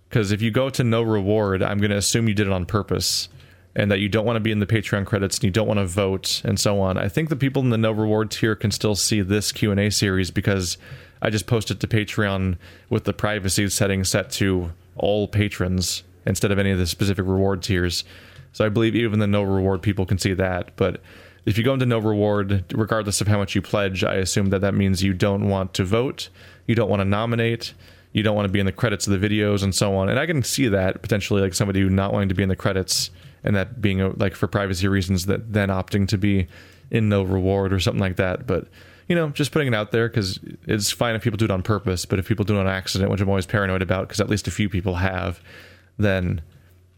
Because 0.10 0.32
if 0.32 0.42
you 0.42 0.52
go 0.52 0.70
to 0.70 0.84
no 0.84 1.02
reward, 1.02 1.64
I'm 1.64 1.80
going 1.80 1.92
to 1.92 1.98
assume 1.98 2.28
you 2.28 2.36
did 2.36 2.48
it 2.48 2.54
on 2.54 2.66
purpose 2.66 3.28
and 3.76 3.92
that 3.92 4.00
you 4.00 4.08
don't 4.08 4.26
want 4.26 4.38
to 4.38 4.42
be 4.42 4.52
in 4.52 4.60
the 4.60 4.66
Patreon 4.66 5.06
credits 5.06 5.38
and 5.38 5.44
you 5.44 5.52
don't 5.52 5.68
want 5.68 5.80
to 5.80 5.86
vote 5.86 6.42
and 6.46 6.60
so 6.60 6.80
on. 6.80 6.98
I 6.98 7.10
think 7.10 7.30
the 7.30 7.36
people 7.36 7.62
in 7.62 7.70
the 7.70 7.78
no 7.78 7.92
reward 7.92 8.32
tier 8.32 8.56
can 8.56 8.72
still 8.72 8.96
see 8.96 9.22
this 9.22 9.52
Q&A 9.52 9.90
series 9.90 10.32
because 10.32 10.78
I 11.22 11.30
just 11.30 11.48
posted 11.48 11.82
to 11.82 11.88
Patreon 11.88 12.58
with 12.90 13.04
the 13.04 13.14
privacy 13.14 13.68
setting 13.70 14.04
set 14.04 14.30
to 14.32 14.72
all 14.96 15.28
patrons 15.28 16.04
instead 16.26 16.52
of 16.52 16.60
any 16.60 16.72
of 16.72 16.78
the 16.78 16.88
specific 16.88 17.26
reward 17.26 17.62
tiers. 17.62 18.06
So 18.54 18.66
I 18.66 18.70
believe 18.70 18.96
even 18.96 19.20
the 19.20 19.28
no 19.28 19.44
reward 19.44 19.82
people 19.82 20.06
can 20.06 20.18
see 20.18 20.34
that, 20.34 20.76
but 20.78 21.02
if 21.46 21.58
you 21.58 21.64
go 21.64 21.74
into 21.74 21.86
no 21.86 22.00
reward, 22.00 22.66
regardless 22.74 23.22
of 23.22 23.28
how 23.28 23.38
much 23.38 23.56
you 23.56 23.62
pledge, 23.62 24.04
I 24.04 24.16
assume 24.16 24.50
that 24.50 24.62
that 24.62 24.74
means 24.74 25.04
you 25.04 25.14
don't 25.14 25.48
want 25.48 25.74
to 25.76 25.84
vote, 25.84 26.30
you 26.66 26.76
don't 26.76 26.90
want 26.90 27.02
to 27.02 27.06
nominate, 27.06 27.74
you 28.14 28.24
don't 28.24 28.36
want 28.36 28.48
to 28.48 28.52
be 28.52 28.60
in 28.60 28.66
the 28.66 28.72
credits 28.72 29.08
of 29.08 29.20
the 29.20 29.30
videos, 29.30 29.62
and 29.62 29.74
so 29.74 29.96
on. 29.96 30.10
And 30.10 30.18
I 30.20 30.26
can 30.26 30.42
see 30.42 30.68
that 30.70 31.02
potentially, 31.02 31.42
like 31.42 31.54
somebody 31.54 31.82
who 31.82 31.90
not 31.90 32.14
wanting 32.14 32.30
to 32.30 32.36
be 32.36 32.44
in 32.44 32.50
the 32.50 32.56
credits, 32.56 33.12
and 33.44 33.56
that 33.56 33.82
being 33.82 34.02
a, 34.02 34.10
like 34.10 34.36
for 34.36 34.48
privacy 34.48 34.88
reasons, 34.88 35.28
that 35.28 35.54
then 35.54 35.70
opting 35.70 36.08
to 36.08 36.18
be 36.18 36.48
in 36.90 37.10
no 37.10 37.24
reward 37.24 37.74
or 37.74 37.80
something 37.80 38.02
like 38.02 38.16
that. 38.16 38.48
But 38.48 38.68
you 39.08 39.16
know, 39.16 39.30
just 39.30 39.52
putting 39.52 39.68
it 39.68 39.76
out 39.76 39.92
there 39.92 40.10
because 40.10 40.40
it's 40.66 40.92
fine 40.92 41.16
if 41.16 41.22
people 41.22 41.38
do 41.38 41.46
it 41.46 41.52
on 41.52 41.62
purpose, 41.62 42.06
but 42.06 42.18
if 42.18 42.28
people 42.28 42.44
do 42.44 42.56
it 42.56 42.60
on 42.60 42.68
accident, 42.68 43.12
which 43.12 43.22
I'm 43.22 43.30
always 43.30 43.46
paranoid 43.46 43.84
about, 43.84 44.08
because 44.08 44.20
at 44.20 44.30
least 44.30 44.48
a 44.48 44.52
few 44.52 44.68
people 44.68 44.96
have, 44.96 45.40
then 45.98 46.42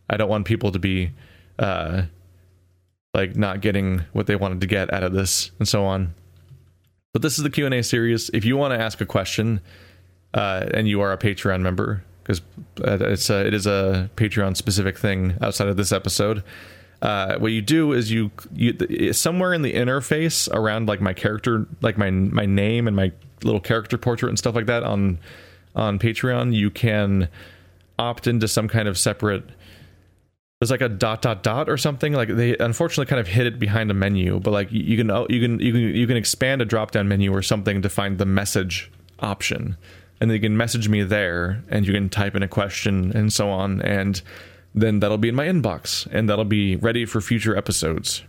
I 0.10 0.16
don't 0.16 0.30
want 0.30 0.46
people 0.46 0.72
to 0.72 0.80
be 0.80 1.12
uh, 1.60 2.04
like 3.18 3.36
not 3.36 3.62
getting 3.62 4.04
what 4.14 4.28
they 4.28 4.36
wanted 4.36 4.62
to 4.62 4.68
get 4.68 4.94
out 4.94 5.02
of 5.04 5.12
this 5.12 5.50
and 5.58 5.68
so 5.68 5.84
on. 5.84 6.14
But 7.14 7.24
this 7.24 7.40
is 7.40 7.44
the 7.44 7.50
Q&A 7.50 7.82
series. 7.82 8.30
If 8.32 8.46
you 8.46 8.56
want 8.58 8.74
to 8.74 8.80
ask 8.80 9.02
a 9.02 9.06
question 9.06 9.60
uh, 10.36 10.68
and 10.72 10.88
you 10.88 11.02
are 11.02 11.12
a 11.12 11.18
Patreon 11.18 11.62
member, 11.62 12.04
because 12.22 12.42
uh, 12.86 13.00
it's 13.02 13.30
a, 13.32 13.48
it 13.48 13.56
is 13.56 13.66
a 13.66 14.12
Patreon 14.18 14.56
specific 14.56 15.00
thing 15.00 15.36
outside 15.42 15.68
of 15.68 15.78
this 15.78 15.92
episode. 15.92 16.44
Uh, 17.02 17.40
what 17.40 17.52
you 17.52 17.62
do 17.62 17.92
is 17.92 18.12
you, 18.12 18.30
you 18.54 19.14
somewhere 19.14 19.52
in 19.52 19.64
the 19.64 19.74
interface 19.74 20.48
around 20.54 20.88
like 20.88 21.02
my 21.02 21.14
character, 21.14 21.66
like 21.82 21.98
my 21.98 22.12
my 22.12 22.46
name 22.46 22.88
and 22.88 22.96
my 22.96 23.12
little 23.44 23.60
character 23.60 23.98
portrait 23.98 24.30
and 24.30 24.38
stuff 24.38 24.56
like 24.56 24.66
that 24.68 24.84
on 24.84 25.18
on 25.76 25.98
Patreon, 25.98 26.54
you 26.54 26.70
can 26.70 27.30
opt 27.98 28.28
into 28.28 28.48
some 28.48 28.68
kind 28.68 28.88
of 28.88 28.98
separate 28.98 29.44
there's 30.60 30.72
like 30.72 30.82
a 30.82 30.90
dot 30.90 31.22
dot 31.22 31.44
dot 31.44 31.70
or 31.70 31.78
something. 31.78 32.14
Like 32.14 32.30
they 32.30 32.58
unfortunately 32.58 33.06
kind 33.06 33.20
of 33.20 33.28
hid 33.28 33.46
it 33.46 33.60
behind 33.60 33.92
a 33.92 33.94
menu 33.94 34.40
but 34.40 34.52
like 34.52 34.72
you 34.72 34.98
can 34.98 35.10
you 35.30 35.40
can 35.42 35.60
you 35.60 35.72
can 35.72 35.82
you 35.82 36.08
can 36.08 36.18
expand 36.18 36.62
a 36.62 36.66
drop 36.66 36.92
down 36.92 37.08
menu 37.08 37.32
or 37.34 37.42
something 37.42 37.82
to 37.82 37.90
find 37.90 38.18
the 38.18 38.26
message 38.26 38.92
option. 39.20 39.78
And 40.20 40.30
then 40.30 40.36
you 40.36 40.42
can 40.42 40.58
message 40.58 40.90
me 40.90 41.04
there 41.04 41.64
and 41.70 41.86
you 41.86 41.94
can 41.94 42.10
type 42.10 42.36
in 42.36 42.42
a 42.42 42.48
question 42.48 43.12
and 43.16 43.32
so 43.32 43.50
on 43.50 43.82
and 43.82 44.22
then 44.74 45.00
that'll 45.00 45.18
be 45.18 45.30
in 45.30 45.36
my 45.36 45.46
inbox 45.46 46.08
and 46.12 46.30
that'll 46.30 46.46
be 46.46 46.76
ready 46.76 47.06
for 47.06 47.22
future 47.22 47.56
episodes. 47.56 48.24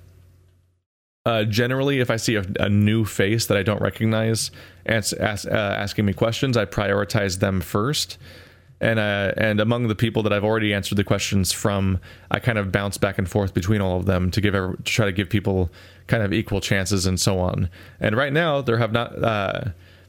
Uh, 1.26 1.44
generally 1.44 2.00
if 2.00 2.10
i 2.10 2.16
see 2.16 2.36
a, 2.36 2.44
a, 2.59 2.70
new 2.70 3.05
face 3.05 3.46
that 3.46 3.59
i 3.59 3.62
don't 3.62 3.82
recognize 3.82 4.50
as, 4.86 5.12
as, 5.12 5.44
uh, 5.44 5.74
asking 5.78 6.06
me 6.06 6.14
questions 6.14 6.56
i 6.56 6.64
prioritize 6.64 7.40
them 7.40 7.60
first 7.60 8.16
and 8.80 8.98
uh, 8.98 9.32
and 9.36 9.60
among 9.60 9.88
the 9.88 9.94
people 9.94 10.22
that 10.22 10.32
I've 10.32 10.44
already 10.44 10.72
answered 10.72 10.96
the 10.96 11.05
questions 11.05 11.52
from, 11.52 11.98
I 12.30 12.38
kind 12.38 12.59
of 12.59 12.70
bounce 12.70 12.96
back 12.98 13.18
and 13.18 13.28
forth 13.28 13.55
between 13.55 13.80
all 13.80 13.98
of 13.98 14.06
them 14.06 14.30
to 14.30 14.40
give 14.40 14.55
to 14.55 14.76
try 14.84 15.06
to 15.06 15.12
give 15.12 15.28
people 15.28 15.70
kind 16.06 16.22
of 16.22 16.32
equal 16.32 16.60
chances 16.60 17.06
and 17.06 17.18
so 17.18 17.38
on. 17.38 17.68
And 18.00 18.16
right 18.16 18.32
now, 18.32 18.62
there 18.62 18.78
have 18.78 18.92
not. 18.92 19.22
Uh, 19.22 19.64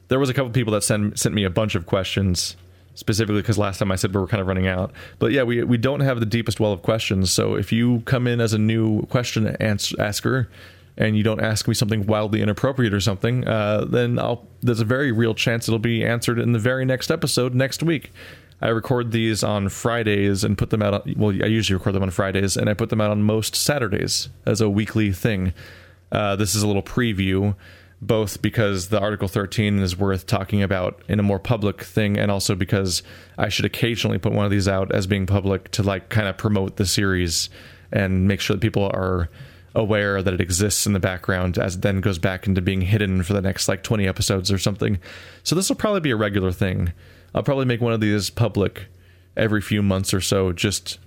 there 0.08 0.18
was 0.18 0.28
a 0.28 0.34
couple 0.34 0.50
people 0.50 0.72
that 0.72 0.82
sent 0.82 1.18
sent 1.18 1.34
me 1.34 1.44
a 1.44 1.50
bunch 1.50 1.74
of 1.74 1.86
questions 1.86 2.56
specifically 2.94 3.40
because 3.40 3.58
last 3.58 3.78
time 3.78 3.90
I 3.90 3.96
said 3.96 4.14
we 4.14 4.20
were 4.20 4.26
kind 4.26 4.40
of 4.40 4.46
running 4.46 4.66
out. 4.66 4.92
But 5.18 5.32
yeah, 5.32 5.42
we 5.42 5.64
we 5.64 5.78
don't 5.78 6.00
have 6.00 6.20
the 6.20 6.26
deepest 6.26 6.60
well 6.60 6.72
of 6.72 6.82
questions. 6.82 7.32
So 7.32 7.54
if 7.56 7.72
you 7.72 8.00
come 8.06 8.26
in 8.26 8.40
as 8.40 8.52
a 8.52 8.58
new 8.58 9.06
question 9.06 9.56
asker 9.60 10.48
and 10.96 11.16
you 11.16 11.22
don't 11.22 11.40
ask 11.40 11.66
me 11.66 11.74
something 11.74 12.06
wildly 12.06 12.42
inappropriate 12.42 12.92
or 12.92 13.00
something, 13.00 13.46
uh, 13.48 13.86
then 13.86 14.18
I'll, 14.18 14.46
there's 14.60 14.80
a 14.80 14.84
very 14.84 15.12
real 15.12 15.34
chance 15.34 15.66
it'll 15.66 15.78
be 15.78 16.04
answered 16.04 16.38
in 16.38 16.52
the 16.52 16.58
very 16.58 16.84
next 16.84 17.10
episode 17.10 17.54
next 17.54 17.82
week. 17.82 18.12
I 18.62 18.68
record 18.68 19.12
these 19.12 19.42
on 19.42 19.68
Fridays 19.68 20.44
and 20.44 20.56
put 20.56 20.70
them 20.70 20.82
out. 20.82 20.94
On, 20.94 21.14
well, 21.16 21.30
I 21.30 21.46
usually 21.46 21.78
record 21.78 21.92
them 21.94 22.02
on 22.02 22.10
Fridays, 22.10 22.56
and 22.56 22.68
I 22.68 22.74
put 22.74 22.90
them 22.90 23.00
out 23.00 23.10
on 23.10 23.22
most 23.22 23.54
Saturdays 23.54 24.28
as 24.44 24.60
a 24.60 24.68
weekly 24.68 25.12
thing. 25.12 25.54
Uh, 26.12 26.36
this 26.36 26.54
is 26.54 26.62
a 26.62 26.66
little 26.66 26.82
preview, 26.82 27.54
both 28.02 28.42
because 28.42 28.88
the 28.88 29.00
Article 29.00 29.28
13 29.28 29.78
is 29.78 29.96
worth 29.96 30.26
talking 30.26 30.62
about 30.62 31.02
in 31.08 31.18
a 31.18 31.22
more 31.22 31.38
public 31.38 31.82
thing, 31.82 32.18
and 32.18 32.30
also 32.30 32.54
because 32.54 33.02
I 33.38 33.48
should 33.48 33.64
occasionally 33.64 34.18
put 34.18 34.32
one 34.32 34.44
of 34.44 34.50
these 34.50 34.68
out 34.68 34.92
as 34.92 35.06
being 35.06 35.26
public 35.26 35.70
to 35.72 35.82
like 35.82 36.08
kind 36.08 36.28
of 36.28 36.36
promote 36.36 36.76
the 36.76 36.86
series 36.86 37.48
and 37.92 38.28
make 38.28 38.40
sure 38.40 38.56
that 38.56 38.62
people 38.62 38.90
are 38.92 39.28
aware 39.74 40.20
that 40.22 40.34
it 40.34 40.40
exists 40.40 40.86
in 40.86 40.92
the 40.92 41.00
background 41.00 41.56
as 41.56 41.76
it 41.76 41.82
then 41.82 42.00
goes 42.00 42.18
back 42.18 42.46
into 42.46 42.60
being 42.60 42.80
hidden 42.80 43.22
for 43.22 43.32
the 43.32 43.40
next 43.40 43.68
like 43.68 43.82
20 43.82 44.06
episodes 44.06 44.50
or 44.50 44.58
something. 44.58 44.98
So 45.42 45.54
this 45.54 45.68
will 45.68 45.76
probably 45.76 46.00
be 46.00 46.10
a 46.10 46.16
regular 46.16 46.52
thing. 46.52 46.92
I'll 47.34 47.42
probably 47.42 47.64
make 47.64 47.80
one 47.80 47.92
of 47.92 48.00
these 48.00 48.30
public 48.30 48.86
every 49.36 49.60
few 49.60 49.82
months 49.82 50.12
or 50.12 50.20
so 50.20 50.52
just 50.52 50.98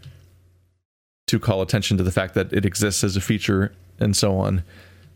to 1.27 1.39
call 1.39 1.61
attention 1.61 1.97
to 1.97 2.03
the 2.03 2.11
fact 2.11 2.33
that 2.35 2.51
it 2.53 2.65
exists 2.65 3.03
as 3.03 3.15
a 3.15 3.21
feature 3.21 3.73
and 3.99 4.15
so 4.15 4.37
on. 4.37 4.63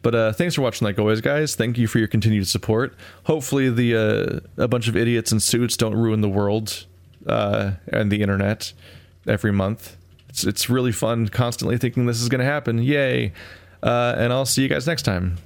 But 0.02 0.16
uh, 0.16 0.34
thanks 0.34 0.56
for 0.56 0.62
watching, 0.62 0.86
like 0.86 1.00
always, 1.00 1.22
guys. 1.22 1.56
Thank 1.56 1.78
you 1.78 1.88
for 1.88 2.00
your 2.00 2.08
continued 2.08 2.48
support. 2.48 2.96
Hopefully, 3.26 3.70
the 3.70 3.96
uh, 4.58 4.64
a 4.64 4.68
bunch 4.68 4.88
of 4.88 4.96
idiots 4.96 5.32
in 5.32 5.40
suits 5.40 5.76
don't 5.76 5.96
ruin 5.96 6.22
the 6.22 6.30
world 6.30 6.86
uh, 7.26 7.72
and 7.92 8.12
the 8.12 8.22
internet 8.22 8.74
every 9.28 9.52
month. 9.52 9.98
It's 10.30 10.44
it's 10.44 10.70
really 10.70 10.92
fun 10.92 11.28
constantly 11.30 11.78
thinking 11.78 12.06
this 12.06 12.22
is 12.22 12.30
going 12.30 12.40
to 12.40 12.46
happen. 12.46 12.82
Yay! 12.82 13.34
Uh, 13.82 14.16
and 14.18 14.32
I'll 14.32 14.46
see 14.46 14.62
you 14.62 14.70
guys 14.70 14.88
next 14.88 15.04
time. 15.04 15.38